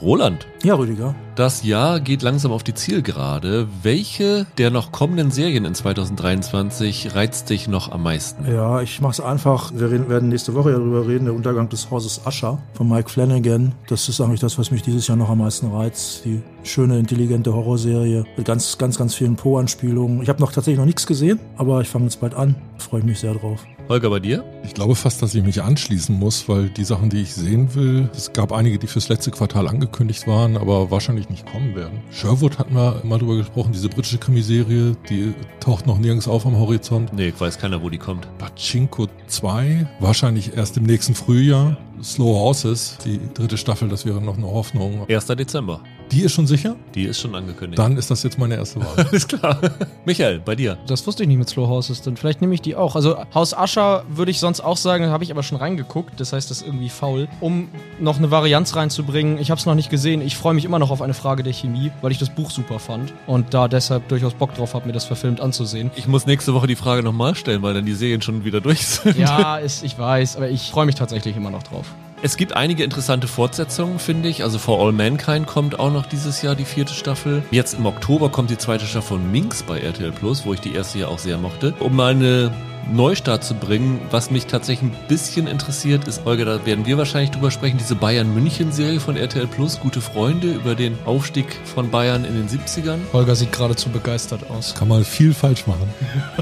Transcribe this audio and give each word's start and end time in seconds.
Roland. 0.00 0.46
Ja, 0.62 0.74
Rüdiger. 0.74 1.14
Das 1.34 1.62
Jahr 1.62 2.00
geht 2.00 2.22
langsam 2.22 2.50
auf 2.50 2.64
die 2.64 2.74
Zielgerade. 2.74 3.68
Welche 3.82 4.46
der 4.58 4.70
noch 4.70 4.90
kommenden 4.90 5.30
Serien 5.30 5.64
in 5.64 5.74
2023 5.74 7.14
reizt 7.14 7.50
dich 7.50 7.68
noch 7.68 7.92
am 7.92 8.02
meisten? 8.02 8.44
Ja, 8.50 8.80
ich 8.80 9.00
mach's 9.00 9.20
einfach. 9.20 9.72
Wir 9.74 9.90
reden, 9.90 10.08
werden 10.08 10.30
nächste 10.30 10.54
Woche 10.54 10.72
ja 10.72 10.78
darüber 10.78 11.06
reden. 11.06 11.26
Der 11.26 11.34
Untergang 11.34 11.68
des 11.68 11.90
Hauses 11.90 12.22
Usher 12.26 12.58
von 12.74 12.88
Mike 12.88 13.08
Flanagan. 13.08 13.72
Das 13.88 14.08
ist 14.08 14.20
eigentlich 14.20 14.40
das, 14.40 14.58
was 14.58 14.70
mich 14.70 14.82
dieses 14.82 15.06
Jahr 15.06 15.16
noch 15.16 15.30
am 15.30 15.38
meisten 15.38 15.70
reizt. 15.70 16.24
Die 16.24 16.42
schöne, 16.64 16.98
intelligente 16.98 17.54
Horrorserie 17.54 18.24
mit 18.36 18.46
ganz, 18.46 18.78
ganz, 18.78 18.98
ganz 18.98 19.14
vielen 19.14 19.36
Po-Anspielungen. 19.36 20.22
Ich 20.22 20.28
habe 20.28 20.40
noch 20.40 20.52
tatsächlich 20.52 20.78
noch 20.78 20.86
nichts 20.86 21.06
gesehen, 21.06 21.38
aber 21.56 21.80
ich 21.80 21.88
fange 21.88 22.04
jetzt 22.04 22.20
bald 22.20 22.34
an. 22.34 22.56
Freue 22.78 23.02
mich 23.04 23.20
sehr 23.20 23.34
drauf. 23.34 23.64
Holger, 23.88 24.10
bei 24.10 24.20
dir? 24.20 24.44
Ich 24.64 24.74
glaube 24.74 24.94
fast, 24.94 25.22
dass 25.22 25.34
ich 25.34 25.42
mich 25.42 25.62
anschließen 25.62 26.14
muss, 26.14 26.46
weil 26.46 26.68
die 26.68 26.84
Sachen, 26.84 27.08
die 27.08 27.22
ich 27.22 27.32
sehen 27.32 27.74
will, 27.74 28.10
es 28.12 28.34
gab 28.34 28.52
einige, 28.52 28.78
die 28.78 28.86
fürs 28.86 29.08
letzte 29.08 29.30
Quartal 29.30 29.66
angekündigt 29.66 30.26
waren, 30.26 30.58
aber 30.58 30.90
wahrscheinlich 30.90 31.30
nicht 31.30 31.50
kommen 31.50 31.74
werden. 31.74 32.02
Sherwood 32.10 32.58
hatten 32.58 32.74
wir 32.74 33.00
mal 33.02 33.18
drüber 33.18 33.36
gesprochen, 33.36 33.72
diese 33.72 33.88
britische 33.88 34.18
Krimiserie, 34.18 34.94
die 35.08 35.32
taucht 35.60 35.86
noch 35.86 35.98
nirgends 35.98 36.28
auf 36.28 36.44
am 36.44 36.58
Horizont. 36.58 37.14
Nee, 37.14 37.28
ich 37.28 37.40
weiß 37.40 37.58
keiner, 37.58 37.82
wo 37.82 37.88
die 37.88 37.96
kommt. 37.96 38.28
Pachinko 38.36 39.06
2, 39.26 39.88
wahrscheinlich 40.00 40.54
erst 40.54 40.76
im 40.76 40.82
nächsten 40.82 41.14
Frühjahr. 41.14 41.78
Slow 42.02 42.38
Horses, 42.38 42.98
die 43.06 43.18
dritte 43.32 43.56
Staffel, 43.56 43.88
das 43.88 44.04
wäre 44.04 44.20
noch 44.20 44.36
eine 44.36 44.48
Hoffnung. 44.48 45.06
1. 45.08 45.26
Dezember. 45.28 45.80
Die 46.10 46.22
ist 46.22 46.32
schon 46.32 46.46
sicher? 46.46 46.76
Die 46.94 47.04
ist 47.04 47.20
schon 47.20 47.34
angekündigt. 47.34 47.78
Dann 47.78 47.96
ist 47.96 48.10
das 48.10 48.22
jetzt 48.22 48.38
meine 48.38 48.56
erste 48.56 48.80
Wahl. 48.80 49.06
Alles 49.10 49.28
klar. 49.28 49.60
Michael, 50.06 50.40
bei 50.40 50.54
dir. 50.54 50.78
Das 50.86 51.06
wusste 51.06 51.22
ich 51.22 51.28
nicht 51.28 51.38
mit 51.38 51.48
Slow 51.48 51.68
Horses, 51.68 52.00
dann 52.02 52.16
vielleicht 52.16 52.40
nehme 52.40 52.54
ich 52.54 52.62
die 52.62 52.76
auch. 52.76 52.96
Also 52.96 53.16
Haus 53.34 53.52
Ascher 53.52 54.04
würde 54.08 54.30
ich 54.30 54.40
sonst 54.40 54.60
auch 54.60 54.76
sagen, 54.76 55.06
habe 55.08 55.24
ich 55.24 55.30
aber 55.30 55.42
schon 55.42 55.58
reingeguckt, 55.58 56.18
das 56.18 56.32
heißt, 56.32 56.50
das 56.50 56.62
ist 56.62 56.66
irgendwie 56.66 56.88
faul. 56.88 57.28
Um 57.40 57.68
noch 58.00 58.18
eine 58.18 58.30
Varianz 58.30 58.74
reinzubringen, 58.74 59.38
ich 59.38 59.50
habe 59.50 59.58
es 59.58 59.66
noch 59.66 59.74
nicht 59.74 59.90
gesehen, 59.90 60.22
ich 60.22 60.36
freue 60.36 60.54
mich 60.54 60.64
immer 60.64 60.78
noch 60.78 60.90
auf 60.90 61.02
eine 61.02 61.14
Frage 61.14 61.42
der 61.42 61.52
Chemie, 61.52 61.90
weil 62.00 62.12
ich 62.12 62.18
das 62.18 62.30
Buch 62.30 62.50
super 62.50 62.78
fand 62.78 63.12
und 63.26 63.52
da 63.52 63.68
deshalb 63.68 64.08
durchaus 64.08 64.34
Bock 64.34 64.54
drauf 64.54 64.74
habe, 64.74 64.86
mir 64.86 64.92
das 64.92 65.04
verfilmt 65.04 65.40
anzusehen. 65.40 65.90
Ich 65.96 66.08
muss 66.08 66.26
nächste 66.26 66.54
Woche 66.54 66.66
die 66.66 66.76
Frage 66.76 67.02
nochmal 67.02 67.34
stellen, 67.34 67.62
weil 67.62 67.74
dann 67.74 67.84
die 67.84 67.94
Serien 67.94 68.22
schon 68.22 68.44
wieder 68.44 68.60
durch 68.60 68.86
sind. 68.86 69.18
Ja, 69.18 69.58
ist, 69.58 69.84
ich 69.84 69.98
weiß, 69.98 70.36
aber 70.36 70.48
ich 70.48 70.70
freue 70.70 70.86
mich 70.86 70.94
tatsächlich 70.94 71.36
immer 71.36 71.50
noch 71.50 71.62
drauf. 71.62 71.86
Es 72.20 72.36
gibt 72.36 72.56
einige 72.56 72.82
interessante 72.82 73.28
Fortsetzungen, 73.28 74.00
finde 74.00 74.28
ich. 74.28 74.42
Also 74.42 74.58
For 74.58 74.84
All 74.84 74.92
Mankind 74.92 75.46
kommt 75.46 75.78
auch 75.78 75.92
noch 75.92 76.04
dieses 76.04 76.42
Jahr 76.42 76.56
die 76.56 76.64
vierte 76.64 76.92
Staffel. 76.92 77.44
Jetzt 77.52 77.74
im 77.74 77.86
Oktober 77.86 78.28
kommt 78.28 78.50
die 78.50 78.58
zweite 78.58 78.86
Staffel 78.86 79.18
von 79.18 79.30
Minx 79.30 79.62
bei 79.62 79.78
RTL 79.78 80.10
Plus, 80.10 80.44
wo 80.44 80.52
ich 80.52 80.60
die 80.60 80.74
erste 80.74 80.98
ja 80.98 81.06
auch 81.08 81.20
sehr 81.20 81.38
mochte. 81.38 81.74
Um 81.78 81.94
mal 81.94 82.10
eine 82.10 82.52
Neustart 82.90 83.44
zu 83.44 83.54
bringen. 83.54 84.00
Was 84.10 84.30
mich 84.30 84.46
tatsächlich 84.46 84.90
ein 84.90 84.96
bisschen 85.08 85.46
interessiert, 85.46 86.08
ist, 86.08 86.26
Olga, 86.26 86.44
da 86.44 86.66
werden 86.66 86.86
wir 86.86 86.98
wahrscheinlich 86.98 87.30
drüber 87.30 87.50
sprechen, 87.50 87.78
diese 87.78 87.94
Bayern-München-Serie 87.94 89.00
von 89.00 89.16
RTL 89.16 89.46
Plus, 89.46 89.80
Gute 89.80 90.00
Freunde, 90.00 90.52
über 90.52 90.74
den 90.74 90.98
Aufstieg 91.04 91.46
von 91.64 91.90
Bayern 91.90 92.24
in 92.24 92.34
den 92.34 92.48
70ern. 92.48 92.98
Holger 93.12 93.36
sieht 93.36 93.52
geradezu 93.52 93.90
begeistert 93.90 94.48
aus. 94.50 94.74
Kann 94.74 94.88
man 94.88 95.04
viel 95.04 95.34
falsch 95.34 95.66
machen. 95.66 95.88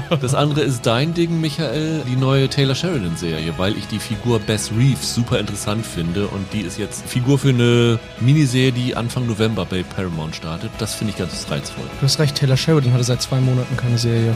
Das 0.21 0.33
andere 0.33 0.61
ist 0.61 0.85
dein 0.85 1.13
Ding, 1.13 1.41
Michael, 1.41 2.01
die 2.09 2.15
neue 2.15 2.49
Taylor 2.49 2.75
Sheridan-Serie, 2.75 3.53
weil 3.57 3.77
ich 3.77 3.87
die 3.87 3.99
Figur 3.99 4.39
Bess 4.39 4.71
Reeves 4.71 5.13
super 5.13 5.39
interessant 5.39 5.85
finde 5.85 6.27
und 6.27 6.53
die 6.53 6.61
ist 6.61 6.77
jetzt 6.77 7.05
Figur 7.07 7.37
für 7.37 7.49
eine 7.49 7.99
Miniserie, 8.19 8.71
die 8.71 8.95
Anfang 8.95 9.27
November 9.27 9.65
bei 9.65 9.83
Paramount 9.83 10.35
startet. 10.35 10.71
Das 10.77 10.95
finde 10.95 11.11
ich 11.11 11.19
ganz 11.19 11.45
reizvoll. 11.49 11.85
Du 11.99 12.05
hast 12.05 12.19
recht, 12.19 12.35
Taylor 12.35 12.57
Sheridan 12.57 12.93
hatte 12.93 13.03
seit 13.03 13.21
zwei 13.21 13.39
Monaten 13.39 13.75
keine 13.75 13.97
Serie. 13.97 14.35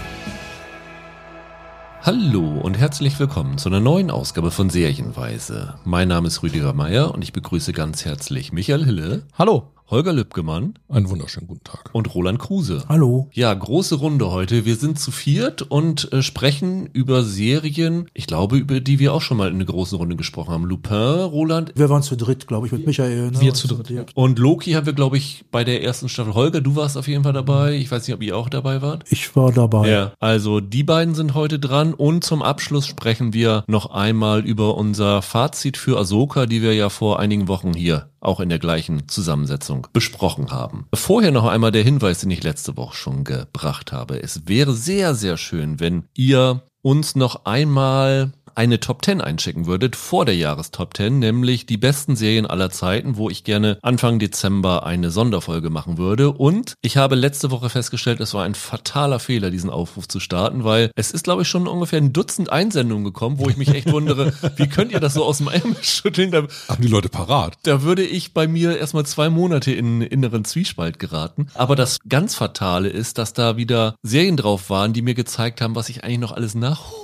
Hallo 2.04 2.60
und 2.64 2.80
herzlich 2.80 3.20
willkommen 3.20 3.60
zu 3.60 3.70
einer 3.70 3.80
neuen 3.80 4.10
Ausgabe 4.10 4.50
von 4.50 4.72
Serienweise. 4.72 5.76
Mein 5.84 6.08
Name 6.08 6.30
ist 6.30 6.42
Rüdiger 6.42 6.74
Meier 6.74 7.14
und 7.14 7.22
ich 7.22 7.32
begrüße 7.32 7.74
ganz 7.74 8.06
herzlich 8.06 8.52
Michael 8.52 8.86
Hille. 8.86 9.22
Hallo. 9.38 9.68
Holger 9.92 10.14
Lübgemann. 10.14 10.76
Einen 10.88 11.10
wunderschönen 11.10 11.48
guten 11.48 11.66
Tag. 11.66 11.90
Und 11.92 12.16
Roland 12.16 12.40
Kruse. 12.40 12.86
Hallo. 12.88 13.28
Ja, 13.34 13.54
große 13.54 13.96
Runde 13.96 14.32
heute. 14.32 14.64
Wir 14.64 14.78
sind 14.78 14.98
zu 14.98 15.12
viert 15.12 15.64
und 15.64 16.14
äh, 16.14 16.22
sprechen 16.22 16.88
über 16.94 17.24
Serien, 17.24 18.10
ich 18.14 18.26
glaube, 18.26 18.56
über 18.56 18.80
die 18.80 19.00
wir 19.00 19.14
auch 19.14 19.22
schon 19.22 19.36
mal 19.36 19.50
in 19.50 19.56
einer 19.56 19.66
großen 19.66 19.98
Runde 19.98 20.16
gesprochen 20.16 20.54
haben. 20.54 20.64
Lupin, 20.64 20.96
Roland. 20.96 21.74
Wir 21.76 21.90
waren 21.90 22.04
zu 22.04 22.16
dritt, 22.16 22.48
glaube 22.48 22.68
ich, 22.68 22.72
mit 22.72 22.86
Michael. 22.88 23.32
Ne? 23.32 23.42
Wir 23.42 23.54
zu 23.54 23.68
dritt, 23.68 23.90
ja. 23.90 24.06
Und 24.16 24.40
Loki 24.40 24.72
haben 24.72 24.86
wir, 24.86 24.94
glaube 24.94 25.18
ich, 25.18 25.44
bei 25.52 25.66
der 25.66 25.84
ersten 25.84 26.08
Staffel. 26.08 26.36
Holger, 26.36 26.62
du 26.62 26.78
warst 26.78 26.96
auf 26.96 27.10
jeden 27.10 27.26
Fall 27.26 27.34
dabei. 27.34 27.74
Ich 27.74 27.92
weiß 27.92 28.08
nicht, 28.08 28.16
ob 28.16 28.24
ihr 28.24 28.38
auch 28.38 28.48
dabei 28.48 28.82
wart. 28.82 29.04
Ich 29.10 29.36
war 29.36 29.52
dabei. 29.52 29.90
Ja, 29.90 30.14
also 30.22 30.62
die 30.62 30.84
beiden 30.84 31.16
sind 31.16 31.34
heute 31.34 31.60
dran 31.60 31.94
und 31.94 32.24
zum 32.24 32.44
Abschluss 32.44 32.88
sprechen 32.88 33.34
wir 33.34 33.66
noch 33.68 33.88
einmal 33.88 34.40
über 34.40 34.78
unser 34.78 35.22
Fazit 35.22 35.76
für 35.76 36.00
Ahsoka, 36.00 36.46
die 36.46 36.62
wir 36.62 36.74
ja 36.76 36.88
vor 36.88 37.20
einigen 37.20 37.50
Wochen 37.50 37.74
hier 37.74 38.08
auch 38.22 38.40
in 38.40 38.50
der 38.50 38.60
gleichen 38.60 39.08
Zusammensetzung 39.10 39.81
besprochen 39.94 40.52
haben. 40.52 40.88
Vorher 40.94 41.32
noch 41.32 41.46
einmal 41.46 41.72
der 41.72 41.84
Hinweis, 41.84 42.20
den 42.20 42.32
ich 42.32 42.44
letzte 42.44 42.78
Woche 42.78 42.96
schon 42.96 43.24
gebracht 43.24 43.92
habe. 43.92 44.22
Es 44.22 44.48
wäre 44.48 44.74
sehr, 44.74 45.16
sehr 45.16 45.38
schön, 45.38 45.80
wenn 45.80 46.06
ihr 46.16 46.64
uns 46.82 47.16
noch 47.16 47.46
einmal 47.46 48.32
eine 48.62 48.80
Top 48.80 49.04
10 49.04 49.22
einschicken 49.22 49.66
würdet 49.66 49.96
vor 49.96 50.24
der 50.24 50.36
Jahrestop 50.36 50.96
10, 50.96 51.18
nämlich 51.18 51.66
die 51.66 51.78
besten 51.78 52.16
Serien 52.16 52.46
aller 52.46 52.70
Zeiten, 52.70 53.18
wo 53.18 53.28
ich 53.28 53.44
gerne 53.44 53.80
Anfang 53.82 54.20
Dezember 54.20 54.86
eine 54.86 55.10
Sonderfolge 55.10 55.72
machen 55.72 55.98
würde. 55.98 56.30
Und 56.32 56.76
ich 56.84 56.96
habe 56.96 57.16
letzte 57.16 57.50
Woche 57.50 57.72
festgestellt, 57.72 58.20
es 58.20 58.36
war 58.36 58.44
ein 58.44 58.54
fataler 58.54 59.18
Fehler, 59.18 59.50
diesen 59.50 59.72
Aufruf 59.72 60.08
zu 60.08 60.20
starten, 60.20 60.64
weil 60.64 60.92
es 60.96 61.10
ist, 61.10 61.24
glaube 61.24 61.42
ich, 61.42 61.48
schon 61.48 61.68
ungefähr 61.68 62.00
ein 62.00 62.14
Dutzend 62.14 62.52
Einsendungen 62.52 63.04
gekommen, 63.04 63.40
wo 63.40 63.50
ich 63.50 63.58
mich 63.58 63.70
echt 63.70 63.92
wundere, 63.92 64.32
wie 64.58 64.70
könnt 64.70 64.92
ihr 64.92 65.00
das 65.00 65.16
so 65.16 65.26
aus 65.26 65.40
dem 65.40 65.48
Ärmel 65.48 65.78
schütteln? 65.82 66.30
Da, 66.30 66.44
Haben 66.68 66.84
die 66.84 66.88
Leute 66.88 67.10
parat? 67.10 67.58
da 67.64 67.82
würde 67.82 68.04
ich 68.04 68.36
bei 68.36 68.48
mir 68.48 68.78
erstmal 68.78 69.08
zwei 69.08 69.32
Monate 69.32 69.72
in 69.72 70.04
inneren 70.04 70.46
Zwiespalt 70.46 71.00
geraten. 71.00 71.48
Aber 71.56 71.76
das 71.76 71.98
ganz 72.08 72.36
Fatale 72.36 72.90
ist, 72.90 73.18
dass 73.18 73.34
da 73.34 73.58
wieder 73.58 73.96
Serien 74.04 74.38
drauf 74.38 74.70
waren, 74.70 74.94
die 74.94 75.02
mir 75.02 75.16
gezeigt 75.16 75.62
haben, 75.62 75.74
was 75.74 75.90
ich 75.90 76.04
eigentlich 76.04 76.20
noch 76.20 76.34
alles 76.34 76.54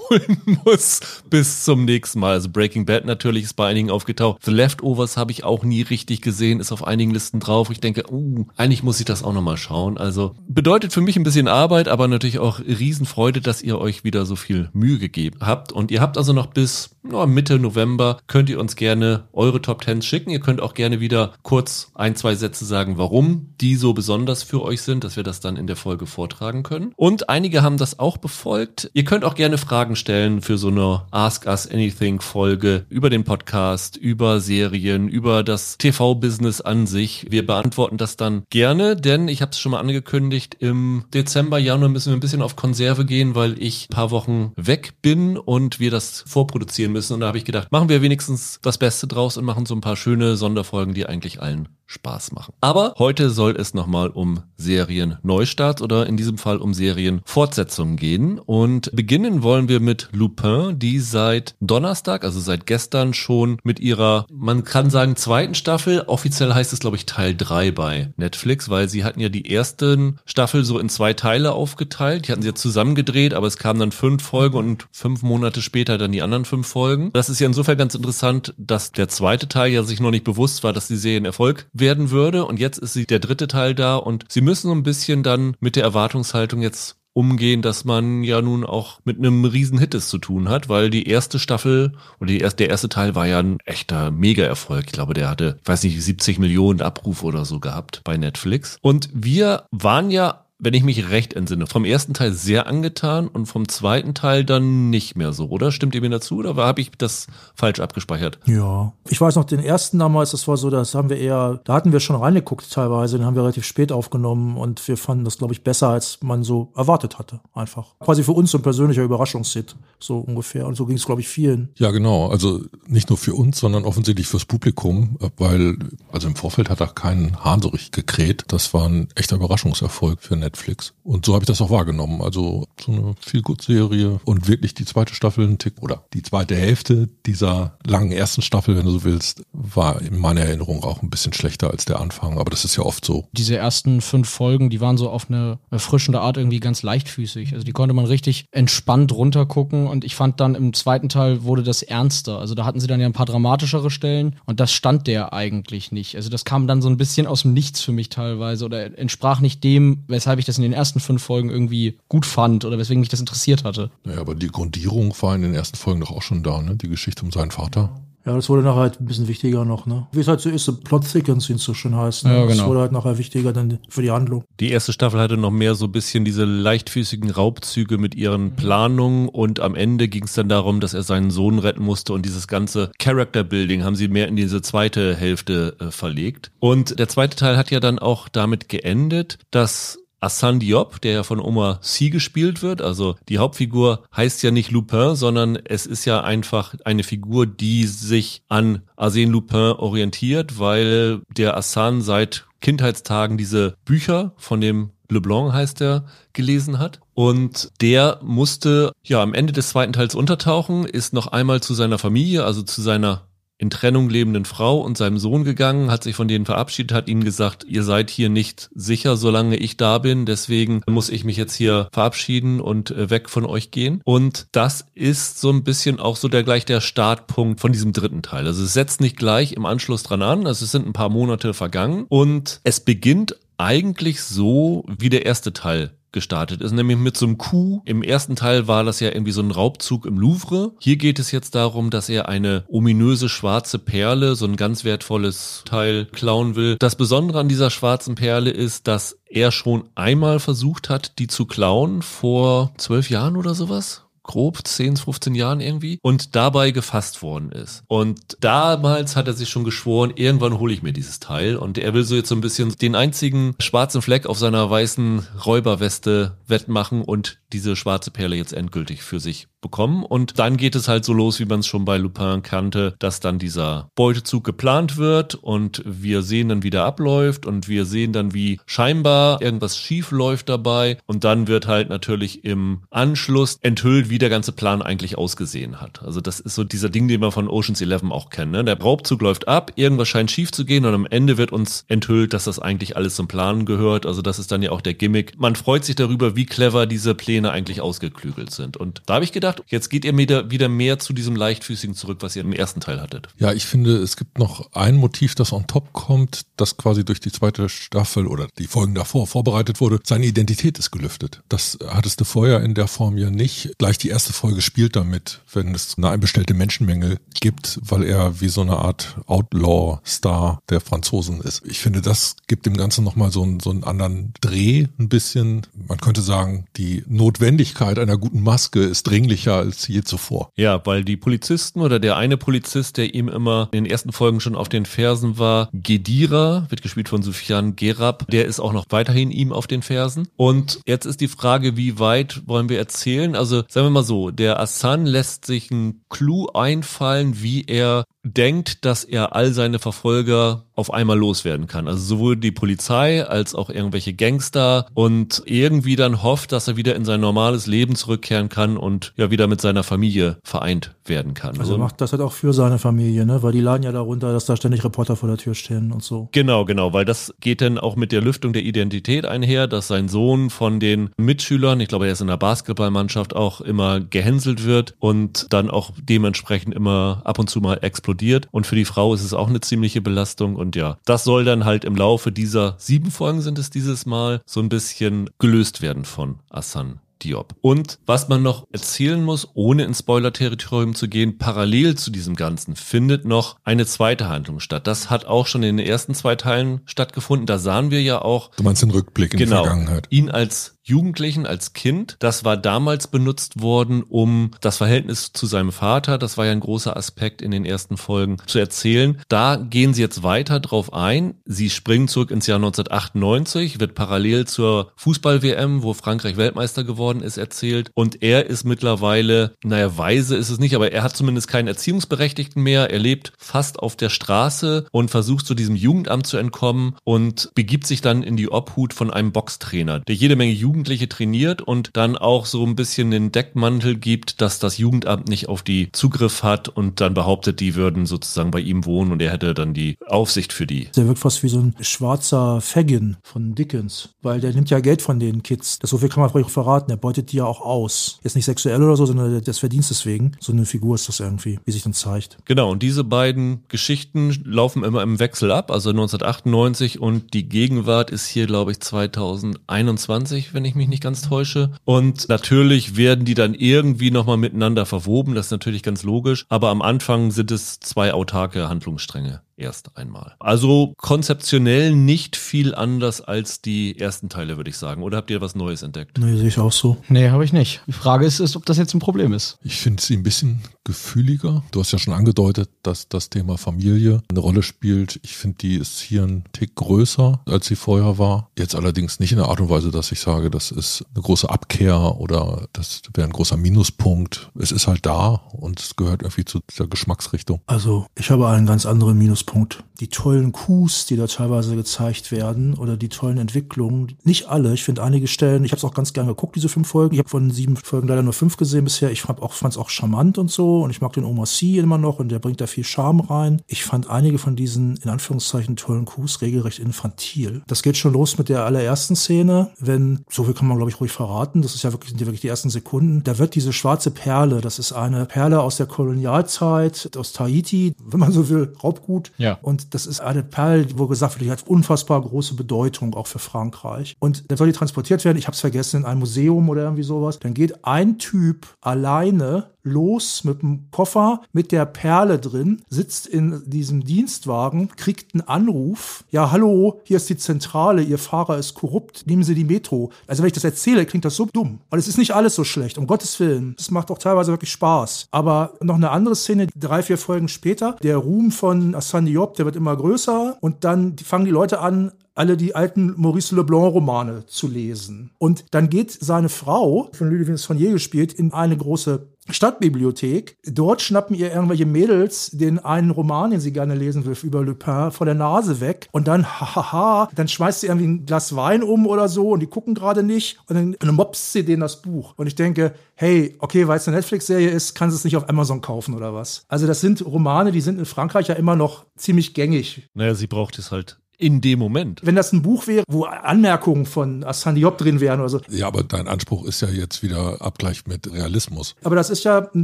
nachholen 0.10 0.60
muss 0.66 1.00
bis 1.30 1.64
zum 1.64 1.86
nächsten 1.86 2.20
Mal. 2.20 2.34
Also 2.34 2.50
Breaking 2.50 2.86
Bad 2.86 3.06
natürlich 3.06 3.44
ist 3.44 3.54
bei 3.54 3.68
einigen 3.68 3.90
aufgetaucht. 3.90 4.44
The 4.44 4.52
Leftovers 4.52 5.18
habe 5.18 5.32
ich 5.32 5.44
auch 5.44 5.64
nie 5.64 5.82
richtig 5.82 6.22
gesehen, 6.22 6.60
ist 6.60 6.72
auf 6.72 6.86
einigen 6.86 7.12
Listen 7.12 7.40
drauf. 7.40 7.70
Ich 7.70 7.80
denke, 7.80 8.12
uh, 8.12 8.46
eigentlich 8.56 8.84
muss 8.84 9.00
ich 9.00 9.06
das 9.06 9.24
auch 9.24 9.34
nochmal 9.34 9.58
schauen. 9.58 9.98
Also 9.98 10.36
bedeutet 10.48 10.94
für 10.94 11.02
mich 11.02 11.16
ein 11.18 11.24
bisschen 11.24 11.48
Arbeit, 11.48 11.88
aber 11.88 12.08
natürlich 12.08 12.40
auch 12.40 12.60
Riesenfreude, 12.60 13.42
dass 13.42 13.62
ihr 13.62 13.80
euch 13.80 14.04
wieder 14.04 14.26
so 14.26 14.36
viel 14.36 14.70
Mühe 14.74 15.00
gegeben 15.00 15.40
habt. 15.42 15.72
Und 15.72 15.92
ihr 15.92 16.02
habt 16.02 16.18
also 16.18 16.34
noch 16.34 16.48
bis 16.48 16.92
no, 17.04 17.26
Mitte 17.26 17.60
November, 17.60 18.18
könnt 18.28 18.50
ihr 18.50 18.60
uns 18.60 18.76
gerne 18.76 19.28
eure 19.34 19.62
Top 19.62 19.82
Tens 19.82 20.06
schicken. 20.06 20.30
Ihr 20.30 20.40
könnt 20.40 20.62
auch 20.62 20.74
gerne 20.74 21.00
wieder 21.00 21.34
kurz 21.44 21.92
ein, 21.96 22.16
zwei 22.16 22.36
Sätze 22.36 22.66
sagen, 22.66 22.98
warum 22.98 23.54
die 23.62 23.76
so 23.76 23.94
besonders 23.94 24.44
für 24.44 24.62
euch 24.62 24.82
sind, 24.82 25.04
dass 25.04 25.16
wir 25.16 25.24
das 25.24 25.40
dann 25.40 25.58
in 25.58 25.68
der 25.68 25.76
Folge 25.76 26.06
vortragen 26.06 26.64
können. 26.64 26.94
Und 26.96 27.30
einige 27.30 27.64
haben 27.64 27.78
das 27.78 28.00
auch 28.00 28.18
befolgt. 28.18 28.90
Ihr 28.94 29.04
könnt 29.04 29.24
auch 29.24 29.36
gerne 29.36 29.58
Fragen 29.58 29.96
stellen 29.98 30.42
für 30.42 30.58
so 30.58 30.70
eine 30.70 31.04
Ask 31.12 31.46
Us 31.46 31.70
Anything 31.70 32.22
Folge 32.22 32.86
über 32.90 33.10
den 33.10 33.24
Podcast, 33.24 33.98
über 33.98 34.40
Serien, 34.40 35.08
über 35.10 35.44
das 35.44 35.78
TV-Business 35.78 36.62
an 36.62 36.88
sich. 36.88 37.28
Wir 37.30 37.46
beantworten 37.46 37.98
das 37.98 38.16
dann 38.16 38.44
gerne, 38.50 38.96
denn 38.96 39.28
ich 39.28 39.42
habe 39.42 39.52
es 39.52 39.60
schon 39.60 39.72
mal 39.72 39.80
angekündigt, 39.80 40.56
im 40.60 41.06
Dezember, 41.14 41.58
Januar 41.58 41.90
müssen 41.90 42.12
wir 42.12 42.18
ein 42.18 42.22
bisschen 42.22 42.42
auf 42.42 42.56
Konserve 42.56 43.06
gehen, 43.06 43.36
weil 43.36 43.62
ich 43.62 43.90
paar 43.90 44.12
Wochen 44.12 44.52
weg 44.56 45.02
bin 45.02 45.38
und 45.38 45.80
wir 45.80 45.92
das 45.92 46.24
vorproduzieren 46.28 46.92
müssen. 46.92 47.14
Und 47.14 47.22
da 47.22 47.28
habe 47.28 47.38
ich 47.38 47.46
gedacht, 47.46 47.72
machen 47.72 47.90
wir 47.90 48.02
wenigstens 48.02 48.60
das 48.62 48.78
Beste 48.78 49.08
draus 49.08 49.38
und 49.38 49.46
machen 49.46 49.66
so 49.66 49.76
ein 49.76 49.82
paar 49.82 49.96
schöne 49.96 50.38
Sonderfolgen, 50.38 50.94
die 50.94 51.06
eigentlich 51.06 51.42
allen 51.42 51.68
Spaß 51.88 52.34
machen. 52.34 52.54
Aber 52.62 52.94
heute 53.00 53.30
soll 53.30 53.56
es 53.58 53.74
nochmal 53.74 54.10
um 54.10 54.42
Serien 54.58 55.18
Neustart 55.24 55.82
oder 55.82 56.06
in 56.06 56.18
diesem 56.18 56.38
Fall 56.38 56.58
um 56.58 56.74
Serien 56.74 57.22
Fortsetzungen 57.26 57.96
gehen. 57.96 58.40
Und 58.40 58.92
beginnen 58.94 59.42
wollen 59.42 59.70
wir 59.70 59.80
mit 59.80 60.10
Lupin, 60.12 60.78
die 60.80 61.00
seit 61.00 61.56
Donnerstag, 61.62 62.24
also 62.24 62.40
seit 62.40 62.66
gestern 62.66 63.14
schon 63.14 63.58
mit 63.64 63.80
ihrer, 63.80 64.28
man 64.32 64.66
kann 64.66 64.90
sagen, 64.90 65.16
zweiten 65.16 65.56
Staffel, 65.56 66.02
offiziell 66.02 66.54
heißt 66.54 66.74
es 66.74 66.80
glaube 66.80 66.98
ich 66.98 67.06
Teil 67.06 67.36
3 67.36 67.72
bei 67.72 68.14
Netflix, 68.18 68.70
weil 68.70 68.90
sie 68.90 69.06
hatten 69.06 69.22
ja 69.22 69.30
die 69.30 69.50
ersten 69.50 70.20
Staffel 70.26 70.66
so 70.66 70.80
in 70.80 70.90
zwei 70.90 71.14
Teile 71.14 71.54
aufgeteilt. 71.54 72.28
Die 72.28 72.32
hatten 72.34 72.42
sie 72.42 72.50
jetzt 72.50 72.62
zusammengedreht, 72.62 73.34
aber 73.34 73.48
es 73.48 73.58
kamen 73.58 73.80
dann 73.80 73.92
fünf 73.94 74.24
Folgen 74.24 74.58
und 74.58 74.88
fünf 74.92 75.24
Monate 75.24 75.62
später 75.62 75.98
dann 75.98 76.12
die 76.12 76.22
anderen 76.22 76.44
fünf 76.44 76.68
Folgen. 76.68 77.12
Das 77.14 77.30
ist 77.30 77.40
ja 77.40 77.48
insofern 77.48 77.78
ganz 77.78 77.96
interessant, 77.96 78.54
dass 78.58 78.92
der 78.92 79.08
zweite 79.08 79.48
Teil 79.48 79.72
ja 79.72 79.84
sich 79.84 80.02
noch 80.02 80.12
nicht 80.12 80.26
bewusst 80.26 80.64
war, 80.64 80.74
dass 80.74 80.88
die 80.88 80.98
Serie 80.98 81.22
ein 81.22 81.26
Erfolg 81.26 81.68
werden 81.80 82.12
würde. 82.12 82.46
Und 82.46 82.60
jetzt 82.60 82.78
ist 82.78 82.94
sie 82.94 83.06
der 83.06 83.20
dritte 83.20 83.48
Teil 83.48 83.76
da 83.76 83.96
und 83.96 84.26
sie 84.30 84.42
müssen 84.42 84.68
so 84.68 84.74
ein 84.74 84.84
bisschen 84.84 85.24
dann 85.24 85.56
mit 85.60 85.76
der 85.76 85.84
Erwartungshaltung 85.84 86.62
jetzt 86.62 86.98
umgehen, 87.18 87.64
dass 87.64 87.84
man 87.84 88.24
ja 88.24 88.44
nun 88.44 88.64
auch 88.64 89.00
mit 89.04 89.18
einem 89.18 89.44
riesen 89.44 89.80
Hit 89.80 89.96
es 89.96 90.08
zu 90.08 90.20
tun 90.20 90.50
hat, 90.50 90.70
weil 90.70 90.92
die 90.92 91.08
erste 91.08 91.40
Staffel 91.40 91.94
oder 92.20 92.28
die 92.28 92.40
erste, 92.42 92.58
der 92.58 92.70
erste 92.70 92.90
Teil 92.90 93.16
war 93.16 93.26
ja 93.26 93.40
ein 93.40 93.58
echter 93.66 94.12
Mega-Erfolg. 94.12 94.84
Ich 94.86 94.92
glaube, 94.92 95.16
der 95.16 95.28
hatte, 95.28 95.58
ich 95.60 95.68
weiß 95.68 95.84
nicht, 95.84 96.00
70 96.00 96.38
Millionen 96.38 96.80
Abrufe 96.80 97.26
oder 97.26 97.44
so 97.44 97.60
gehabt 97.60 98.02
bei 98.04 98.18
Netflix. 98.18 98.78
Und 98.82 99.10
wir 99.14 99.64
waren 99.72 100.12
ja 100.12 100.46
wenn 100.60 100.74
ich 100.74 100.84
mich 100.84 101.10
recht 101.10 101.34
entsinne, 101.34 101.68
vom 101.68 101.86
ersten 101.86 102.14
Teil 102.14 102.34
sehr 102.34 102.68
angetan 102.68 103.28
und 103.28 103.46
vom 103.46 103.68
zweiten 103.68 104.14
Teil 104.16 104.44
dann 104.44 104.90
nicht 104.90 105.16
mehr 105.16 105.32
so, 105.32 105.50
oder? 105.50 105.72
Stimmt 105.72 105.94
ihr 105.94 106.02
mir 106.02 106.10
dazu 106.10 106.38
oder 106.38 106.56
habe 106.56 106.82
ich 106.82 106.92
das 106.98 107.28
falsch 107.54 107.80
abgespeichert? 107.80 108.40
Ja. 108.46 108.94
Ich 109.08 109.22
weiß 109.22 109.36
noch, 109.36 109.46
den 109.46 109.60
ersten 109.60 110.00
damals, 110.00 110.32
das 110.32 110.48
war 110.48 110.58
so, 110.58 110.70
das 110.70 110.96
haben 110.96 111.10
wir 111.10 111.18
eher, 111.18 111.62
da 111.64 111.74
hatten 111.74 111.92
wir 111.92 112.00
schon 112.00 112.16
reingeguckt 112.16 112.72
teilweise, 112.72 113.18
den 113.18 113.26
haben 113.26 113.36
wir 113.36 113.44
relativ 113.44 113.66
spät 113.66 113.92
aufgenommen 113.92 114.58
und 114.58 114.86
wir 114.88 114.98
fanden 114.98 115.26
das, 115.26 115.38
glaube 115.38 115.54
ich, 115.54 115.64
besser, 115.64 115.90
als 115.90 116.20
man 116.24 116.44
so 116.44 116.72
erwartet 116.76 117.20
hatte. 117.20 117.40
Einfach. 117.54 117.96
Quasi 118.00 118.24
für 118.24 118.32
uns 118.32 118.52
so 118.52 118.58
ein 118.58 118.64
persönlicher 118.64 119.04
Überraschungshit, 119.04 119.76
so 120.00 120.20
ungefähr. 120.20 120.66
Und 120.66 120.76
so 120.76 120.88
ging 120.88 120.98
es, 120.98 121.06
glaube 121.06 121.22
ich, 121.22 121.28
vielen. 121.28 121.70
Ja, 121.76 121.92
genau. 121.92 122.30
Also 122.30 122.62
nicht 122.88 123.10
nur 123.10 123.18
für 123.18 123.36
uns, 123.36 123.60
sondern 123.60 123.86
offensichtlich 123.86 124.28
fürs 124.28 124.46
Publikum, 124.46 125.18
weil, 125.38 125.78
also 126.12 126.28
im 126.28 126.36
Vorfeld 126.36 126.70
hat 126.70 126.82
er 126.82 126.88
keinen 126.88 127.44
Hahn 127.44 127.62
so 127.62 127.70
richtig 127.70 127.92
gekräht. 127.92 128.46
Das 128.48 128.74
war 128.74 128.88
ein 128.88 129.08
echter 129.16 129.36
Überraschungserfolg 129.36 130.22
für 130.22 130.36
Netflix. 130.48 130.94
Und 131.04 131.26
so 131.26 131.34
habe 131.34 131.44
ich 131.44 131.48
das 131.48 131.62
auch 131.62 131.70
wahrgenommen. 131.70 132.22
Also 132.22 132.68
so 132.80 132.92
eine 132.92 133.16
viel 133.20 133.42
gut 133.42 133.62
Serie 133.62 134.20
und 134.26 134.48
wirklich 134.48 134.74
die 134.74 134.86
zweite 134.86 135.14
Staffel 135.14 135.48
ein 135.48 135.58
Tick 135.58 135.82
oder 135.82 136.04
die 136.14 136.24
zweite 136.24 136.56
Hälfte 136.56 137.10
dieser 137.26 137.78
langen 137.86 138.12
ersten 138.12 138.42
Staffel, 138.42 138.78
wenn 138.78 138.86
du 138.86 138.92
so 138.92 139.04
willst, 139.04 139.44
war 139.52 140.02
in 140.02 140.18
meiner 140.18 140.42
Erinnerung 140.42 140.84
auch 140.84 141.02
ein 141.02 141.10
bisschen 141.10 141.34
schlechter 141.34 141.72
als 141.72 141.86
der 141.86 142.00
Anfang. 142.00 142.40
Aber 142.40 142.50
das 142.50 142.66
ist 142.66 142.78
ja 142.78 142.84
oft 142.84 143.06
so. 143.06 143.28
Diese 143.32 143.58
ersten 143.58 144.02
fünf 144.02 144.30
Folgen, 144.30 144.70
die 144.70 144.82
waren 144.82 144.98
so 144.98 145.10
auf 145.10 145.30
eine 145.30 145.60
erfrischende 145.70 146.22
Art 146.22 146.38
irgendwie 146.38 146.60
ganz 146.60 146.84
leichtfüßig. 146.84 147.54
Also 147.54 147.64
die 147.64 147.72
konnte 147.72 147.94
man 147.94 148.06
richtig 148.06 148.46
entspannt 148.52 149.12
runtergucken 149.12 149.88
und 149.88 150.04
ich 150.04 150.16
fand 150.16 150.40
dann 150.40 150.56
im 150.56 150.74
zweiten 150.74 151.10
Teil 151.10 151.44
wurde 151.44 151.64
das 151.64 151.84
ernster. 151.84 152.40
Also 152.40 152.56
da 152.56 152.66
hatten 152.66 152.80
sie 152.80 152.88
dann 152.88 153.00
ja 153.00 153.06
ein 153.06 153.14
paar 153.14 153.26
dramatischere 153.26 153.92
Stellen 153.92 154.36
und 154.46 154.60
das 154.60 154.72
stand 154.72 155.08
der 155.08 155.34
eigentlich 155.34 155.92
nicht. 155.92 156.16
Also 156.16 156.30
das 156.30 156.46
kam 156.46 156.68
dann 156.68 156.82
so 156.82 156.90
ein 156.90 156.98
bisschen 156.98 157.28
aus 157.28 157.42
dem 157.44 157.54
Nichts 157.54 157.82
für 157.82 157.92
mich 157.92 158.10
teilweise 158.10 158.66
oder 158.66 158.98
entsprach 158.98 159.40
nicht 159.40 159.64
dem, 159.64 160.04
weshalb 160.08 160.37
ich 160.40 160.46
das 160.46 160.58
in 160.58 160.64
den 160.64 160.74
ersten 160.74 161.00
fünf 161.00 161.24
Folgen 161.24 161.50
irgendwie 161.50 161.98
gut 162.10 162.26
fand 162.26 162.66
oder 162.66 162.78
weswegen 162.78 163.00
mich 163.00 163.10
das 163.10 163.20
interessiert 163.20 163.64
hatte. 163.64 163.92
Naja, 164.04 164.22
aber 164.22 164.36
die 164.36 164.48
Grundierung 164.48 165.14
war 165.22 165.36
in 165.36 165.42
den 165.42 165.54
ersten 165.54 165.78
Folgen 165.78 166.02
doch 166.02 166.12
auch 166.12 166.22
schon 166.22 166.44
da, 166.44 166.62
ne? 166.62 166.76
Die 166.76 166.90
Geschichte 166.90 167.24
um 167.24 167.32
seinen 167.32 167.52
Vater. 167.52 167.92
Ja, 168.28 168.36
das 168.36 168.50
wurde 168.50 168.62
nachher 168.62 168.82
halt 168.82 169.00
ein 169.00 169.06
bisschen 169.06 169.30
wichtiger 169.30 169.64
noch, 169.64 169.86
ne? 169.86 170.06
Wie 170.12 170.20
es 170.20 170.28
halt 170.28 170.42
so 170.42 170.50
ist, 170.50 170.66
so 170.66 170.76
Plot 170.76 171.10
Thickens, 171.10 171.48
wie 171.48 171.54
es 171.54 171.64
so 171.64 171.74
schön 171.74 171.96
heißt. 171.96 172.26
Ne? 172.26 172.34
Ja, 172.34 172.42
genau. 172.42 172.58
Das 172.58 172.66
wurde 172.66 172.80
halt 172.82 172.92
nachher 172.92 173.18
wichtiger 173.18 173.54
dann 173.54 173.80
für 173.88 174.02
die 174.02 174.12
Handlung. 174.12 174.44
Die 174.60 174.70
erste 174.70 174.92
Staffel 174.92 175.22
hatte 175.22 175.38
noch 175.38 175.50
mehr 175.50 175.76
so 175.76 175.86
ein 175.86 175.94
bisschen 175.94 176.26
diese 176.26 176.44
leichtfüßigen 176.44 177.32
Raubzüge 177.32 177.98
mit 177.98 178.16
ihren 178.16 178.58
Planungen 178.58 179.30
und 179.30 179.62
am 179.62 179.76
Ende 179.76 180.10
ging 180.10 180.26
es 180.26 180.34
dann 180.34 180.50
darum, 180.50 180.82
dass 180.82 180.94
er 180.94 181.04
seinen 181.04 181.32
Sohn 181.32 181.58
retten 181.58 181.82
musste 181.82 182.12
und 182.12 182.26
dieses 182.26 182.50
ganze 182.50 182.92
Character 183.00 183.46
Building 183.46 183.86
haben 183.86 183.96
sie 183.96 184.10
mehr 184.10 184.28
in 184.28 184.36
diese 184.36 184.62
zweite 184.62 185.16
Hälfte 185.16 185.78
äh, 185.80 185.92
verlegt. 185.92 186.52
Und 186.60 187.00
der 187.00 187.08
zweite 187.08 187.38
Teil 187.38 187.56
hat 187.56 187.72
ja 187.72 187.80
dann 187.80 187.98
auch 187.98 188.28
damit 188.28 188.68
geendet, 188.68 189.40
dass 189.52 190.00
Hassan 190.22 190.60
Diop, 190.60 191.02
der 191.02 191.14
ja 191.14 191.24
von 191.24 191.40
Omar 191.40 191.80
Sy 191.82 192.10
gespielt 192.10 192.62
wird. 192.62 192.82
Also 192.82 193.16
die 193.30 193.38
Hauptfigur 193.38 194.04
heißt 194.16 194.44
ja 194.44 194.52
nicht 194.52 194.72
Lupin, 194.72 195.16
sondern 195.16 195.56
es 195.56 195.86
ist 195.86 196.06
ja 196.06 196.22
einfach 196.22 196.76
eine 196.86 197.04
Figur, 197.04 197.46
die 197.46 197.86
sich 197.86 198.42
an 198.48 198.82
Arsène 198.98 199.32
Lupin 199.32 199.74
orientiert, 199.78 200.60
weil 200.60 201.22
der 201.30 201.54
Hassan 201.54 202.02
seit 202.02 202.46
Kindheitstagen 202.62 203.38
diese 203.38 203.76
Bücher 203.86 204.34
von 204.38 204.62
dem 204.62 204.92
Leblanc 205.10 205.54
heißt 205.54 205.82
er, 205.82 206.06
gelesen 206.34 206.80
hat. 206.80 207.00
Und 207.14 207.70
der 207.82 208.20
musste 208.22 208.92
ja 209.04 209.22
am 209.22 209.34
Ende 209.34 209.54
des 209.54 209.70
zweiten 209.70 209.94
Teils 209.94 210.16
untertauchen, 210.16 210.86
ist 210.86 211.14
noch 211.14 211.28
einmal 211.28 211.62
zu 211.62 211.74
seiner 211.74 211.98
Familie, 211.98 212.44
also 212.44 212.62
zu 212.62 212.82
seiner 212.82 213.28
in 213.58 213.70
Trennung 213.70 214.10
lebenden 214.10 214.46
Frau 214.46 214.80
und 214.80 214.98
seinem 214.98 215.18
Sohn 215.18 215.44
gegangen, 215.44 215.90
hat 215.92 216.04
sich 216.04 216.16
von 216.16 216.28
denen 216.28 216.46
verabschiedet, 216.46 216.96
hat 216.96 217.10
ihnen 217.10 217.24
gesagt, 217.24 217.64
ihr 217.64 217.84
seid 217.84 218.10
hier 218.10 218.30
nicht 218.30 218.70
sicher, 218.76 219.18
solange 219.18 219.58
ich 219.58 219.78
da 219.78 219.98
bin, 219.98 220.26
deswegen 220.26 220.82
muss 220.88 221.10
ich 221.10 221.24
mich 221.24 221.38
jetzt 221.38 221.56
hier 221.56 221.88
verabschieden 221.92 222.62
und 222.62 222.92
äh, 222.92 223.10
weg 223.10 223.30
von 223.30 223.46
euch 223.46 223.72
gehen. 223.72 224.02
Und 224.04 224.48
das 224.52 224.86
ist 224.94 225.40
so 225.40 225.50
ein 225.50 225.64
bisschen 225.64 226.00
auch 226.00 226.16
so 226.16 226.28
der 226.28 226.44
gleich 226.44 226.66
der 226.66 226.82
Startpunkt 226.82 227.60
von 227.60 227.72
diesem 227.72 227.94
dritten 227.94 228.22
Teil. 228.22 228.46
Also 228.46 228.64
es 228.64 228.74
setzt 228.74 229.02
nicht 229.02 229.18
gleich 229.18 229.54
im 229.54 229.66
Anschluss 229.66 230.04
dran 230.04 230.22
an, 230.22 230.46
also 230.46 230.66
es 230.66 230.72
sind 230.72 230.86
ein 230.86 230.94
paar 230.94 231.10
Monate 231.10 231.54
vergangen 231.54 232.06
und 232.10 232.62
es 232.64 232.80
beginnt 232.80 233.36
eigentlich 233.58 234.22
so, 234.22 234.86
wie 235.00 235.10
der 235.10 235.26
erste 235.26 235.52
Teil 235.52 235.97
gestartet 236.18 236.62
ist, 236.62 236.72
nämlich 236.72 236.98
mit 236.98 237.16
so 237.16 237.28
einem 237.28 237.38
Coup. 237.38 237.82
Im 237.86 238.02
ersten 238.02 238.36
Teil 238.36 238.68
war 238.68 238.84
das 238.84 239.00
ja 239.00 239.10
irgendwie 239.10 239.32
so 239.32 239.42
ein 239.42 239.52
Raubzug 239.52 240.08
im 240.08 240.18
Louvre. 240.18 240.72
Hier 240.80 240.98
geht 240.98 241.20
es 241.20 241.32
jetzt 241.32 241.54
darum, 241.54 241.92
dass 241.92 242.10
er 242.10 242.28
eine 242.28 242.66
ominöse 242.68 243.30
schwarze 243.30 243.78
Perle, 243.78 244.36
so 244.36 244.46
ein 244.46 244.56
ganz 244.56 244.84
wertvolles 244.84 245.62
Teil 245.66 246.06
klauen 246.12 246.56
will. 246.56 246.76
Das 246.80 246.96
Besondere 246.96 247.40
an 247.40 247.50
dieser 247.50 247.70
schwarzen 247.70 248.16
Perle 248.16 248.50
ist, 248.50 248.88
dass 248.88 249.20
er 249.30 249.52
schon 249.52 249.84
einmal 249.94 250.40
versucht 250.40 250.90
hat, 250.90 251.20
die 251.20 251.28
zu 251.28 251.46
klauen 251.46 252.02
vor 252.02 252.72
zwölf 252.78 253.10
Jahren 253.12 253.38
oder 253.38 253.54
sowas 253.54 254.07
grob 254.28 254.60
10, 254.66 254.98
15 254.98 255.34
Jahren 255.34 255.60
irgendwie 255.60 256.00
und 256.04 256.36
dabei 256.36 256.72
gefasst 256.72 257.24
worden 257.24 257.52
ist. 257.52 257.84
Und 257.88 258.38
damals 258.42 259.16
hat 259.16 259.28
er 259.28 259.34
sich 259.34 259.50
schon 259.50 259.64
geschworen, 259.64 260.14
irgendwann 260.16 260.60
hole 260.60 260.74
ich 260.74 260.84
mir 260.84 260.94
dieses 260.94 261.20
Teil 261.20 261.56
und 261.56 261.78
er 261.78 261.94
will 261.94 262.04
so 262.04 262.16
jetzt 262.16 262.30
so 262.30 262.36
ein 262.36 262.42
bisschen 262.42 262.76
den 262.78 262.96
einzigen 262.96 263.56
schwarzen 263.60 264.02
Fleck 264.02 264.28
auf 264.28 264.38
seiner 264.38 264.70
weißen 264.70 265.26
Räuberweste 265.46 266.38
wettmachen 266.48 267.02
und 267.02 267.40
diese 267.54 267.76
schwarze 267.76 268.12
Perle 268.12 268.36
jetzt 268.36 268.54
endgültig 268.54 269.02
für 269.02 269.20
sich 269.20 269.48
bekommen. 269.62 270.04
Und 270.04 270.40
dann 270.40 270.58
geht 270.58 270.76
es 270.76 270.88
halt 270.88 271.06
so 271.06 271.14
los, 271.14 271.40
wie 271.40 271.46
man 271.46 271.62
es 271.62 271.68
schon 271.68 271.86
bei 271.86 271.98
Lupin 271.98 272.44
kannte, 272.44 272.96
dass 273.00 273.20
dann 273.20 273.40
dieser 273.40 273.90
Beutezug 273.96 274.44
geplant 274.44 274.98
wird 274.98 275.36
und 275.36 275.82
wir 275.86 276.22
sehen 276.22 276.50
dann, 276.50 276.64
wie 276.64 276.70
der 276.70 276.86
abläuft 276.86 277.46
und 277.46 277.68
wir 277.68 277.86
sehen 277.86 278.14
dann, 278.14 278.34
wie 278.34 278.60
scheinbar 278.66 279.42
irgendwas 279.42 279.78
schief 279.78 280.12
läuft 280.12 280.50
dabei. 280.50 280.98
Und 281.06 281.24
dann 281.24 281.48
wird 281.48 281.68
halt 281.68 281.90
natürlich 281.90 282.44
im 282.44 282.84
Anschluss 282.90 283.58
enthüllt, 283.62 284.10
wie 284.10 284.17
der 284.18 284.30
ganze 284.30 284.52
Plan 284.52 284.82
eigentlich 284.82 285.18
ausgesehen 285.18 285.82
hat. 285.82 286.04
Also 286.04 286.22
das 286.22 286.40
ist 286.40 286.56
so 286.56 286.64
dieser 286.64 286.90
Ding, 286.90 287.08
den 287.08 287.22
wir 287.22 287.32
von 287.32 287.48
Oceans 287.48 287.82
11 287.82 288.04
auch 288.10 288.30
kennen. 288.30 288.52
Ne? 288.52 288.64
Der 288.64 288.80
Raubzug 288.80 289.22
läuft 289.22 289.48
ab, 289.48 289.72
irgendwas 289.76 290.08
scheint 290.08 290.32
schief 290.32 290.52
zu 290.52 290.66
gehen 290.66 290.86
und 290.86 290.94
am 290.94 291.06
Ende 291.06 291.38
wird 291.38 291.52
uns 291.52 291.86
enthüllt, 291.88 292.34
dass 292.34 292.46
das 292.46 292.60
eigentlich 292.60 292.96
alles 292.96 293.16
zum 293.16 293.28
Plan 293.28 293.66
gehört. 293.66 294.06
Also 294.06 294.22
das 294.22 294.40
ist 294.40 294.52
dann 294.52 294.62
ja 294.62 294.72
auch 294.72 294.82
der 294.82 294.94
Gimmick. 294.94 295.40
Man 295.40 295.56
freut 295.56 295.86
sich 295.86 295.96
darüber, 295.96 296.36
wie 296.36 296.46
clever 296.46 296.86
diese 296.86 297.16
Pläne 297.16 297.52
eigentlich 297.52 297.82
ausgeklügelt 297.82 298.52
sind. 298.52 298.78
Und 298.78 299.02
da 299.06 299.16
habe 299.16 299.26
ich 299.26 299.32
gedacht, 299.32 299.64
jetzt 299.68 299.90
geht 299.90 300.06
ihr 300.06 300.18
wieder, 300.18 300.52
wieder 300.52 300.70
mehr 300.70 301.00
zu 301.00 301.14
diesem 301.14 301.36
leichtfüßigen 301.36 301.96
zurück, 301.96 302.20
was 302.22 302.36
ihr 302.36 302.44
im 302.44 302.54
ersten 302.54 302.80
Teil 302.80 303.02
hattet. 303.02 303.28
Ja, 303.38 303.54
ich 303.54 303.66
finde, 303.66 303.98
es 303.98 304.16
gibt 304.16 304.40
noch 304.40 304.72
ein 304.74 304.96
Motiv, 304.96 305.36
das 305.36 305.52
on 305.54 305.68
top 305.68 305.94
kommt, 305.94 306.42
das 306.58 306.78
quasi 306.78 307.06
durch 307.06 307.20
die 307.20 307.32
zweite 307.32 307.70
Staffel 307.70 308.28
oder 308.28 308.48
die 308.58 308.68
Folgen 308.68 308.96
davor 308.96 309.28
vorbereitet 309.28 309.82
wurde. 309.82 310.00
Seine 310.04 310.26
Identität 310.26 310.80
ist 310.80 310.92
gelüftet. 310.92 311.42
Das 311.50 311.78
hattest 311.88 312.20
du 312.22 312.26
vorher 312.26 312.62
in 312.62 312.74
der 312.74 312.88
Form 312.88 313.18
ja 313.18 313.30
nicht. 313.30 313.72
Gleich 313.78 313.98
die 313.98 314.07
erste 314.10 314.34
Folge 314.34 314.62
spielt 314.62 314.96
damit, 314.96 315.42
wenn 315.54 315.74
es 315.74 315.98
eine 315.98 316.10
einbestellte 316.10 316.54
Menschenmenge 316.54 317.18
gibt, 317.40 317.80
weil 317.82 318.04
er 318.04 318.42
wie 318.42 318.50
so 318.50 318.62
eine 318.62 318.78
Art 318.78 319.18
Outlaw-Star 319.26 320.62
der 320.70 320.82
Franzosen 320.82 321.42
ist. 321.42 321.64
Ich 321.66 321.80
finde, 321.80 322.02
das 322.02 322.36
gibt 322.48 322.66
dem 322.66 322.78
Ganzen 322.78 323.04
nochmal 323.04 323.32
so 323.32 323.44
einen, 323.44 323.60
so 323.60 323.70
einen 323.70 323.84
anderen 323.84 324.34
Dreh 324.42 324.88
ein 325.00 325.10
bisschen. 325.10 325.66
Man 325.88 326.00
könnte 326.00 326.22
sagen, 326.22 326.66
die 326.78 327.04
Notwendigkeit 327.08 328.00
einer 328.00 328.18
guten 328.18 328.42
Maske 328.42 328.82
ist 328.82 329.04
dringlicher 329.04 329.56
als 329.56 329.88
je 329.88 330.02
zuvor. 330.04 330.52
Ja, 330.56 330.82
weil 330.86 331.04
die 331.04 331.18
Polizisten 331.18 331.82
oder 331.82 332.00
der 332.00 332.18
eine 332.18 332.38
Polizist, 332.38 332.98
der 332.98 333.14
ihm 333.14 333.28
immer 333.28 333.70
in 333.72 333.84
den 333.84 333.92
ersten 333.92 334.12
Folgen 334.12 334.40
schon 334.40 334.56
auf 334.56 334.70
den 334.70 334.86
Fersen 334.86 335.38
war, 335.38 335.70
Gedira, 335.74 336.68
wird 336.70 336.82
gespielt 336.82 337.10
von 337.10 337.22
Sufjan 337.22 337.76
Gerab, 337.76 338.26
der 338.30 338.46
ist 338.46 338.60
auch 338.60 338.74
noch 338.74 338.86
weiterhin 338.90 339.32
ihm 339.32 339.52
auf 339.52 339.68
den 339.68 339.82
Fersen. 339.82 340.28
Und 340.36 340.80
jetzt 340.86 341.06
ist 341.06 341.22
die 341.22 341.28
Frage, 341.28 341.78
wie 341.78 342.00
weit 342.00 342.42
wollen 342.46 342.70
wir 342.70 342.78
erzählen? 342.78 343.36
Also 343.36 343.64
sagen 343.68 343.88
wir 343.88 343.92
mal 343.92 343.97
so, 344.04 344.32
der 344.32 344.60
Assan 344.60 345.06
lässt 345.06 345.46
sich 345.46 345.72
einen 345.72 346.04
Clou 346.10 346.48
einfallen, 346.54 347.42
wie 347.42 347.64
er 347.66 348.04
denkt, 348.24 348.86
dass 348.86 349.04
er 349.04 349.36
all 349.36 349.54
seine 349.54 349.80
Verfolger 349.80 350.67
auf 350.78 350.94
einmal 350.94 351.18
loswerden 351.18 351.68
kann. 351.68 351.88
Also 351.88 352.02
sowohl 352.02 352.38
die 352.38 352.52
Polizei 352.52 353.26
als 353.26 353.56
auch 353.56 353.70
irgendwelche 353.70 354.14
Gangster 354.14 354.88
und 354.94 355.42
irgendwie 355.46 355.96
dann 355.96 356.24
hofft, 356.24 356.52
dass 356.52 356.68
er 356.68 356.78
wieder 356.78 356.96
in 356.96 357.04
sein 357.04 357.20
normales 357.20 357.68
Leben 357.68 357.96
zurückkehren 357.96 358.48
kann 358.50 358.78
und 358.78 359.14
ja 359.18 359.32
wieder 359.32 359.48
mit 359.48 359.60
seiner 359.60 359.84
Familie 359.84 360.38
vereint 360.44 360.96
werden 361.06 361.34
kann. 361.34 361.60
Also 361.60 361.74
er 361.74 361.80
macht 361.80 362.00
das 362.02 362.12
halt 362.12 362.22
auch 362.22 362.34
für 362.34 362.54
seine 362.54 362.78
Familie, 362.78 363.26
ne? 363.26 363.42
Weil 363.44 363.52
die 363.52 363.62
laden 363.62 363.84
ja 363.84 363.92
darunter, 363.92 364.32
dass 364.32 364.46
da 364.46 364.56
ständig 364.56 364.84
Reporter 364.84 365.16
vor 365.16 365.28
der 365.28 365.38
Tür 365.38 365.56
stehen 365.56 365.92
und 365.92 366.04
so. 366.04 366.30
Genau, 366.32 366.66
genau, 366.66 366.94
weil 366.94 367.06
das 367.06 367.34
geht 367.40 367.62
dann 367.62 367.78
auch 367.78 367.96
mit 367.96 368.12
der 368.12 368.22
Lüftung 368.22 368.54
der 368.54 368.64
Identität 368.64 369.26
einher, 369.26 369.68
dass 369.68 369.88
sein 369.88 370.08
Sohn 370.08 370.50
von 370.50 370.80
den 370.80 371.10
Mitschülern, 371.18 371.80
ich 371.80 371.88
glaube, 371.88 372.06
er 372.06 372.14
ist 372.14 372.22
in 372.22 372.28
der 372.28 372.38
Basketballmannschaft 372.38 373.36
auch 373.36 373.62
immer 373.62 374.00
gehänselt 374.00 374.64
wird 374.64 374.96
und 375.00 375.48
dann 375.50 375.70
auch 375.70 375.92
dementsprechend 376.02 376.76
immer 376.76 377.22
ab 377.24 377.40
und 377.40 377.50
zu 377.50 377.62
mal 377.62 377.80
explodiert. 377.82 378.48
Und 378.52 378.68
für 378.68 378.76
die 378.76 378.86
Frau 378.86 379.14
ist 379.14 379.24
es 379.24 379.34
auch 379.34 379.50
eine 379.50 379.62
ziemliche 379.62 380.02
Belastung. 380.02 380.56
Und 380.56 380.67
ja, 380.76 380.98
das 381.06 381.24
soll 381.24 381.46
dann 381.46 381.66
halt 381.66 381.86
im 381.86 381.96
Laufe 381.96 382.32
dieser 382.32 382.76
sieben 382.78 383.12
Folgen 383.12 383.42
sind 383.42 383.60
es 383.60 383.70
dieses 383.70 384.06
Mal 384.06 384.42
so 384.46 384.60
ein 384.60 384.70
bisschen 384.70 385.30
gelöst 385.40 385.82
werden 385.82 386.06
von 386.06 386.40
Assan 386.50 387.00
Diop. 387.24 387.56
Und 387.62 388.00
was 388.06 388.30
man 388.30 388.44
noch 388.44 388.68
erzählen 388.72 389.24
muss, 389.24 389.48
ohne 389.54 389.84
ins 389.84 390.00
Spoiler-Territorium 390.00 390.96
zu 390.96 391.08
gehen, 391.08 391.38
parallel 391.38 391.96
zu 391.96 392.12
diesem 392.12 392.36
Ganzen 392.36 392.76
findet 392.76 393.26
noch 393.26 393.58
eine 393.64 393.86
zweite 393.86 394.30
Handlung 394.30 394.60
statt. 394.60 394.88
Das 394.88 395.10
hat 395.10 395.26
auch 395.26 395.48
schon 395.48 395.64
in 395.64 395.78
den 395.78 395.86
ersten 395.86 396.14
zwei 396.14 396.36
Teilen 396.36 396.82
stattgefunden. 396.86 397.46
Da 397.46 397.58
sahen 397.58 397.92
wir 397.92 398.02
ja 398.02 398.22
auch. 398.22 398.52
Du 398.56 398.64
meinst 398.64 398.82
den 398.82 398.92
Rückblick 398.92 399.34
in 399.34 399.40
genau, 399.40 399.64
die 399.64 399.68
Vergangenheit. 399.68 400.08
Ihn 400.10 400.30
als 400.30 400.77
Jugendlichen, 400.88 401.46
als 401.46 401.74
Kind. 401.74 402.16
Das 402.20 402.46
war 402.46 402.58
damals 402.58 403.08
benutzt 403.08 403.62
worden, 403.62 404.04
um 404.04 404.52
das 404.62 404.78
Verhältnis 404.78 405.34
zu 405.34 405.46
seinem 405.46 405.72
Vater, 405.72 406.18
das 406.18 406.38
war 406.38 406.46
ja 406.46 406.54
ein 406.54 406.62
großer 406.62 406.96
Aspekt 406.96 407.42
in 407.42 407.52
den 407.52 407.66
ersten 407.66 407.98
Folgen, 407.98 408.38
zu 408.48 408.60
erzählen. 408.60 409.22
Da 409.28 409.58
gehen 409.58 409.94
sie 409.94 410.02
jetzt 410.02 410.24
weiter 410.24 410.60
drauf 410.60 410.94
ein. 410.94 411.36
Sie 411.46 411.70
springen 411.70 412.08
zurück 412.08 412.32
ins 412.32 412.48
Jahr 412.48 412.58
1998, 412.58 413.80
wird 413.80 413.96
parallel 413.96 414.48
zur 414.48 414.92
Fußball-WM, 414.96 415.84
wo 415.84 415.94
Frankreich 415.94 416.38
Weltmeister 416.38 416.84
geworden 416.84 417.22
ist, 417.22 417.38
erzählt. 417.38 417.92
Und 417.94 418.24
er 418.24 418.46
ist 418.48 418.64
mittlerweile, 418.64 419.56
naja, 419.64 419.98
weise 419.98 420.38
ist 420.38 420.50
es 420.50 420.60
nicht, 420.60 420.76
aber 420.76 420.92
er 420.92 421.04
hat 421.04 421.18
zumindest 421.18 421.48
keinen 421.48 421.68
Erziehungsberechtigten 421.68 422.64
mehr. 422.64 422.90
Er 422.92 423.00
lebt 423.00 423.34
fast 423.38 423.80
auf 423.80 423.96
der 423.96 424.10
Straße 424.10 424.88
und 424.92 425.12
versucht 425.12 425.46
zu 425.46 425.54
diesem 425.54 425.76
Jugendamt 425.76 426.28
zu 426.28 426.38
entkommen 426.38 426.96
und 427.04 427.50
begibt 427.56 427.88
sich 427.88 428.02
dann 428.02 428.24
in 428.24 428.38
die 428.38 428.50
Obhut 428.50 428.94
von 428.94 429.12
einem 429.12 429.32
Boxtrainer, 429.32 430.00
der 430.00 430.16
jede 430.16 430.36
Menge 430.36 430.54
Jugend 430.54 430.77
Jugendliche 430.78 431.10
trainiert 431.10 431.64
und 431.64 431.90
dann 431.94 432.16
auch 432.16 432.46
so 432.46 432.64
ein 432.64 432.76
bisschen 432.76 433.10
den 433.10 433.32
Deckmantel 433.32 433.98
gibt, 433.98 434.42
dass 434.42 434.60
das 434.60 434.78
Jugendamt 434.78 435.28
nicht 435.28 435.50
auf 435.50 435.64
die 435.64 435.92
Zugriff 435.92 436.44
hat 436.44 436.70
und 436.70 437.02
dann 437.02 437.16
behauptet, 437.16 437.60
die 437.62 437.74
würden 437.74 438.06
sozusagen 438.06 438.52
bei 438.52 438.60
ihm 438.60 438.86
wohnen 438.86 439.12
und 439.12 439.20
er 439.20 439.32
hätte 439.32 439.56
dann 439.56 439.74
die 439.74 439.98
Aufsicht 440.06 440.54
für 440.54 440.68
die. 440.68 440.90
Der 440.96 441.08
wirkt 441.08 441.18
fast 441.18 441.42
wie 441.42 441.50
so 441.50 441.60
ein 441.60 441.76
schwarzer 441.82 442.62
Fagin 442.62 443.18
von 443.24 443.56
Dickens, 443.56 444.10
weil 444.22 444.40
der 444.40 444.54
nimmt 444.54 444.70
ja 444.70 444.80
Geld 444.80 445.02
von 445.02 445.20
den 445.20 445.42
Kids. 445.42 445.80
Das 445.80 445.90
so 445.90 445.98
viel 445.98 446.10
kann 446.10 446.22
man 446.22 446.30
ruhig 446.30 446.48
verraten. 446.48 446.92
Er 446.92 446.98
beutet 446.98 447.32
die 447.32 447.38
ja 447.38 447.46
auch 447.46 447.62
aus. 447.62 448.20
Jetzt 448.24 448.36
nicht 448.36 448.46
sexuell 448.46 448.84
oder 448.84 448.96
so, 448.96 449.08
sondern 449.08 449.42
des 449.42 449.58
Verdienstes 449.58 450.06
wegen. 450.06 450.34
So 450.40 450.54
eine 450.54 450.66
Figur 450.66 450.94
ist 450.94 451.08
das 451.08 451.20
irgendwie, 451.20 451.60
wie 451.66 451.72
sich 451.72 451.82
dann 451.82 451.94
zeigt. 451.94 452.38
Genau, 452.46 452.70
und 452.70 452.84
diese 452.84 453.04
beiden 453.04 453.64
Geschichten 453.68 454.32
laufen 454.46 454.84
immer 454.84 455.02
im 455.02 455.18
Wechsel 455.18 455.52
ab, 455.52 455.72
also 455.72 455.90
1998 455.90 457.00
und 457.02 457.34
die 457.34 457.50
Gegenwart 457.50 458.12
ist 458.12 458.28
hier, 458.28 458.46
glaube 458.46 458.74
ich, 458.74 458.80
2021, 458.80 460.54
wenn 460.54 460.66
ich 460.66 460.67
mich 460.76 460.88
nicht 460.88 461.04
ganz 461.04 461.22
täusche. 461.22 461.72
Und 461.86 462.30
natürlich 462.30 462.98
werden 462.98 463.26
die 463.26 463.34
dann 463.34 463.54
irgendwie 463.54 464.12
nochmal 464.12 464.38
miteinander 464.38 464.86
verwoben, 464.86 465.36
das 465.36 465.48
ist 465.48 465.52
natürlich 465.52 465.84
ganz 465.84 466.04
logisch. 466.04 466.46
Aber 466.50 466.70
am 466.70 466.82
Anfang 466.82 467.32
sind 467.32 467.52
es 467.52 467.80
zwei 467.80 468.14
autarke 468.14 468.70
Handlungsstränge 468.70 469.42
erst 469.58 469.98
einmal. 469.98 470.36
Also 470.40 470.94
konzeptionell 470.98 471.94
nicht 471.94 472.36
viel 472.36 472.76
anders 472.76 473.22
als 473.22 473.62
die 473.62 474.00
ersten 474.00 474.30
Teile, 474.30 474.58
würde 474.58 474.70
ich 474.70 474.78
sagen. 474.78 475.04
Oder 475.04 475.18
habt 475.18 475.30
ihr 475.32 475.42
was 475.42 475.56
Neues 475.56 475.82
entdeckt? 475.82 476.18
Nee, 476.18 476.38
sehe 476.38 476.48
ich 476.48 476.60
auch 476.60 476.72
so. 476.72 476.98
Nee, 477.10 477.30
habe 477.30 477.44
ich 477.44 477.54
nicht. 477.54 477.82
Die 477.88 477.92
Frage 477.92 478.26
ist, 478.26 478.40
ist, 478.40 478.56
ob 478.56 478.66
das 478.66 478.78
jetzt 478.78 478.94
ein 478.94 479.00
Problem 479.00 479.34
ist. 479.34 479.58
Ich 479.64 479.82
finde 479.82 480.02
sie 480.02 480.16
ein 480.16 480.24
bisschen 480.24 480.62
gefühliger. 480.84 481.64
Du 481.72 481.80
hast 481.80 481.92
ja 481.92 482.00
schon 482.00 482.14
angedeutet, 482.14 482.70
dass 482.84 483.10
das 483.10 483.30
Thema 483.30 483.58
Familie 483.58 484.22
eine 484.30 484.40
Rolle 484.40 484.64
spielt. 484.64 485.20
Ich 485.24 485.36
finde, 485.36 485.58
die 485.58 485.76
ist 485.76 486.00
hier 486.00 486.24
ein 486.24 486.44
Tick 486.54 486.76
größer, 486.76 487.42
als 487.46 487.66
sie 487.66 487.76
vorher 487.76 488.18
war. 488.18 488.52
Jetzt 488.58 488.76
allerdings 488.76 489.20
nicht 489.20 489.32
in 489.32 489.38
der 489.38 489.48
Art 489.48 489.60
und 489.60 489.70
Weise, 489.70 489.92
dass 489.92 490.12
ich 490.12 490.20
sage, 490.20 490.50
das 490.50 490.72
ist 490.72 491.04
eine 491.14 491.24
große 491.24 491.50
Abkehr 491.50 492.20
oder 492.20 492.68
das 492.74 493.02
wäre 493.14 493.28
ein 493.28 493.34
großer 493.34 493.58
Minuspunkt. 493.58 494.52
Es 494.58 494.72
ist 494.72 494.88
halt 494.88 495.06
da 495.06 495.42
und 495.52 495.80
es 495.80 495.96
gehört 495.96 496.22
irgendwie 496.22 496.46
zu 496.46 496.60
dieser 496.70 496.88
Geschmacksrichtung. 496.88 497.62
Also, 497.66 498.06
ich 498.16 498.30
habe 498.30 498.48
einen 498.48 498.68
ganz 498.68 498.86
anderen 498.86 499.18
Minuspunkt. 499.18 499.47
Pluspunkt. 499.48 499.84
Die 500.00 500.10
tollen 500.10 500.52
Coups, 500.52 501.08
die 501.08 501.16
da 501.16 501.26
teilweise 501.26 501.76
gezeigt 501.76 502.32
werden 502.32 502.76
oder 502.76 502.98
die 502.98 503.10
tollen 503.10 503.40
Entwicklungen. 503.40 504.16
Nicht 504.24 504.48
alle. 504.48 504.74
Ich 504.74 504.84
finde 504.84 505.02
einige 505.02 505.28
Stellen, 505.28 505.66
ich 505.66 505.72
habe 505.72 505.78
es 505.78 505.84
auch 505.84 505.94
ganz 505.94 506.14
gern 506.14 506.28
geguckt, 506.28 506.56
diese 506.56 506.70
fünf 506.70 506.88
Folgen. 506.88 507.16
Ich 507.16 507.20
habe 507.20 507.30
von 507.30 507.50
sieben 507.50 507.78
Folgen 507.78 508.08
leider 508.08 508.22
nur 508.22 508.34
fünf 508.34 508.58
gesehen 508.58 508.84
bisher. 508.84 509.10
Ich 509.10 509.24
fand 509.24 509.40
es 509.42 509.78
auch 509.78 509.90
charmant 509.90 510.38
und 510.38 510.52
so 510.52 510.84
und 510.84 510.92
ich 510.92 511.02
mag 511.02 511.14
den 511.14 511.24
Omar 511.24 511.48
Sy 511.48 511.80
immer 511.80 511.98
noch 511.98 512.20
und 512.20 512.30
der 512.30 512.38
bringt 512.38 512.62
da 512.62 512.68
viel 512.68 512.84
Charme 512.84 513.22
rein. 513.22 513.62
Ich 513.66 513.86
fand 513.86 514.08
einige 514.08 514.38
von 514.38 514.56
diesen, 514.56 514.98
in 514.98 515.10
Anführungszeichen, 515.10 515.76
tollen 515.78 516.06
Coups 516.06 516.42
regelrecht 516.42 516.78
infantil. 516.78 517.64
Das 517.66 517.82
geht 517.82 517.98
schon 517.98 518.14
los 518.14 518.38
mit 518.38 518.50
der 518.50 518.66
allerersten 518.66 519.16
Szene, 519.16 519.72
wenn, 519.80 520.24
so 520.30 520.44
viel 520.44 520.54
kann 520.54 520.68
man 520.68 520.78
glaube 520.78 520.92
ich 520.92 521.02
ruhig 521.02 521.12
verraten, 521.12 521.64
das 521.64 521.74
ist 521.74 521.84
ja 521.84 521.92
wirklich, 521.92 522.12
sind 522.12 522.22
ja 522.22 522.28
wirklich 522.28 522.42
die 522.42 522.48
ersten 522.50 522.70
Sekunden, 522.70 523.24
da 523.24 523.40
wird 523.40 523.56
diese 523.56 523.74
schwarze 523.74 524.12
Perle, 524.12 524.62
das 524.62 524.78
ist 524.78 524.94
eine 524.94 525.26
Perle 525.26 525.62
aus 525.62 525.78
der 525.78 525.88
Kolonialzeit, 525.88 527.10
aus 527.18 527.34
Tahiti, 527.34 527.96
wenn 528.06 528.20
man 528.20 528.32
so 528.32 528.50
will, 528.50 528.74
Raubgut, 528.84 529.32
ja. 529.38 529.58
Und 529.62 529.94
das 529.94 530.06
ist 530.06 530.20
eine 530.20 530.44
Perle, 530.44 530.88
wo 530.96 531.08
gesagt 531.08 531.36
wird, 531.36 531.46
die 531.46 531.52
hat 531.52 531.68
unfassbar 531.68 532.22
große 532.22 532.56
Bedeutung 532.56 533.14
auch 533.14 533.28
für 533.28 533.40
Frankreich. 533.40 534.16
Und 534.20 534.50
dann 534.50 534.58
soll 534.58 534.68
die 534.68 534.74
transportiert 534.74 535.24
werden, 535.26 535.38
ich 535.38 535.48
habe 535.48 535.54
es 535.56 535.62
vergessen, 535.62 536.02
in 536.02 536.06
ein 536.06 536.20
Museum 536.20 536.70
oder 536.70 536.84
irgendwie 536.84 537.04
sowas. 537.04 537.40
Dann 537.40 537.54
geht 537.54 537.86
ein 537.86 538.18
Typ 538.18 538.68
alleine 538.82 539.72
los 539.88 540.44
mit 540.44 540.62
dem 540.62 540.90
Koffer 540.92 541.42
mit 541.54 541.72
der 541.72 541.86
Perle 541.86 542.40
drin, 542.40 542.82
sitzt 542.90 543.28
in 543.28 543.64
diesem 543.66 544.04
Dienstwagen, 544.04 544.90
kriegt 544.96 545.34
einen 545.34 545.48
Anruf. 545.48 546.24
Ja, 546.30 546.52
hallo, 546.52 547.02
hier 547.04 547.18
ist 547.18 547.30
die 547.30 547.38
Zentrale, 547.38 548.02
Ihr 548.02 548.18
Fahrer 548.18 548.58
ist 548.58 548.74
korrupt, 548.74 549.26
nehmen 549.26 549.44
Sie 549.44 549.56
die 549.56 549.64
Metro. 549.64 550.12
Also 550.28 550.44
wenn 550.44 550.48
ich 550.48 550.54
das 550.54 550.64
erzähle, 550.64 551.06
klingt 551.06 551.26
das 551.26 551.36
so 551.36 551.46
dumm. 551.46 551.80
Weil 551.90 552.00
es 552.00 552.08
ist 552.08 552.18
nicht 552.18 552.34
alles 552.36 552.56
so 552.56 552.64
schlecht, 552.64 552.98
um 552.98 553.08
Gottes 553.08 553.40
Willen. 553.40 553.76
Es 553.80 553.92
macht 553.92 554.12
auch 554.12 554.20
teilweise 554.20 554.52
wirklich 554.52 554.72
Spaß. 554.72 555.28
Aber 555.32 555.74
noch 555.82 555.96
eine 555.96 556.12
andere 556.12 556.36
Szene, 556.36 556.68
drei, 556.76 557.02
vier 557.02 557.18
Folgen 557.18 557.48
später, 557.48 557.96
der 558.04 558.18
Ruhm 558.18 558.52
von 558.52 558.96
Hassan 558.96 559.26
Diop, 559.26 559.56
der 559.56 559.66
wird 559.66 559.76
immer 559.76 559.96
größer 559.96 560.58
und 560.62 560.84
dann 560.84 561.18
fangen 561.18 561.46
die 561.46 561.52
Leute 561.52 561.80
an, 561.80 562.12
alle 562.38 562.58
die 562.58 562.76
alten 562.76 563.14
Maurice 563.18 563.56
Leblanc-Romane 563.56 564.46
zu 564.46 564.68
lesen. 564.68 565.32
Und 565.38 565.66
dann 565.72 565.90
geht 565.90 566.12
seine 566.12 566.50
Frau, 566.50 567.10
von 567.14 567.30
Ludwig 567.30 567.60
von 567.60 567.78
je 567.78 567.92
gespielt, 567.92 568.34
in 568.34 568.54
eine 568.54 568.78
große 568.78 569.28
Stadtbibliothek. 569.50 570.58
Dort 570.66 571.02
schnappen 571.02 571.36
ihr 571.36 571.52
irgendwelche 571.54 571.86
Mädels 571.86 572.52
den 572.52 572.80
einen 572.80 573.12
Roman, 573.12 573.52
den 573.52 573.60
sie 573.60 573.72
gerne 573.72 573.96
lesen 573.96 574.26
will, 574.26 574.36
über 574.44 574.62
Lupin, 574.62 575.12
vor 575.12 575.26
der 575.26 575.36
Nase 575.36 575.80
weg. 575.80 576.10
Und 576.12 576.28
dann, 576.28 576.46
hahaha, 576.46 577.30
dann 577.34 577.48
schmeißt 577.48 577.82
sie 577.82 577.88
irgendwie 577.88 578.08
ein 578.08 578.26
Glas 578.26 578.56
Wein 578.56 578.84
um 578.84 579.08
oder 579.08 579.30
so 579.30 579.52
und 579.52 579.62
die 579.62 579.68
gucken 579.68 579.94
gerade 579.94 580.24
nicht. 580.24 580.60
Und 580.68 580.76
dann, 580.76 580.96
dann 581.00 581.16
mobst 581.16 581.54
sie 581.54 581.64
denen 581.64 581.82
das 581.82 582.02
Buch. 582.02 582.34
Und 582.38 582.48
ich 582.48 582.56
denke, 582.56 582.94
hey, 583.16 583.56
okay, 583.60 583.88
weil 583.88 583.98
es 583.98 584.08
eine 584.08 584.18
Netflix-Serie 584.18 584.70
ist, 584.70 584.96
kann 584.96 585.10
sie 585.10 585.16
es 585.16 585.24
nicht 585.24 585.38
auf 585.38 585.50
Amazon 585.50 585.82
kaufen 585.82 586.14
oder 586.14 586.34
was? 586.34 586.66
Also 586.68 586.88
das 586.88 587.02
sind 587.02 587.26
Romane, 587.26 587.72
die 587.72 587.82
sind 587.82 588.00
in 588.00 588.06
Frankreich 588.06 588.48
ja 588.48 588.56
immer 588.56 588.76
noch 588.76 589.06
ziemlich 589.16 589.54
gängig. 589.54 590.10
Naja, 590.14 590.36
sie 590.36 590.48
braucht 590.48 590.78
es 590.78 590.92
halt 590.92 591.18
in 591.38 591.62
dem 591.62 591.80
Moment. 591.80 592.22
Wenn 592.24 592.36
das 592.36 592.52
ein 592.52 592.62
Buch 592.62 592.88
wäre, 592.88 593.04
wo 593.08 593.26
Anmerkungen 593.26 594.06
von 594.06 594.44
Assan 594.44 594.76
Diop 594.76 594.98
drin 594.98 595.20
wären 595.20 595.40
oder 595.40 595.50
so. 595.50 595.62
Ja, 595.70 595.88
aber 595.88 596.04
dein 596.04 596.28
Anspruch 596.28 596.66
ist 596.66 596.82
ja 596.82 596.90
jetzt 596.90 597.22
wieder 597.24 597.62
Abgleich 597.62 598.08
mit 598.08 598.32
Realismus. 598.32 598.96
Aber 599.04 599.16
das 599.16 599.30
ist 599.30 599.44
ja 599.44 599.70
ein 599.74 599.84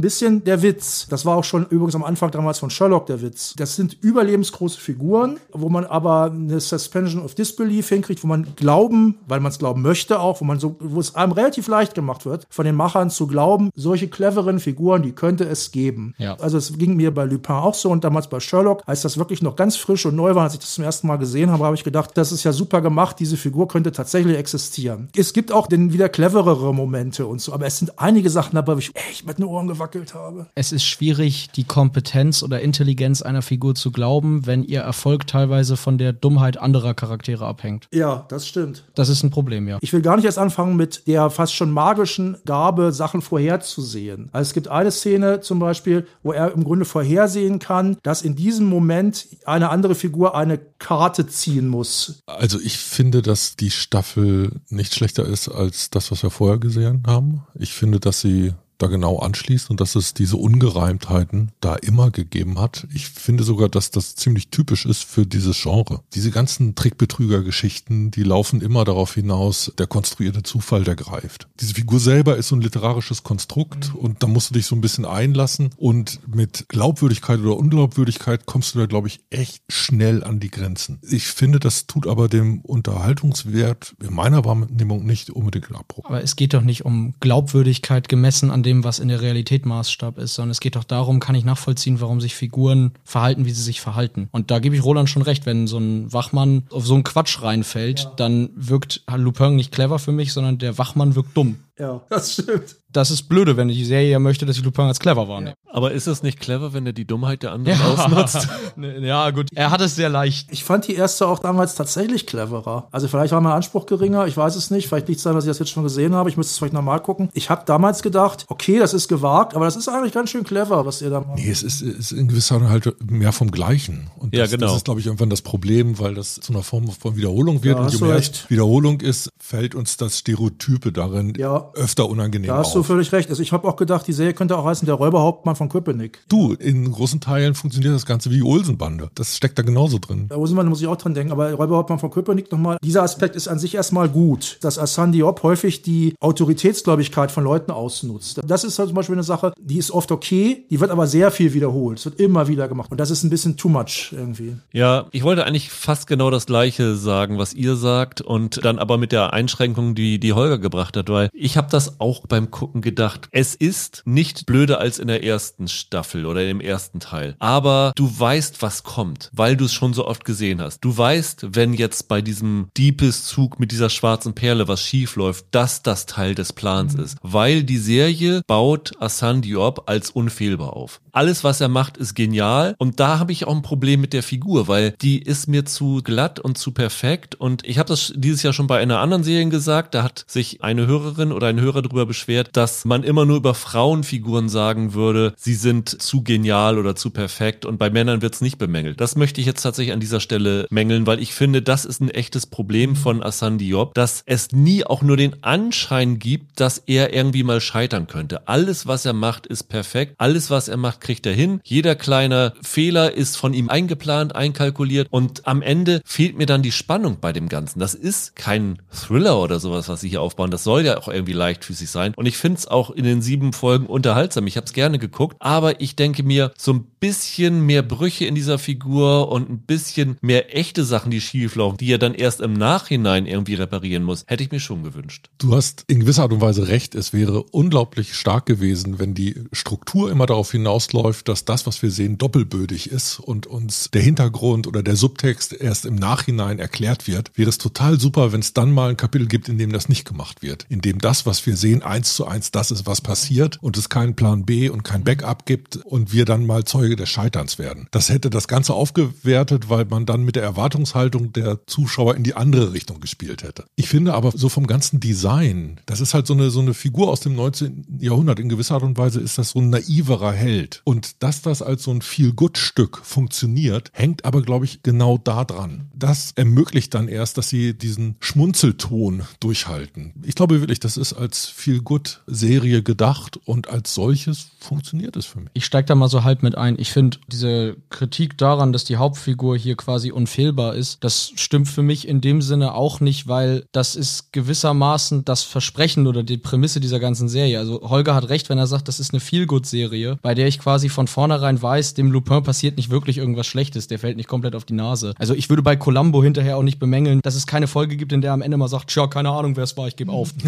bisschen 0.00 0.44
der 0.44 0.62
Witz. 0.62 1.06
Das 1.08 1.24
war 1.24 1.36
auch 1.36 1.44
schon 1.44 1.66
übrigens 1.66 1.94
am 1.94 2.04
Anfang 2.04 2.30
damals 2.30 2.58
von 2.58 2.70
Sherlock 2.70 3.06
der 3.06 3.22
Witz. 3.22 3.54
Das 3.56 3.76
sind 3.76 3.96
überlebensgroße 4.00 4.80
Figuren, 4.80 5.38
wo 5.52 5.68
man 5.68 5.84
aber 5.84 6.32
eine 6.32 6.60
Suspension 6.60 7.22
of 7.22 7.34
Disbelief 7.34 7.88
hinkriegt, 7.88 8.22
wo 8.24 8.28
man 8.28 8.54
glauben, 8.56 9.18
weil 9.26 9.40
man 9.40 9.52
es 9.52 9.58
glauben 9.58 9.82
möchte 9.82 10.20
auch, 10.20 10.40
wo 10.40 10.44
man 10.44 10.58
so, 10.58 10.76
wo 10.80 11.00
es 11.00 11.14
einem 11.14 11.32
relativ 11.32 11.68
leicht 11.68 11.94
gemacht 11.94 12.26
wird, 12.26 12.46
von 12.50 12.64
den 12.64 12.74
Machern 12.74 13.10
zu 13.10 13.26
glauben, 13.26 13.70
solche 13.74 14.08
cleveren 14.08 14.58
Figuren, 14.58 15.02
die 15.02 15.12
könnte 15.12 15.44
es 15.44 15.70
geben. 15.70 16.14
Ja. 16.18 16.36
Also 16.40 16.58
es 16.58 16.76
ging 16.78 16.96
mir 16.96 17.14
bei 17.14 17.24
Lupin 17.24 17.54
auch 17.54 17.74
so 17.74 17.90
und 17.90 18.04
damals 18.04 18.28
bei 18.28 18.40
Sherlock, 18.40 18.82
als 18.86 19.02
das 19.02 19.18
wirklich 19.18 19.42
noch 19.42 19.56
ganz 19.56 19.76
frisch 19.76 20.06
und 20.06 20.16
neu 20.16 20.34
war, 20.34 20.44
als 20.44 20.54
ich 20.54 20.60
das 20.60 20.74
zum 20.74 20.84
ersten 20.84 21.06
Mal 21.06 21.16
gesehen 21.16 21.43
habe, 21.50 21.64
habe 21.64 21.76
ich 21.76 21.84
gedacht, 21.84 22.10
das 22.14 22.32
ist 22.32 22.44
ja 22.44 22.52
super 22.52 22.80
gemacht, 22.80 23.16
diese 23.18 23.36
Figur 23.36 23.68
könnte 23.68 23.92
tatsächlich 23.92 24.36
existieren. 24.36 25.08
Es 25.16 25.32
gibt 25.32 25.52
auch 25.52 25.66
den 25.66 25.92
wieder 25.92 26.08
cleverere 26.08 26.74
Momente 26.74 27.26
und 27.26 27.40
so, 27.40 27.52
aber 27.52 27.66
es 27.66 27.78
sind 27.78 27.98
einige 27.98 28.30
Sachen 28.30 28.54
dabei, 28.56 28.74
wo 28.74 28.78
ich 28.78 28.94
echt 28.94 29.26
mit 29.26 29.38
den 29.38 29.44
Ohren 29.44 29.66
gewackelt 29.66 30.14
habe. 30.14 30.46
Es 30.54 30.72
ist 30.72 30.84
schwierig, 30.84 31.50
die 31.54 31.64
Kompetenz 31.64 32.42
oder 32.42 32.60
Intelligenz 32.60 33.22
einer 33.22 33.42
Figur 33.42 33.74
zu 33.74 33.92
glauben, 33.92 34.46
wenn 34.46 34.64
ihr 34.64 34.80
Erfolg 34.80 35.26
teilweise 35.26 35.76
von 35.76 35.98
der 35.98 36.12
Dummheit 36.12 36.56
anderer 36.56 36.94
Charaktere 36.94 37.46
abhängt. 37.46 37.88
Ja, 37.92 38.24
das 38.28 38.46
stimmt. 38.46 38.84
Das 38.94 39.08
ist 39.08 39.22
ein 39.22 39.30
Problem, 39.30 39.68
ja. 39.68 39.78
Ich 39.80 39.92
will 39.92 40.02
gar 40.02 40.16
nicht 40.16 40.24
erst 40.24 40.38
anfangen 40.38 40.76
mit 40.76 41.06
der 41.06 41.30
fast 41.30 41.54
schon 41.54 41.70
magischen 41.70 42.36
Gabe, 42.44 42.92
Sachen 42.92 43.22
vorherzusehen. 43.22 44.28
Also 44.32 44.48
es 44.48 44.54
gibt 44.54 44.68
eine 44.68 44.90
Szene 44.90 45.40
zum 45.40 45.58
Beispiel, 45.58 46.06
wo 46.22 46.32
er 46.32 46.52
im 46.52 46.64
Grunde 46.64 46.84
vorhersehen 46.84 47.58
kann, 47.58 47.96
dass 48.02 48.22
in 48.22 48.36
diesem 48.36 48.66
Moment 48.66 49.26
eine 49.44 49.70
andere 49.70 49.94
Figur 49.94 50.34
eine 50.36 50.58
Karte 50.78 51.26
ziehen 51.34 51.68
muss. 51.68 52.22
Also 52.26 52.60
ich 52.60 52.78
finde, 52.78 53.22
dass 53.22 53.56
die 53.56 53.70
Staffel 53.70 54.60
nicht 54.68 54.94
schlechter 54.94 55.26
ist 55.26 55.48
als 55.48 55.90
das, 55.90 56.10
was 56.10 56.22
wir 56.22 56.30
vorher 56.30 56.58
gesehen 56.58 57.02
haben. 57.06 57.46
Ich 57.54 57.72
finde, 57.72 58.00
dass 58.00 58.20
sie 58.20 58.54
da 58.84 58.90
genau 58.90 59.18
anschließt 59.18 59.70
und 59.70 59.80
dass 59.80 59.94
es 59.94 60.14
diese 60.14 60.36
Ungereimtheiten 60.36 61.52
da 61.60 61.74
immer 61.76 62.10
gegeben 62.10 62.58
hat. 62.58 62.86
Ich 62.92 63.08
finde 63.08 63.42
sogar, 63.42 63.68
dass 63.68 63.90
das 63.90 64.14
ziemlich 64.14 64.48
typisch 64.48 64.84
ist 64.84 65.04
für 65.04 65.26
dieses 65.26 65.60
Genre. 65.60 66.02
Diese 66.14 66.30
ganzen 66.30 66.74
Trickbetrüger-Geschichten, 66.74 68.10
die 68.10 68.22
laufen 68.22 68.60
immer 68.60 68.84
darauf 68.84 69.14
hinaus, 69.14 69.72
der 69.78 69.86
konstruierte 69.86 70.42
Zufall, 70.42 70.84
der 70.84 70.96
greift. 70.96 71.48
Diese 71.60 71.74
Figur 71.74 71.98
selber 71.98 72.36
ist 72.36 72.48
so 72.48 72.56
ein 72.56 72.60
literarisches 72.60 73.22
Konstrukt 73.22 73.94
mhm. 73.94 74.00
und 74.00 74.22
da 74.22 74.26
musst 74.26 74.50
du 74.50 74.54
dich 74.54 74.66
so 74.66 74.74
ein 74.74 74.80
bisschen 74.80 75.06
einlassen 75.06 75.70
und 75.76 76.20
mit 76.26 76.66
Glaubwürdigkeit 76.68 77.40
oder 77.40 77.56
Unglaubwürdigkeit 77.56 78.46
kommst 78.46 78.74
du 78.74 78.80
da, 78.80 78.86
glaube 78.86 79.08
ich, 79.08 79.20
echt 79.30 79.62
schnell 79.68 80.22
an 80.22 80.40
die 80.40 80.50
Grenzen. 80.50 80.98
Ich 81.02 81.28
finde, 81.28 81.58
das 81.58 81.86
tut 81.86 82.06
aber 82.06 82.28
dem 82.28 82.60
Unterhaltungswert 82.60 83.94
in 84.02 84.14
meiner 84.14 84.44
Wahrnehmung 84.44 85.06
nicht 85.06 85.30
unbedingt 85.30 85.64
Abbruch. 85.74 86.04
Aber 86.04 86.22
es 86.22 86.36
geht 86.36 86.54
doch 86.54 86.62
nicht 86.62 86.84
um 86.84 87.14
Glaubwürdigkeit 87.20 88.08
gemessen 88.08 88.50
an 88.50 88.62
dem, 88.62 88.73
was 88.82 88.98
in 88.98 89.08
der 89.08 89.20
Realität 89.20 89.66
Maßstab 89.66 90.18
ist, 90.18 90.34
sondern 90.34 90.50
es 90.50 90.60
geht 90.60 90.74
doch 90.74 90.84
darum, 90.84 91.20
kann 91.20 91.36
ich 91.36 91.44
nachvollziehen, 91.44 92.00
warum 92.00 92.20
sich 92.20 92.34
Figuren 92.34 92.92
verhalten, 93.04 93.44
wie 93.44 93.50
sie 93.52 93.62
sich 93.62 93.80
verhalten. 93.80 94.28
Und 94.32 94.50
da 94.50 94.58
gebe 94.58 94.74
ich 94.74 94.82
Roland 94.82 95.08
schon 95.08 95.22
recht, 95.22 95.46
wenn 95.46 95.66
so 95.66 95.78
ein 95.78 96.12
Wachmann 96.12 96.64
auf 96.70 96.86
so 96.86 96.94
einen 96.94 97.04
Quatsch 97.04 97.42
reinfällt, 97.42 98.00
ja. 98.00 98.12
dann 98.16 98.50
wirkt 98.56 99.02
Lupin 99.14 99.54
nicht 99.54 99.70
clever 99.70 99.98
für 99.98 100.12
mich, 100.12 100.32
sondern 100.32 100.58
der 100.58 100.78
Wachmann 100.78 101.14
wirkt 101.14 101.36
dumm. 101.36 101.60
Ja, 101.78 102.02
das 102.08 102.32
stimmt 102.32 102.76
das 102.96 103.10
ist 103.10 103.24
blöde, 103.24 103.56
wenn 103.56 103.68
die 103.68 103.84
Serie 103.84 104.10
ja 104.10 104.18
möchte, 104.18 104.46
dass 104.46 104.56
ich 104.56 104.64
Lupin 104.64 104.84
als 104.84 105.00
clever 105.00 105.28
wahrnehme. 105.28 105.54
Aber 105.70 105.92
ist 105.92 106.06
es 106.06 106.22
nicht 106.22 106.38
clever, 106.38 106.72
wenn 106.72 106.86
er 106.86 106.92
die 106.92 107.04
Dummheit 107.04 107.42
der 107.42 107.52
anderen 107.52 107.78
ja. 107.78 107.84
ausnutzt? 107.86 108.48
ja, 109.00 109.30
gut. 109.30 109.48
Er 109.54 109.70
hat 109.70 109.80
es 109.80 109.96
sehr 109.96 110.08
leicht. 110.08 110.48
Ich 110.52 110.64
fand 110.64 110.86
die 110.86 110.94
erste 110.94 111.26
auch 111.26 111.40
damals 111.40 111.74
tatsächlich 111.74 112.26
cleverer. 112.26 112.88
Also 112.92 113.08
vielleicht 113.08 113.32
war 113.32 113.40
mein 113.40 113.52
Anspruch 113.52 113.86
geringer, 113.86 114.26
ich 114.26 114.36
weiß 114.36 114.54
es 114.54 114.70
nicht. 114.70 114.88
Vielleicht 114.88 115.08
liegt 115.08 115.18
es 115.18 115.24
daran, 115.24 115.36
dass 115.36 115.44
ich 115.44 115.50
das 115.50 115.58
jetzt 115.58 115.70
schon 115.70 115.82
gesehen 115.82 116.14
habe. 116.14 116.30
Ich 116.30 116.36
müsste 116.36 116.52
es 116.52 116.58
vielleicht 116.58 116.74
nochmal 116.74 117.00
gucken. 117.00 117.28
Ich 117.34 117.50
habe 117.50 117.62
damals 117.66 118.02
gedacht, 118.02 118.44
okay, 118.48 118.78
das 118.78 118.94
ist 118.94 119.08
gewagt, 119.08 119.54
aber 119.54 119.64
das 119.64 119.76
ist 119.76 119.88
eigentlich 119.88 120.14
ganz 120.14 120.30
schön 120.30 120.44
clever, 120.44 120.86
was 120.86 121.02
ihr 121.02 121.10
da 121.10 121.20
macht. 121.20 121.38
Nee, 121.38 121.50
es 121.50 121.62
ist, 121.62 121.82
ist 121.82 122.12
in 122.12 122.28
gewisser 122.28 122.60
Weise 122.60 122.70
halt 122.70 123.10
mehr 123.10 123.32
vom 123.32 123.50
Gleichen. 123.50 124.10
Und 124.18 124.34
das, 124.34 124.38
ja, 124.38 124.56
genau. 124.56 124.68
das 124.68 124.76
ist, 124.76 124.84
glaube 124.84 125.00
ich, 125.00 125.06
irgendwann 125.06 125.30
das 125.30 125.42
Problem, 125.42 125.98
weil 125.98 126.14
das 126.14 126.36
zu 126.36 126.52
einer 126.52 126.62
Form 126.62 126.88
von 126.88 127.16
Wiederholung 127.16 127.64
wird. 127.64 127.78
Ja, 127.78 127.84
und 127.84 127.92
je 127.92 128.00
mehr 128.00 128.14
recht. 128.14 128.48
Wiederholung 128.48 129.00
ist, 129.00 129.30
fällt 129.38 129.74
uns 129.74 129.96
das 129.96 130.18
Stereotype 130.18 130.92
darin 130.92 131.34
ja. 131.36 131.70
öfter 131.74 132.08
unangenehm 132.08 132.48
Da 132.48 132.60
auf. 132.60 132.83
Völlig 132.84 133.12
recht. 133.12 133.30
Also 133.30 133.42
ich 133.42 133.52
habe 133.52 133.66
auch 133.68 133.76
gedacht, 133.76 134.06
die 134.06 134.12
Serie 134.12 134.34
könnte 134.34 134.56
auch 134.56 134.64
heißen 134.64 134.86
Der 134.86 134.94
Räuberhauptmann 134.94 135.56
von 135.56 135.68
Köpenick. 135.68 136.20
Du, 136.28 136.52
in 136.54 136.90
großen 136.90 137.20
Teilen 137.20 137.54
funktioniert 137.54 137.94
das 137.94 138.06
Ganze 138.06 138.30
wie 138.30 138.42
Olsenbande. 138.42 139.10
Das 139.14 139.36
steckt 139.36 139.58
da 139.58 139.62
genauso 139.62 139.98
drin. 139.98 140.28
Bei 140.28 140.36
Olsenbande 140.36 140.70
muss 140.70 140.80
ich 140.80 140.86
auch 140.86 140.96
dran 140.96 141.14
denken, 141.14 141.32
aber 141.32 141.52
Räuberhauptmann 141.52 141.98
von 141.98 142.10
Köpenick 142.10 142.50
nochmal. 142.52 142.78
Dieser 142.82 143.02
Aspekt 143.02 143.36
ist 143.36 143.48
an 143.48 143.58
sich 143.58 143.74
erstmal 143.74 144.08
gut, 144.08 144.58
dass 144.62 144.78
Assan 144.78 145.12
Diop 145.12 145.42
häufig 145.42 145.82
die 145.82 146.14
Autoritätsgläubigkeit 146.20 147.30
von 147.30 147.44
Leuten 147.44 147.70
ausnutzt. 147.70 148.40
Das 148.46 148.64
ist 148.64 148.78
halt 148.78 148.88
zum 148.88 148.96
Beispiel 148.96 149.14
eine 149.14 149.22
Sache, 149.22 149.52
die 149.60 149.78
ist 149.78 149.90
oft 149.90 150.12
okay, 150.12 150.66
die 150.70 150.80
wird 150.80 150.90
aber 150.90 151.06
sehr 151.06 151.30
viel 151.30 151.54
wiederholt. 151.54 151.98
Es 151.98 152.04
wird 152.04 152.20
immer 152.20 152.48
wieder 152.48 152.68
gemacht. 152.68 152.90
Und 152.90 152.98
das 152.98 153.10
ist 153.10 153.24
ein 153.24 153.30
bisschen 153.30 153.56
too 153.56 153.68
much 153.68 154.12
irgendwie. 154.12 154.56
Ja, 154.72 155.06
ich 155.12 155.22
wollte 155.22 155.44
eigentlich 155.44 155.70
fast 155.70 156.06
genau 156.06 156.30
das 156.30 156.46
Gleiche 156.46 156.94
sagen, 156.96 157.38
was 157.38 157.54
ihr 157.54 157.76
sagt 157.76 158.20
und 158.20 158.64
dann 158.64 158.78
aber 158.78 158.98
mit 158.98 159.12
der 159.12 159.32
Einschränkung, 159.32 159.94
die 159.94 160.18
die 160.18 160.32
Holger 160.32 160.58
gebracht 160.58 160.96
hat, 160.96 161.08
weil 161.08 161.30
ich 161.32 161.56
habe 161.56 161.68
das 161.70 162.00
auch 162.00 162.26
beim 162.26 162.50
Gucken 162.50 162.73
gedacht. 162.80 163.28
Es 163.30 163.54
ist 163.54 164.02
nicht 164.04 164.46
blöder 164.46 164.80
als 164.80 164.98
in 164.98 165.08
der 165.08 165.24
ersten 165.24 165.68
Staffel 165.68 166.26
oder 166.26 166.48
im 166.48 166.60
ersten 166.60 167.00
Teil. 167.00 167.36
Aber 167.38 167.92
du 167.96 168.10
weißt, 168.18 168.62
was 168.62 168.82
kommt, 168.82 169.30
weil 169.32 169.56
du 169.56 169.64
es 169.64 169.72
schon 169.72 169.94
so 169.94 170.06
oft 170.06 170.24
gesehen 170.24 170.60
hast. 170.60 170.80
Du 170.80 170.96
weißt, 170.96 171.54
wenn 171.54 171.74
jetzt 171.74 172.08
bei 172.08 172.22
diesem 172.22 172.68
Diebeszug 172.76 173.60
mit 173.60 173.72
dieser 173.72 173.90
schwarzen 173.90 174.34
Perle 174.34 174.68
was 174.68 174.82
schief 174.82 175.16
läuft, 175.16 175.46
dass 175.50 175.82
das 175.82 176.06
Teil 176.06 176.34
des 176.34 176.52
Plans 176.52 176.96
mhm. 176.96 177.04
ist. 177.04 177.18
Weil 177.22 177.64
die 177.64 177.78
Serie 177.78 178.42
baut 178.46 178.92
Assan 179.00 179.42
Diop 179.42 179.88
als 179.88 180.10
unfehlbar 180.10 180.74
auf. 180.74 181.00
Alles, 181.12 181.44
was 181.44 181.60
er 181.60 181.68
macht, 181.68 181.96
ist 181.96 182.14
genial. 182.14 182.74
Und 182.78 182.98
da 183.00 183.18
habe 183.18 183.32
ich 183.32 183.46
auch 183.46 183.54
ein 183.54 183.62
Problem 183.62 184.00
mit 184.00 184.12
der 184.12 184.22
Figur, 184.22 184.66
weil 184.68 184.94
die 185.00 185.20
ist 185.20 185.48
mir 185.48 185.64
zu 185.64 186.00
glatt 186.02 186.40
und 186.40 186.58
zu 186.58 186.72
perfekt. 186.72 187.34
Und 187.34 187.64
ich 187.66 187.78
habe 187.78 187.88
das 187.88 188.12
dieses 188.16 188.42
Jahr 188.42 188.52
schon 188.52 188.66
bei 188.66 188.80
einer 188.80 189.00
anderen 189.00 189.22
Serie 189.22 189.48
gesagt. 189.48 189.94
Da 189.94 190.02
hat 190.02 190.24
sich 190.26 190.62
eine 190.62 190.86
Hörerin 190.86 191.32
oder 191.32 191.48
ein 191.48 191.60
Hörer 191.60 191.82
darüber 191.82 192.06
beschwert, 192.06 192.50
dass 192.52 192.63
man 192.84 193.04
immer 193.04 193.24
nur 193.24 193.36
über 193.36 193.54
Frauenfiguren 193.54 194.48
sagen 194.48 194.94
würde, 194.94 195.34
sie 195.36 195.54
sind 195.54 196.02
zu 196.02 196.22
genial 196.22 196.78
oder 196.78 196.96
zu 196.96 197.10
perfekt 197.10 197.64
und 197.64 197.78
bei 197.78 197.90
Männern 197.90 198.22
wird 198.22 198.34
es 198.34 198.40
nicht 198.40 198.58
bemängelt. 198.58 199.00
Das 199.00 199.16
möchte 199.16 199.40
ich 199.40 199.46
jetzt 199.46 199.62
tatsächlich 199.62 199.92
an 199.92 200.00
dieser 200.00 200.20
Stelle 200.20 200.66
mängeln, 200.70 201.06
weil 201.06 201.20
ich 201.20 201.34
finde, 201.34 201.62
das 201.62 201.84
ist 201.84 202.00
ein 202.00 202.10
echtes 202.10 202.46
Problem 202.46 202.96
von 202.96 203.22
Assan 203.22 203.58
Diop, 203.58 203.94
dass 203.94 204.22
es 204.26 204.52
nie 204.52 204.84
auch 204.84 205.02
nur 205.02 205.16
den 205.16 205.42
Anschein 205.42 206.18
gibt, 206.18 206.60
dass 206.60 206.78
er 206.78 207.12
irgendwie 207.12 207.42
mal 207.42 207.60
scheitern 207.60 208.06
könnte. 208.06 208.48
Alles, 208.48 208.86
was 208.86 209.04
er 209.04 209.12
macht, 209.12 209.46
ist 209.46 209.64
perfekt. 209.64 210.14
Alles, 210.18 210.50
was 210.50 210.68
er 210.68 210.76
macht, 210.76 211.00
kriegt 211.00 211.26
er 211.26 211.34
hin. 211.34 211.60
Jeder 211.64 211.94
kleine 211.94 212.54
Fehler 212.62 213.12
ist 213.12 213.36
von 213.36 213.54
ihm 213.54 213.68
eingeplant, 213.68 214.34
einkalkuliert 214.34 215.08
und 215.10 215.46
am 215.46 215.62
Ende 215.62 216.00
fehlt 216.04 216.36
mir 216.36 216.46
dann 216.46 216.62
die 216.62 216.72
Spannung 216.72 217.18
bei 217.20 217.32
dem 217.32 217.48
Ganzen. 217.48 217.78
Das 217.78 217.94
ist 217.94 218.36
kein 218.36 218.78
Thriller 218.90 219.40
oder 219.40 219.60
sowas, 219.60 219.88
was 219.88 220.00
sie 220.00 220.08
hier 220.08 220.22
aufbauen. 220.22 220.50
Das 220.50 220.64
soll 220.64 220.84
ja 220.84 220.98
auch 220.98 221.08
irgendwie 221.08 221.32
leichtfüßig 221.32 221.90
sein. 221.90 222.14
Und 222.16 222.26
ich 222.26 222.36
finde 222.36 222.53
es 222.54 222.66
auch 222.66 222.90
in 222.90 223.04
den 223.04 223.22
sieben 223.22 223.52
Folgen 223.52 223.86
unterhaltsam. 223.86 224.46
Ich 224.46 224.56
habe 224.56 224.66
es 224.66 224.72
gerne 224.72 224.98
geguckt, 224.98 225.36
aber 225.40 225.80
ich 225.80 225.96
denke 225.96 226.22
mir, 226.22 226.52
so 226.56 226.72
ein 226.72 226.84
bisschen 227.00 227.64
mehr 227.66 227.82
Brüche 227.82 228.24
in 228.24 228.34
dieser 228.34 228.58
Figur 228.58 229.30
und 229.30 229.50
ein 229.50 229.58
bisschen 229.58 230.16
mehr 230.20 230.56
echte 230.56 230.84
Sachen, 230.84 231.10
die 231.10 231.20
schieflaufen, 231.20 231.76
die 231.78 231.92
er 231.92 231.98
dann 231.98 232.14
erst 232.14 232.40
im 232.40 232.54
Nachhinein 232.54 233.26
irgendwie 233.26 233.54
reparieren 233.54 234.02
muss, 234.02 234.24
hätte 234.26 234.42
ich 234.42 234.50
mir 234.50 234.60
schon 234.60 234.82
gewünscht. 234.82 235.28
Du 235.38 235.54
hast 235.54 235.84
in 235.86 236.00
gewisser 236.00 236.22
Art 236.22 236.32
und 236.32 236.40
Weise 236.40 236.68
recht. 236.68 236.94
Es 236.94 237.12
wäre 237.12 237.42
unglaublich 237.42 238.14
stark 238.14 238.46
gewesen, 238.46 238.98
wenn 238.98 239.14
die 239.14 239.34
Struktur 239.52 240.10
immer 240.10 240.26
darauf 240.26 240.50
hinausläuft, 240.52 241.28
dass 241.28 241.44
das, 241.44 241.66
was 241.66 241.82
wir 241.82 241.90
sehen, 241.90 242.18
doppelbödig 242.18 242.90
ist 242.90 243.18
und 243.20 243.46
uns 243.46 243.90
der 243.92 244.02
Hintergrund 244.02 244.66
oder 244.66 244.82
der 244.82 244.96
Subtext 244.96 245.52
erst 245.52 245.86
im 245.86 245.94
Nachhinein 245.94 246.58
erklärt 246.58 247.06
wird. 247.06 247.30
Wäre 247.36 247.50
es 247.50 247.58
total 247.58 248.00
super, 248.00 248.32
wenn 248.32 248.40
es 248.40 248.54
dann 248.54 248.72
mal 248.72 248.90
ein 248.90 248.96
Kapitel 248.96 249.26
gibt, 249.26 249.48
in 249.48 249.58
dem 249.58 249.72
das 249.72 249.88
nicht 249.88 250.04
gemacht 250.06 250.42
wird. 250.42 250.66
In 250.68 250.80
dem 250.80 250.98
das, 250.98 251.26
was 251.26 251.44
wir 251.46 251.56
sehen, 251.56 251.82
eins 251.82 252.14
zu 252.14 252.26
eins 252.26 252.33
das 252.40 252.70
ist, 252.70 252.86
was 252.86 253.00
passiert 253.00 253.58
und 253.62 253.76
es 253.76 253.88
keinen 253.88 254.14
Plan 254.14 254.44
B 254.44 254.68
und 254.68 254.82
kein 254.84 255.04
Backup 255.04 255.46
gibt 255.46 255.76
und 255.76 256.12
wir 256.12 256.24
dann 256.24 256.46
mal 256.46 256.64
Zeuge 256.64 256.96
des 256.96 257.08
Scheiterns 257.08 257.58
werden. 257.58 257.86
Das 257.90 258.08
hätte 258.08 258.30
das 258.30 258.48
Ganze 258.48 258.74
aufgewertet, 258.74 259.68
weil 259.68 259.84
man 259.84 260.06
dann 260.06 260.22
mit 260.22 260.36
der 260.36 260.42
Erwartungshaltung 260.42 261.32
der 261.32 261.66
Zuschauer 261.66 262.14
in 262.16 262.24
die 262.24 262.34
andere 262.34 262.72
Richtung 262.72 263.00
gespielt 263.00 263.42
hätte. 263.42 263.64
Ich 263.76 263.88
finde 263.88 264.14
aber 264.14 264.32
so 264.32 264.48
vom 264.48 264.66
ganzen 264.66 265.00
Design, 265.00 265.80
das 265.86 266.00
ist 266.00 266.14
halt 266.14 266.26
so 266.26 266.34
eine, 266.34 266.50
so 266.50 266.60
eine 266.60 266.74
Figur 266.74 267.10
aus 267.10 267.20
dem 267.20 267.34
19. 267.34 267.98
Jahrhundert. 268.00 268.40
In 268.40 268.48
gewisser 268.48 268.74
Art 268.74 268.82
und 268.82 268.98
Weise 268.98 269.20
ist 269.20 269.38
das 269.38 269.50
so 269.50 269.60
ein 269.60 269.70
naiverer 269.70 270.32
Held. 270.32 270.82
Und 270.84 271.22
dass 271.22 271.42
das 271.42 271.62
als 271.62 271.84
so 271.84 271.90
ein 271.90 272.02
Feel-Good-Stück 272.02 273.00
funktioniert, 273.02 273.90
hängt 273.92 274.24
aber, 274.24 274.42
glaube 274.42 274.64
ich, 274.64 274.82
genau 274.82 275.18
da 275.18 275.44
dran. 275.44 275.90
Das 275.94 276.32
ermöglicht 276.34 276.94
dann 276.94 277.08
erst, 277.08 277.38
dass 277.38 277.48
sie 277.48 277.74
diesen 277.74 278.16
Schmunzelton 278.20 279.22
durchhalten. 279.40 280.12
Ich 280.22 280.34
glaube 280.34 280.60
wirklich, 280.60 280.80
das 280.80 280.96
ist 280.96 281.12
als 281.12 281.46
Feel-Good-Serie 281.46 282.23
gedacht 282.26 283.04
gedacht 283.04 283.38
und 283.44 283.68
als 283.68 283.94
solches 283.94 284.46
funktioniert 284.58 285.16
es 285.16 285.26
für 285.26 285.40
mich. 285.40 285.50
Ich 285.52 285.64
steige 285.64 285.86
da 285.86 285.94
mal 285.94 286.08
so 286.08 286.24
halb 286.24 286.42
mit 286.42 286.56
ein. 286.56 286.76
Ich 286.78 286.92
finde 286.92 287.18
diese 287.30 287.76
Kritik 287.90 288.38
daran, 288.38 288.72
dass 288.72 288.84
die 288.84 288.96
Hauptfigur 288.96 289.56
hier 289.56 289.76
quasi 289.76 290.10
unfehlbar 290.10 290.74
ist, 290.74 291.02
das 291.02 291.32
stimmt 291.36 291.68
für 291.68 291.82
mich 291.82 292.08
in 292.08 292.20
dem 292.20 292.40
Sinne 292.40 292.74
auch 292.74 293.00
nicht, 293.00 293.28
weil 293.28 293.66
das 293.72 293.96
ist 293.96 294.32
gewissermaßen 294.32 295.24
das 295.24 295.42
Versprechen 295.42 296.06
oder 296.06 296.22
die 296.22 296.38
Prämisse 296.38 296.80
dieser 296.80 297.00
ganzen 297.00 297.28
Serie. 297.28 297.58
Also 297.58 297.82
Holger 297.82 298.14
hat 298.14 298.28
recht, 298.28 298.48
wenn 298.48 298.58
er 298.58 298.66
sagt, 298.66 298.88
das 298.88 299.00
ist 299.00 299.12
eine 299.12 299.20
Feelgood-Serie, 299.20 300.18
bei 300.22 300.34
der 300.34 300.46
ich 300.46 300.58
quasi 300.58 300.88
von 300.88 301.06
vornherein 301.06 301.60
weiß, 301.60 301.94
dem 301.94 302.10
Lupin 302.10 302.42
passiert 302.42 302.76
nicht 302.76 302.90
wirklich 302.90 303.18
irgendwas 303.18 303.46
Schlechtes, 303.46 303.86
der 303.86 303.98
fällt 303.98 304.16
nicht 304.16 304.28
komplett 304.28 304.54
auf 304.54 304.64
die 304.64 304.74
Nase. 304.74 305.14
Also 305.18 305.34
ich 305.34 305.50
würde 305.50 305.62
bei 305.62 305.76
Columbo 305.76 306.22
hinterher 306.22 306.56
auch 306.56 306.62
nicht 306.62 306.78
bemängeln, 306.78 307.20
dass 307.22 307.34
es 307.34 307.46
keine 307.46 307.66
Folge 307.66 307.96
gibt, 307.96 308.12
in 308.12 308.20
der 308.20 308.30
er 308.30 308.34
am 308.34 308.42
Ende 308.42 308.56
mal 308.56 308.68
sagt, 308.68 308.88
tja, 308.88 309.06
keine 309.06 309.30
Ahnung, 309.30 309.56
wer 309.56 309.64
es 309.64 309.76
war, 309.76 309.88
ich 309.88 309.96
gebe 309.96 310.12
auf. 310.12 310.32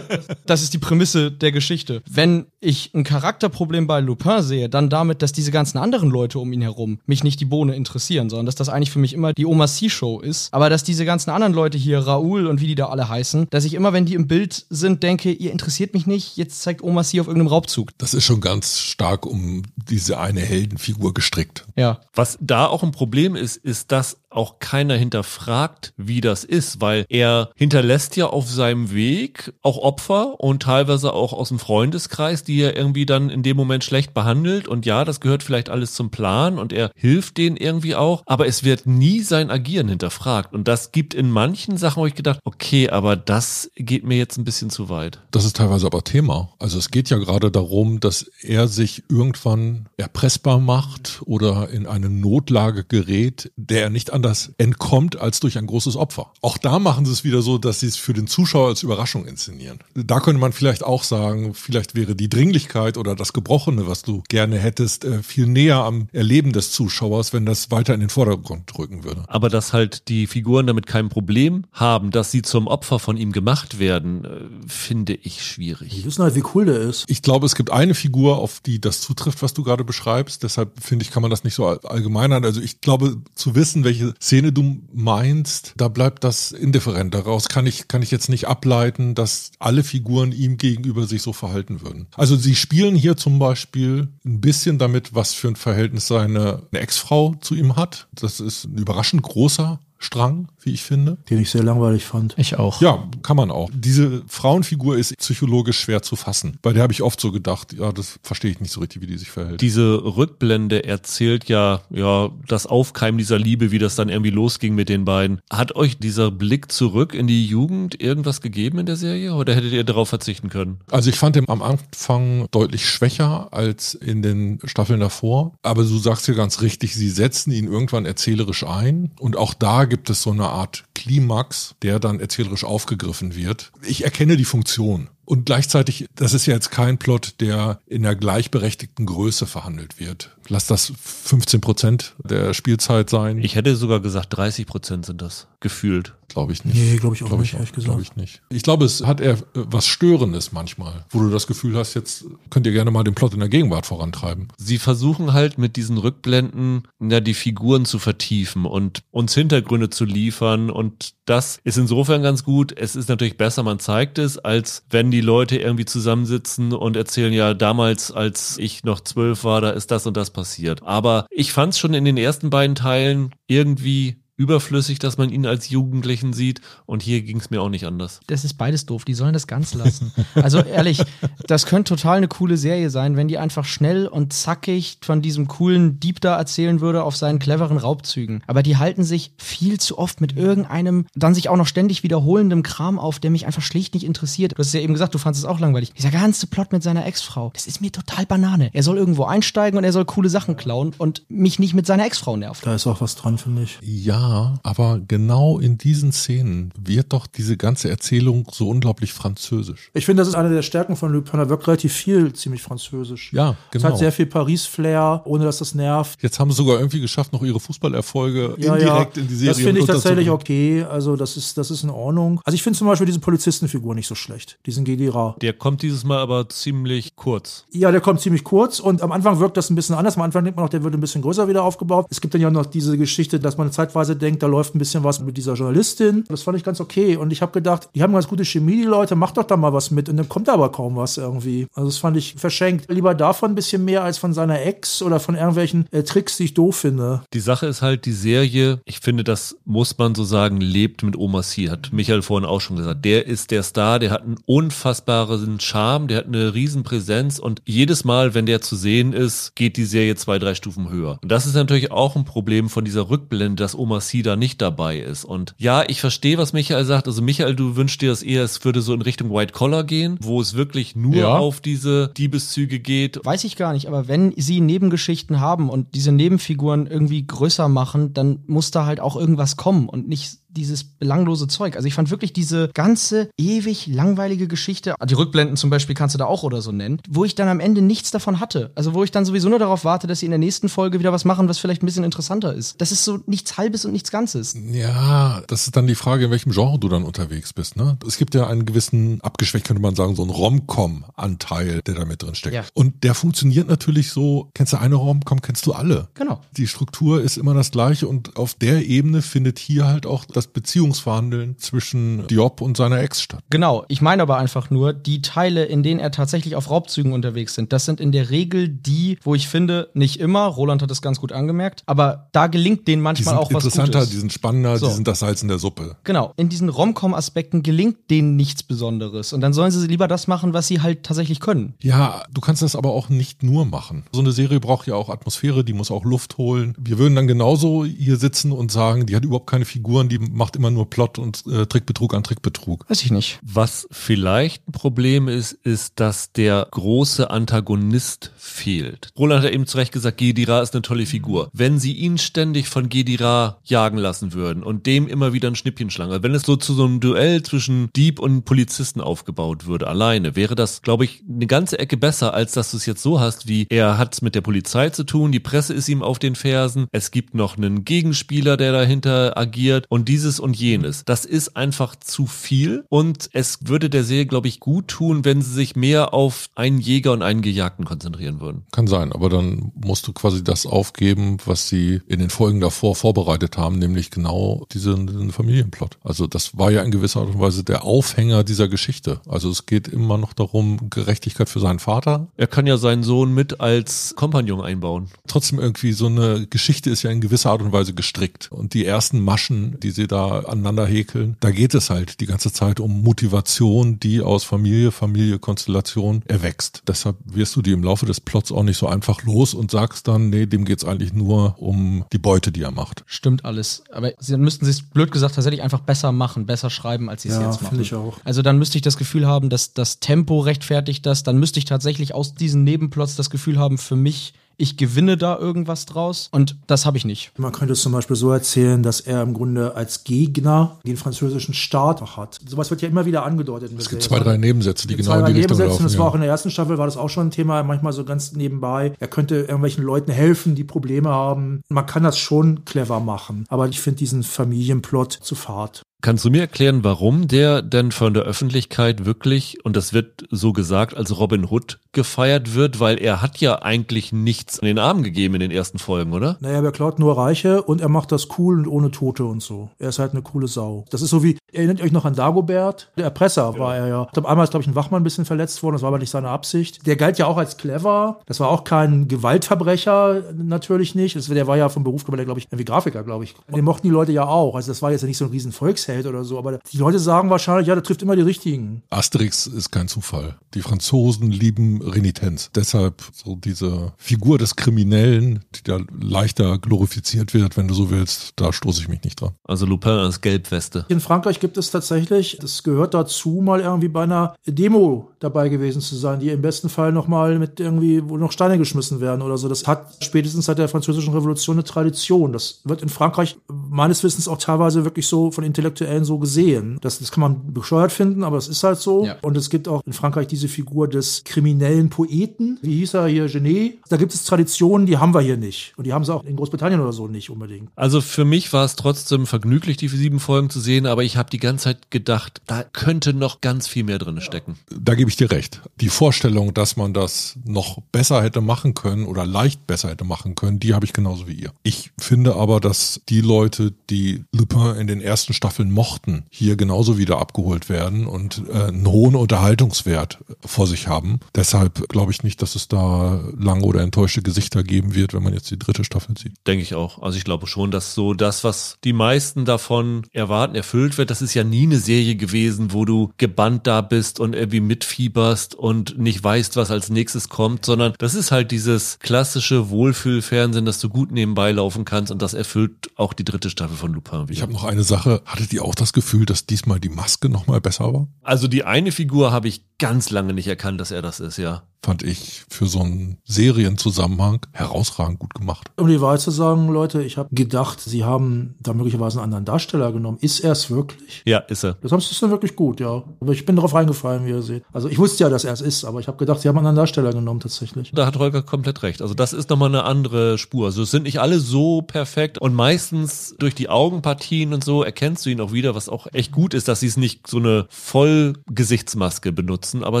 das 0.50 0.62
ist 0.62 0.74
die 0.74 0.78
Prämisse 0.78 1.30
der 1.30 1.52
Geschichte. 1.52 2.02
Wenn 2.10 2.46
ich 2.60 2.92
ein 2.92 3.04
Charakterproblem 3.04 3.86
bei 3.86 4.00
Lupin 4.00 4.42
sehe, 4.42 4.68
dann 4.68 4.90
damit, 4.90 5.22
dass 5.22 5.32
diese 5.32 5.52
ganzen 5.52 5.78
anderen 5.78 6.10
Leute 6.10 6.38
um 6.38 6.52
ihn 6.52 6.60
herum 6.60 6.98
mich 7.06 7.22
nicht 7.22 7.40
die 7.40 7.44
Bohne 7.44 7.74
interessieren, 7.76 8.28
sondern 8.28 8.46
dass 8.46 8.56
das 8.56 8.68
eigentlich 8.68 8.90
für 8.90 8.98
mich 8.98 9.12
immer 9.12 9.32
die 9.32 9.46
Oma 9.46 9.66
C-Show 9.66 10.20
ist. 10.20 10.52
Aber 10.52 10.68
dass 10.68 10.82
diese 10.82 11.04
ganzen 11.04 11.30
anderen 11.30 11.52
Leute 11.52 11.78
hier, 11.78 12.00
Raoul 12.00 12.46
und 12.46 12.60
wie 12.60 12.66
die 12.66 12.74
da 12.74 12.86
alle 12.86 13.08
heißen, 13.08 13.46
dass 13.50 13.64
ich 13.64 13.74
immer, 13.74 13.92
wenn 13.92 14.06
die 14.06 14.14
im 14.14 14.26
Bild 14.26 14.66
sind, 14.70 15.02
denke, 15.02 15.30
ihr 15.30 15.52
interessiert 15.52 15.94
mich 15.94 16.06
nicht, 16.06 16.36
jetzt 16.36 16.62
zeigt 16.62 16.82
Oma 16.82 17.04
C 17.04 17.20
auf 17.20 17.28
irgendeinem 17.28 17.48
Raubzug. 17.48 17.90
Das 17.98 18.12
ist 18.12 18.24
schon 18.24 18.40
ganz 18.40 18.80
stark 18.80 19.26
um 19.26 19.62
diese 19.76 20.18
eine 20.18 20.40
Heldenfigur 20.40 21.14
gestrickt. 21.14 21.66
Ja. 21.76 22.00
Was 22.14 22.38
da 22.40 22.66
auch 22.66 22.82
ein 22.82 22.92
Problem 22.92 23.36
ist, 23.36 23.56
ist, 23.56 23.92
dass 23.92 24.19
auch 24.30 24.58
keiner 24.58 24.96
hinterfragt, 24.96 25.92
wie 25.96 26.20
das 26.20 26.44
ist, 26.44 26.80
weil 26.80 27.04
er 27.08 27.50
hinterlässt 27.56 28.16
ja 28.16 28.26
auf 28.26 28.48
seinem 28.48 28.92
Weg 28.92 29.52
auch 29.62 29.78
Opfer 29.78 30.40
und 30.40 30.62
teilweise 30.62 31.12
auch 31.12 31.32
aus 31.32 31.48
dem 31.48 31.58
Freundeskreis, 31.58 32.44
die 32.44 32.60
er 32.60 32.76
irgendwie 32.76 33.06
dann 33.06 33.30
in 33.30 33.42
dem 33.42 33.56
Moment 33.56 33.84
schlecht 33.84 34.14
behandelt. 34.14 34.68
Und 34.68 34.86
ja, 34.86 35.04
das 35.04 35.20
gehört 35.20 35.42
vielleicht 35.42 35.68
alles 35.68 35.94
zum 35.94 36.10
Plan 36.10 36.58
und 36.58 36.72
er 36.72 36.90
hilft 36.94 37.38
denen 37.38 37.56
irgendwie 37.56 37.94
auch, 37.94 38.22
aber 38.26 38.46
es 38.46 38.64
wird 38.64 38.86
nie 38.86 39.20
sein 39.20 39.50
Agieren 39.50 39.88
hinterfragt. 39.88 40.54
Und 40.54 40.68
das 40.68 40.92
gibt 40.92 41.14
in 41.14 41.30
manchen 41.30 41.76
Sachen, 41.76 42.02
wo 42.02 42.06
ich 42.06 42.14
gedacht, 42.14 42.40
okay, 42.44 42.88
aber 42.90 43.16
das 43.16 43.70
geht 43.76 44.04
mir 44.04 44.16
jetzt 44.16 44.38
ein 44.38 44.44
bisschen 44.44 44.70
zu 44.70 44.88
weit. 44.88 45.20
Das 45.30 45.44
ist 45.44 45.56
teilweise 45.56 45.86
aber 45.86 46.04
Thema. 46.04 46.50
Also 46.58 46.78
es 46.78 46.90
geht 46.90 47.10
ja 47.10 47.18
gerade 47.18 47.50
darum, 47.50 48.00
dass 48.00 48.30
er 48.42 48.68
sich 48.68 49.04
irgendwann 49.08 49.88
erpressbar 49.96 50.58
macht 50.58 51.22
oder 51.24 51.70
in 51.70 51.86
eine 51.86 52.08
Notlage 52.08 52.84
gerät, 52.84 53.52
der 53.56 53.82
er 53.82 53.90
nicht 53.90 54.12
anders 54.20 54.52
entkommt 54.58 55.18
als 55.18 55.40
durch 55.40 55.56
ein 55.56 55.66
großes 55.66 55.96
Opfer. 55.96 56.30
Auch 56.42 56.58
da 56.58 56.78
machen 56.78 57.06
sie 57.06 57.12
es 57.12 57.24
wieder 57.24 57.40
so, 57.40 57.56
dass 57.56 57.80
sie 57.80 57.86
es 57.86 57.96
für 57.96 58.12
den 58.12 58.26
Zuschauer 58.26 58.68
als 58.68 58.82
Überraschung 58.82 59.24
inszenieren. 59.24 59.78
Da 59.94 60.20
könnte 60.20 60.40
man 60.40 60.52
vielleicht 60.52 60.84
auch 60.84 61.04
sagen, 61.04 61.54
vielleicht 61.54 61.94
wäre 61.94 62.14
die 62.14 62.28
Dringlichkeit 62.28 62.98
oder 62.98 63.14
das 63.14 63.32
Gebrochene, 63.32 63.86
was 63.86 64.02
du 64.02 64.22
gerne 64.28 64.58
hättest, 64.58 65.06
äh, 65.06 65.22
viel 65.22 65.46
näher 65.46 65.78
am 65.78 66.08
Erleben 66.12 66.52
des 66.52 66.70
Zuschauers, 66.72 67.32
wenn 67.32 67.46
das 67.46 67.70
weiter 67.70 67.94
in 67.94 68.00
den 68.00 68.10
Vordergrund 68.10 68.78
rücken 68.78 69.04
würde. 69.04 69.24
Aber 69.26 69.48
dass 69.48 69.72
halt 69.72 70.08
die 70.08 70.26
Figuren 70.26 70.66
damit 70.66 70.86
kein 70.86 71.08
Problem 71.08 71.64
haben, 71.72 72.10
dass 72.10 72.30
sie 72.30 72.42
zum 72.42 72.66
Opfer 72.66 72.98
von 72.98 73.16
ihm 73.16 73.32
gemacht 73.32 73.78
werden, 73.78 74.24
äh, 74.26 74.28
finde 74.66 75.14
ich 75.14 75.42
schwierig. 75.42 75.94
Die 75.94 76.04
wissen 76.04 76.22
halt, 76.22 76.34
wie 76.34 76.44
cool 76.54 76.66
der 76.66 76.78
ist. 76.78 77.04
Ich 77.08 77.22
glaube, 77.22 77.46
es 77.46 77.54
gibt 77.54 77.70
eine 77.70 77.94
Figur, 77.94 78.36
auf 78.36 78.60
die 78.60 78.82
das 78.82 79.00
zutrifft, 79.00 79.40
was 79.40 79.54
du 79.54 79.62
gerade 79.62 79.84
beschreibst. 79.84 80.42
Deshalb 80.42 80.72
finde 80.82 81.04
ich, 81.04 81.10
kann 81.10 81.22
man 81.22 81.30
das 81.30 81.42
nicht 81.42 81.54
so 81.54 81.66
allgemeinern. 81.66 82.44
Also 82.44 82.60
ich 82.60 82.82
glaube, 82.82 83.16
zu 83.34 83.54
wissen, 83.54 83.82
welche 83.84 84.09
Szene 84.20 84.52
du 84.52 84.82
meinst, 84.92 85.74
da 85.76 85.88
bleibt 85.88 86.24
das 86.24 86.52
indifferent. 86.52 87.14
Daraus 87.14 87.48
kann 87.48 87.66
ich, 87.66 87.88
kann 87.88 88.02
ich 88.02 88.10
jetzt 88.10 88.28
nicht 88.28 88.48
ableiten, 88.48 89.14
dass 89.14 89.52
alle 89.58 89.84
Figuren 89.84 90.32
ihm 90.32 90.56
gegenüber 90.56 91.06
sich 91.06 91.22
so 91.22 91.32
verhalten 91.32 91.80
würden. 91.82 92.06
Also 92.16 92.36
sie 92.36 92.54
spielen 92.54 92.94
hier 92.94 93.16
zum 93.16 93.38
Beispiel 93.38 94.08
ein 94.24 94.40
bisschen 94.40 94.78
damit, 94.78 95.14
was 95.14 95.34
für 95.34 95.48
ein 95.48 95.56
Verhältnis 95.56 96.06
seine 96.06 96.62
Ex-Frau 96.72 97.34
zu 97.40 97.54
ihm 97.54 97.76
hat. 97.76 98.08
Das 98.12 98.40
ist 98.40 98.64
ein 98.64 98.78
überraschend 98.78 99.22
großer 99.22 99.80
Strang, 100.02 100.48
wie 100.64 100.72
ich 100.72 100.82
finde. 100.82 101.18
Den 101.28 101.40
ich 101.40 101.50
sehr 101.50 101.62
langweilig 101.62 102.04
fand. 102.04 102.34
Ich 102.36 102.58
auch. 102.58 102.80
Ja, 102.80 103.08
kann 103.22 103.36
man 103.36 103.50
auch. 103.50 103.70
Diese 103.72 104.22
Frauenfigur 104.26 104.96
ist 104.96 105.16
psychologisch 105.18 105.80
schwer 105.80 106.02
zu 106.02 106.16
fassen. 106.16 106.58
Bei 106.62 106.72
der 106.72 106.82
habe 106.82 106.92
ich 106.92 107.02
oft 107.02 107.20
so 107.20 107.32
gedacht, 107.32 107.72
ja, 107.72 107.92
das 107.92 108.18
verstehe 108.22 108.50
ich 108.50 108.60
nicht 108.60 108.72
so 108.72 108.80
richtig, 108.80 109.02
wie 109.02 109.06
die 109.06 109.18
sich 109.18 109.30
verhält. 109.30 109.60
Diese 109.60 110.02
Rückblende 110.04 110.84
erzählt 110.84 111.48
ja, 111.48 111.82
ja, 111.90 112.30
das 112.46 112.66
Aufkeimen 112.66 113.18
dieser 113.18 113.38
Liebe, 113.38 113.70
wie 113.70 113.78
das 113.78 113.94
dann 113.94 114.08
irgendwie 114.08 114.30
losging 114.30 114.74
mit 114.74 114.88
den 114.88 115.04
beiden. 115.04 115.40
Hat 115.50 115.74
euch 115.74 115.98
dieser 115.98 116.30
Blick 116.30 116.70
zurück 116.72 117.14
in 117.14 117.26
die 117.26 117.46
Jugend 117.46 118.00
irgendwas 118.00 118.40
gegeben 118.40 118.78
in 118.78 118.86
der 118.86 118.96
Serie 118.96 119.34
oder 119.34 119.54
hättet 119.54 119.72
ihr 119.72 119.84
darauf 119.84 120.08
verzichten 120.08 120.48
können? 120.48 120.78
Also 120.90 121.10
ich 121.10 121.16
fand 121.16 121.36
den 121.36 121.48
am 121.48 121.62
Anfang 121.62 122.46
deutlich 122.50 122.88
schwächer 122.88 123.48
als 123.52 123.94
in 123.94 124.22
den 124.22 124.58
Staffeln 124.64 125.00
davor. 125.00 125.52
Aber 125.62 125.82
du 125.82 125.98
sagst 125.98 126.28
ja 126.28 126.34
ganz 126.34 126.60
richtig, 126.60 126.94
sie 126.94 127.10
setzen 127.10 127.52
ihn 127.52 127.66
irgendwann 127.66 128.06
erzählerisch 128.06 128.64
ein 128.64 129.10
und 129.18 129.36
auch 129.36 129.54
da 129.54 129.84
gibt 129.84 130.10
es 130.10 130.22
so 130.22 130.30
eine 130.30 130.49
Art 130.50 130.82
Klimax, 131.00 131.74
der 131.82 131.98
dann 131.98 132.20
erzählerisch 132.20 132.64
aufgegriffen 132.64 133.34
wird. 133.34 133.72
Ich 133.82 134.04
erkenne 134.04 134.36
die 134.36 134.44
Funktion. 134.44 135.08
Und 135.24 135.46
gleichzeitig, 135.46 136.06
das 136.16 136.34
ist 136.34 136.46
ja 136.46 136.54
jetzt 136.54 136.72
kein 136.72 136.98
Plot, 136.98 137.36
der 137.38 137.80
in 137.86 138.02
der 138.02 138.16
gleichberechtigten 138.16 139.06
Größe 139.06 139.46
verhandelt 139.46 140.00
wird. 140.00 140.36
Lass 140.48 140.66
das 140.66 140.92
15 141.00 141.60
Prozent 141.60 142.16
der 142.24 142.52
Spielzeit 142.52 143.08
sein. 143.08 143.38
Ich 143.38 143.54
hätte 143.54 143.76
sogar 143.76 144.00
gesagt, 144.00 144.36
30 144.36 144.66
Prozent 144.66 145.06
sind 145.06 145.22
das 145.22 145.46
gefühlt. 145.60 146.14
Glaube 146.26 146.52
ich 146.52 146.64
nicht. 146.64 146.74
Nee, 146.74 146.96
glaube 146.96 147.14
ich 147.14 147.22
auch 147.22 147.28
Glaub 147.28 147.40
nicht, 147.40 147.50
ich, 147.50 147.54
ehrlich 147.54 147.72
gesagt. 147.72 147.86
Glaube 147.86 148.02
ich 148.02 148.16
nicht. 148.16 148.42
Ich 148.50 148.64
glaube, 148.64 148.84
es 148.84 149.04
hat 149.04 149.20
eher 149.20 149.34
äh, 149.34 149.36
was 149.54 149.86
Störendes 149.86 150.50
manchmal, 150.50 151.04
wo 151.10 151.20
du 151.20 151.30
das 151.30 151.46
Gefühl 151.46 151.76
hast, 151.76 151.94
jetzt 151.94 152.24
könnt 152.50 152.66
ihr 152.66 152.72
gerne 152.72 152.90
mal 152.90 153.04
den 153.04 153.14
Plot 153.14 153.34
in 153.34 153.40
der 153.40 153.48
Gegenwart 153.48 153.86
vorantreiben. 153.86 154.48
Sie 154.56 154.78
versuchen 154.78 155.32
halt 155.32 155.58
mit 155.58 155.76
diesen 155.76 155.98
Rückblenden 155.98 156.88
ja 157.00 157.20
die 157.20 157.34
Figuren 157.34 157.84
zu 157.84 158.00
vertiefen 158.00 158.64
und 158.64 159.02
uns 159.12 159.34
Hintergründe 159.34 159.90
zu 159.90 160.04
liefern 160.04 160.70
und 160.70 160.89
das 161.24 161.58
ist 161.64 161.78
insofern 161.78 162.22
ganz 162.22 162.44
gut. 162.44 162.76
Es 162.76 162.96
ist 162.96 163.08
natürlich 163.08 163.36
besser, 163.36 163.62
man 163.62 163.78
zeigt 163.78 164.18
es, 164.18 164.38
als 164.38 164.84
wenn 164.90 165.10
die 165.10 165.20
Leute 165.20 165.56
irgendwie 165.56 165.84
zusammensitzen 165.84 166.72
und 166.72 166.96
erzählen, 166.96 167.32
ja, 167.32 167.54
damals, 167.54 168.12
als 168.12 168.58
ich 168.58 168.84
noch 168.84 169.00
zwölf 169.00 169.44
war, 169.44 169.60
da 169.60 169.70
ist 169.70 169.90
das 169.90 170.06
und 170.06 170.16
das 170.16 170.30
passiert. 170.30 170.82
Aber 170.82 171.26
ich 171.30 171.52
fand 171.52 171.72
es 171.74 171.78
schon 171.78 171.94
in 171.94 172.04
den 172.04 172.16
ersten 172.16 172.50
beiden 172.50 172.74
Teilen 172.74 173.34
irgendwie 173.46 174.16
überflüssig, 174.40 174.98
dass 174.98 175.18
man 175.18 175.28
ihn 175.28 175.44
als 175.44 175.68
Jugendlichen 175.68 176.32
sieht. 176.32 176.62
Und 176.86 177.02
hier 177.02 177.20
ging 177.20 177.38
es 177.38 177.50
mir 177.50 177.60
auch 177.60 177.68
nicht 177.68 177.84
anders. 177.84 178.20
Das 178.26 178.42
ist 178.42 178.54
beides 178.54 178.86
doof. 178.86 179.04
Die 179.04 179.12
sollen 179.12 179.34
das 179.34 179.46
ganz 179.46 179.74
lassen. 179.74 180.12
Also 180.34 180.60
ehrlich, 180.60 181.02
das 181.46 181.66
könnte 181.66 181.94
total 181.94 182.16
eine 182.16 182.28
coole 182.28 182.56
Serie 182.56 182.88
sein, 182.88 183.16
wenn 183.16 183.28
die 183.28 183.36
einfach 183.36 183.66
schnell 183.66 184.06
und 184.06 184.32
zackig 184.32 184.98
von 185.02 185.20
diesem 185.20 185.46
coolen 185.48 186.00
Dieb 186.00 186.20
da 186.20 186.38
erzählen 186.38 186.80
würde 186.80 187.02
auf 187.02 187.16
seinen 187.16 187.38
cleveren 187.38 187.76
Raubzügen. 187.76 188.42
Aber 188.46 188.62
die 188.62 188.78
halten 188.78 189.04
sich 189.04 189.32
viel 189.36 189.78
zu 189.78 189.98
oft 189.98 190.20
mit 190.20 190.36
irgendeinem 190.36 191.04
dann 191.14 191.34
sich 191.34 191.50
auch 191.50 191.56
noch 191.56 191.66
ständig 191.66 192.02
wiederholendem 192.02 192.62
Kram 192.62 192.98
auf, 192.98 193.18
der 193.18 193.30
mich 193.30 193.44
einfach 193.46 193.62
schlicht 193.62 193.92
nicht 193.92 194.06
interessiert. 194.06 194.52
Du 194.52 194.58
hast 194.58 194.72
ja 194.72 194.80
eben 194.80 194.94
gesagt, 194.94 195.14
du 195.14 195.18
fandest 195.18 195.44
es 195.44 195.50
auch 195.50 195.60
langweilig. 195.60 195.92
Dieser 195.92 196.10
ganze 196.10 196.46
Plot 196.46 196.72
mit 196.72 196.82
seiner 196.82 197.04
Ex-Frau, 197.04 197.50
das 197.52 197.66
ist 197.66 197.82
mir 197.82 197.92
total 197.92 198.24
Banane. 198.24 198.70
Er 198.72 198.82
soll 198.82 198.96
irgendwo 198.96 199.24
einsteigen 199.24 199.76
und 199.76 199.84
er 199.84 199.92
soll 199.92 200.06
coole 200.06 200.30
Sachen 200.30 200.56
klauen 200.56 200.94
und 200.96 201.24
mich 201.28 201.58
nicht 201.58 201.74
mit 201.74 201.86
seiner 201.86 202.06
Ex-Frau 202.06 202.36
nerven. 202.36 202.62
Da 202.64 202.74
ist 202.74 202.86
auch 202.86 203.02
was 203.02 203.16
dran, 203.16 203.36
finde 203.36 203.64
ich. 203.64 203.78
Ja, 203.82 204.29
aber 204.62 205.00
genau 205.06 205.58
in 205.58 205.78
diesen 205.78 206.12
Szenen 206.12 206.72
wird 206.78 207.12
doch 207.12 207.26
diese 207.26 207.56
ganze 207.56 207.88
Erzählung 207.90 208.46
so 208.52 208.68
unglaublich 208.68 209.12
französisch. 209.12 209.90
Ich 209.94 210.06
finde, 210.06 210.20
das 210.22 210.28
ist 210.28 210.34
eine 210.34 210.50
der 210.50 210.62
Stärken 210.62 210.96
von 210.96 211.12
Lupin. 211.12 211.40
Er 211.40 211.48
wirkt 211.48 211.66
relativ 211.66 211.92
viel 211.92 212.32
ziemlich 212.32 212.62
französisch. 212.62 213.32
Ja, 213.32 213.50
Es 213.68 213.72
genau. 213.72 213.84
hat 213.86 213.98
sehr 213.98 214.12
viel 214.12 214.26
Paris-Flair, 214.26 215.22
ohne 215.24 215.44
dass 215.44 215.58
das 215.58 215.74
nervt. 215.74 216.22
Jetzt 216.22 216.38
haben 216.38 216.50
sie 216.50 216.56
sogar 216.56 216.78
irgendwie 216.78 217.00
geschafft, 217.00 217.32
noch 217.32 217.42
ihre 217.42 217.60
Fußballerfolge 217.60 218.54
Ja, 218.58 218.74
indirekt 218.76 219.16
ja. 219.16 219.22
in 219.22 219.28
die 219.28 219.34
Serie 219.34 219.50
Das 219.54 219.60
finde 219.60 219.80
ich 219.80 219.86
tatsächlich 219.86 220.30
okay. 220.30 220.84
Also 220.84 221.16
das 221.16 221.36
ist, 221.36 221.56
das 221.58 221.70
ist 221.70 221.82
in 221.84 221.90
Ordnung. 221.90 222.40
Also 222.44 222.54
ich 222.54 222.62
finde 222.62 222.78
zum 222.78 222.86
Beispiel 222.86 223.06
diese 223.06 223.20
Polizistenfigur 223.20 223.94
nicht 223.94 224.06
so 224.06 224.14
schlecht. 224.14 224.58
Diesen 224.66 224.84
Gedira. 224.84 225.36
Der 225.40 225.52
kommt 225.52 225.82
dieses 225.82 226.04
Mal 226.04 226.18
aber 226.18 226.48
ziemlich 226.48 227.16
kurz. 227.16 227.64
Ja, 227.72 227.90
der 227.90 228.00
kommt 228.00 228.20
ziemlich 228.20 228.44
kurz 228.44 228.80
und 228.80 229.02
am 229.02 229.12
Anfang 229.12 229.38
wirkt 229.40 229.56
das 229.56 229.70
ein 229.70 229.74
bisschen 229.74 229.94
anders. 229.94 230.16
Am 230.16 230.22
Anfang 230.22 230.44
denkt 230.44 230.56
man 230.56 230.64
noch, 230.64 230.70
der 230.70 230.82
wird 230.84 230.94
ein 230.94 231.00
bisschen 231.00 231.22
größer 231.22 231.48
wieder 231.48 231.64
aufgebaut. 231.64 232.06
Es 232.10 232.20
gibt 232.20 232.34
dann 232.34 232.40
ja 232.40 232.50
noch 232.50 232.66
diese 232.66 232.96
Geschichte, 232.98 233.40
dass 233.40 233.56
man 233.56 233.70
zeitweise 233.72 234.09
denkt, 234.16 234.42
da 234.42 234.46
läuft 234.46 234.74
ein 234.74 234.78
bisschen 234.78 235.04
was 235.04 235.20
mit 235.20 235.36
dieser 235.36 235.54
Journalistin. 235.54 236.24
Das 236.28 236.42
fand 236.42 236.56
ich 236.56 236.64
ganz 236.64 236.80
okay. 236.80 237.16
Und 237.16 237.32
ich 237.32 237.42
habe 237.42 237.52
gedacht, 237.52 237.88
die 237.94 238.02
haben 238.02 238.12
ganz 238.12 238.28
gute 238.28 238.44
Chemie, 238.44 238.76
die 238.76 238.84
Leute, 238.84 239.16
macht 239.16 239.36
doch 239.36 239.44
da 239.44 239.56
mal 239.56 239.72
was 239.72 239.90
mit. 239.90 240.08
Und 240.08 240.16
dann 240.16 240.28
kommt 240.28 240.48
aber 240.48 240.72
kaum 240.72 240.96
was 240.96 241.16
irgendwie. 241.16 241.66
Also 241.74 241.88
das 241.88 241.98
fand 241.98 242.16
ich 242.16 242.34
verschenkt. 242.36 242.90
Lieber 242.90 243.14
davon 243.14 243.52
ein 243.52 243.54
bisschen 243.54 243.84
mehr 243.84 244.02
als 244.02 244.18
von 244.18 244.32
seiner 244.32 244.62
Ex 244.62 245.02
oder 245.02 245.20
von 245.20 245.34
irgendwelchen 245.34 245.86
äh, 245.90 246.02
Tricks, 246.02 246.36
die 246.36 246.44
ich 246.44 246.54
doof 246.54 246.76
finde. 246.76 247.22
Die 247.32 247.40
Sache 247.40 247.66
ist 247.66 247.82
halt, 247.82 248.06
die 248.06 248.12
Serie, 248.12 248.80
ich 248.84 249.00
finde, 249.00 249.24
das 249.24 249.56
muss 249.64 249.96
man 249.98 250.14
so 250.14 250.24
sagen, 250.24 250.60
lebt 250.60 251.02
mit 251.02 251.16
Oma 251.16 251.42
C, 251.42 251.70
hat 251.70 251.92
Michael 251.92 252.22
vorhin 252.22 252.48
auch 252.48 252.60
schon 252.60 252.76
gesagt. 252.76 253.04
Der 253.04 253.26
ist 253.26 253.50
der 253.50 253.62
Star, 253.62 253.98
der 253.98 254.10
hat 254.10 254.22
einen 254.22 254.38
unfassbaren 254.46 255.60
Charme, 255.60 256.08
der 256.08 256.18
hat 256.18 256.26
eine 256.26 256.54
Riesenpräsenz 256.54 257.38
und 257.38 257.62
jedes 257.64 258.04
Mal, 258.04 258.34
wenn 258.34 258.46
der 258.46 258.60
zu 258.60 258.76
sehen 258.76 259.12
ist, 259.12 259.54
geht 259.54 259.76
die 259.76 259.84
Serie 259.84 260.16
zwei, 260.16 260.38
drei 260.38 260.54
Stufen 260.54 260.90
höher. 260.90 261.18
Und 261.22 261.30
das 261.30 261.46
ist 261.46 261.54
natürlich 261.54 261.90
auch 261.90 262.16
ein 262.16 262.24
Problem 262.24 262.68
von 262.68 262.84
dieser 262.84 263.10
Rückblende, 263.10 263.62
dass 263.62 263.74
Oma 263.74 263.99
C 264.00 264.22
da 264.22 264.36
nicht 264.36 264.60
dabei 264.60 264.98
ist. 264.98 265.24
Und 265.24 265.54
ja, 265.58 265.84
ich 265.86 266.00
verstehe, 266.00 266.38
was 266.38 266.52
Michael 266.52 266.84
sagt. 266.84 267.06
Also 267.06 267.22
Michael, 267.22 267.54
du 267.54 267.76
wünschst 267.76 268.00
dir 268.02 268.10
das 268.10 268.22
eher, 268.22 268.42
es 268.44 268.64
würde 268.64 268.82
so 268.82 268.92
in 268.94 269.02
Richtung 269.02 269.30
White 269.32 269.52
Collar 269.52 269.84
gehen, 269.84 270.18
wo 270.20 270.40
es 270.40 270.54
wirklich 270.54 270.96
nur 270.96 271.14
Ja. 271.14 271.38
auf 271.38 271.60
diese 271.60 272.08
Diebeszüge 272.16 272.80
geht. 272.80 273.20
Weiß 273.24 273.44
ich 273.44 273.56
gar 273.56 273.72
nicht, 273.72 273.86
aber 273.86 274.08
wenn 274.08 274.32
sie 274.36 274.60
Nebengeschichten 274.60 275.40
haben 275.40 275.70
und 275.70 275.94
diese 275.94 276.12
Nebenfiguren 276.12 276.86
irgendwie 276.86 277.26
größer 277.26 277.68
machen, 277.68 278.12
dann 278.14 278.40
muss 278.46 278.70
da 278.70 278.86
halt 278.86 279.00
auch 279.00 279.16
irgendwas 279.16 279.56
kommen 279.56 279.88
und 279.88 280.08
nicht 280.08 280.39
dieses 280.52 280.84
belanglose 280.84 281.48
Zeug. 281.48 281.76
Also 281.76 281.86
ich 281.86 281.94
fand 281.94 282.10
wirklich 282.10 282.32
diese 282.32 282.70
ganze 282.74 283.30
ewig 283.36 283.86
langweilige 283.86 284.48
Geschichte, 284.48 284.94
die 285.08 285.14
Rückblenden 285.14 285.56
zum 285.56 285.70
Beispiel 285.70 285.94
kannst 285.94 286.14
du 286.14 286.18
da 286.18 286.26
auch 286.26 286.42
oder 286.42 286.62
so 286.62 286.72
nennen, 286.72 287.00
wo 287.08 287.24
ich 287.24 287.34
dann 287.34 287.48
am 287.48 287.60
Ende 287.60 287.82
nichts 287.82 288.10
davon 288.10 288.40
hatte. 288.40 288.70
Also 288.74 288.94
wo 288.94 289.04
ich 289.04 289.10
dann 289.10 289.24
sowieso 289.24 289.48
nur 289.48 289.58
darauf 289.58 289.84
warte, 289.84 290.06
dass 290.06 290.20
sie 290.20 290.26
in 290.26 290.30
der 290.30 290.38
nächsten 290.38 290.68
Folge 290.68 290.98
wieder 290.98 291.12
was 291.12 291.24
machen, 291.24 291.48
was 291.48 291.58
vielleicht 291.58 291.82
ein 291.82 291.86
bisschen 291.86 292.04
interessanter 292.04 292.54
ist. 292.54 292.80
Das 292.80 292.92
ist 292.92 293.04
so 293.04 293.20
nichts 293.26 293.56
Halbes 293.56 293.84
und 293.84 293.92
nichts 293.92 294.10
Ganzes. 294.10 294.54
Ja, 294.70 295.42
das 295.46 295.66
ist 295.66 295.76
dann 295.76 295.86
die 295.86 295.94
Frage, 295.94 296.26
in 296.26 296.30
welchem 296.30 296.52
Genre 296.52 296.78
du 296.78 296.88
dann 296.88 297.04
unterwegs 297.04 297.52
bist. 297.52 297.76
Ne? 297.76 297.96
Es 298.06 298.16
gibt 298.16 298.34
ja 298.34 298.46
einen 298.46 298.66
gewissen, 298.66 299.20
abgeschwächt 299.20 299.66
könnte 299.66 299.82
man 299.82 299.94
sagen, 299.94 300.16
so 300.16 300.22
einen 300.22 300.30
Rom-Com-Anteil, 300.30 301.82
der 301.82 301.94
da 301.94 302.04
mit 302.04 302.22
drin 302.22 302.34
steckt. 302.34 302.54
Ja. 302.54 302.64
Und 302.74 303.04
der 303.04 303.14
funktioniert 303.14 303.68
natürlich 303.68 304.10
so, 304.10 304.50
kennst 304.54 304.72
du 304.72 304.78
eine 304.78 304.94
Rom-Com, 304.94 305.42
kennst 305.42 305.66
du 305.66 305.72
alle. 305.72 306.08
Genau. 306.14 306.40
Die 306.56 306.66
Struktur 306.66 307.20
ist 307.22 307.36
immer 307.36 307.54
das 307.54 307.70
gleiche 307.70 308.08
und 308.08 308.36
auf 308.36 308.54
der 308.54 308.86
Ebene 308.86 309.22
findet 309.22 309.58
hier 309.58 309.86
halt 309.86 310.06
auch 310.06 310.24
das 310.24 310.39
das 310.40 310.48
Beziehungsverhandeln 310.48 311.58
zwischen 311.58 312.26
Diop 312.26 312.60
und 312.60 312.76
seiner 312.76 312.98
Ex 313.00 313.20
statt. 313.22 313.42
Genau, 313.50 313.84
ich 313.88 314.00
meine 314.00 314.22
aber 314.22 314.38
einfach 314.38 314.70
nur, 314.70 314.92
die 314.92 315.20
Teile, 315.22 315.64
in 315.64 315.82
denen 315.82 316.00
er 316.00 316.10
tatsächlich 316.10 316.56
auf 316.56 316.70
Raubzügen 316.70 317.12
unterwegs 317.12 317.54
sind, 317.54 317.72
das 317.72 317.84
sind 317.84 318.00
in 318.00 318.10
der 318.12 318.30
Regel 318.30 318.68
die, 318.68 319.18
wo 319.22 319.34
ich 319.34 319.48
finde, 319.48 319.90
nicht 319.94 320.18
immer, 320.18 320.46
Roland 320.46 320.82
hat 320.82 320.90
es 320.90 321.02
ganz 321.02 321.20
gut 321.20 321.32
angemerkt, 321.32 321.82
aber 321.86 322.28
da 322.32 322.46
gelingt 322.46 322.88
denen 322.88 323.00
Die 323.00 323.04
manchmal 323.04 323.34
sind 323.34 323.38
auch 323.38 323.52
was 323.52 323.64
interessanter, 323.64 323.98
Gutes. 324.00 324.10
die 324.10 324.16
sind 324.18 324.32
spannender, 324.32 324.78
So. 324.78 324.88
die 324.88 324.94
sind 324.94 325.06
das 325.06 325.18
Salz 325.20 325.42
in 325.42 325.48
der 325.48 325.58
Suppe. 325.58 325.96
Genau, 326.04 326.32
in 326.36 326.48
diesen 326.48 326.68
Rom-Com-Aspekten 326.68 327.62
gelingt 327.62 328.10
denen 328.10 328.36
nichts 328.36 328.62
Besonderes. 328.62 329.32
Und 329.32 329.40
dann 329.42 329.52
sollen 329.52 329.70
sie 329.70 329.86
lieber 329.86 330.08
das 330.08 330.26
machen, 330.26 330.54
was 330.54 330.66
sie 330.66 330.80
halt 330.80 331.02
tatsächlich 331.04 331.40
können. 331.40 331.74
Ja, 331.82 332.22
du 332.32 332.40
kannst 332.40 332.62
das 332.62 332.76
aber 332.76 332.90
auch 332.92 333.08
nicht 333.08 333.42
nur 333.42 333.66
machen. 333.66 334.04
So 334.12 334.20
eine 334.20 334.32
Serie 334.32 334.60
braucht 334.60 334.86
ja 334.86 334.94
auch 334.94 335.10
Atmosphäre, 335.10 335.64
die 335.64 335.72
muss 335.72 335.90
auch 335.90 336.04
Luft 336.04 336.38
holen. 336.38 336.74
Wir 336.78 336.98
würden 336.98 337.14
dann 337.14 337.26
genauso 337.26 337.84
hier 337.84 338.16
sitzen 338.16 338.52
und 338.52 338.70
sagen, 338.72 339.06
die 339.06 339.16
hat 339.16 339.24
überhaupt 339.24 339.48
keine 339.50 339.64
Figuren, 339.64 340.08
die 340.08 340.18
macht 340.32 340.56
immer 340.56 340.70
nur 340.70 340.88
Plot 340.88 341.18
und 341.18 341.44
äh, 341.46 341.66
Trickbetrug 341.66 342.14
an 342.14 342.22
Trickbetrug. 342.22 342.88
Weiß 342.88 343.02
ich 343.02 343.10
nicht. 343.10 343.38
Was 343.42 343.86
vielleicht 343.90 344.68
ein 344.68 344.72
Problem 344.72 345.28
ist, 345.28 345.52
ist, 345.52 346.00
dass 346.00 346.32
der 346.32 346.68
große 346.70 347.30
Antagonist 347.30 348.32
fehlt. 348.36 349.10
Roland 349.18 349.44
hat 349.44 349.52
eben 349.52 349.66
zu 349.66 349.78
Recht 349.78 349.92
gesagt, 349.92 350.18
Gedira 350.18 350.60
ist 350.60 350.74
eine 350.74 350.82
tolle 350.82 351.06
Figur. 351.06 351.50
Wenn 351.52 351.78
sie 351.78 351.92
ihn 351.92 352.18
ständig 352.18 352.68
von 352.68 352.88
Gedira 352.88 353.58
jagen 353.64 353.98
lassen 353.98 354.32
würden 354.32 354.62
und 354.62 354.86
dem 354.86 355.08
immer 355.08 355.32
wieder 355.32 355.48
ein 355.48 355.56
Schnippchen 355.56 355.90
schlagen, 355.90 356.12
also 356.12 356.22
wenn 356.22 356.34
es 356.34 356.42
so 356.42 356.56
zu 356.56 356.74
so 356.74 356.84
einem 356.84 357.00
Duell 357.00 357.42
zwischen 357.42 357.90
Dieb 357.94 358.18
und 358.18 358.44
Polizisten 358.44 359.00
aufgebaut 359.00 359.66
würde, 359.66 359.86
alleine, 359.86 360.36
wäre 360.36 360.54
das, 360.54 360.82
glaube 360.82 361.04
ich, 361.04 361.22
eine 361.28 361.46
ganze 361.46 361.78
Ecke 361.78 361.96
besser, 361.96 362.34
als 362.34 362.52
dass 362.52 362.70
du 362.70 362.76
es 362.76 362.86
jetzt 362.86 363.02
so 363.02 363.20
hast, 363.20 363.48
wie 363.48 363.66
er 363.70 363.98
hat 363.98 364.14
es 364.14 364.22
mit 364.22 364.34
der 364.34 364.40
Polizei 364.40 364.90
zu 364.90 365.04
tun, 365.04 365.32
die 365.32 365.40
Presse 365.40 365.74
ist 365.74 365.88
ihm 365.88 366.02
auf 366.02 366.18
den 366.18 366.34
Fersen, 366.34 366.86
es 366.92 367.10
gibt 367.10 367.34
noch 367.34 367.56
einen 367.56 367.84
Gegenspieler, 367.84 368.56
der 368.56 368.72
dahinter 368.72 369.36
agiert 369.36 369.86
und 369.88 370.08
dieses 370.20 370.38
und 370.38 370.54
jenes. 370.54 371.04
Das 371.06 371.24
ist 371.24 371.56
einfach 371.56 371.96
zu 371.96 372.26
viel 372.26 372.84
und 372.90 373.30
es 373.32 373.60
würde 373.62 373.88
der 373.88 374.04
Serie, 374.04 374.26
glaube 374.26 374.48
ich, 374.48 374.60
gut 374.60 374.88
tun, 374.88 375.24
wenn 375.24 375.40
sie 375.40 375.52
sich 375.52 375.76
mehr 375.76 376.12
auf 376.12 376.50
einen 376.54 376.78
Jäger 376.78 377.12
und 377.12 377.22
einen 377.22 377.40
Gejagten 377.40 377.86
konzentrieren 377.86 378.40
würden. 378.40 378.66
Kann 378.70 378.86
sein, 378.86 379.12
aber 379.12 379.30
dann 379.30 379.72
musst 379.74 380.06
du 380.06 380.12
quasi 380.12 380.44
das 380.44 380.66
aufgeben, 380.66 381.38
was 381.46 381.68
sie 381.68 382.02
in 382.06 382.18
den 382.20 382.28
Folgen 382.28 382.60
davor 382.60 382.94
vorbereitet 382.94 383.56
haben, 383.56 383.78
nämlich 383.78 384.10
genau 384.10 384.66
diesen, 384.72 385.30
Familienplot. 385.30 385.96
Also 386.02 386.26
das 386.26 386.58
war 386.58 386.70
ja 386.70 386.82
in 386.82 386.90
gewisser 386.90 387.20
Art 387.20 387.30
und 387.30 387.40
Weise 387.40 387.64
der 387.64 387.84
Aufhänger 387.84 388.44
dieser 388.44 388.68
Geschichte. 388.68 389.20
Also 389.26 389.48
es 389.48 389.64
geht 389.64 389.88
immer 389.88 390.18
noch 390.18 390.34
darum, 390.34 390.90
Gerechtigkeit 390.90 391.48
für 391.48 391.60
seinen 391.60 391.78
Vater. 391.78 392.28
Er 392.36 392.46
kann 392.46 392.66
ja 392.66 392.76
seinen 392.76 393.04
Sohn 393.04 393.32
mit 393.32 393.60
als 393.60 394.12
Kompagnon 394.16 394.60
einbauen. 394.60 395.08
Trotzdem 395.26 395.58
irgendwie 395.58 395.92
so 395.92 396.06
eine 396.06 396.46
Geschichte 396.46 396.90
ist 396.90 397.04
ja 397.04 397.10
in 397.10 397.22
gewisser 397.22 397.52
Art 397.52 397.62
und 397.62 397.72
Weise 397.72 397.94
gestrickt. 397.94 398.50
Und 398.52 398.74
die 398.74 398.84
ersten 398.84 399.20
Maschen, 399.20 399.78
die 399.80 399.92
sie 399.92 400.08
da 400.10 400.40
aneinander 400.40 400.86
häkeln, 400.86 401.36
da 401.40 401.50
geht 401.50 401.74
es 401.74 401.90
halt 401.90 402.20
die 402.20 402.26
ganze 402.26 402.52
Zeit 402.52 402.80
um 402.80 403.02
Motivation, 403.02 403.98
die 404.00 404.20
aus 404.20 404.44
Familie, 404.44 404.90
Familie-Konstellation 404.92 406.22
erwächst. 406.26 406.82
Deshalb 406.86 407.16
wirst 407.24 407.56
du 407.56 407.62
die 407.62 407.72
im 407.72 407.82
Laufe 407.82 408.06
des 408.06 408.20
Plots 408.20 408.52
auch 408.52 408.62
nicht 408.62 408.76
so 408.76 408.86
einfach 408.86 409.22
los 409.24 409.54
und 409.54 409.70
sagst 409.70 410.08
dann, 410.08 410.30
nee, 410.30 410.46
dem 410.46 410.64
geht's 410.64 410.84
eigentlich 410.84 411.12
nur 411.12 411.56
um 411.58 412.04
die 412.12 412.18
Beute, 412.18 412.52
die 412.52 412.62
er 412.62 412.70
macht. 412.70 413.02
Stimmt 413.06 413.44
alles. 413.44 413.84
Aber 413.92 414.12
sie, 414.18 414.32
dann 414.32 414.40
müssten 414.42 414.64
sie 414.64 414.70
es, 414.70 414.82
blöd 414.82 415.10
gesagt, 415.12 415.34
tatsächlich 415.34 415.62
einfach 415.62 415.80
besser 415.80 416.12
machen, 416.12 416.46
besser 416.46 416.70
schreiben, 416.70 417.08
als 417.08 417.22
sie 417.22 417.28
es 417.28 417.34
Ja, 417.36 417.42
jetzt 417.42 417.62
machen. 417.62 417.68
finde 417.68 417.82
ich 417.84 417.94
auch. 417.94 418.18
Also 418.24 418.42
dann 418.42 418.58
müsste 418.58 418.78
ich 418.78 418.82
das 418.82 418.96
Gefühl 418.96 419.26
haben, 419.26 419.50
dass 419.50 419.72
das 419.74 420.00
Tempo 420.00 420.40
rechtfertigt 420.40 421.06
das. 421.06 421.22
Dann 421.22 421.38
müsste 421.38 421.58
ich 421.58 421.64
tatsächlich 421.64 422.14
aus 422.14 422.34
diesen 422.34 422.64
Nebenplots 422.64 423.16
das 423.16 423.30
Gefühl 423.30 423.58
haben, 423.58 423.78
für 423.78 423.96
mich, 423.96 424.34
ich 424.60 424.76
gewinne 424.76 425.16
da 425.16 425.38
irgendwas 425.38 425.86
draus. 425.86 426.28
Und 426.32 426.56
das 426.66 426.86
habe 426.86 426.96
ich 426.98 427.04
nicht. 427.04 427.32
Man 427.38 427.52
könnte 427.52 427.72
es 427.72 427.82
zum 427.82 427.92
Beispiel 427.92 428.16
so 428.16 428.30
erzählen, 428.30 428.82
dass 428.82 429.00
er 429.00 429.22
im 429.22 429.32
Grunde 429.34 429.74
als 429.74 430.04
Gegner 430.04 430.78
den 430.86 430.96
französischen 430.96 431.54
Staat 431.54 432.02
auch 432.02 432.16
hat. 432.16 432.38
Sowas 432.46 432.70
wird 432.70 432.82
ja 432.82 432.88
immer 432.88 433.06
wieder 433.06 433.24
angedeutet. 433.24 433.72
Es 433.78 433.88
gibt 433.88 434.02
zwei, 434.02 434.18
drei 434.20 434.36
Nebensätze, 434.36 434.86
die 434.86 434.96
genau 434.96 435.12
in 435.14 435.20
zwei, 435.20 435.26
die 435.28 435.32
drei 435.32 435.38
Richtung 435.40 435.56
Nebensätze, 435.56 435.70
laufen. 435.70 435.82
Das 435.84 435.98
war 435.98 436.06
auch 436.06 436.10
Ja. 436.12 436.16
in 436.16 436.20
der 436.22 436.30
ersten 436.30 436.50
Staffel, 436.50 436.78
war 436.78 436.86
das 436.86 436.96
auch 436.96 437.08
schon 437.08 437.28
ein 437.28 437.30
Thema, 437.30 437.62
manchmal 437.62 437.92
so 437.92 438.04
ganz 438.04 438.32
nebenbei. 438.32 438.92
Er 439.00 439.08
könnte 439.08 439.36
irgendwelchen 439.36 439.84
Leuten 439.84 440.12
helfen, 440.12 440.54
die 440.54 440.64
Probleme 440.64 441.08
haben. 441.08 441.62
Man 441.68 441.86
kann 441.86 442.02
das 442.02 442.18
schon 442.18 442.64
clever 442.64 443.00
machen. 443.00 443.46
Aber 443.48 443.68
ich 443.68 443.80
finde 443.80 443.98
diesen 443.98 444.22
Familienplot 444.22 445.12
zu 445.12 445.34
fad. 445.34 445.82
Kannst 446.02 446.24
du 446.24 446.30
mir 446.30 446.40
erklären, 446.40 446.82
warum 446.82 447.28
der 447.28 447.60
denn 447.60 447.92
von 447.92 448.14
der 448.14 448.22
Öffentlichkeit 448.22 449.04
wirklich, 449.04 449.62
und 449.64 449.76
das 449.76 449.92
wird 449.92 450.24
so 450.30 450.54
gesagt, 450.54 450.96
als 450.96 451.18
Robin 451.18 451.44
Hood 451.50 451.78
gefeiert 451.92 452.54
wird, 452.54 452.80
weil 452.80 452.98
er 452.98 453.20
hat 453.20 453.38
ja 453.38 453.60
eigentlich 453.60 454.10
nichts 454.10 454.58
in 454.58 454.66
den 454.66 454.78
Arm 454.78 455.02
gegeben 455.02 455.34
in 455.34 455.40
den 455.40 455.50
ersten 455.50 455.78
Folgen, 455.78 456.14
oder? 456.14 456.38
Naja, 456.40 456.58
aber 456.58 456.68
er 456.68 456.72
klaut 456.72 456.98
nur 456.98 457.18
Reiche 457.18 457.62
und 457.62 457.82
er 457.82 457.90
macht 457.90 458.12
das 458.12 458.28
cool 458.38 458.60
und 458.60 458.68
ohne 458.68 458.90
Tote 458.90 459.24
und 459.24 459.42
so. 459.42 459.68
Er 459.78 459.90
ist 459.90 459.98
halt 459.98 460.12
eine 460.12 460.22
coole 460.22 460.48
Sau. 460.48 460.86
Das 460.90 461.02
ist 461.02 461.10
so 461.10 461.22
wie, 461.22 461.36
erinnert 461.52 461.80
ihr 461.80 461.84
euch 461.84 461.92
noch 461.92 462.06
an 462.06 462.14
Dagobert? 462.14 462.90
Der 462.96 463.04
Erpresser 463.04 463.58
war 463.58 463.76
er 463.76 463.88
ja. 463.88 464.04
Ich 464.04 464.12
glaube, 464.12 464.28
einmal 464.28 464.44
ist, 464.44 464.50
glaube 464.50 464.62
ich, 464.62 464.68
ein 464.68 464.76
Wachmann 464.76 465.02
ein 465.02 465.04
bisschen 465.04 465.26
verletzt 465.26 465.62
worden, 465.62 465.74
das 465.74 465.82
war 465.82 465.88
aber 465.88 465.98
nicht 465.98 466.10
seine 466.10 466.30
Absicht. 466.30 466.86
Der 466.86 466.96
galt 466.96 467.18
ja 467.18 467.26
auch 467.26 467.36
als 467.36 467.58
clever. 467.58 468.20
Das 468.24 468.40
war 468.40 468.48
auch 468.48 468.64
kein 468.64 469.06
Gewaltverbrecher, 469.08 470.22
natürlich 470.34 470.94
nicht. 470.94 471.14
Das, 471.16 471.26
der 471.26 471.46
war 471.46 471.58
ja 471.58 471.68
vom 471.68 471.84
Beruf, 471.84 472.06
glaube 472.06 472.38
ich, 472.38 472.46
irgendwie 472.46 472.64
Grafiker, 472.64 473.02
glaube 473.02 473.24
ich. 473.24 473.34
Den 473.54 473.66
mochten 473.66 473.86
die 473.86 473.92
Leute 473.92 474.12
ja 474.12 474.24
auch. 474.26 474.54
Also 474.54 474.70
das 474.70 474.80
war 474.80 474.92
jetzt 474.92 475.02
ja 475.02 475.08
nicht 475.08 475.18
so 475.18 475.26
ein 475.26 475.30
riesen 475.30 475.52
Volksheld 475.52 475.89
oder 476.06 476.24
so, 476.24 476.38
aber 476.38 476.58
die 476.58 476.78
Leute 476.78 476.98
sagen 476.98 477.30
wahrscheinlich, 477.30 477.68
ja, 477.68 477.74
der 477.74 477.82
trifft 477.82 478.02
immer 478.02 478.16
die 478.16 478.22
Richtigen. 478.22 478.82
Asterix 478.90 479.46
ist 479.46 479.70
kein 479.70 479.88
Zufall. 479.88 480.36
Die 480.54 480.62
Franzosen 480.62 481.30
lieben 481.30 481.82
Renitenz. 481.82 482.50
Deshalb 482.54 483.02
so 483.12 483.36
diese 483.36 483.92
Figur 483.96 484.38
des 484.38 484.56
Kriminellen, 484.56 485.44
die 485.54 485.62
da 485.64 485.78
leichter 486.00 486.58
glorifiziert 486.58 487.34
wird, 487.34 487.56
wenn 487.56 487.68
du 487.68 487.74
so 487.74 487.90
willst, 487.90 488.32
da 488.36 488.52
stoße 488.52 488.80
ich 488.80 488.88
mich 488.88 489.02
nicht 489.04 489.20
dran. 489.20 489.32
Also 489.44 489.66
Lupin 489.66 489.92
als 489.92 490.20
Gelbweste. 490.20 490.86
In 490.88 491.00
Frankreich 491.00 491.40
gibt 491.40 491.56
es 491.56 491.70
tatsächlich, 491.70 492.38
das 492.40 492.62
gehört 492.62 492.94
dazu, 492.94 493.40
mal 493.42 493.60
irgendwie 493.60 493.88
bei 493.88 494.04
einer 494.04 494.34
Demo 494.46 495.10
dabei 495.20 495.48
gewesen 495.48 495.80
zu 495.80 495.96
sein, 495.96 496.20
die 496.20 496.30
im 496.30 496.42
besten 496.42 496.68
Fall 496.68 496.92
nochmal 496.92 497.38
mit 497.38 497.60
irgendwie, 497.60 498.08
wo 498.08 498.16
noch 498.16 498.32
Steine 498.32 498.58
geschmissen 498.58 499.00
werden 499.00 499.22
oder 499.22 499.38
so. 499.38 499.48
Das 499.48 499.66
hat 499.66 499.96
spätestens 500.02 500.46
seit 500.46 500.58
der 500.58 500.68
französischen 500.68 501.12
Revolution 501.14 501.56
eine 501.56 501.64
Tradition. 501.64 502.32
Das 502.32 502.60
wird 502.64 502.82
in 502.82 502.88
Frankreich 502.88 503.36
meines 503.48 504.02
Wissens 504.02 504.28
auch 504.28 504.38
teilweise 504.38 504.84
wirklich 504.84 505.06
so 505.06 505.30
von 505.30 505.44
Intellektuellen 505.44 505.79
so 506.04 506.18
gesehen. 506.18 506.78
Das, 506.80 506.98
das 506.98 507.10
kann 507.10 507.20
man 507.20 507.52
bescheuert 507.52 507.92
finden, 507.92 508.24
aber 508.24 508.36
es 508.36 508.48
ist 508.48 508.62
halt 508.62 508.78
so. 508.78 509.06
Ja. 509.06 509.16
Und 509.22 509.36
es 509.36 509.50
gibt 509.50 509.68
auch 509.68 509.82
in 509.86 509.92
Frankreich 509.92 510.26
diese 510.26 510.48
Figur 510.48 510.88
des 510.88 511.24
kriminellen 511.24 511.90
Poeten. 511.90 512.58
Wie 512.62 512.76
hieß 512.76 512.94
er 512.94 513.06
hier? 513.06 513.28
Genet. 513.28 513.78
Da 513.88 513.96
gibt 513.96 514.14
es 514.14 514.24
Traditionen, 514.24 514.86
die 514.86 514.98
haben 514.98 515.14
wir 515.14 515.20
hier 515.20 515.36
nicht. 515.36 515.72
Und 515.76 515.86
die 515.86 515.92
haben 515.92 516.04
sie 516.04 516.14
auch 516.14 516.24
in 516.24 516.36
Großbritannien 516.36 516.80
oder 516.80 516.92
so 516.92 517.08
nicht 517.08 517.30
unbedingt. 517.30 517.70
Also 517.76 518.00
für 518.00 518.24
mich 518.24 518.52
war 518.52 518.64
es 518.64 518.76
trotzdem 518.76 519.26
vergnüglich, 519.26 519.76
die 519.76 519.88
sieben 519.88 520.20
Folgen 520.20 520.50
zu 520.50 520.60
sehen, 520.60 520.86
aber 520.86 521.02
ich 521.02 521.16
habe 521.16 521.30
die 521.30 521.38
ganze 521.38 521.64
Zeit 521.64 521.90
gedacht, 521.90 522.40
da 522.46 522.62
könnte 522.62 523.12
noch 523.12 523.40
ganz 523.40 523.68
viel 523.68 523.84
mehr 523.84 523.98
drin 523.98 524.20
stecken. 524.20 524.56
Da 524.70 524.94
gebe 524.94 525.10
ich 525.10 525.16
dir 525.16 525.30
recht. 525.30 525.60
Die 525.80 525.88
Vorstellung, 525.88 526.54
dass 526.54 526.76
man 526.76 526.92
das 526.92 527.38
noch 527.44 527.80
besser 527.92 528.22
hätte 528.22 528.40
machen 528.40 528.74
können 528.74 529.06
oder 529.06 529.26
leicht 529.26 529.66
besser 529.66 529.90
hätte 529.90 530.04
machen 530.04 530.34
können, 530.34 530.60
die 530.60 530.74
habe 530.74 530.84
ich 530.84 530.92
genauso 530.92 531.26
wie 531.26 531.34
ihr. 531.34 531.52
Ich 531.62 531.90
finde 531.98 532.36
aber, 532.36 532.60
dass 532.60 533.00
die 533.08 533.20
Leute, 533.20 533.72
die 533.90 534.24
Lupin 534.32 534.76
in 534.76 534.86
den 534.86 535.00
ersten 535.00 535.32
Staffeln 535.32 535.69
mochten, 535.70 536.24
hier 536.30 536.56
genauso 536.56 536.98
wieder 536.98 537.18
abgeholt 537.18 537.68
werden 537.68 538.06
und 538.06 538.42
äh, 538.48 538.64
einen 538.64 538.86
hohen 538.86 539.14
Unterhaltungswert 539.14 540.18
vor 540.44 540.66
sich 540.66 540.88
haben. 540.88 541.20
Deshalb 541.34 541.88
glaube 541.88 542.12
ich 542.12 542.22
nicht, 542.22 542.42
dass 542.42 542.54
es 542.54 542.68
da 542.68 543.20
lange 543.36 543.64
oder 543.64 543.80
enttäuschte 543.80 544.22
Gesichter 544.22 544.62
geben 544.62 544.94
wird, 544.94 545.14
wenn 545.14 545.22
man 545.22 545.32
jetzt 545.32 545.50
die 545.50 545.58
dritte 545.58 545.84
Staffel 545.84 546.16
sieht. 546.18 546.34
Denke 546.46 546.62
ich 546.62 546.74
auch. 546.74 547.02
Also 547.02 547.18
ich 547.18 547.24
glaube 547.24 547.46
schon, 547.46 547.70
dass 547.70 547.94
so 547.94 548.14
das, 548.14 548.44
was 548.44 548.78
die 548.84 548.92
meisten 548.92 549.44
davon 549.44 550.06
erwarten, 550.12 550.54
erfüllt 550.54 550.98
wird. 550.98 551.10
Das 551.10 551.22
ist 551.22 551.34
ja 551.34 551.44
nie 551.44 551.64
eine 551.64 551.78
Serie 551.78 552.16
gewesen, 552.16 552.72
wo 552.72 552.84
du 552.84 553.12
gebannt 553.16 553.66
da 553.66 553.80
bist 553.80 554.20
und 554.20 554.34
irgendwie 554.34 554.60
mitfieberst 554.60 555.54
und 555.54 555.98
nicht 555.98 556.22
weißt, 556.22 556.56
was 556.56 556.70
als 556.70 556.90
nächstes 556.90 557.28
kommt, 557.28 557.64
sondern 557.64 557.94
das 557.98 558.14
ist 558.14 558.30
halt 558.30 558.50
dieses 558.50 558.98
klassische 558.98 559.70
Wohlfühlfernsehen, 559.70 560.64
dass 560.64 560.80
du 560.80 560.88
gut 560.88 561.12
nebenbei 561.12 561.52
laufen 561.52 561.84
kannst 561.84 562.12
und 562.12 562.22
das 562.22 562.34
erfüllt 562.34 562.90
auch 562.96 563.12
die 563.12 563.24
dritte 563.24 563.50
Staffel 563.50 563.76
von 563.76 563.92
Lupin 563.92 564.28
wieder. 564.28 564.32
Ich 564.32 564.42
habe 564.42 564.52
noch 564.52 564.64
eine 564.64 564.84
Sache. 564.84 565.22
Hattet 565.24 565.52
ihr 565.52 565.59
auch 565.60 565.74
das 565.74 565.92
Gefühl, 565.92 566.26
dass 566.26 566.46
diesmal 566.46 566.80
die 566.80 566.88
Maske 566.88 567.28
nochmal 567.28 567.60
besser 567.60 567.92
war? 567.92 568.08
also 568.30 568.46
die 568.46 568.62
eine 568.62 568.92
Figur 568.92 569.32
habe 569.32 569.48
ich 569.48 569.64
ganz 569.78 570.10
lange 570.10 570.32
nicht 570.32 570.46
erkannt, 570.46 570.80
dass 570.80 570.92
er 570.92 571.02
das 571.02 571.18
ist, 571.18 571.38
ja. 571.38 571.62
Fand 571.82 572.02
ich 572.02 572.44
für 572.50 572.66
so 572.66 572.80
einen 572.80 573.16
Serienzusammenhang 573.24 574.44
herausragend 574.52 575.18
gut 575.18 575.32
gemacht. 575.34 575.70
Um 575.78 575.88
die 575.88 576.02
Wahrheit 576.02 576.20
zu 576.20 576.30
sagen, 576.30 576.68
Leute, 576.68 577.02
ich 577.02 577.16
habe 577.16 577.34
gedacht, 577.34 577.80
sie 577.80 578.04
haben 578.04 578.54
da 578.60 578.74
möglicherweise 578.74 579.16
einen 579.16 579.24
anderen 579.24 579.46
Darsteller 579.46 579.90
genommen. 579.90 580.18
Ist 580.20 580.40
er 580.40 580.52
es 580.52 580.70
wirklich? 580.70 581.22
Ja, 581.24 581.38
ist 581.38 581.64
er. 581.64 581.78
Das 581.80 581.90
haben 581.90 582.00
sie 582.00 582.14
dann 582.20 582.30
wirklich 582.30 582.54
gut, 582.54 582.80
ja. 582.80 583.02
Aber 583.18 583.32
ich 583.32 583.46
bin 583.46 583.56
darauf 583.56 583.72
reingefallen, 583.72 584.26
wie 584.26 584.30
ihr 584.30 584.42
seht. 584.42 584.62
Also 584.74 584.90
ich 584.90 584.98
wusste 584.98 585.24
ja, 585.24 585.30
dass 585.30 585.44
er 585.44 585.54
es 585.54 585.62
ist, 585.62 585.86
aber 585.86 586.00
ich 586.00 586.06
habe 586.06 586.18
gedacht, 586.18 586.42
sie 586.42 586.48
haben 586.48 586.58
einen 586.58 586.66
anderen 586.66 586.82
Darsteller 586.82 587.14
genommen 587.14 587.40
tatsächlich. 587.40 587.92
Da 587.94 588.04
hat 588.04 588.18
Holger 588.18 588.42
komplett 588.42 588.82
recht. 588.82 589.00
Also 589.00 589.14
das 589.14 589.32
ist 589.32 589.48
nochmal 589.48 589.70
eine 589.70 589.84
andere 589.84 590.36
Spur. 590.36 590.66
Also 590.66 590.82
es 590.82 590.90
sind 590.90 591.04
nicht 591.04 591.18
alle 591.18 591.40
so 591.40 591.80
perfekt 591.80 592.36
und 592.36 592.52
meistens 592.52 593.34
durch 593.38 593.54
die 593.54 593.70
Augenpartien 593.70 594.52
und 594.52 594.62
so 594.62 594.82
erkennst 594.82 595.24
du 595.24 595.30
ihn 595.30 595.40
auch 595.40 595.49
wieder, 595.52 595.74
was 595.74 595.88
auch 595.88 596.06
echt 596.12 596.32
gut 596.32 596.54
ist, 596.54 596.68
dass 596.68 596.80
sie 596.80 596.86
es 596.86 596.96
nicht 596.96 597.26
so 597.26 597.38
eine 597.38 597.66
Vollgesichtsmaske 597.70 599.32
benutzen, 599.32 599.84
aber 599.84 600.00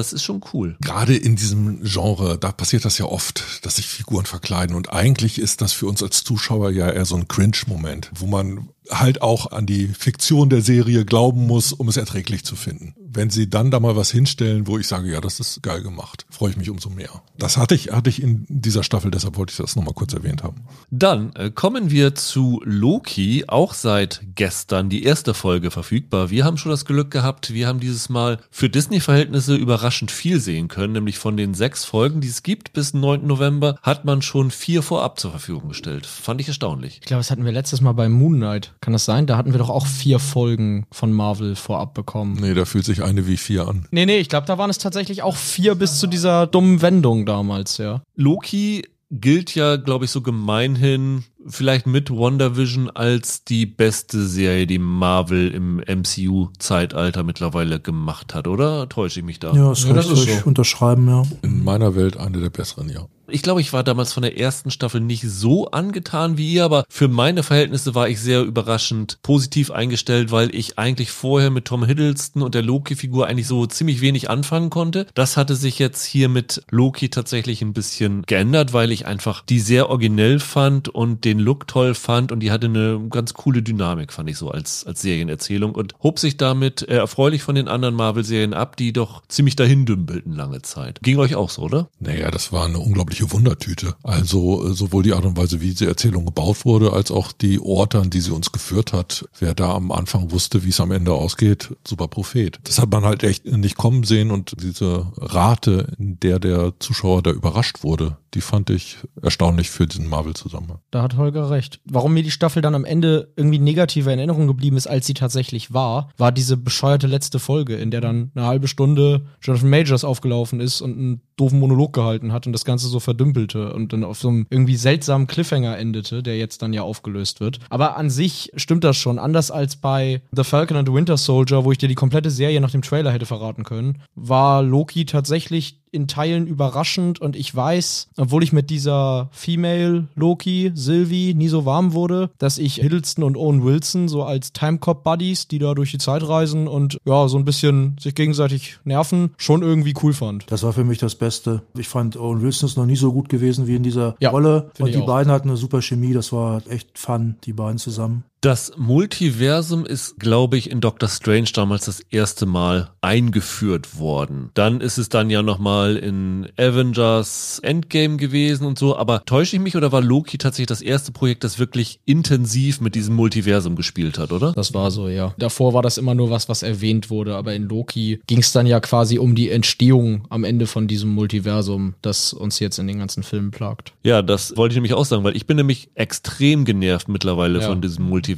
es 0.00 0.12
ist 0.12 0.22
schon 0.22 0.42
cool. 0.52 0.76
Gerade 0.80 1.16
in 1.16 1.36
diesem 1.36 1.82
Genre, 1.82 2.38
da 2.38 2.52
passiert 2.52 2.84
das 2.84 2.98
ja 2.98 3.06
oft, 3.06 3.64
dass 3.64 3.76
sich 3.76 3.86
Figuren 3.86 4.26
verkleiden 4.26 4.76
und 4.76 4.92
eigentlich 4.92 5.38
ist 5.38 5.60
das 5.60 5.72
für 5.72 5.86
uns 5.86 6.02
als 6.02 6.24
Zuschauer 6.24 6.70
ja 6.70 6.90
eher 6.90 7.04
so 7.04 7.16
ein 7.16 7.28
Cringe-Moment, 7.28 8.10
wo 8.14 8.26
man 8.26 8.68
halt 8.90 9.22
auch 9.22 9.52
an 9.52 9.66
die 9.66 9.88
Fiktion 9.88 10.50
der 10.50 10.62
Serie 10.62 11.04
glauben 11.04 11.46
muss, 11.46 11.72
um 11.72 11.88
es 11.88 11.96
erträglich 11.96 12.44
zu 12.44 12.56
finden. 12.56 12.94
Wenn 13.12 13.30
sie 13.30 13.50
dann 13.50 13.70
da 13.70 13.80
mal 13.80 13.96
was 13.96 14.10
hinstellen, 14.10 14.66
wo 14.66 14.78
ich 14.78 14.86
sage, 14.86 15.10
ja, 15.10 15.20
das 15.20 15.40
ist 15.40 15.62
geil 15.62 15.82
gemacht, 15.82 16.26
freue 16.30 16.50
ich 16.50 16.56
mich 16.56 16.70
umso 16.70 16.90
mehr. 16.90 17.22
Das 17.38 17.56
hatte 17.56 17.74
ich, 17.74 17.90
hatte 17.90 18.10
ich 18.10 18.22
in 18.22 18.46
dieser 18.48 18.82
Staffel, 18.82 19.10
deshalb 19.10 19.36
wollte 19.36 19.50
ich 19.50 19.56
das 19.56 19.74
nochmal 19.74 19.94
kurz 19.94 20.12
erwähnt 20.12 20.42
haben. 20.42 20.62
Dann 20.90 21.32
äh, 21.34 21.50
kommen 21.50 21.90
wir 21.90 22.14
zu 22.14 22.62
Loki, 22.64 23.44
auch 23.48 23.74
seit 23.74 24.22
gestern 24.34 24.88
die 24.88 25.02
erste 25.02 25.34
Folge 25.34 25.70
verfügbar. 25.70 26.30
Wir 26.30 26.44
haben 26.44 26.56
schon 26.56 26.70
das 26.70 26.84
Glück 26.84 27.10
gehabt, 27.10 27.52
wir 27.52 27.66
haben 27.66 27.80
dieses 27.80 28.08
Mal 28.08 28.38
für 28.50 28.68
Disney-Verhältnisse 28.68 29.56
überraschend 29.56 30.10
viel 30.10 30.40
sehen 30.40 30.68
können, 30.68 30.92
nämlich 30.92 31.18
von 31.18 31.36
den 31.36 31.54
sechs 31.54 31.84
Folgen, 31.84 32.20
die 32.20 32.28
es 32.28 32.42
gibt 32.42 32.72
bis 32.72 32.94
9. 32.94 33.26
November, 33.26 33.76
hat 33.82 34.04
man 34.04 34.22
schon 34.22 34.50
vier 34.50 34.82
vorab 34.82 35.18
zur 35.18 35.32
Verfügung 35.32 35.68
gestellt. 35.68 36.06
Fand 36.06 36.40
ich 36.40 36.48
erstaunlich. 36.48 36.98
Ich 37.00 37.06
glaube, 37.06 37.20
das 37.20 37.30
hatten 37.30 37.44
wir 37.44 37.52
letztes 37.52 37.80
Mal 37.80 37.92
bei 37.92 38.08
Moon 38.08 38.36
Knight. 38.36 38.74
Kann 38.80 38.92
das 38.92 39.04
sein? 39.04 39.26
Da 39.26 39.36
hatten 39.36 39.52
wir 39.52 39.58
doch 39.58 39.70
auch 39.70 39.86
vier 39.86 40.18
Folgen 40.18 40.86
von 40.90 41.12
Marvel 41.12 41.56
vorab 41.56 41.94
bekommen. 41.94 42.38
Nee, 42.40 42.54
da 42.54 42.64
fühlt 42.64 42.84
sich 42.84 42.99
eine 43.02 43.26
wie 43.26 43.36
vier 43.36 43.68
an. 43.68 43.86
Nee, 43.90 44.06
nee, 44.06 44.18
ich 44.18 44.28
glaube, 44.28 44.46
da 44.46 44.58
waren 44.58 44.70
es 44.70 44.78
tatsächlich 44.78 45.22
auch 45.22 45.36
vier 45.36 45.74
bis 45.74 45.98
zu 45.98 46.06
dieser 46.06 46.46
dummen 46.46 46.82
Wendung 46.82 47.26
damals, 47.26 47.78
ja. 47.78 48.02
Loki 48.16 48.84
gilt 49.10 49.54
ja, 49.54 49.76
glaube 49.76 50.04
ich, 50.04 50.10
so 50.10 50.20
gemeinhin 50.20 51.24
vielleicht 51.46 51.86
mit 51.86 52.10
WandaVision 52.10 52.90
als 52.90 53.44
die 53.44 53.66
beste 53.66 54.24
Serie, 54.24 54.66
die 54.66 54.78
Marvel 54.78 55.50
im 55.50 55.78
MCU-Zeitalter 55.78 57.24
mittlerweile 57.24 57.80
gemacht 57.80 58.34
hat, 58.34 58.46
oder? 58.46 58.88
Täusche 58.88 59.20
ich 59.20 59.26
mich 59.26 59.40
da? 59.40 59.52
Ja, 59.52 59.70
das, 59.70 59.84
Ja, 59.84 59.94
das 59.94 60.06
kann 60.06 60.14
ich 60.14 60.28
so. 60.28 60.46
unterschreiben, 60.46 61.08
ja. 61.08 61.22
In 61.42 61.64
meiner 61.64 61.96
Welt 61.96 62.16
eine 62.16 62.40
der 62.40 62.50
besseren, 62.50 62.88
ja. 62.88 63.06
Ich 63.32 63.42
glaube, 63.42 63.60
ich 63.60 63.72
war 63.72 63.84
damals 63.84 64.12
von 64.12 64.22
der 64.22 64.38
ersten 64.38 64.70
Staffel 64.70 65.00
nicht 65.00 65.24
so 65.28 65.70
angetan 65.70 66.36
wie 66.36 66.52
ihr, 66.52 66.64
aber 66.64 66.84
für 66.88 67.08
meine 67.08 67.42
Verhältnisse 67.42 67.94
war 67.94 68.08
ich 68.08 68.20
sehr 68.20 68.42
überraschend 68.42 69.18
positiv 69.22 69.70
eingestellt, 69.70 70.30
weil 70.30 70.54
ich 70.54 70.78
eigentlich 70.78 71.10
vorher 71.10 71.50
mit 71.50 71.66
Tom 71.66 71.84
Hiddleston 71.84 72.42
und 72.42 72.54
der 72.54 72.62
Loki-Figur 72.62 73.26
eigentlich 73.26 73.46
so 73.46 73.66
ziemlich 73.66 74.00
wenig 74.00 74.30
anfangen 74.30 74.70
konnte. 74.70 75.06
Das 75.14 75.36
hatte 75.36 75.56
sich 75.56 75.78
jetzt 75.78 76.04
hier 76.04 76.28
mit 76.28 76.62
Loki 76.70 77.08
tatsächlich 77.08 77.62
ein 77.62 77.72
bisschen 77.72 78.22
geändert, 78.22 78.72
weil 78.72 78.92
ich 78.92 79.06
einfach 79.06 79.44
die 79.44 79.60
sehr 79.60 79.90
originell 79.90 80.40
fand 80.40 80.88
und 80.88 81.24
den 81.24 81.38
Look 81.38 81.66
toll 81.66 81.94
fand 81.94 82.32
und 82.32 82.40
die 82.40 82.50
hatte 82.50 82.66
eine 82.66 83.00
ganz 83.10 83.34
coole 83.34 83.62
Dynamik, 83.62 84.12
fand 84.12 84.28
ich 84.30 84.36
so 84.36 84.50
als, 84.50 84.84
als 84.86 85.02
Serienerzählung 85.02 85.74
und 85.74 85.94
hob 86.02 86.18
sich 86.18 86.36
damit 86.36 86.82
äh, 86.82 86.96
erfreulich 86.96 87.42
von 87.42 87.54
den 87.54 87.68
anderen 87.68 87.94
Marvel-Serien 87.94 88.54
ab, 88.54 88.76
die 88.76 88.92
doch 88.92 89.22
ziemlich 89.28 89.56
dahin 89.56 89.86
dümpelten 89.86 90.34
lange 90.34 90.62
Zeit. 90.62 91.00
Ging 91.02 91.18
euch 91.18 91.34
auch 91.34 91.50
so, 91.50 91.62
oder? 91.62 91.88
Naja, 91.98 92.30
das 92.30 92.52
war 92.52 92.66
eine 92.66 92.78
unglaubliche 93.20 93.32
Wundertüte. 93.32 93.94
Also 94.02 94.68
äh, 94.68 94.74
sowohl 94.74 95.02
die 95.02 95.12
Art 95.12 95.24
und 95.24 95.36
Weise, 95.36 95.60
wie 95.60 95.70
diese 95.70 95.86
Erzählung 95.86 96.24
gebaut 96.24 96.64
wurde, 96.64 96.92
als 96.92 97.10
auch 97.10 97.32
die 97.32 97.60
Orte, 97.60 97.98
an 97.98 98.10
die 98.10 98.20
sie 98.20 98.32
uns 98.32 98.52
geführt 98.52 98.92
hat. 98.92 99.28
Wer 99.38 99.54
da 99.54 99.74
am 99.74 99.92
Anfang 99.92 100.30
wusste, 100.30 100.64
wie 100.64 100.70
es 100.70 100.80
am 100.80 100.90
Ende 100.90 101.12
ausgeht, 101.12 101.74
super 101.86 102.08
Prophet. 102.08 102.58
Das 102.64 102.78
hat 102.78 102.90
man 102.90 103.04
halt 103.04 103.22
echt 103.22 103.44
nicht 103.46 103.76
kommen 103.76 104.04
sehen 104.04 104.30
und 104.30 104.54
diese 104.62 105.06
Rate, 105.16 105.92
in 105.98 106.18
der 106.20 106.38
der 106.38 106.74
Zuschauer 106.78 107.22
da 107.22 107.30
überrascht 107.30 107.82
wurde, 107.82 108.16
die 108.34 108.40
fand 108.40 108.70
ich 108.70 108.98
erstaunlich 109.22 109.70
für 109.70 109.86
diesen 109.86 110.08
Marvel-Zusammenhang. 110.08 110.78
Da 110.90 111.02
hat 111.02 111.16
Holger 111.16 111.50
recht. 111.50 111.80
Warum 111.84 112.14
mir 112.14 112.22
die 112.22 112.30
Staffel 112.30 112.62
dann 112.62 112.74
am 112.74 112.84
Ende 112.84 113.32
irgendwie 113.36 113.58
negativer 113.58 114.12
in 114.12 114.18
Erinnerung 114.18 114.46
geblieben 114.46 114.76
ist, 114.76 114.86
als 114.86 115.06
sie 115.06 115.14
tatsächlich 115.14 115.72
war, 115.74 116.10
war 116.16 116.30
diese 116.30 116.56
bescheuerte 116.56 117.08
letzte 117.08 117.38
Folge, 117.38 117.76
in 117.76 117.90
der 117.90 118.00
dann 118.00 118.30
eine 118.34 118.46
halbe 118.46 118.68
Stunde 118.68 119.26
Jonathan 119.42 119.70
Majors 119.70 120.04
aufgelaufen 120.04 120.60
ist 120.60 120.80
und 120.80 120.92
einen 120.92 121.20
doofen 121.36 121.58
Monolog 121.58 121.92
gehalten 121.92 122.32
hat 122.32 122.46
und 122.46 122.52
das 122.52 122.64
Ganze 122.64 122.86
so 122.86 123.00
verdümpelte 123.10 123.72
und 123.72 123.92
dann 123.92 124.04
auf 124.04 124.18
so 124.18 124.28
einem 124.28 124.46
irgendwie 124.50 124.76
seltsamen 124.76 125.26
Cliffhanger 125.26 125.76
endete, 125.76 126.22
der 126.22 126.38
jetzt 126.38 126.62
dann 126.62 126.72
ja 126.72 126.82
aufgelöst 126.82 127.40
wird. 127.40 127.58
Aber 127.68 127.96
an 127.96 128.08
sich 128.08 128.52
stimmt 128.54 128.84
das 128.84 128.96
schon. 128.96 129.18
Anders 129.18 129.50
als 129.50 129.76
bei 129.76 130.22
The 130.30 130.44
Falcon 130.44 130.76
and 130.76 130.88
the 130.88 130.94
Winter 130.94 131.16
Soldier, 131.16 131.64
wo 131.64 131.72
ich 131.72 131.78
dir 131.78 131.88
die 131.88 131.96
komplette 131.96 132.30
Serie 132.30 132.60
nach 132.60 132.70
dem 132.70 132.82
Trailer 132.82 133.10
hätte 133.10 133.26
verraten 133.26 133.64
können, 133.64 133.98
war 134.14 134.62
Loki 134.62 135.06
tatsächlich 135.06 135.80
in 135.92 136.06
Teilen 136.08 136.46
überraschend 136.46 137.20
und 137.20 137.36
ich 137.36 137.54
weiß, 137.54 138.08
obwohl 138.16 138.42
ich 138.42 138.52
mit 138.52 138.70
dieser 138.70 139.28
Female 139.32 140.06
Loki, 140.14 140.72
Sylvie, 140.74 141.34
nie 141.34 141.48
so 141.48 141.64
warm 141.64 141.92
wurde, 141.92 142.30
dass 142.38 142.58
ich 142.58 142.76
Hiddleston 142.76 143.24
und 143.24 143.36
Owen 143.36 143.64
Wilson 143.64 144.08
so 144.08 144.22
als 144.22 144.52
Timecop-Buddies, 144.52 145.48
die 145.48 145.58
da 145.58 145.74
durch 145.74 145.90
die 145.90 145.98
Zeit 145.98 146.26
reisen 146.26 146.68
und 146.68 146.98
ja, 147.04 147.28
so 147.28 147.38
ein 147.38 147.44
bisschen 147.44 147.96
sich 148.00 148.14
gegenseitig 148.14 148.78
nerven, 148.84 149.30
schon 149.36 149.62
irgendwie 149.62 149.94
cool 150.02 150.12
fand. 150.12 150.44
Das 150.50 150.62
war 150.62 150.72
für 150.72 150.84
mich 150.84 150.98
das 150.98 151.14
Beste. 151.14 151.62
Ich 151.76 151.88
fand 151.88 152.16
Owen 152.16 152.42
Wilson 152.42 152.68
ist 152.68 152.76
noch 152.76 152.86
nie 152.86 152.96
so 152.96 153.12
gut 153.12 153.28
gewesen 153.28 153.66
wie 153.66 153.76
in 153.76 153.82
dieser 153.82 154.14
Ja, 154.20 154.30
Rolle. 154.30 154.70
Und 154.78 154.94
die 154.94 154.98
auch. 154.98 155.06
beiden 155.06 155.32
hatten 155.32 155.48
eine 155.48 155.56
super 155.56 155.82
Chemie. 155.82 156.12
Das 156.12 156.32
war 156.32 156.62
echt 156.68 156.98
fun, 156.98 157.36
die 157.44 157.52
beiden 157.52 157.78
zusammen. 157.78 158.24
Das 158.42 158.72
Multiversum 158.78 159.84
ist, 159.84 160.18
glaube 160.18 160.56
ich, 160.56 160.70
in 160.70 160.80
Doctor 160.80 161.10
Strange 161.10 161.50
damals 161.52 161.84
das 161.84 162.00
erste 162.00 162.46
Mal 162.46 162.88
eingeführt 163.02 163.98
worden. 163.98 164.50
Dann 164.54 164.80
ist 164.80 164.96
es 164.96 165.10
dann 165.10 165.28
ja 165.28 165.42
nochmal 165.42 165.96
in 165.96 166.48
Avengers 166.56 167.58
Endgame 167.62 168.16
gewesen 168.16 168.64
und 168.64 168.78
so. 168.78 168.96
Aber 168.96 169.22
täusche 169.26 169.56
ich 169.56 169.62
mich 169.62 169.76
oder 169.76 169.92
war 169.92 170.00
Loki 170.00 170.38
tatsächlich 170.38 170.68
das 170.68 170.80
erste 170.80 171.12
Projekt, 171.12 171.44
das 171.44 171.58
wirklich 171.58 172.00
intensiv 172.06 172.80
mit 172.80 172.94
diesem 172.94 173.14
Multiversum 173.14 173.76
gespielt 173.76 174.16
hat, 174.18 174.32
oder? 174.32 174.54
Das 174.54 174.72
war 174.72 174.90
so, 174.90 175.08
ja. 175.08 175.34
Davor 175.36 175.74
war 175.74 175.82
das 175.82 175.98
immer 175.98 176.14
nur 176.14 176.30
was, 176.30 176.48
was 176.48 176.62
erwähnt 176.62 177.10
wurde, 177.10 177.36
aber 177.36 177.52
in 177.54 177.68
Loki 177.68 178.22
ging 178.26 178.38
es 178.38 178.52
dann 178.52 178.64
ja 178.64 178.80
quasi 178.80 179.18
um 179.18 179.34
die 179.34 179.50
Entstehung 179.50 180.24
am 180.30 180.44
Ende 180.44 180.66
von 180.66 180.88
diesem 180.88 181.10
Multiversum, 181.10 181.92
das 182.00 182.32
uns 182.32 182.58
jetzt 182.58 182.78
in 182.78 182.86
den 182.86 183.00
ganzen 183.00 183.22
Filmen 183.22 183.50
plagt. 183.50 183.92
Ja, 184.02 184.22
das 184.22 184.56
wollte 184.56 184.72
ich 184.72 184.76
nämlich 184.76 184.94
auch 184.94 185.04
sagen, 185.04 185.24
weil 185.24 185.36
ich 185.36 185.46
bin 185.46 185.58
nämlich 185.58 185.90
extrem 185.94 186.64
genervt 186.64 187.10
mittlerweile 187.10 187.60
Ja. 187.60 187.68
von 187.68 187.82
diesem 187.82 188.06
Multiversum. 188.06 188.29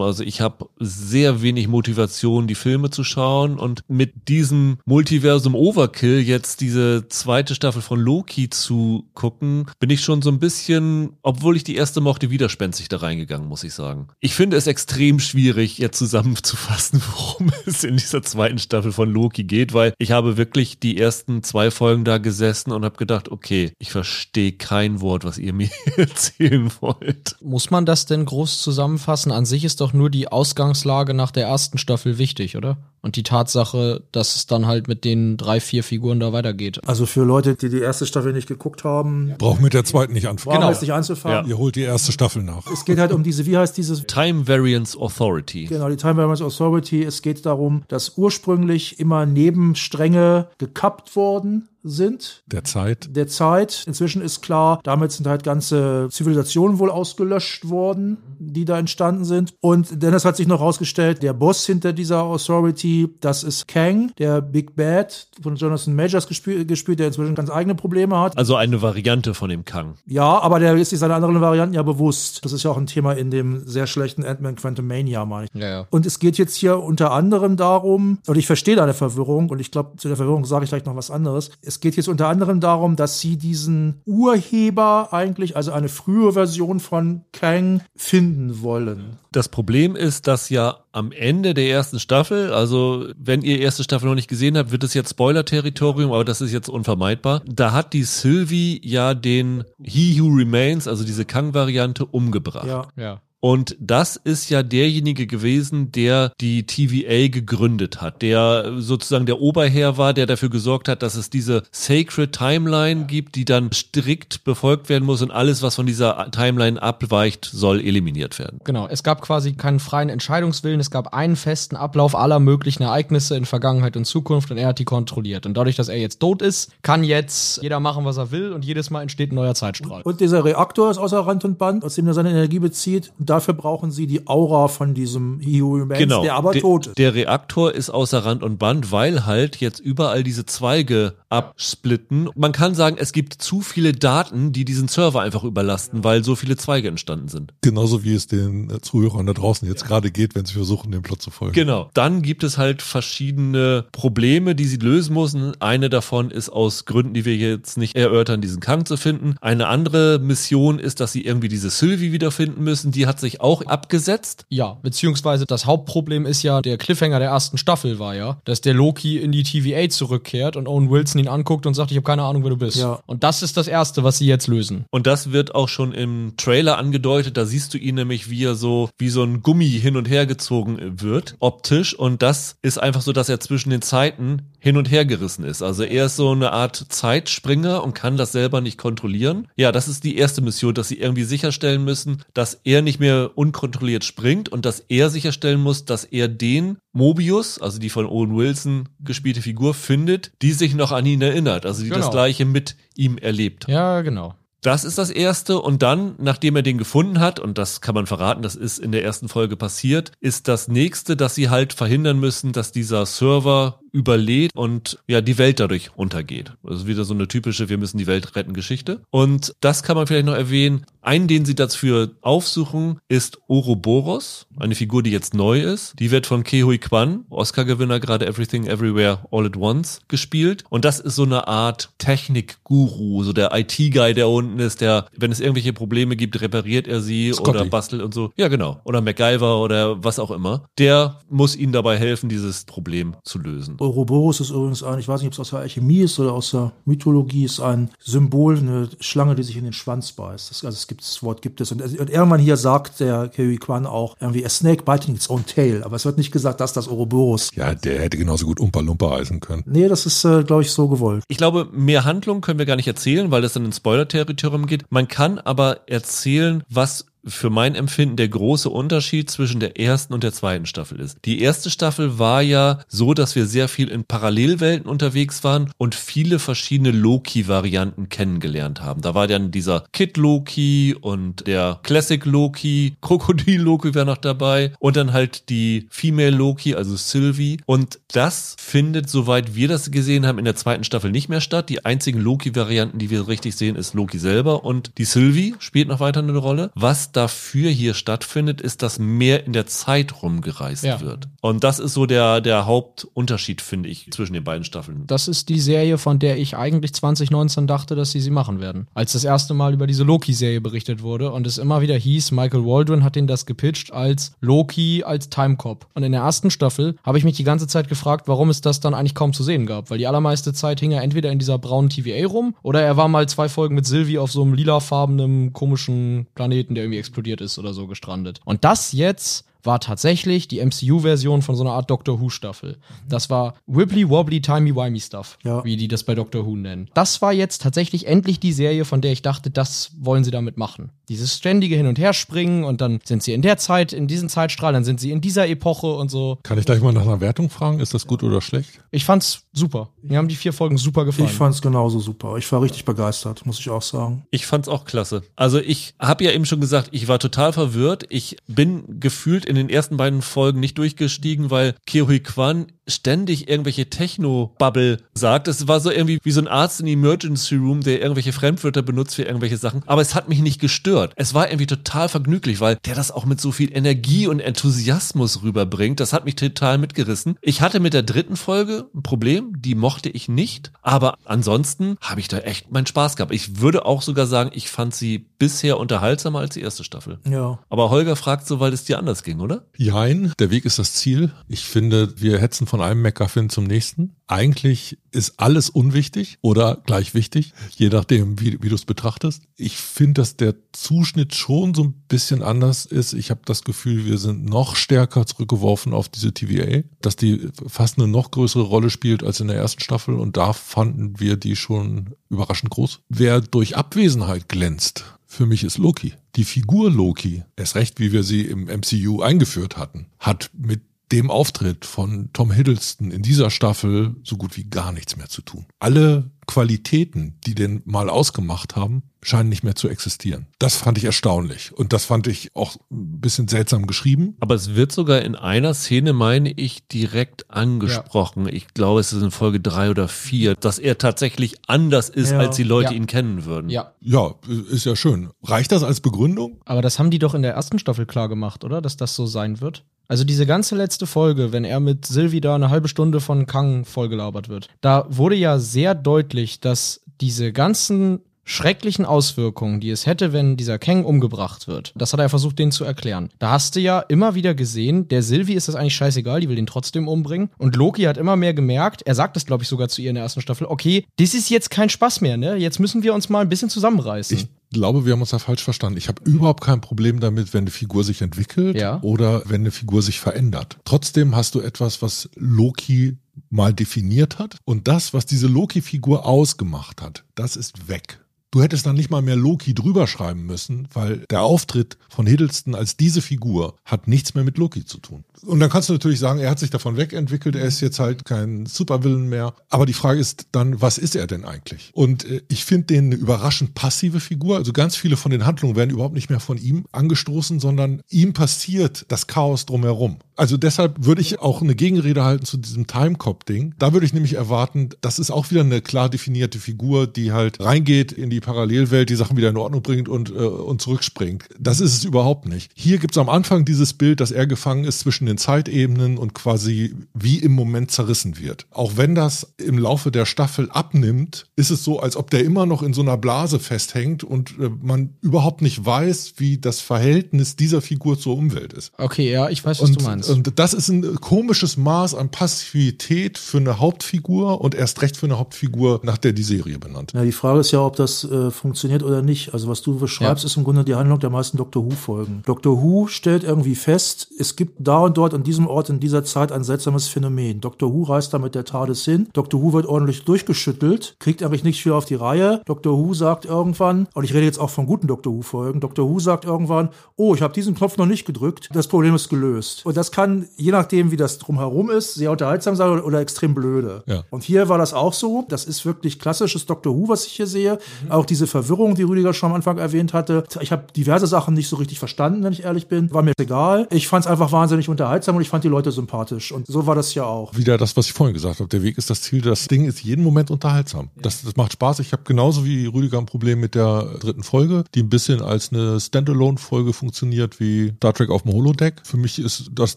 Also 0.00 0.22
ich 0.22 0.40
habe 0.40 0.68
sehr 0.78 1.42
wenig 1.42 1.68
Motivation, 1.68 2.46
die 2.46 2.54
Filme 2.54 2.90
zu 2.90 3.04
schauen 3.04 3.58
und 3.58 3.82
mit 3.88 4.28
diesem 4.28 4.78
Multiversum 4.84 5.54
Overkill 5.54 6.20
jetzt 6.20 6.60
diese 6.60 7.08
zweite 7.08 7.54
Staffel 7.54 7.82
von 7.82 8.00
Loki 8.00 8.50
zu 8.50 9.04
gucken, 9.14 9.66
bin 9.80 9.90
ich 9.90 10.02
schon 10.02 10.22
so 10.22 10.30
ein 10.30 10.38
bisschen, 10.38 11.16
obwohl 11.22 11.56
ich 11.56 11.64
die 11.64 11.76
erste 11.76 12.00
mochte, 12.00 12.30
widerspenstig 12.30 12.88
da 12.88 12.98
reingegangen, 12.98 13.48
muss 13.48 13.64
ich 13.64 13.74
sagen. 13.74 14.08
Ich 14.20 14.34
finde 14.34 14.56
es 14.56 14.66
extrem 14.66 15.20
schwierig, 15.20 15.78
jetzt 15.78 15.98
zusammenzufassen, 15.98 17.02
worum 17.14 17.52
es 17.66 17.84
in 17.84 17.96
dieser 17.96 18.22
zweiten 18.22 18.58
Staffel 18.58 18.92
von 18.92 19.10
Loki 19.10 19.44
geht, 19.44 19.74
weil 19.74 19.94
ich 19.98 20.12
habe 20.12 20.36
wirklich 20.36 20.78
die 20.78 20.98
ersten 20.98 21.42
zwei 21.42 21.70
Folgen 21.70 22.04
da 22.04 22.18
gesessen 22.18 22.72
und 22.72 22.84
habe 22.84 22.96
gedacht, 22.96 23.30
okay, 23.30 23.72
ich 23.78 23.90
verstehe 23.90 24.52
kein 24.52 25.00
Wort, 25.00 25.24
was 25.24 25.38
ihr 25.38 25.52
mir 25.54 25.70
erzählen 25.96 26.70
wollt. 26.80 27.36
Muss 27.40 27.70
man 27.70 27.86
das 27.86 28.06
denn 28.06 28.24
groß 28.24 28.62
zusammenfassen? 28.62 29.32
An 29.34 29.44
sich 29.44 29.64
ist 29.64 29.80
doch 29.80 29.92
nur 29.92 30.10
die 30.10 30.28
Ausgangslage 30.28 31.14
nach 31.14 31.30
der 31.30 31.46
ersten 31.46 31.78
Staffel 31.78 32.18
wichtig, 32.18 32.56
oder? 32.56 32.78
Und 33.02 33.16
die 33.16 33.22
Tatsache, 33.22 34.02
dass 34.12 34.34
es 34.34 34.46
dann 34.46 34.66
halt 34.66 34.88
mit 34.88 35.04
den 35.04 35.36
drei, 35.36 35.60
vier 35.60 35.84
Figuren 35.84 36.20
da 36.20 36.32
weitergeht. 36.32 36.80
Also 36.86 37.04
für 37.04 37.24
Leute, 37.24 37.54
die 37.54 37.68
die 37.68 37.80
erste 37.80 38.06
Staffel 38.06 38.32
nicht 38.32 38.48
geguckt 38.48 38.82
haben, 38.84 39.34
Braucht 39.36 39.60
mit 39.60 39.74
der 39.74 39.84
zweiten 39.84 40.14
nicht 40.14 40.26
anfangen. 40.26 40.60
Genau. 40.60 40.70
nicht 40.70 40.92
anzufangen. 40.92 41.46
Ihr 41.46 41.58
holt 41.58 41.76
die 41.76 41.82
erste 41.82 42.12
Staffel 42.12 42.42
nach. 42.42 42.66
Es 42.72 42.86
geht 42.86 42.98
halt 42.98 43.12
um 43.12 43.22
diese, 43.22 43.44
wie 43.44 43.58
heißt 43.58 43.76
dieses 43.76 44.06
Time 44.06 44.48
Variance 44.48 44.98
Authority. 44.98 45.66
Genau, 45.66 45.88
die 45.90 45.96
Time 45.96 46.16
Variance 46.16 46.42
Authority. 46.42 47.02
Es 47.02 47.20
geht 47.20 47.44
darum, 47.44 47.82
dass 47.88 48.16
ursprünglich 48.16 48.98
immer 48.98 49.26
Nebenstränge 49.26 50.48
gekappt 50.56 51.14
worden 51.16 51.68
sind 51.84 52.42
Der 52.46 52.64
Zeit. 52.64 53.14
der 53.14 53.28
Zeit. 53.28 53.84
Inzwischen 53.86 54.22
ist 54.22 54.40
klar, 54.42 54.80
damit 54.82 55.12
sind 55.12 55.26
halt 55.26 55.44
ganze 55.44 56.08
Zivilisationen 56.10 56.78
wohl 56.78 56.90
ausgelöscht 56.90 57.68
worden, 57.68 58.16
die 58.38 58.64
da 58.64 58.78
entstanden 58.78 59.24
sind. 59.24 59.54
Und 59.60 60.02
Dennis 60.02 60.24
hat 60.24 60.36
sich 60.36 60.46
noch 60.46 60.60
herausgestellt, 60.60 61.22
der 61.22 61.34
Boss 61.34 61.66
hinter 61.66 61.92
dieser 61.92 62.22
Authority, 62.22 63.14
das 63.20 63.44
ist 63.44 63.68
Kang, 63.68 64.12
der 64.18 64.40
Big 64.40 64.74
Bad 64.74 65.28
von 65.42 65.56
Jonathan 65.56 65.94
Majors 65.94 66.26
gespielt, 66.26 66.66
gespielt 66.66 66.98
der 66.98 67.08
inzwischen 67.08 67.34
ganz 67.34 67.50
eigene 67.50 67.74
Probleme 67.74 68.18
hat. 68.18 68.36
Also 68.38 68.56
eine 68.56 68.80
Variante 68.82 69.34
von 69.34 69.50
dem 69.50 69.64
Kang. 69.64 69.94
Ja, 70.06 70.40
aber 70.40 70.58
der 70.58 70.74
ist 70.76 70.90
sich 70.90 70.98
seine 70.98 71.14
anderen 71.14 71.40
Varianten 71.40 71.74
ja 71.74 71.82
bewusst. 71.82 72.44
Das 72.44 72.52
ist 72.52 72.62
ja 72.62 72.70
auch 72.70 72.78
ein 72.78 72.86
Thema 72.86 73.12
in 73.12 73.30
dem 73.30 73.66
sehr 73.66 73.86
schlechten 73.86 74.24
Ant-Man 74.24 74.56
Quantumania, 74.56 75.24
meine 75.24 75.48
ich. 75.52 75.60
Ja, 75.60 75.68
ja. 75.68 75.86
Und 75.90 76.06
es 76.06 76.18
geht 76.18 76.38
jetzt 76.38 76.54
hier 76.54 76.78
unter 76.78 77.12
anderem 77.12 77.56
darum, 77.56 78.18
und 78.26 78.36
ich 78.36 78.46
verstehe 78.46 78.76
deine 78.76 78.94
Verwirrung, 78.94 79.50
und 79.50 79.60
ich 79.60 79.70
glaube, 79.70 79.96
zu 79.96 80.08
der 80.08 80.16
Verwirrung 80.16 80.44
sage 80.44 80.64
ich 80.64 80.70
gleich 80.70 80.84
noch 80.84 80.96
was 80.96 81.10
anderes. 81.10 81.50
Es 81.74 81.80
geht 81.80 81.96
jetzt 81.96 82.08
unter 82.08 82.28
anderem 82.28 82.60
darum, 82.60 82.94
dass 82.94 83.18
sie 83.18 83.36
diesen 83.36 84.00
Urheber 84.06 85.08
eigentlich, 85.10 85.56
also 85.56 85.72
eine 85.72 85.88
frühe 85.88 86.32
Version 86.32 86.78
von 86.78 87.22
Kang, 87.32 87.82
finden 87.96 88.62
wollen. 88.62 89.18
Das 89.32 89.48
Problem 89.48 89.96
ist, 89.96 90.28
dass 90.28 90.50
ja 90.50 90.76
am 90.92 91.10
Ende 91.10 91.52
der 91.52 91.68
ersten 91.68 91.98
Staffel, 91.98 92.52
also 92.52 93.08
wenn 93.18 93.42
ihr 93.42 93.58
erste 93.58 93.82
Staffel 93.82 94.06
noch 94.06 94.14
nicht 94.14 94.28
gesehen 94.28 94.56
habt, 94.56 94.70
wird 94.70 94.84
es 94.84 94.94
jetzt 94.94 95.10
Spoiler-Territorium, 95.10 96.12
aber 96.12 96.24
das 96.24 96.40
ist 96.40 96.52
jetzt 96.52 96.68
unvermeidbar. 96.68 97.42
Da 97.44 97.72
hat 97.72 97.92
die 97.92 98.04
Sylvie 98.04 98.80
ja 98.84 99.14
den 99.14 99.64
He 99.82 100.20
Who 100.20 100.28
Remains, 100.28 100.86
also 100.86 101.02
diese 101.02 101.24
Kang-Variante, 101.24 102.06
umgebracht. 102.06 102.68
Ja. 102.68 102.86
Ja. 102.96 103.20
Und 103.44 103.76
das 103.78 104.16
ist 104.16 104.48
ja 104.48 104.62
derjenige 104.62 105.26
gewesen, 105.26 105.92
der 105.92 106.32
die 106.40 106.64
TVA 106.64 107.28
gegründet 107.28 108.00
hat, 108.00 108.22
der 108.22 108.72
sozusagen 108.78 109.26
der 109.26 109.38
Oberherr 109.38 109.98
war, 109.98 110.14
der 110.14 110.24
dafür 110.24 110.48
gesorgt 110.48 110.88
hat, 110.88 111.02
dass 111.02 111.14
es 111.14 111.28
diese 111.28 111.62
Sacred 111.70 112.32
Timeline 112.32 113.04
gibt, 113.04 113.34
die 113.34 113.44
dann 113.44 113.70
strikt 113.70 114.44
befolgt 114.44 114.88
werden 114.88 115.04
muss 115.04 115.20
und 115.20 115.30
alles, 115.30 115.60
was 115.60 115.74
von 115.74 115.84
dieser 115.84 116.30
Timeline 116.30 116.80
abweicht, 116.80 117.44
soll 117.44 117.82
eliminiert 117.82 118.38
werden. 118.38 118.60
Genau, 118.64 118.88
es 118.88 119.02
gab 119.02 119.20
quasi 119.20 119.52
keinen 119.52 119.78
freien 119.78 120.08
Entscheidungswillen, 120.08 120.80
es 120.80 120.90
gab 120.90 121.12
einen 121.12 121.36
festen 121.36 121.76
Ablauf 121.76 122.16
aller 122.16 122.40
möglichen 122.40 122.82
Ereignisse 122.82 123.36
in 123.36 123.44
Vergangenheit 123.44 123.98
und 123.98 124.06
Zukunft 124.06 124.52
und 124.52 124.56
er 124.56 124.68
hat 124.68 124.78
die 124.78 124.86
kontrolliert. 124.86 125.44
Und 125.44 125.54
dadurch, 125.54 125.76
dass 125.76 125.90
er 125.90 125.98
jetzt 125.98 126.18
tot 126.18 126.40
ist, 126.40 126.72
kann 126.80 127.04
jetzt 127.04 127.62
jeder 127.62 127.78
machen, 127.78 128.06
was 128.06 128.16
er 128.16 128.30
will 128.30 128.54
und 128.54 128.64
jedes 128.64 128.88
Mal 128.88 129.02
entsteht 129.02 129.32
ein 129.32 129.34
neuer 129.34 129.54
Zeitstrahl. 129.54 130.00
Und 130.00 130.22
dieser 130.22 130.46
Reaktor 130.46 130.90
ist 130.90 130.96
außer 130.96 131.20
Rand 131.20 131.44
und 131.44 131.58
Band, 131.58 131.84
aus 131.84 131.96
dem 131.96 132.06
er 132.06 132.14
seine 132.14 132.30
Energie 132.30 132.58
bezieht. 132.58 133.12
Und 133.18 133.33
dafür 133.34 133.54
brauchen 133.54 133.90
sie 133.90 134.06
die 134.06 134.26
Aura 134.26 134.68
von 134.68 134.94
diesem 134.94 135.40
Remains, 135.44 135.98
Genau. 135.98 136.22
der 136.22 136.34
aber 136.34 136.52
der, 136.52 136.62
tot 136.62 136.86
ist. 136.88 136.98
Der 136.98 137.14
Reaktor 137.14 137.72
ist 137.72 137.90
außer 137.90 138.24
Rand 138.24 138.42
und 138.42 138.58
Band, 138.58 138.92
weil 138.92 139.26
halt 139.26 139.56
jetzt 139.56 139.80
überall 139.80 140.22
diese 140.22 140.46
Zweige 140.46 141.14
absplitten. 141.28 142.28
Man 142.36 142.52
kann 142.52 142.74
sagen, 142.74 142.96
es 142.98 143.12
gibt 143.12 143.34
zu 143.34 143.60
viele 143.60 143.92
Daten, 143.92 144.52
die 144.52 144.64
diesen 144.64 144.88
Server 144.88 145.20
einfach 145.20 145.42
überlasten, 145.42 146.04
weil 146.04 146.22
so 146.22 146.36
viele 146.36 146.56
Zweige 146.56 146.88
entstanden 146.88 147.28
sind. 147.28 147.52
Genauso 147.62 148.04
wie 148.04 148.14
es 148.14 148.26
den 148.28 148.72
Zuhörern 148.82 149.26
da 149.26 149.32
draußen 149.32 149.66
jetzt 149.66 149.84
gerade 149.84 150.10
geht, 150.10 150.34
wenn 150.34 150.44
sie 150.44 150.54
versuchen, 150.54 150.92
dem 150.92 151.02
Plot 151.02 151.20
zu 151.22 151.30
folgen. 151.30 151.54
Genau. 151.54 151.90
Dann 151.94 152.22
gibt 152.22 152.44
es 152.44 152.56
halt 152.56 152.82
verschiedene 152.82 153.84
Probleme, 153.92 154.54
die 154.54 154.66
sie 154.66 154.76
lösen 154.76 155.14
müssen. 155.14 155.60
Eine 155.60 155.90
davon 155.90 156.30
ist 156.30 156.50
aus 156.50 156.84
Gründen, 156.84 157.14
die 157.14 157.24
wir 157.24 157.36
jetzt 157.36 157.78
nicht 157.78 157.96
erörtern, 157.96 158.40
diesen 158.40 158.60
Kang 158.60 158.86
zu 158.86 158.96
finden. 158.96 159.34
Eine 159.40 159.66
andere 159.66 160.18
Mission 160.20 160.78
ist, 160.78 161.00
dass 161.00 161.12
sie 161.12 161.24
irgendwie 161.24 161.48
diese 161.48 161.70
Sylvie 161.70 162.12
wiederfinden 162.12 162.62
müssen. 162.62 162.92
Die 162.92 163.06
hat 163.06 163.18
sich 163.24 163.40
auch 163.40 163.62
abgesetzt. 163.62 164.46
Ja, 164.48 164.78
beziehungsweise 164.82 165.46
das 165.46 165.66
Hauptproblem 165.66 166.26
ist 166.26 166.42
ja, 166.42 166.62
der 166.62 166.78
Cliffhanger 166.78 167.18
der 167.18 167.28
ersten 167.28 167.58
Staffel 167.58 167.98
war 167.98 168.14
ja, 168.14 168.38
dass 168.44 168.60
der 168.60 168.74
Loki 168.74 169.18
in 169.18 169.32
die 169.32 169.42
TVA 169.42 169.88
zurückkehrt 169.88 170.56
und 170.56 170.68
Owen 170.68 170.90
Wilson 170.90 171.20
ihn 171.20 171.28
anguckt 171.28 171.66
und 171.66 171.74
sagt, 171.74 171.90
ich 171.90 171.96
habe 171.96 172.04
keine 172.04 172.22
Ahnung, 172.22 172.42
wer 172.42 172.50
du 172.50 172.56
bist. 172.56 172.76
Ja. 172.76 173.00
Und 173.06 173.24
das 173.24 173.42
ist 173.42 173.56
das 173.56 173.66
Erste, 173.66 174.04
was 174.04 174.18
sie 174.18 174.26
jetzt 174.26 174.46
lösen. 174.46 174.84
Und 174.90 175.06
das 175.06 175.32
wird 175.32 175.54
auch 175.54 175.68
schon 175.68 175.92
im 175.92 176.34
Trailer 176.36 176.78
angedeutet. 176.78 177.36
Da 177.36 177.46
siehst 177.46 177.74
du 177.74 177.78
ihn 177.78 177.96
nämlich, 177.96 178.30
wie 178.30 178.44
er 178.44 178.54
so, 178.54 178.90
wie 178.98 179.08
so 179.08 179.22
ein 179.22 179.42
Gummi 179.42 179.68
hin 179.68 179.96
und 179.96 180.08
her 180.08 180.26
gezogen 180.26 181.00
wird, 181.00 181.36
optisch. 181.40 181.94
Und 181.94 182.22
das 182.22 182.56
ist 182.62 182.78
einfach 182.78 183.02
so, 183.02 183.12
dass 183.12 183.28
er 183.28 183.40
zwischen 183.40 183.70
den 183.70 183.82
Zeiten 183.82 184.42
hin 184.58 184.76
und 184.76 184.90
her 184.90 185.04
gerissen 185.04 185.44
ist. 185.44 185.62
Also 185.62 185.82
er 185.82 186.06
ist 186.06 186.16
so 186.16 186.30
eine 186.30 186.52
Art 186.52 186.86
Zeitspringer 186.88 187.82
und 187.82 187.94
kann 187.94 188.16
das 188.16 188.32
selber 188.32 188.60
nicht 188.60 188.78
kontrollieren. 188.78 189.48
Ja, 189.56 189.72
das 189.72 189.88
ist 189.88 190.04
die 190.04 190.16
erste 190.16 190.42
Mission, 190.42 190.74
dass 190.74 190.88
sie 190.88 190.98
irgendwie 190.98 191.24
sicherstellen 191.24 191.84
müssen, 191.84 192.22
dass 192.32 192.60
er 192.64 192.82
nicht 192.82 193.00
mehr 193.00 193.13
unkontrolliert 193.22 194.04
springt 194.04 194.48
und 194.48 194.64
dass 194.64 194.80
er 194.88 195.10
sicherstellen 195.10 195.60
muss, 195.60 195.84
dass 195.84 196.04
er 196.04 196.28
den 196.28 196.78
Mobius, 196.92 197.58
also 197.60 197.78
die 197.78 197.90
von 197.90 198.06
Owen 198.06 198.36
Wilson 198.36 198.88
gespielte 199.00 199.42
Figur, 199.42 199.74
findet, 199.74 200.32
die 200.42 200.52
sich 200.52 200.74
noch 200.74 200.92
an 200.92 201.06
ihn 201.06 201.22
erinnert. 201.22 201.66
Also 201.66 201.82
die 201.82 201.88
das 201.88 201.98
Genau. 201.98 202.10
gleiche 202.10 202.44
mit 202.44 202.76
ihm 202.96 203.18
erlebt. 203.18 203.66
Ja, 203.68 204.02
genau. 204.02 204.34
Das 204.62 204.84
ist 204.84 204.96
das 204.96 205.10
erste. 205.10 205.60
Und 205.60 205.82
dann, 205.82 206.14
nachdem 206.18 206.56
er 206.56 206.62
den 206.62 206.78
gefunden 206.78 207.20
hat, 207.20 207.38
und 207.38 207.58
das 207.58 207.82
kann 207.82 207.94
man 207.94 208.06
verraten, 208.06 208.42
das 208.42 208.56
ist 208.56 208.78
in 208.78 208.92
der 208.92 209.04
ersten 209.04 209.28
Folge 209.28 209.56
passiert, 209.56 210.12
ist 210.20 210.48
das 210.48 210.68
nächste, 210.68 211.16
dass 211.16 211.34
sie 211.34 211.50
halt 211.50 211.74
verhindern 211.74 212.18
müssen, 212.18 212.52
dass 212.52 212.72
dieser 212.72 213.04
Server 213.04 213.80
überlädt 213.94 214.50
und 214.54 214.98
ja, 215.06 215.20
die 215.20 215.38
Welt 215.38 215.60
dadurch 215.60 215.90
untergeht. 215.96 216.52
Das 216.64 216.80
ist 216.80 216.86
wieder 216.86 217.04
so 217.04 217.14
eine 217.14 217.28
typische 217.28 217.68
Wir 217.68 217.78
müssen 217.78 217.96
die 217.96 218.08
Welt 218.08 218.34
retten 218.34 218.52
Geschichte. 218.52 219.00
Und 219.10 219.54
das 219.60 219.84
kann 219.84 219.96
man 219.96 220.08
vielleicht 220.08 220.26
noch 220.26 220.34
erwähnen. 220.34 220.84
Einen, 221.00 221.28
den 221.28 221.44
sie 221.44 221.54
dafür 221.54 222.10
aufsuchen, 222.22 222.98
ist 223.08 223.38
Ouroboros, 223.46 224.46
eine 224.58 224.74
Figur, 224.74 225.02
die 225.02 225.10
jetzt 225.10 225.34
neu 225.34 225.60
ist. 225.60 225.94
Die 226.00 226.10
wird 226.10 226.26
von 226.26 226.42
Kehui 226.42 226.78
Kwan, 226.78 227.24
Oscar-Gewinner 227.30 228.00
gerade 228.00 228.26
Everything 228.26 228.66
Everywhere 228.66 229.20
All 229.30 229.46
at 229.46 229.56
Once, 229.56 230.00
gespielt. 230.08 230.64
Und 230.70 230.84
das 230.84 230.98
ist 230.98 231.14
so 231.14 231.24
eine 231.24 231.46
Art 231.46 231.90
Technik-Guru, 231.98 233.22
so 233.22 233.32
der 233.32 233.54
IT-Guy, 233.54 234.14
der 234.14 234.28
unten 234.28 234.58
ist, 234.58 234.80
der, 234.80 235.06
wenn 235.16 235.30
es 235.30 235.40
irgendwelche 235.40 235.72
Probleme 235.72 236.16
gibt, 236.16 236.40
repariert 236.40 236.88
er 236.88 237.00
sie 237.00 237.32
Scotty. 237.32 237.50
oder 237.50 237.64
bastelt 237.66 238.02
und 238.02 238.14
so. 238.14 238.32
Ja, 238.36 238.48
genau. 238.48 238.80
Oder 238.84 239.00
MacGyver 239.02 239.60
oder 239.60 240.02
was 240.02 240.18
auch 240.18 240.30
immer. 240.30 240.68
Der 240.78 241.20
muss 241.28 241.54
ihnen 241.54 241.72
dabei 241.72 241.98
helfen, 241.98 242.28
dieses 242.28 242.64
Problem 242.64 243.14
zu 243.22 243.38
lösen. 243.38 243.76
Ouroboros 243.84 244.40
ist 244.40 244.50
übrigens 244.50 244.82
ein, 244.82 244.98
ich 244.98 245.08
weiß 245.08 245.20
nicht, 245.20 245.28
ob 245.28 245.32
es 245.34 245.40
aus 245.40 245.50
der 245.50 245.60
Alchemie 245.60 246.00
ist 246.00 246.18
oder 246.18 246.32
aus 246.32 246.50
der 246.50 246.72
Mythologie, 246.84 247.44
ist 247.44 247.60
ein 247.60 247.90
Symbol, 248.00 248.58
eine 248.58 248.88
Schlange, 249.00 249.34
die 249.34 249.42
sich 249.42 249.56
in 249.56 249.64
den 249.64 249.72
Schwanz 249.72 250.12
beißt. 250.12 250.50
Das, 250.50 250.64
also 250.64 250.76
es 250.76 250.86
gibt, 250.86 251.02
das 251.02 251.22
Wort 251.22 251.42
gibt 251.42 251.60
es. 251.60 251.72
Und, 251.72 251.82
und 251.82 252.10
irgendwann 252.10 252.40
hier 252.40 252.56
sagt 252.56 253.00
der 253.00 253.28
Kerry 253.28 253.56
Kwan 253.56 253.86
auch 253.86 254.16
irgendwie, 254.20 254.44
a 254.44 254.48
snake 254.48 254.84
biting 254.84 255.14
its 255.14 255.30
own 255.30 255.44
tail. 255.46 255.82
Aber 255.84 255.96
es 255.96 256.04
wird 256.04 256.18
nicht 256.18 256.32
gesagt, 256.32 256.60
dass 256.60 256.72
das 256.72 256.88
Ouroboros. 256.88 257.50
Ja, 257.54 257.74
der 257.74 258.00
hätte 258.00 258.16
genauso 258.16 258.46
gut 258.46 258.60
Umpa 258.60 258.80
Lumpa 258.80 259.10
heißen 259.10 259.40
können. 259.40 259.62
Nee, 259.66 259.88
das 259.88 260.06
ist, 260.06 260.24
äh, 260.24 260.42
glaube 260.44 260.62
ich, 260.62 260.70
so 260.70 260.88
gewollt. 260.88 261.24
Ich 261.28 261.36
glaube, 261.36 261.68
mehr 261.72 262.04
Handlung 262.04 262.40
können 262.40 262.58
wir 262.58 262.66
gar 262.66 262.76
nicht 262.76 262.88
erzählen, 262.88 263.30
weil 263.30 263.42
das 263.42 263.54
dann 263.54 263.64
ins 263.64 263.76
Spoiler-Territorium 263.76 264.66
geht. 264.66 264.84
Man 264.90 265.08
kann 265.08 265.38
aber 265.38 265.88
erzählen, 265.88 266.62
was 266.68 267.06
für 267.26 267.50
mein 267.50 267.74
Empfinden 267.74 268.16
der 268.16 268.28
große 268.28 268.68
Unterschied 268.68 269.30
zwischen 269.30 269.60
der 269.60 269.78
ersten 269.78 270.12
und 270.14 270.22
der 270.22 270.32
zweiten 270.32 270.66
Staffel 270.66 271.00
ist. 271.00 271.18
Die 271.24 271.40
erste 271.40 271.70
Staffel 271.70 272.18
war 272.18 272.42
ja 272.42 272.80
so, 272.88 273.14
dass 273.14 273.34
wir 273.34 273.46
sehr 273.46 273.68
viel 273.68 273.88
in 273.88 274.04
Parallelwelten 274.04 274.88
unterwegs 274.88 275.44
waren 275.44 275.70
und 275.78 275.94
viele 275.94 276.38
verschiedene 276.38 276.90
Loki-Varianten 276.90 278.08
kennengelernt 278.08 278.82
haben. 278.82 279.00
Da 279.00 279.14
war 279.14 279.26
dann 279.26 279.50
dieser 279.50 279.84
Kid 279.92 280.16
Loki 280.16 280.94
und 281.00 281.46
der 281.46 281.80
Classic 281.82 282.24
Loki, 282.24 282.96
Krokodil 283.00 283.60
Loki 283.60 283.94
wäre 283.94 284.06
noch 284.06 284.18
dabei 284.18 284.72
und 284.78 284.96
dann 284.96 285.12
halt 285.12 285.48
die 285.48 285.86
Female 285.90 286.30
Loki, 286.30 286.74
also 286.74 286.96
Sylvie. 286.96 287.58
Und 287.66 288.00
das 288.12 288.56
findet, 288.58 289.08
soweit 289.08 289.54
wir 289.54 289.68
das 289.68 289.90
gesehen 289.90 290.26
haben, 290.26 290.38
in 290.38 290.44
der 290.44 290.56
zweiten 290.56 290.84
Staffel 290.84 291.10
nicht 291.10 291.28
mehr 291.28 291.40
statt. 291.40 291.68
Die 291.68 291.84
einzigen 291.84 292.20
Loki-Varianten, 292.20 292.98
die 292.98 293.10
wir 293.10 293.28
richtig 293.28 293.56
sehen, 293.56 293.76
ist 293.76 293.94
Loki 293.94 294.18
selber 294.18 294.64
und 294.64 294.92
die 294.98 295.04
Sylvie 295.04 295.54
spielt 295.58 295.88
noch 295.88 296.00
weiter 296.00 296.20
eine 296.20 296.36
Rolle. 296.36 296.70
Was 296.74 297.12
dafür 297.16 297.70
hier 297.70 297.94
stattfindet, 297.94 298.60
ist, 298.60 298.82
dass 298.82 298.98
mehr 298.98 299.46
in 299.46 299.52
der 299.52 299.66
Zeit 299.66 300.22
rumgereist 300.22 300.84
Ja. 300.84 301.00
wird. 301.00 301.28
Und 301.40 301.64
das 301.64 301.78
ist 301.78 301.94
so 301.94 302.06
der, 302.06 302.40
der 302.40 302.66
Hauptunterschied, 302.66 303.60
finde 303.60 303.88
ich, 303.88 304.10
zwischen 304.10 304.32
den 304.32 304.44
beiden 304.44 304.64
Staffeln. 304.64 305.04
Das 305.06 305.28
ist 305.28 305.48
die 305.48 305.60
Serie, 305.60 305.98
von 305.98 306.18
der 306.18 306.38
ich 306.38 306.56
eigentlich 306.56 306.94
2019 306.94 307.66
dachte, 307.66 307.94
dass 307.94 308.12
sie 308.12 308.20
sie 308.20 308.30
machen 308.30 308.60
werden. 308.60 308.86
Als 308.94 309.12
das 309.12 309.24
erste 309.24 309.54
Mal 309.54 309.72
über 309.74 309.86
diese 309.86 310.04
Loki-Serie 310.04 310.60
berichtet 310.60 311.02
wurde 311.02 311.32
und 311.32 311.46
es 311.46 311.58
immer 311.58 311.80
wieder 311.80 311.96
hieß, 311.96 312.32
Michael 312.32 312.64
Waldron 312.64 313.04
hat 313.04 313.16
den 313.16 313.26
das 313.26 313.46
gepitcht 313.46 313.92
als 313.92 314.32
Loki, 314.40 315.02
als 315.04 315.28
Timecop. 315.28 315.86
Und 315.94 316.02
in 316.02 316.12
der 316.12 316.22
ersten 316.22 316.50
Staffel 316.50 316.96
habe 317.02 317.18
ich 317.18 317.24
mich 317.24 317.36
die 317.36 317.44
ganze 317.44 317.66
Zeit 317.66 317.88
gefragt, 317.88 318.28
warum 318.28 318.50
es 318.50 318.60
das 318.60 318.80
dann 318.80 318.94
eigentlich 318.94 319.14
kaum 319.14 319.32
zu 319.32 319.42
sehen 319.42 319.66
gab. 319.66 319.90
Weil 319.90 319.98
die 319.98 320.06
allermeiste 320.06 320.52
Zeit 320.52 320.80
hing 320.80 320.92
er 320.92 321.02
entweder 321.02 321.30
in 321.30 321.38
dieser 321.38 321.58
braunen 321.58 321.90
TVA 321.90 322.26
rum 322.26 322.54
oder 322.62 322.80
er 322.82 322.96
war 322.96 323.08
mal 323.08 323.28
zwei 323.28 323.48
Folgen 323.48 323.74
mit 323.74 323.86
Sylvie 323.86 324.18
auf 324.18 324.32
so 324.32 324.42
einem 324.42 324.54
lilafarbenen, 324.54 325.52
komischen 325.52 326.26
Planeten, 326.34 326.74
der 326.74 326.84
irgendwie 326.84 326.98
explodiert 327.04 327.40
ist 327.40 327.58
oder 327.58 327.74
so 327.74 327.86
gestrandet. 327.86 328.40
Und 328.44 328.64
das 328.64 328.92
jetzt 328.92 329.44
war 329.64 329.80
tatsächlich 329.80 330.48
die 330.48 330.60
MCU-Version 330.64 331.42
von 331.42 331.54
so 331.56 331.62
einer 331.64 331.72
Art 331.72 331.90
Doctor 331.90 332.20
Who-Staffel. 332.20 332.76
Das 333.08 333.30
war 333.30 333.54
Wibbly 333.66 334.08
Wobbly 334.08 334.40
Timey 334.40 334.74
Wimey 334.74 335.00
Stuff, 335.00 335.38
Ja. 335.44 335.64
wie 335.64 335.76
die 335.76 335.88
das 335.88 336.04
bei 336.04 336.14
Doctor 336.14 336.46
Who 336.46 336.56
nennen. 336.56 336.88
Das 336.94 337.22
war 337.22 337.32
jetzt 337.32 337.62
tatsächlich 337.62 338.06
endlich 338.06 338.40
die 338.40 338.52
Serie, 338.52 338.84
von 338.84 339.00
der 339.00 339.12
ich 339.12 339.22
dachte, 339.22 339.50
das 339.50 339.92
wollen 339.98 340.24
sie 340.24 340.30
damit 340.30 340.56
machen. 340.56 340.90
Dieses 341.08 341.36
ständige 341.36 341.76
Hin- 341.76 341.86
und 341.86 341.98
Herspringen 341.98 342.64
und 342.64 342.80
dann 342.80 343.00
sind 343.04 343.22
sie 343.22 343.32
in 343.32 343.42
der 343.42 343.56
Zeit, 343.58 343.92
in 343.92 344.06
diesem 344.06 344.28
Zeitstrahl, 344.28 344.72
dann 344.72 344.84
sind 344.84 345.00
sie 345.00 345.10
in 345.10 345.20
dieser 345.20 345.46
Epoche 345.48 345.86
und 345.94 346.10
so. 346.10 346.38
Kann 346.42 346.58
ich 346.58 346.64
gleich 346.64 346.80
mal 346.80 346.92
nach 346.92 347.02
einer 347.02 347.20
Wertung 347.20 347.50
fragen? 347.50 347.80
Ist 347.80 347.92
das 347.94 348.06
gut 348.06 348.22
oder 348.22 348.40
schlecht? 348.40 348.80
Ich 348.90 349.04
fand's 349.04 349.42
super. 349.52 349.90
Mir 350.02 350.18
haben 350.18 350.28
die 350.28 350.34
vier 350.34 350.52
Folgen 350.52 350.78
super 350.78 351.04
gefallen. 351.04 351.28
Ich 351.28 351.34
fand 351.34 351.54
es 351.54 351.60
genauso 351.62 352.00
super. 352.00 352.36
Ich 352.38 352.50
war 352.52 352.62
richtig 352.62 352.84
begeistert, 352.84 353.44
muss 353.44 353.58
ich 353.60 353.68
auch 353.70 353.82
sagen. 353.82 354.26
Ich 354.30 354.46
fand's 354.46 354.68
auch 354.68 354.84
klasse. 354.84 355.22
Also 355.36 355.58
ich 355.58 355.94
habe 355.98 356.24
ja 356.24 356.32
eben 356.32 356.46
schon 356.46 356.60
gesagt, 356.60 356.88
ich 356.92 357.08
war 357.08 357.18
total 357.18 357.52
verwirrt. 357.52 358.04
Ich 358.08 358.36
bin 358.46 359.00
gefühlt 359.00 359.44
in 359.44 359.53
den 359.54 359.70
ersten 359.70 359.96
beiden 359.96 360.22
Folgen 360.22 360.60
nicht 360.60 360.78
durchgestiegen, 360.78 361.50
weil 361.50 361.74
Kehui 361.86 362.20
Kwan 362.20 362.66
ständig 362.86 363.48
irgendwelche 363.48 363.88
Techno-Bubble 363.88 364.98
sagt. 365.14 365.48
Es 365.48 365.68
war 365.68 365.80
so 365.80 365.90
irgendwie 365.90 366.18
wie 366.22 366.30
so 366.30 366.40
ein 366.40 366.48
Arzt 366.48 366.80
in 366.80 366.86
Emergency 366.86 367.56
Room, 367.56 367.80
der 367.80 368.00
irgendwelche 368.00 368.32
Fremdwörter 368.32 368.82
benutzt 368.82 369.14
für 369.14 369.22
irgendwelche 369.22 369.56
Sachen. 369.56 369.82
Aber 369.86 370.02
es 370.02 370.14
hat 370.14 370.28
mich 370.28 370.40
nicht 370.40 370.60
gestört. 370.60 371.12
Es 371.16 371.34
war 371.34 371.48
irgendwie 371.48 371.66
total 371.66 372.08
vergnüglich, 372.08 372.60
weil 372.60 372.76
der 372.84 372.94
das 372.94 373.10
auch 373.10 373.24
mit 373.24 373.40
so 373.40 373.52
viel 373.52 373.74
Energie 373.74 374.26
und 374.26 374.40
Enthusiasmus 374.40 375.42
rüberbringt. 375.42 376.00
Das 376.00 376.12
hat 376.12 376.24
mich 376.24 376.36
total 376.36 376.78
mitgerissen. 376.78 377.36
Ich 377.40 377.60
hatte 377.62 377.80
mit 377.80 377.94
der 377.94 378.02
dritten 378.02 378.36
Folge 378.36 378.86
ein 378.94 379.02
Problem, 379.02 379.54
die 379.60 379.74
mochte 379.74 380.10
ich 380.10 380.28
nicht. 380.28 380.72
Aber 380.82 381.16
ansonsten 381.24 381.96
habe 382.00 382.20
ich 382.20 382.28
da 382.28 382.38
echt 382.38 382.70
meinen 382.70 382.86
Spaß 382.86 383.16
gehabt. 383.16 383.32
Ich 383.32 383.60
würde 383.60 383.86
auch 383.86 384.02
sogar 384.02 384.26
sagen, 384.26 384.50
ich 384.52 384.68
fand 384.68 384.94
sie 384.94 385.18
bisher 385.38 385.78
unterhaltsamer 385.78 386.40
als 386.40 386.54
die 386.54 386.60
erste 386.60 386.84
Staffel. 386.84 387.18
Ja. 387.28 387.58
Aber 387.70 387.90
Holger 387.90 388.16
fragt 388.16 388.46
so, 388.46 388.60
weil 388.60 388.72
es 388.72 388.84
dir 388.84 388.98
anders 388.98 389.22
ging, 389.22 389.40
oder? 389.44 389.66
Jein, 389.76 390.32
der 390.38 390.50
Weg 390.50 390.64
ist 390.64 390.78
das 390.78 390.94
Ziel. 390.94 391.32
Ich 391.48 391.64
finde, 391.64 392.20
wir 392.20 392.38
hetzen 392.38 392.66
von 392.66 392.80
einem 392.80 393.02
MacGuffin 393.02 393.50
zum 393.50 393.64
nächsten. 393.64 394.16
Eigentlich 394.26 394.98
ist 395.10 395.38
alles 395.38 395.68
unwichtig 395.68 396.38
oder 396.40 396.82
gleich 396.86 397.14
wichtig, 397.14 397.52
je 397.76 397.90
nachdem, 397.90 398.40
wie, 398.40 398.58
wie 398.62 398.70
du 398.70 398.74
es 398.74 398.86
betrachtest. 398.86 399.42
Ich 399.56 399.76
finde, 399.76 400.22
dass 400.22 400.36
der 400.36 400.54
Zuschnitt 400.72 401.34
schon 401.34 401.74
so 401.74 401.84
ein 401.84 401.94
bisschen 402.08 402.42
anders 402.42 402.86
ist. 402.86 403.12
Ich 403.12 403.30
habe 403.30 403.42
das 403.44 403.64
Gefühl, 403.64 404.06
wir 404.06 404.18
sind 404.18 404.46
noch 404.46 404.76
stärker 404.76 405.26
zurückgeworfen 405.26 405.92
auf 405.92 406.08
diese 406.08 406.32
TVA, 406.32 406.82
dass 407.02 407.16
die 407.16 407.48
fast 407.66 407.98
eine 407.98 408.08
noch 408.08 408.30
größere 408.30 408.62
Rolle 408.62 408.88
spielt 408.88 409.22
als 409.22 409.40
in 409.40 409.48
der 409.48 409.56
ersten 409.56 409.82
Staffel 409.82 410.14
und 410.14 410.38
da 410.38 410.54
fanden 410.54 411.20
wir 411.20 411.36
die 411.36 411.54
schon 411.54 412.14
überraschend 412.30 412.70
groß. 412.70 413.00
Wer 413.10 413.42
durch 413.42 413.76
Abwesenheit 413.76 414.48
glänzt, 414.48 415.04
für 415.34 415.46
mich 415.46 415.64
ist 415.64 415.78
Loki. 415.78 416.14
Die 416.36 416.44
Figur 416.44 416.90
Loki, 416.90 417.42
erst 417.56 417.74
recht, 417.74 418.00
wie 418.00 418.12
wir 418.12 418.22
sie 418.22 418.42
im 418.42 418.64
MCU 418.64 419.20
eingeführt 419.20 419.76
hatten, 419.76 420.06
hat 420.18 420.50
mit 420.52 420.82
dem 421.12 421.30
Auftritt 421.30 421.84
von 421.84 422.30
Tom 422.32 422.50
Hiddleston 422.50 423.10
in 423.10 423.22
dieser 423.22 423.50
Staffel 423.50 424.16
so 424.24 424.36
gut 424.36 424.56
wie 424.56 424.64
gar 424.64 424.92
nichts 424.92 425.16
mehr 425.16 425.28
zu 425.28 425.42
tun. 425.42 425.66
Alle 425.78 426.30
Qualitäten, 426.46 427.38
die 427.46 427.54
den 427.54 427.82
mal 427.84 428.10
ausgemacht 428.10 428.76
haben, 428.76 429.02
scheinen 429.22 429.48
nicht 429.48 429.64
mehr 429.64 429.74
zu 429.74 429.88
existieren. 429.88 430.46
Das 430.58 430.76
fand 430.76 430.98
ich 430.98 431.04
erstaunlich 431.04 431.72
und 431.72 431.92
das 431.92 432.04
fand 432.04 432.26
ich 432.26 432.54
auch 432.54 432.76
ein 432.90 433.20
bisschen 433.20 433.48
seltsam 433.48 433.86
geschrieben. 433.86 434.36
Aber 434.40 434.54
es 434.54 434.74
wird 434.74 434.92
sogar 434.92 435.22
in 435.22 435.34
einer 435.34 435.72
Szene, 435.72 436.12
meine 436.12 436.52
ich, 436.52 436.86
direkt 436.88 437.50
angesprochen. 437.50 438.46
Ja. 438.46 438.52
Ich 438.52 438.68
glaube, 438.68 439.00
es 439.00 439.12
ist 439.12 439.22
in 439.22 439.30
Folge 439.30 439.60
drei 439.60 439.90
oder 439.90 440.08
vier, 440.08 440.54
dass 440.54 440.78
er 440.78 440.98
tatsächlich 440.98 441.56
anders 441.66 442.10
ist, 442.10 442.32
ja. 442.32 442.38
als 442.38 442.56
die 442.56 442.62
Leute 442.62 442.92
ja. 442.92 442.96
ihn 442.96 443.06
kennen 443.06 443.46
würden. 443.46 443.70
Ja. 443.70 443.94
Ja, 444.00 444.34
ist 444.70 444.84
ja 444.84 444.96
schön. 444.96 445.30
Reicht 445.42 445.72
das 445.72 445.82
als 445.82 446.00
Begründung? 446.00 446.60
Aber 446.66 446.82
das 446.82 446.98
haben 446.98 447.10
die 447.10 447.18
doch 447.18 447.34
in 447.34 447.42
der 447.42 447.54
ersten 447.54 447.78
Staffel 447.78 448.04
klar 448.04 448.28
gemacht, 448.28 448.64
oder? 448.64 448.82
Dass 448.82 448.96
das 448.96 449.14
so 449.14 449.24
sein 449.26 449.60
wird? 449.60 449.84
Also 450.08 450.24
diese 450.24 450.46
ganze 450.46 450.76
letzte 450.76 451.06
Folge, 451.06 451.52
wenn 451.52 451.64
er 451.64 451.80
mit 451.80 452.06
Sylvie 452.06 452.40
da 452.40 452.54
eine 452.54 452.70
halbe 452.70 452.88
Stunde 452.88 453.20
von 453.20 453.46
Kang 453.46 453.84
vollgelabert 453.84 454.48
wird, 454.48 454.68
da 454.80 455.06
wurde 455.08 455.36
ja 455.36 455.58
sehr 455.58 455.94
deutlich, 455.94 456.60
dass 456.60 457.00
diese 457.20 457.52
ganzen 457.52 458.20
schrecklichen 458.44 459.04
Auswirkungen, 459.04 459.80
die 459.80 459.90
es 459.90 460.06
hätte, 460.06 460.32
wenn 460.32 460.56
dieser 460.56 460.78
Kang 460.78 461.04
umgebracht 461.04 461.66
wird. 461.66 461.92
Das 461.96 462.12
hat 462.12 462.20
er 462.20 462.28
versucht, 462.28 462.58
denen 462.58 462.72
zu 462.72 462.84
erklären. 462.84 463.30
Da 463.38 463.50
hast 463.50 463.74
du 463.74 463.80
ja 463.80 464.00
immer 464.00 464.34
wieder 464.34 464.54
gesehen, 464.54 465.08
der 465.08 465.22
Sylvie 465.22 465.54
ist 465.54 465.68
das 465.68 465.74
eigentlich 465.74 465.96
scheißegal, 465.96 466.40
die 466.40 466.48
will 466.48 466.56
den 466.56 466.66
trotzdem 466.66 467.08
umbringen. 467.08 467.50
Und 467.58 467.74
Loki 467.76 468.02
hat 468.02 468.18
immer 468.18 468.36
mehr 468.36 468.54
gemerkt, 468.54 469.02
er 469.02 469.14
sagt 469.14 469.36
das, 469.36 469.46
glaube 469.46 469.62
ich, 469.62 469.68
sogar 469.68 469.88
zu 469.88 470.02
ihr 470.02 470.10
in 470.10 470.14
der 470.14 470.24
ersten 470.24 470.42
Staffel, 470.42 470.66
okay, 470.66 471.04
das 471.16 471.34
ist 471.34 471.48
jetzt 471.48 471.70
kein 471.70 471.88
Spaß 471.88 472.20
mehr, 472.20 472.36
ne? 472.36 472.56
Jetzt 472.56 472.80
müssen 472.80 473.02
wir 473.02 473.14
uns 473.14 473.28
mal 473.28 473.40
ein 473.40 473.48
bisschen 473.48 473.70
zusammenreißen. 473.70 474.36
Ich 474.36 474.48
glaube, 474.74 475.06
wir 475.06 475.14
haben 475.14 475.20
uns 475.20 475.30
da 475.30 475.38
falsch 475.38 475.64
verstanden. 475.64 475.96
Ich 475.96 476.08
habe 476.08 476.22
überhaupt 476.24 476.62
kein 476.62 476.82
Problem 476.82 477.20
damit, 477.20 477.54
wenn 477.54 477.62
eine 477.62 477.70
Figur 477.70 478.04
sich 478.04 478.20
entwickelt 478.20 478.76
ja. 478.76 479.00
oder 479.00 479.42
wenn 479.46 479.62
eine 479.62 479.70
Figur 479.70 480.02
sich 480.02 480.20
verändert. 480.20 480.76
Trotzdem 480.84 481.34
hast 481.34 481.54
du 481.54 481.60
etwas, 481.60 482.02
was 482.02 482.28
Loki 482.34 483.16
mal 483.50 483.72
definiert 483.72 484.38
hat 484.38 484.58
und 484.64 484.86
das, 484.86 485.14
was 485.14 485.26
diese 485.26 485.46
Loki-Figur 485.46 486.26
ausgemacht 486.26 487.00
hat, 487.00 487.24
das 487.34 487.56
ist 487.56 487.88
weg. 487.88 488.20
Du 488.54 488.62
hättest 488.62 488.86
dann 488.86 488.94
nicht 488.94 489.10
mal 489.10 489.20
mehr 489.20 489.34
Loki 489.34 489.74
drüber 489.74 490.06
schreiben 490.06 490.46
müssen, 490.46 490.86
weil 490.94 491.24
der 491.28 491.42
Auftritt 491.42 491.98
von 492.08 492.24
Hiddleston 492.24 492.76
als 492.76 492.96
diese 492.96 493.20
Figur 493.20 493.74
hat 493.84 494.06
nichts 494.06 494.36
mehr 494.36 494.44
mit 494.44 494.58
Loki 494.58 494.84
zu 494.84 494.98
tun. 494.98 495.24
Und 495.44 495.58
dann 495.58 495.68
kannst 495.68 495.88
du 495.88 495.92
natürlich 495.94 496.20
sagen, 496.20 496.38
er 496.38 496.50
hat 496.50 496.60
sich 496.60 496.70
davon 496.70 496.96
wegentwickelt, 496.96 497.56
er 497.56 497.64
ist 497.64 497.80
jetzt 497.80 497.98
halt 497.98 498.24
kein 498.24 498.64
Supervillain 498.66 499.28
mehr. 499.28 499.54
Aber 499.70 499.86
die 499.86 499.92
Frage 499.92 500.20
ist 500.20 500.46
dann, 500.52 500.80
was 500.80 500.98
ist 500.98 501.16
er 501.16 501.26
denn 501.26 501.44
eigentlich? 501.44 501.90
Und 501.94 502.26
äh, 502.26 502.42
ich 502.48 502.64
finde 502.64 502.86
den 502.86 503.06
eine 503.06 503.16
überraschend 503.16 503.74
passive 503.74 504.20
Figur. 504.20 504.56
Also 504.56 504.72
ganz 504.72 504.94
viele 504.94 505.16
von 505.16 505.32
den 505.32 505.46
Handlungen 505.46 505.74
werden 505.74 505.90
überhaupt 505.90 506.14
nicht 506.14 506.30
mehr 506.30 506.38
von 506.38 506.56
ihm 506.56 506.86
angestoßen, 506.92 507.58
sondern 507.58 508.02
ihm 508.08 508.34
passiert 508.34 509.04
das 509.08 509.26
Chaos 509.26 509.66
drumherum. 509.66 510.18
Also 510.36 510.56
deshalb 510.56 511.04
würde 511.04 511.20
ich 511.20 511.40
auch 511.40 511.62
eine 511.62 511.74
Gegenrede 511.74 512.24
halten 512.24 512.44
zu 512.44 512.56
diesem 512.56 512.86
Timecop-Ding. 512.86 513.74
Da 513.78 513.92
würde 513.92 514.06
ich 514.06 514.12
nämlich 514.12 514.34
erwarten, 514.34 514.90
das 515.00 515.18
ist 515.18 515.30
auch 515.30 515.50
wieder 515.50 515.60
eine 515.60 515.80
klar 515.80 516.08
definierte 516.08 516.58
Figur, 516.58 517.06
die 517.06 517.32
halt 517.32 517.60
reingeht 517.60 518.12
in 518.12 518.30
die 518.30 518.40
Parallelwelt, 518.40 519.10
die 519.10 519.14
Sachen 519.14 519.36
wieder 519.36 519.50
in 519.50 519.56
Ordnung 519.56 519.82
bringt 519.82 520.08
und, 520.08 520.30
äh, 520.30 520.34
und 520.34 520.82
zurückspringt. 520.82 521.48
Das 521.58 521.80
ist 521.80 521.96
es 521.96 522.04
überhaupt 522.04 522.46
nicht. 522.46 522.72
Hier 522.74 522.98
gibt 522.98 523.14
es 523.14 523.18
am 523.18 523.28
Anfang 523.28 523.64
dieses 523.64 523.92
Bild, 523.92 524.20
dass 524.20 524.32
er 524.32 524.46
gefangen 524.46 524.84
ist 524.84 525.00
zwischen 525.00 525.26
den 525.26 525.38
Zeitebenen 525.38 526.18
und 526.18 526.34
quasi 526.34 526.94
wie 527.14 527.38
im 527.38 527.52
Moment 527.52 527.90
zerrissen 527.90 528.38
wird. 528.38 528.66
Auch 528.70 528.96
wenn 528.96 529.14
das 529.14 529.54
im 529.58 529.78
Laufe 529.78 530.10
der 530.10 530.26
Staffel 530.26 530.70
abnimmt, 530.70 531.46
ist 531.56 531.70
es 531.70 531.84
so, 531.84 532.00
als 532.00 532.16
ob 532.16 532.30
der 532.30 532.44
immer 532.44 532.66
noch 532.66 532.82
in 532.82 532.92
so 532.92 533.02
einer 533.02 533.16
Blase 533.16 533.58
festhängt 533.58 534.24
und 534.24 534.58
äh, 534.58 534.70
man 534.82 535.10
überhaupt 535.20 535.62
nicht 535.62 535.84
weiß, 535.84 536.34
wie 536.38 536.58
das 536.58 536.80
Verhältnis 536.80 537.56
dieser 537.56 537.80
Figur 537.80 538.18
zur 538.18 538.36
Umwelt 538.36 538.72
ist. 538.72 538.92
Okay, 538.98 539.30
ja, 539.30 539.48
ich 539.48 539.64
weiß, 539.64 539.80
was 539.80 539.90
und, 539.90 540.00
du 540.00 540.04
meinst. 540.04 540.23
Und 540.28 540.58
das 540.58 540.74
ist 540.74 540.88
ein 540.88 541.20
komisches 541.20 541.76
Maß 541.76 542.14
an 542.14 542.30
Passivität 542.30 543.38
für 543.38 543.58
eine 543.58 543.78
Hauptfigur 543.78 544.60
und 544.60 544.74
erst 544.74 545.02
recht 545.02 545.16
für 545.16 545.26
eine 545.26 545.38
Hauptfigur, 545.38 546.00
nach 546.02 546.18
der 546.18 546.32
die 546.32 546.42
Serie 546.42 546.78
benannt. 546.78 547.12
Ja, 547.14 547.22
die 547.22 547.32
Frage 547.32 547.60
ist 547.60 547.70
ja, 547.70 547.80
ob 547.80 547.96
das 547.96 548.24
äh, 548.24 548.50
funktioniert 548.50 549.02
oder 549.02 549.22
nicht. 549.22 549.54
Also 549.54 549.68
was 549.68 549.82
du 549.82 549.98
beschreibst, 549.98 550.44
ja. 550.44 550.48
ist 550.48 550.56
im 550.56 550.64
Grunde 550.64 550.84
die 550.84 550.94
Handlung 550.94 551.18
der 551.18 551.30
meisten 551.30 551.56
Doctor 551.56 551.84
Who-Folgen. 551.84 552.42
Doctor 552.44 552.82
Who 552.82 553.06
stellt 553.06 553.44
irgendwie 553.44 553.74
fest, 553.74 554.28
es 554.38 554.56
gibt 554.56 554.76
da 554.78 554.98
und 554.98 555.16
dort 555.16 555.34
an 555.34 555.42
diesem 555.42 555.66
Ort 555.66 555.90
in 555.90 556.00
dieser 556.00 556.24
Zeit 556.24 556.52
ein 556.52 556.64
seltsames 556.64 557.08
Phänomen. 557.08 557.60
Doctor 557.60 557.92
Who 557.92 558.04
reist 558.04 558.34
da 558.34 558.38
mit 558.38 558.54
der 558.54 558.64
TARDIS 558.64 559.04
hin. 559.04 559.28
Doctor 559.32 559.62
Who 559.62 559.72
wird 559.72 559.86
ordentlich 559.86 560.24
durchgeschüttelt, 560.24 561.16
kriegt 561.18 561.42
eigentlich 561.42 561.64
nicht 561.64 561.82
viel 561.82 561.92
auf 561.92 562.04
die 562.04 562.14
Reihe. 562.14 562.62
Doctor 562.66 562.98
Who 562.98 563.14
sagt 563.14 563.44
irgendwann, 563.44 564.08
und 564.14 564.24
ich 564.24 564.34
rede 564.34 564.44
jetzt 564.44 564.58
auch 564.58 564.70
von 564.70 564.86
guten 564.86 565.06
Doctor 565.06 565.32
Who-Folgen, 565.32 565.80
Doctor 565.80 566.08
Who 566.08 566.18
sagt 566.20 566.44
irgendwann, 566.44 566.90
oh, 567.16 567.34
ich 567.34 567.42
habe 567.42 567.54
diesen 567.54 567.74
Knopf 567.74 567.96
noch 567.96 568.06
nicht 568.06 568.24
gedrückt, 568.24 568.68
das 568.72 568.88
Problem 568.88 569.14
ist 569.14 569.28
gelöst. 569.28 569.84
Und 569.84 569.96
das 569.96 570.10
kann, 570.14 570.46
je 570.56 570.70
nachdem, 570.70 571.10
wie 571.10 571.16
das 571.16 571.38
drumherum 571.38 571.90
ist, 571.90 572.14
sehr 572.14 572.30
unterhaltsam 572.30 572.76
sein 572.76 572.88
oder, 572.88 573.04
oder 573.04 573.20
extrem 573.20 573.52
blöde. 573.52 574.04
Ja. 574.06 574.22
Und 574.30 574.44
hier 574.44 574.68
war 574.68 574.78
das 574.78 574.94
auch 574.94 575.12
so. 575.12 575.44
Das 575.48 575.64
ist 575.64 575.84
wirklich 575.84 576.20
klassisches 576.20 576.66
Doctor 576.66 576.94
Who, 576.94 577.08
was 577.08 577.26
ich 577.26 577.32
hier 577.32 577.48
sehe. 577.48 577.80
Mhm. 578.04 578.12
Auch 578.12 578.24
diese 578.24 578.46
Verwirrung, 578.46 578.94
die 578.94 579.02
Rüdiger 579.02 579.34
schon 579.34 579.50
am 579.50 579.56
Anfang 579.56 579.78
erwähnt 579.78 580.12
hatte. 580.12 580.44
Ich 580.60 580.70
habe 580.70 580.84
diverse 580.94 581.26
Sachen 581.26 581.54
nicht 581.54 581.68
so 581.68 581.74
richtig 581.74 581.98
verstanden, 581.98 582.44
wenn 582.44 582.52
ich 582.52 582.62
ehrlich 582.62 582.86
bin. 582.86 583.12
War 583.12 583.22
mir 583.22 583.32
egal. 583.40 583.88
Ich 583.90 584.06
fand 584.06 584.24
es 584.24 584.30
einfach 584.30 584.52
wahnsinnig 584.52 584.88
unterhaltsam 584.88 585.34
und 585.34 585.42
ich 585.42 585.48
fand 585.48 585.64
die 585.64 585.68
Leute 585.68 585.90
sympathisch. 585.90 586.52
Und 586.52 586.68
so 586.68 586.86
war 586.86 586.94
das 586.94 587.12
ja 587.14 587.24
auch. 587.24 587.56
Wieder 587.56 587.76
das, 587.76 587.96
was 587.96 588.06
ich 588.06 588.12
vorhin 588.12 588.34
gesagt 588.34 588.60
habe. 588.60 588.68
Der 588.68 588.84
Weg 588.84 588.96
ist 588.98 589.10
das 589.10 589.20
Ziel. 589.20 589.40
Das 589.40 589.66
Ding 589.66 589.84
ist 589.84 590.04
jeden 590.04 590.22
Moment 590.22 590.52
unterhaltsam. 590.52 591.10
Ja. 591.16 591.22
Das, 591.22 591.42
das 591.42 591.56
macht 591.56 591.72
Spaß. 591.72 591.98
Ich 591.98 592.12
habe 592.12 592.22
genauso 592.24 592.64
wie 592.64 592.86
Rüdiger 592.86 593.18
ein 593.18 593.26
Problem 593.26 593.58
mit 593.58 593.74
der 593.74 594.04
dritten 594.20 594.44
Folge, 594.44 594.84
die 594.94 595.02
ein 595.02 595.08
bisschen 595.08 595.42
als 595.42 595.72
eine 595.72 595.98
Standalone-Folge 595.98 596.92
funktioniert 596.92 597.58
wie 597.58 597.94
Star 597.96 598.12
Trek 598.12 598.30
auf 598.30 598.42
dem 598.42 598.52
Holodeck. 598.52 599.02
Für 599.02 599.16
mich 599.16 599.40
ist 599.40 599.70
das 599.72 599.96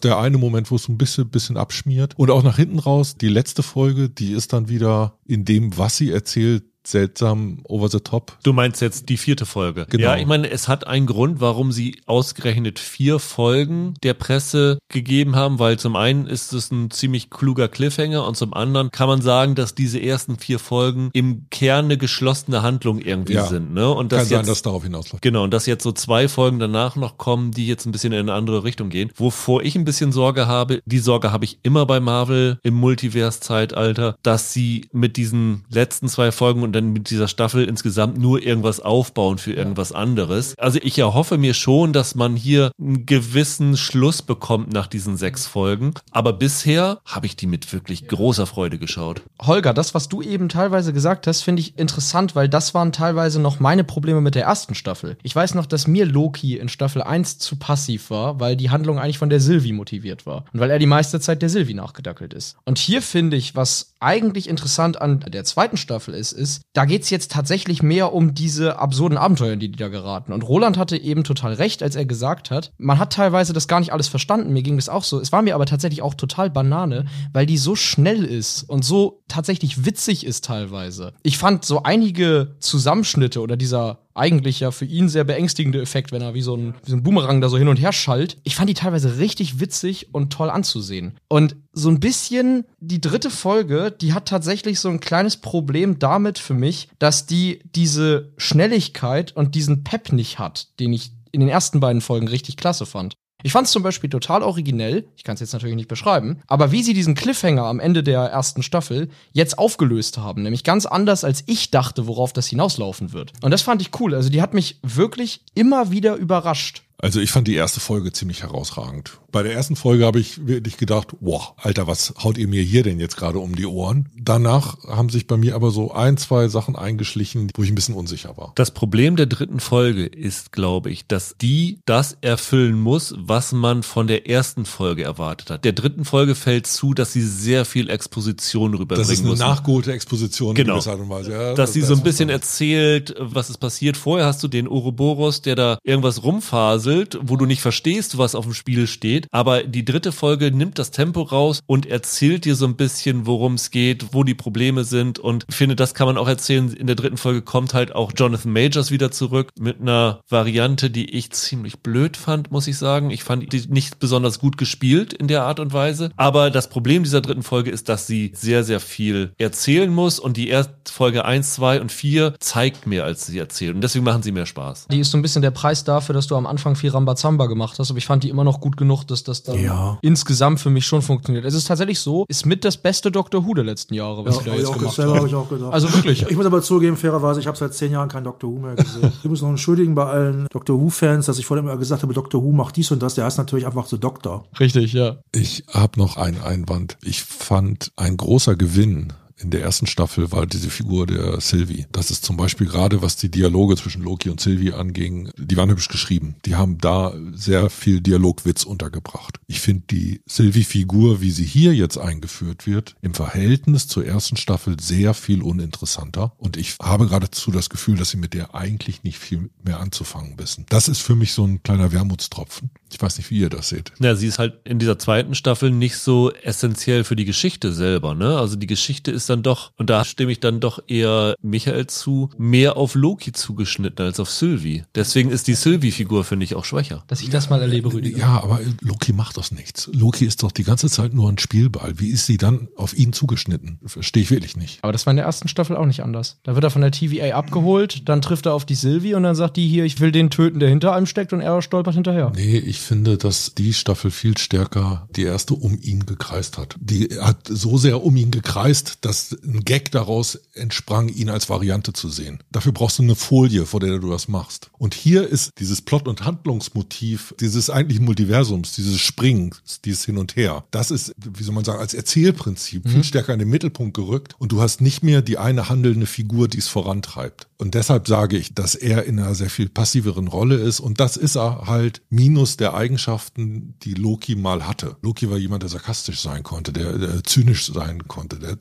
der 0.00 0.07
eine 0.16 0.38
Moment, 0.38 0.70
wo 0.70 0.76
es 0.76 0.88
ein 0.88 0.96
bisschen, 0.96 1.28
bisschen 1.28 1.56
abschmiert. 1.56 2.14
Und 2.16 2.30
auch 2.30 2.42
nach 2.42 2.56
hinten 2.56 2.78
raus, 2.78 3.16
die 3.16 3.28
letzte 3.28 3.62
Folge, 3.62 4.08
die 4.08 4.32
ist 4.32 4.52
dann 4.52 4.68
wieder 4.68 5.18
in 5.26 5.44
dem, 5.44 5.76
was 5.76 5.96
sie 5.96 6.10
erzählt, 6.10 6.64
seltsam 6.90 7.58
over 7.64 7.88
the 7.88 8.00
top. 8.00 8.36
Du 8.42 8.52
meinst 8.52 8.80
jetzt 8.80 9.08
die 9.08 9.16
vierte 9.16 9.46
Folge. 9.46 9.86
Genau. 9.88 10.04
Ja, 10.04 10.16
ich 10.16 10.26
meine, 10.26 10.50
es 10.50 10.68
hat 10.68 10.86
einen 10.86 11.06
Grund, 11.06 11.40
warum 11.40 11.72
sie 11.72 12.00
ausgerechnet 12.06 12.78
vier 12.78 13.18
Folgen 13.18 13.94
der 14.02 14.14
Presse 14.14 14.78
gegeben 14.88 15.36
haben, 15.36 15.58
weil 15.58 15.78
zum 15.78 15.96
einen 15.96 16.26
ist 16.26 16.52
es 16.52 16.70
ein 16.70 16.90
ziemlich 16.90 17.30
kluger 17.30 17.68
Cliffhanger 17.68 18.26
und 18.26 18.36
zum 18.36 18.54
anderen 18.54 18.90
kann 18.90 19.08
man 19.08 19.20
sagen, 19.20 19.54
dass 19.54 19.74
diese 19.74 20.00
ersten 20.00 20.38
vier 20.38 20.58
Folgen 20.58 21.10
im 21.12 21.46
Kern 21.50 21.86
eine 21.86 21.98
geschlossene 21.98 22.62
Handlung 22.62 22.98
irgendwie 22.98 23.34
ja, 23.34 23.46
sind. 23.46 23.74
Ne? 23.74 23.88
Und 23.88 24.12
das 24.12 24.20
kann 24.20 24.28
jetzt, 24.28 24.38
sein, 24.38 24.46
dass 24.46 24.62
darauf 24.62 24.82
hinausläuft. 24.82 25.22
Genau, 25.22 25.44
und 25.44 25.52
dass 25.52 25.66
jetzt 25.66 25.84
so 25.84 25.92
zwei 25.92 26.28
Folgen 26.28 26.58
danach 26.58 26.96
noch 26.96 27.18
kommen, 27.18 27.52
die 27.52 27.66
jetzt 27.66 27.86
ein 27.86 27.92
bisschen 27.92 28.12
in 28.12 28.20
eine 28.20 28.32
andere 28.32 28.64
Richtung 28.64 28.88
gehen. 28.88 29.10
Wovor 29.16 29.62
ich 29.62 29.76
ein 29.76 29.84
bisschen 29.84 30.12
Sorge 30.12 30.46
habe, 30.46 30.80
die 30.86 30.98
Sorge 30.98 31.32
habe 31.32 31.44
ich 31.44 31.58
immer 31.62 31.86
bei 31.86 32.00
Marvel 32.00 32.58
im 32.62 32.74
Multiverse-Zeitalter, 32.74 34.16
dass 34.22 34.52
sie 34.52 34.88
mit 34.92 35.16
diesen 35.16 35.64
letzten 35.70 36.08
zwei 36.08 36.32
Folgen 36.32 36.62
und 36.62 36.77
dann 36.78 36.92
mit 36.92 37.10
dieser 37.10 37.28
Staffel 37.28 37.64
insgesamt 37.64 38.18
nur 38.18 38.42
irgendwas 38.42 38.80
aufbauen 38.80 39.38
für 39.38 39.52
irgendwas 39.52 39.92
anderes. 39.92 40.54
Also 40.58 40.78
ich 40.82 40.98
erhoffe 40.98 41.38
mir 41.38 41.54
schon, 41.54 41.92
dass 41.92 42.14
man 42.14 42.36
hier 42.36 42.70
einen 42.80 43.06
gewissen 43.06 43.76
Schluss 43.76 44.22
bekommt 44.22 44.72
nach 44.72 44.86
diesen 44.86 45.16
sechs 45.16 45.46
Folgen. 45.46 45.94
Aber 46.10 46.32
bisher 46.32 47.00
habe 47.04 47.26
ich 47.26 47.36
die 47.36 47.46
mit 47.46 47.72
wirklich 47.72 48.06
großer 48.08 48.46
Freude 48.46 48.78
geschaut. 48.78 49.22
Holger, 49.42 49.74
das, 49.74 49.94
was 49.94 50.08
du 50.08 50.22
eben 50.22 50.48
teilweise 50.48 50.92
gesagt 50.92 51.26
hast, 51.26 51.42
finde 51.42 51.60
ich 51.60 51.78
interessant, 51.78 52.34
weil 52.34 52.48
das 52.48 52.74
waren 52.74 52.92
teilweise 52.92 53.40
noch 53.40 53.60
meine 53.60 53.84
Probleme 53.84 54.20
mit 54.20 54.34
der 54.34 54.44
ersten 54.44 54.74
Staffel. 54.74 55.16
Ich 55.22 55.34
weiß 55.34 55.54
noch, 55.54 55.66
dass 55.66 55.86
mir 55.86 56.06
Loki 56.06 56.56
in 56.56 56.68
Staffel 56.68 57.02
1 57.02 57.38
zu 57.38 57.56
passiv 57.56 58.10
war, 58.10 58.40
weil 58.40 58.56
die 58.56 58.70
Handlung 58.70 58.98
eigentlich 58.98 59.18
von 59.18 59.30
der 59.30 59.40
Sylvie 59.40 59.72
motiviert 59.72 60.26
war. 60.26 60.44
Und 60.52 60.60
weil 60.60 60.70
er 60.70 60.78
die 60.78 60.86
meiste 60.86 61.20
Zeit 61.20 61.42
der 61.42 61.48
Sylvie 61.48 61.74
nachgedackelt 61.74 62.34
ist. 62.34 62.56
Und 62.64 62.78
hier 62.78 63.02
finde 63.02 63.36
ich, 63.36 63.56
was 63.56 63.94
eigentlich 64.00 64.48
interessant 64.48 65.00
an 65.00 65.20
der 65.20 65.44
zweiten 65.44 65.76
Staffel 65.76 66.14
ist, 66.14 66.32
ist, 66.32 66.62
da 66.72 66.84
geht 66.84 67.02
es 67.02 67.10
jetzt 67.10 67.32
tatsächlich 67.32 67.82
mehr 67.82 68.12
um 68.12 68.34
diese 68.34 68.78
absurden 68.78 69.18
Abenteuer, 69.18 69.56
die 69.56 69.70
die 69.70 69.78
da 69.78 69.88
geraten. 69.88 70.32
Und 70.32 70.42
Roland 70.42 70.78
hatte 70.78 70.96
eben 70.96 71.24
total 71.24 71.54
recht, 71.54 71.82
als 71.82 71.96
er 71.96 72.04
gesagt 72.04 72.50
hat, 72.50 72.72
man 72.78 72.98
hat 72.98 73.12
teilweise 73.12 73.52
das 73.52 73.68
gar 73.68 73.80
nicht 73.80 73.92
alles 73.92 74.08
verstanden. 74.08 74.52
Mir 74.52 74.62
ging 74.62 74.76
das 74.76 74.88
auch 74.88 75.04
so. 75.04 75.20
Es 75.20 75.32
war 75.32 75.42
mir 75.42 75.54
aber 75.54 75.66
tatsächlich 75.66 76.02
auch 76.02 76.14
total 76.14 76.50
Banane, 76.50 77.06
weil 77.32 77.46
die 77.46 77.58
so 77.58 77.74
schnell 77.74 78.24
ist 78.24 78.62
und 78.64 78.84
so 78.84 79.22
tatsächlich 79.28 79.84
witzig 79.84 80.24
ist 80.24 80.44
teilweise. 80.44 81.12
Ich 81.22 81.38
fand 81.38 81.64
so 81.64 81.82
einige 81.82 82.56
Zusammenschnitte 82.60 83.40
oder 83.40 83.56
dieser 83.56 84.07
eigentlich 84.14 84.60
ja 84.60 84.70
für 84.70 84.84
ihn 84.84 85.08
sehr 85.08 85.24
beängstigende 85.24 85.80
Effekt, 85.80 86.12
wenn 86.12 86.22
er 86.22 86.34
wie 86.34 86.42
so 86.42 86.56
ein, 86.56 86.74
wie 86.84 86.90
so 86.90 86.96
ein 86.96 87.02
Boomerang 87.02 87.40
da 87.40 87.48
so 87.48 87.58
hin 87.58 87.68
und 87.68 87.76
her 87.76 87.92
schallt. 87.92 88.36
Ich 88.42 88.56
fand 88.56 88.68
die 88.68 88.74
teilweise 88.74 89.18
richtig 89.18 89.60
witzig 89.60 90.12
und 90.12 90.32
toll 90.32 90.50
anzusehen. 90.50 91.18
Und 91.28 91.56
so 91.72 91.88
ein 91.88 92.00
bisschen 92.00 92.64
die 92.80 93.00
dritte 93.00 93.30
Folge, 93.30 93.90
die 93.90 94.12
hat 94.12 94.26
tatsächlich 94.26 94.80
so 94.80 94.88
ein 94.88 95.00
kleines 95.00 95.36
Problem 95.36 95.98
damit 95.98 96.38
für 96.38 96.54
mich, 96.54 96.88
dass 96.98 97.26
die 97.26 97.60
diese 97.74 98.32
Schnelligkeit 98.36 99.34
und 99.36 99.54
diesen 99.54 99.84
Pep 99.84 100.12
nicht 100.12 100.38
hat, 100.38 100.68
den 100.80 100.92
ich 100.92 101.12
in 101.30 101.40
den 101.40 101.48
ersten 101.48 101.80
beiden 101.80 102.00
Folgen 102.00 102.28
richtig 102.28 102.56
klasse 102.56 102.86
fand. 102.86 103.14
Ich 103.44 103.52
fand 103.52 103.66
es 103.66 103.72
zum 103.72 103.84
Beispiel 103.84 104.10
total 104.10 104.42
originell, 104.42 105.06
ich 105.16 105.22
kann 105.22 105.34
es 105.34 105.40
jetzt 105.40 105.52
natürlich 105.52 105.76
nicht 105.76 105.88
beschreiben, 105.88 106.40
aber 106.48 106.72
wie 106.72 106.82
sie 106.82 106.92
diesen 106.92 107.14
Cliffhanger 107.14 107.62
am 107.62 107.78
Ende 107.78 108.02
der 108.02 108.22
ersten 108.22 108.64
Staffel 108.64 109.10
jetzt 109.32 109.58
aufgelöst 109.58 110.18
haben, 110.18 110.42
nämlich 110.42 110.64
ganz 110.64 110.86
anders 110.86 111.22
als 111.22 111.44
ich 111.46 111.70
dachte, 111.70 112.08
worauf 112.08 112.32
das 112.32 112.48
hinauslaufen 112.48 113.12
wird. 113.12 113.32
Und 113.40 113.52
das 113.52 113.62
fand 113.62 113.80
ich 113.80 113.90
cool. 114.00 114.16
Also 114.16 114.28
die 114.28 114.42
hat 114.42 114.54
mich 114.54 114.80
wirklich 114.82 115.42
immer 115.54 115.92
wieder 115.92 116.16
überrascht. 116.16 116.82
Also 117.00 117.20
ich 117.20 117.30
fand 117.30 117.46
die 117.46 117.54
erste 117.54 117.78
Folge 117.78 118.10
ziemlich 118.12 118.42
herausragend. 118.42 119.20
Bei 119.30 119.44
der 119.44 119.52
ersten 119.52 119.76
Folge 119.76 120.04
habe 120.04 120.18
ich 120.18 120.48
wirklich 120.48 120.78
gedacht, 120.78 121.08
wow, 121.20 121.52
Alter, 121.58 121.86
was 121.86 122.12
haut 122.24 122.38
ihr 122.38 122.48
mir 122.48 122.62
hier 122.62 122.82
denn 122.82 122.98
jetzt 122.98 123.16
gerade 123.16 123.38
um 123.38 123.54
die 123.54 123.66
Ohren? 123.66 124.08
Danach 124.18 124.78
haben 124.88 125.08
sich 125.08 125.28
bei 125.28 125.36
mir 125.36 125.54
aber 125.54 125.70
so 125.70 125.92
ein, 125.92 126.16
zwei 126.16 126.48
Sachen 126.48 126.74
eingeschlichen, 126.74 127.50
wo 127.56 127.62
ich 127.62 127.68
ein 127.70 127.76
bisschen 127.76 127.94
unsicher 127.94 128.36
war. 128.36 128.50
Das 128.56 128.72
Problem 128.72 129.14
der 129.14 129.26
dritten 129.26 129.60
Folge 129.60 130.06
ist, 130.06 130.50
glaube 130.50 130.90
ich, 130.90 131.06
dass 131.06 131.36
die 131.40 131.78
das 131.84 132.16
erfüllen 132.20 132.80
muss, 132.80 133.14
was 133.16 133.52
man 133.52 133.84
von 133.84 134.08
der 134.08 134.28
ersten 134.28 134.64
Folge 134.64 135.04
erwartet 135.04 135.50
hat. 135.50 135.64
Der 135.64 135.72
dritten 135.74 136.04
Folge 136.04 136.34
fällt 136.34 136.66
zu, 136.66 136.94
dass 136.94 137.12
sie 137.12 137.22
sehr 137.22 137.64
viel 137.64 137.90
Exposition 137.90 138.72
rüberbringen 138.74 139.06
Das 139.08 139.12
ist 139.12 139.20
eine 139.20 139.30
muss. 139.30 139.38
nachgeholte 139.38 139.92
Exposition 139.92 140.54
Genau. 140.56 140.72
in 140.72 140.74
gewisser 140.78 140.92
Art 140.92 141.00
und 141.00 141.10
Weise. 141.10 141.30
Ja, 141.32 141.54
dass 141.54 141.74
sie 141.74 141.80
das- 141.80 141.90
so 141.90 141.94
ein 141.94 142.02
bisschen 142.02 142.28
erzählt, 142.30 143.14
was 143.20 143.50
ist 143.50 143.58
passiert. 143.58 143.96
Vorher 143.96 144.26
hast 144.26 144.42
du 144.42 144.48
den 144.48 144.66
Ouroboros, 144.66 145.42
der 145.42 145.54
da 145.54 145.78
irgendwas 145.84 146.24
rumfaselt, 146.24 146.87
wo 147.22 147.36
du 147.36 147.46
nicht 147.46 147.60
verstehst, 147.60 148.18
was 148.18 148.34
auf 148.34 148.44
dem 148.44 148.54
Spiel 148.54 148.86
steht. 148.86 149.26
Aber 149.30 149.62
die 149.62 149.84
dritte 149.84 150.12
Folge 150.12 150.50
nimmt 150.50 150.78
das 150.78 150.90
Tempo 150.90 151.22
raus 151.22 151.60
und 151.66 151.86
erzählt 151.86 152.44
dir 152.44 152.54
so 152.54 152.66
ein 152.66 152.76
bisschen, 152.76 153.26
worum 153.26 153.54
es 153.54 153.70
geht, 153.70 154.12
wo 154.12 154.24
die 154.24 154.34
Probleme 154.34 154.84
sind. 154.84 155.18
Und 155.18 155.44
ich 155.48 155.54
finde, 155.54 155.76
das 155.76 155.94
kann 155.94 156.06
man 156.06 156.18
auch 156.18 156.28
erzählen. 156.28 156.72
In 156.72 156.86
der 156.86 156.96
dritten 156.96 157.16
Folge 157.16 157.42
kommt 157.42 157.74
halt 157.74 157.94
auch 157.94 158.12
Jonathan 158.16 158.52
Majors 158.52 158.90
wieder 158.90 159.10
zurück 159.10 159.50
mit 159.58 159.80
einer 159.80 160.20
Variante, 160.28 160.90
die 160.90 161.10
ich 161.10 161.30
ziemlich 161.30 161.80
blöd 161.80 162.16
fand, 162.16 162.50
muss 162.50 162.66
ich 162.66 162.78
sagen. 162.78 163.10
Ich 163.10 163.24
fand 163.24 163.52
die 163.52 163.62
nicht 163.68 163.98
besonders 163.98 164.38
gut 164.38 164.56
gespielt 164.58 165.12
in 165.12 165.28
der 165.28 165.44
Art 165.44 165.60
und 165.60 165.72
Weise. 165.72 166.10
Aber 166.16 166.50
das 166.50 166.68
Problem 166.68 167.04
dieser 167.04 167.20
dritten 167.20 167.42
Folge 167.42 167.70
ist, 167.70 167.88
dass 167.88 168.06
sie 168.06 168.32
sehr, 168.34 168.64
sehr 168.64 168.80
viel 168.80 169.32
erzählen 169.38 169.92
muss. 169.92 170.18
Und 170.18 170.36
die 170.36 170.48
erste 170.48 170.74
Folge 170.90 171.24
1, 171.24 171.54
2 171.54 171.80
und 171.80 171.92
4 171.92 172.34
zeigt 172.40 172.86
mehr, 172.86 173.04
als 173.04 173.26
sie 173.26 173.38
erzählt. 173.38 173.74
Und 173.74 173.82
deswegen 173.82 174.04
machen 174.04 174.22
sie 174.22 174.32
mehr 174.32 174.46
Spaß. 174.46 174.86
Die 174.90 175.00
ist 175.00 175.10
so 175.10 175.18
ein 175.18 175.22
bisschen 175.22 175.42
der 175.42 175.50
Preis 175.50 175.84
dafür, 175.84 176.14
dass 176.14 176.26
du 176.26 176.36
am 176.36 176.46
Anfang 176.46 176.76
viel 176.78 176.90
Rambazamba 176.90 177.46
gemacht 177.46 177.78
hast, 177.78 177.90
aber 177.90 177.98
ich 177.98 178.06
fand 178.06 178.24
die 178.24 178.28
immer 178.30 178.44
noch 178.44 178.60
gut 178.60 178.76
genug, 178.76 179.04
dass 179.04 179.22
das 179.24 179.42
dann 179.42 179.60
Ja. 179.62 179.98
insgesamt 180.02 180.60
für 180.60 180.70
mich 180.70 180.86
schon 180.86 181.02
funktioniert. 181.02 181.44
Es 181.44 181.54
ist 181.54 181.66
tatsächlich 181.66 181.98
so, 182.00 182.24
ist 182.28 182.46
mit 182.46 182.64
das 182.64 182.76
beste 182.76 183.10
Doctor 183.10 183.44
Who 183.46 183.54
der 183.54 183.64
letzten 183.64 183.94
Jahre, 183.94 184.24
was 184.24 184.36
Ja, 184.36 184.40
sie 184.42 184.44
da 184.46 184.50
hab 184.52 184.56
ich 184.58 184.62
jetzt 184.64 184.70
auch, 184.70 184.78
gemacht 184.78 184.98
habe 184.98 185.28
ich 185.28 185.34
auch 185.34 185.48
gedacht. 185.48 185.72
Also 185.72 185.92
wirklich. 185.92 186.22
Ich 186.28 186.36
muss 186.36 186.46
aber 186.46 186.62
zugeben, 186.62 186.96
fairerweise, 186.96 187.40
ich 187.40 187.46
habe 187.46 187.56
seit 187.58 187.74
zehn 187.74 187.92
Jahren 187.92 188.08
kein 188.08 188.24
Doctor 188.24 188.50
Who 188.50 188.58
mehr 188.58 188.74
gesehen. 188.74 189.12
Ich 189.22 189.28
muss 189.28 189.42
noch 189.42 189.48
entschuldigen 189.50 189.94
bei 189.94 190.06
allen 190.06 190.46
Doctor 190.50 190.80
Who-Fans, 190.80 191.26
dass 191.26 191.38
ich 191.38 191.46
vorhin 191.46 191.66
immer 191.66 191.76
gesagt 191.76 192.02
habe, 192.02 192.14
Doctor 192.14 192.42
Who 192.42 192.52
macht 192.52 192.76
dies 192.76 192.90
und 192.90 193.02
das. 193.02 193.14
Der 193.14 193.24
heißt 193.24 193.38
natürlich 193.38 193.66
einfach 193.66 193.86
so 193.86 193.96
Doktor. 193.96 194.44
Richtig, 194.58 194.92
ja. 194.92 195.16
Ich 195.34 195.64
habe 195.72 195.98
noch 195.98 196.16
einen 196.16 196.40
Einwand. 196.42 196.96
Ich 197.02 197.22
fand 197.24 197.92
ein 197.96 198.16
großer 198.16 198.56
Gewinn 198.56 199.12
in 199.40 199.50
der 199.50 199.62
ersten 199.62 199.86
Staffel 199.86 200.32
war 200.32 200.46
diese 200.46 200.70
Figur 200.70 201.06
der 201.06 201.40
Sylvie. 201.40 201.86
Das 201.92 202.10
ist 202.10 202.24
zum 202.24 202.36
Beispiel 202.36 202.66
gerade, 202.66 203.02
was 203.02 203.16
die 203.16 203.30
Dialoge 203.30 203.76
zwischen 203.76 204.02
Loki 204.02 204.30
und 204.30 204.40
Sylvie 204.40 204.72
anging, 204.72 205.30
die 205.36 205.56
waren 205.56 205.70
hübsch 205.70 205.88
geschrieben. 205.88 206.36
Die 206.44 206.56
haben 206.56 206.78
da 206.78 207.14
sehr 207.32 207.70
viel 207.70 208.00
Dialogwitz 208.00 208.64
untergebracht. 208.64 209.38
Ich 209.46 209.60
finde 209.60 209.84
die 209.90 210.20
Sylvie-Figur, 210.26 211.20
wie 211.20 211.30
sie 211.30 211.44
hier 211.44 211.74
jetzt 211.74 211.98
eingeführt 211.98 212.66
wird, 212.66 212.96
im 213.00 213.14
Verhältnis 213.14 213.86
zur 213.86 214.04
ersten 214.04 214.36
Staffel 214.36 214.76
sehr 214.80 215.14
viel 215.14 215.42
uninteressanter. 215.42 216.32
Und 216.38 216.56
ich 216.56 216.76
habe 216.82 217.06
geradezu 217.06 217.50
das 217.50 217.70
Gefühl, 217.70 217.96
dass 217.96 218.10
sie 218.10 218.16
mit 218.16 218.34
der 218.34 218.54
eigentlich 218.54 219.04
nicht 219.04 219.18
viel 219.18 219.50
mehr 219.62 219.80
anzufangen 219.80 220.38
wissen. 220.38 220.66
Das 220.68 220.88
ist 220.88 221.00
für 221.00 221.14
mich 221.14 221.32
so 221.32 221.44
ein 221.44 221.62
kleiner 221.62 221.92
Wermutstropfen. 221.92 222.70
Ich 222.90 223.00
weiß 223.00 223.18
nicht, 223.18 223.30
wie 223.30 223.38
ihr 223.38 223.50
das 223.50 223.68
seht. 223.68 223.92
Ja, 224.00 224.14
sie 224.14 224.26
ist 224.26 224.38
halt 224.38 224.54
in 224.64 224.78
dieser 224.78 224.98
zweiten 224.98 225.34
Staffel 225.34 225.70
nicht 225.70 225.96
so 225.96 226.32
essentiell 226.32 227.04
für 227.04 227.16
die 227.16 227.26
Geschichte 227.26 227.72
selber, 227.72 228.14
ne? 228.14 228.38
Also 228.38 228.56
die 228.56 228.66
Geschichte 228.66 229.10
ist 229.10 229.27
dann 229.30 229.42
doch, 229.42 229.72
und 229.76 229.90
da 229.90 230.04
stimme 230.04 230.32
ich 230.32 230.40
dann 230.40 230.60
doch 230.60 230.80
eher 230.86 231.34
Michael 231.42 231.86
zu, 231.86 232.30
mehr 232.38 232.76
auf 232.76 232.94
Loki 232.94 233.32
zugeschnitten 233.32 234.04
als 234.04 234.20
auf 234.20 234.30
Sylvie. 234.30 234.84
Deswegen 234.94 235.30
ist 235.30 235.46
die 235.46 235.54
Sylvie-Figur, 235.54 236.24
finde 236.24 236.44
ich, 236.44 236.54
auch 236.54 236.64
schwächer. 236.64 237.04
Dass 237.06 237.22
ich 237.22 237.30
das 237.30 237.50
mal 237.50 237.60
erlebe, 237.60 237.92
Rüdiger. 237.92 238.18
Ja, 238.18 238.42
aber 238.42 238.60
Loki 238.80 239.12
macht 239.12 239.36
das 239.36 239.52
nichts. 239.52 239.90
Loki 239.92 240.24
ist 240.24 240.42
doch 240.42 240.52
die 240.52 240.64
ganze 240.64 240.88
Zeit 240.88 241.14
nur 241.14 241.28
ein 241.30 241.38
Spielball. 241.38 241.98
Wie 241.98 242.08
ist 242.08 242.26
sie 242.26 242.36
dann 242.36 242.68
auf 242.76 242.96
ihn 242.96 243.12
zugeschnitten? 243.12 243.78
Verstehe 243.84 244.22
ich 244.22 244.30
wirklich 244.30 244.56
nicht. 244.56 244.78
Aber 244.82 244.92
das 244.92 245.06
war 245.06 245.12
in 245.12 245.16
der 245.16 245.26
ersten 245.26 245.48
Staffel 245.48 245.76
auch 245.76 245.86
nicht 245.86 246.02
anders. 246.02 246.38
Da 246.42 246.54
wird 246.54 246.64
er 246.64 246.70
von 246.70 246.82
der 246.82 246.90
TVA 246.90 247.36
abgeholt, 247.36 248.08
dann 248.08 248.22
trifft 248.22 248.46
er 248.46 248.54
auf 248.54 248.64
die 248.64 248.74
Sylvie 248.74 249.14
und 249.14 249.22
dann 249.22 249.34
sagt 249.34 249.56
die 249.56 249.68
hier, 249.68 249.84
ich 249.84 250.00
will 250.00 250.12
den 250.12 250.30
töten, 250.30 250.60
der 250.60 250.68
hinter 250.68 250.94
einem 250.94 251.06
steckt 251.06 251.32
und 251.32 251.40
er 251.40 251.60
stolpert 251.62 251.94
hinterher. 251.94 252.32
Nee, 252.34 252.58
ich 252.58 252.80
finde, 252.80 253.18
dass 253.18 253.54
die 253.54 253.72
Staffel 253.72 254.10
viel 254.10 254.36
stärker 254.38 255.08
die 255.16 255.24
erste 255.24 255.54
um 255.54 255.78
ihn 255.80 256.06
gekreist 256.06 256.58
hat. 256.58 256.76
Die 256.80 257.08
hat 257.20 257.48
so 257.48 257.78
sehr 257.78 258.02
um 258.02 258.16
ihn 258.16 258.30
gekreist, 258.30 258.98
dass 259.04 259.17
ein 259.44 259.64
Gag 259.64 259.90
daraus 259.90 260.38
entsprang, 260.54 261.08
ihn 261.08 261.30
als 261.30 261.48
Variante 261.48 261.92
zu 261.92 262.08
sehen. 262.08 262.42
Dafür 262.50 262.72
brauchst 262.72 262.98
du 262.98 263.02
eine 263.02 263.14
Folie, 263.14 263.66
vor 263.66 263.80
der 263.80 263.98
du 263.98 264.10
das 264.10 264.28
machst. 264.28 264.70
Und 264.78 264.94
hier 264.94 265.26
ist 265.28 265.50
dieses 265.58 265.82
Plot- 265.82 266.08
und 266.08 266.24
Handlungsmotiv 266.24 267.34
dieses 267.40 267.70
eigentlichen 267.70 268.04
Multiversums, 268.04 268.72
dieses 268.72 269.00
Springs, 269.00 269.80
dieses 269.84 270.04
Hin 270.04 270.18
und 270.18 270.36
Her. 270.36 270.64
Das 270.70 270.90
ist, 270.90 271.12
wie 271.16 271.42
soll 271.42 271.54
man 271.54 271.64
sagen, 271.64 271.80
als 271.80 271.94
Erzählprinzip 271.94 272.88
viel 272.88 273.04
stärker 273.04 273.32
in 273.32 273.38
den 273.38 273.48
Mittelpunkt 273.48 273.94
gerückt 273.94 274.34
und 274.38 274.52
du 274.52 274.60
hast 274.60 274.80
nicht 274.80 275.02
mehr 275.02 275.22
die 275.22 275.38
eine 275.38 275.68
handelnde 275.68 276.06
Figur, 276.06 276.48
die 276.48 276.58
es 276.58 276.68
vorantreibt. 276.68 277.48
Und 277.58 277.74
deshalb 277.74 278.06
sage 278.06 278.36
ich, 278.36 278.54
dass 278.54 278.74
er 278.74 279.04
in 279.04 279.18
einer 279.18 279.34
sehr 279.34 279.50
viel 279.50 279.68
passiveren 279.68 280.28
Rolle 280.28 280.56
ist 280.56 280.80
und 280.80 281.00
das 281.00 281.16
ist 281.16 281.36
er 281.36 281.66
halt 281.66 282.02
minus 282.08 282.56
der 282.56 282.74
Eigenschaften, 282.74 283.74
die 283.82 283.94
Loki 283.94 284.36
mal 284.36 284.66
hatte. 284.66 284.96
Loki 285.02 285.28
war 285.30 285.38
jemand, 285.38 285.62
der 285.62 285.70
sarkastisch 285.70 286.20
sein 286.20 286.42
konnte, 286.42 286.72
der, 286.72 286.96
der 286.96 287.24
zynisch 287.24 287.72
sein 287.72 288.06
konnte, 288.06 288.38
der 288.38 288.58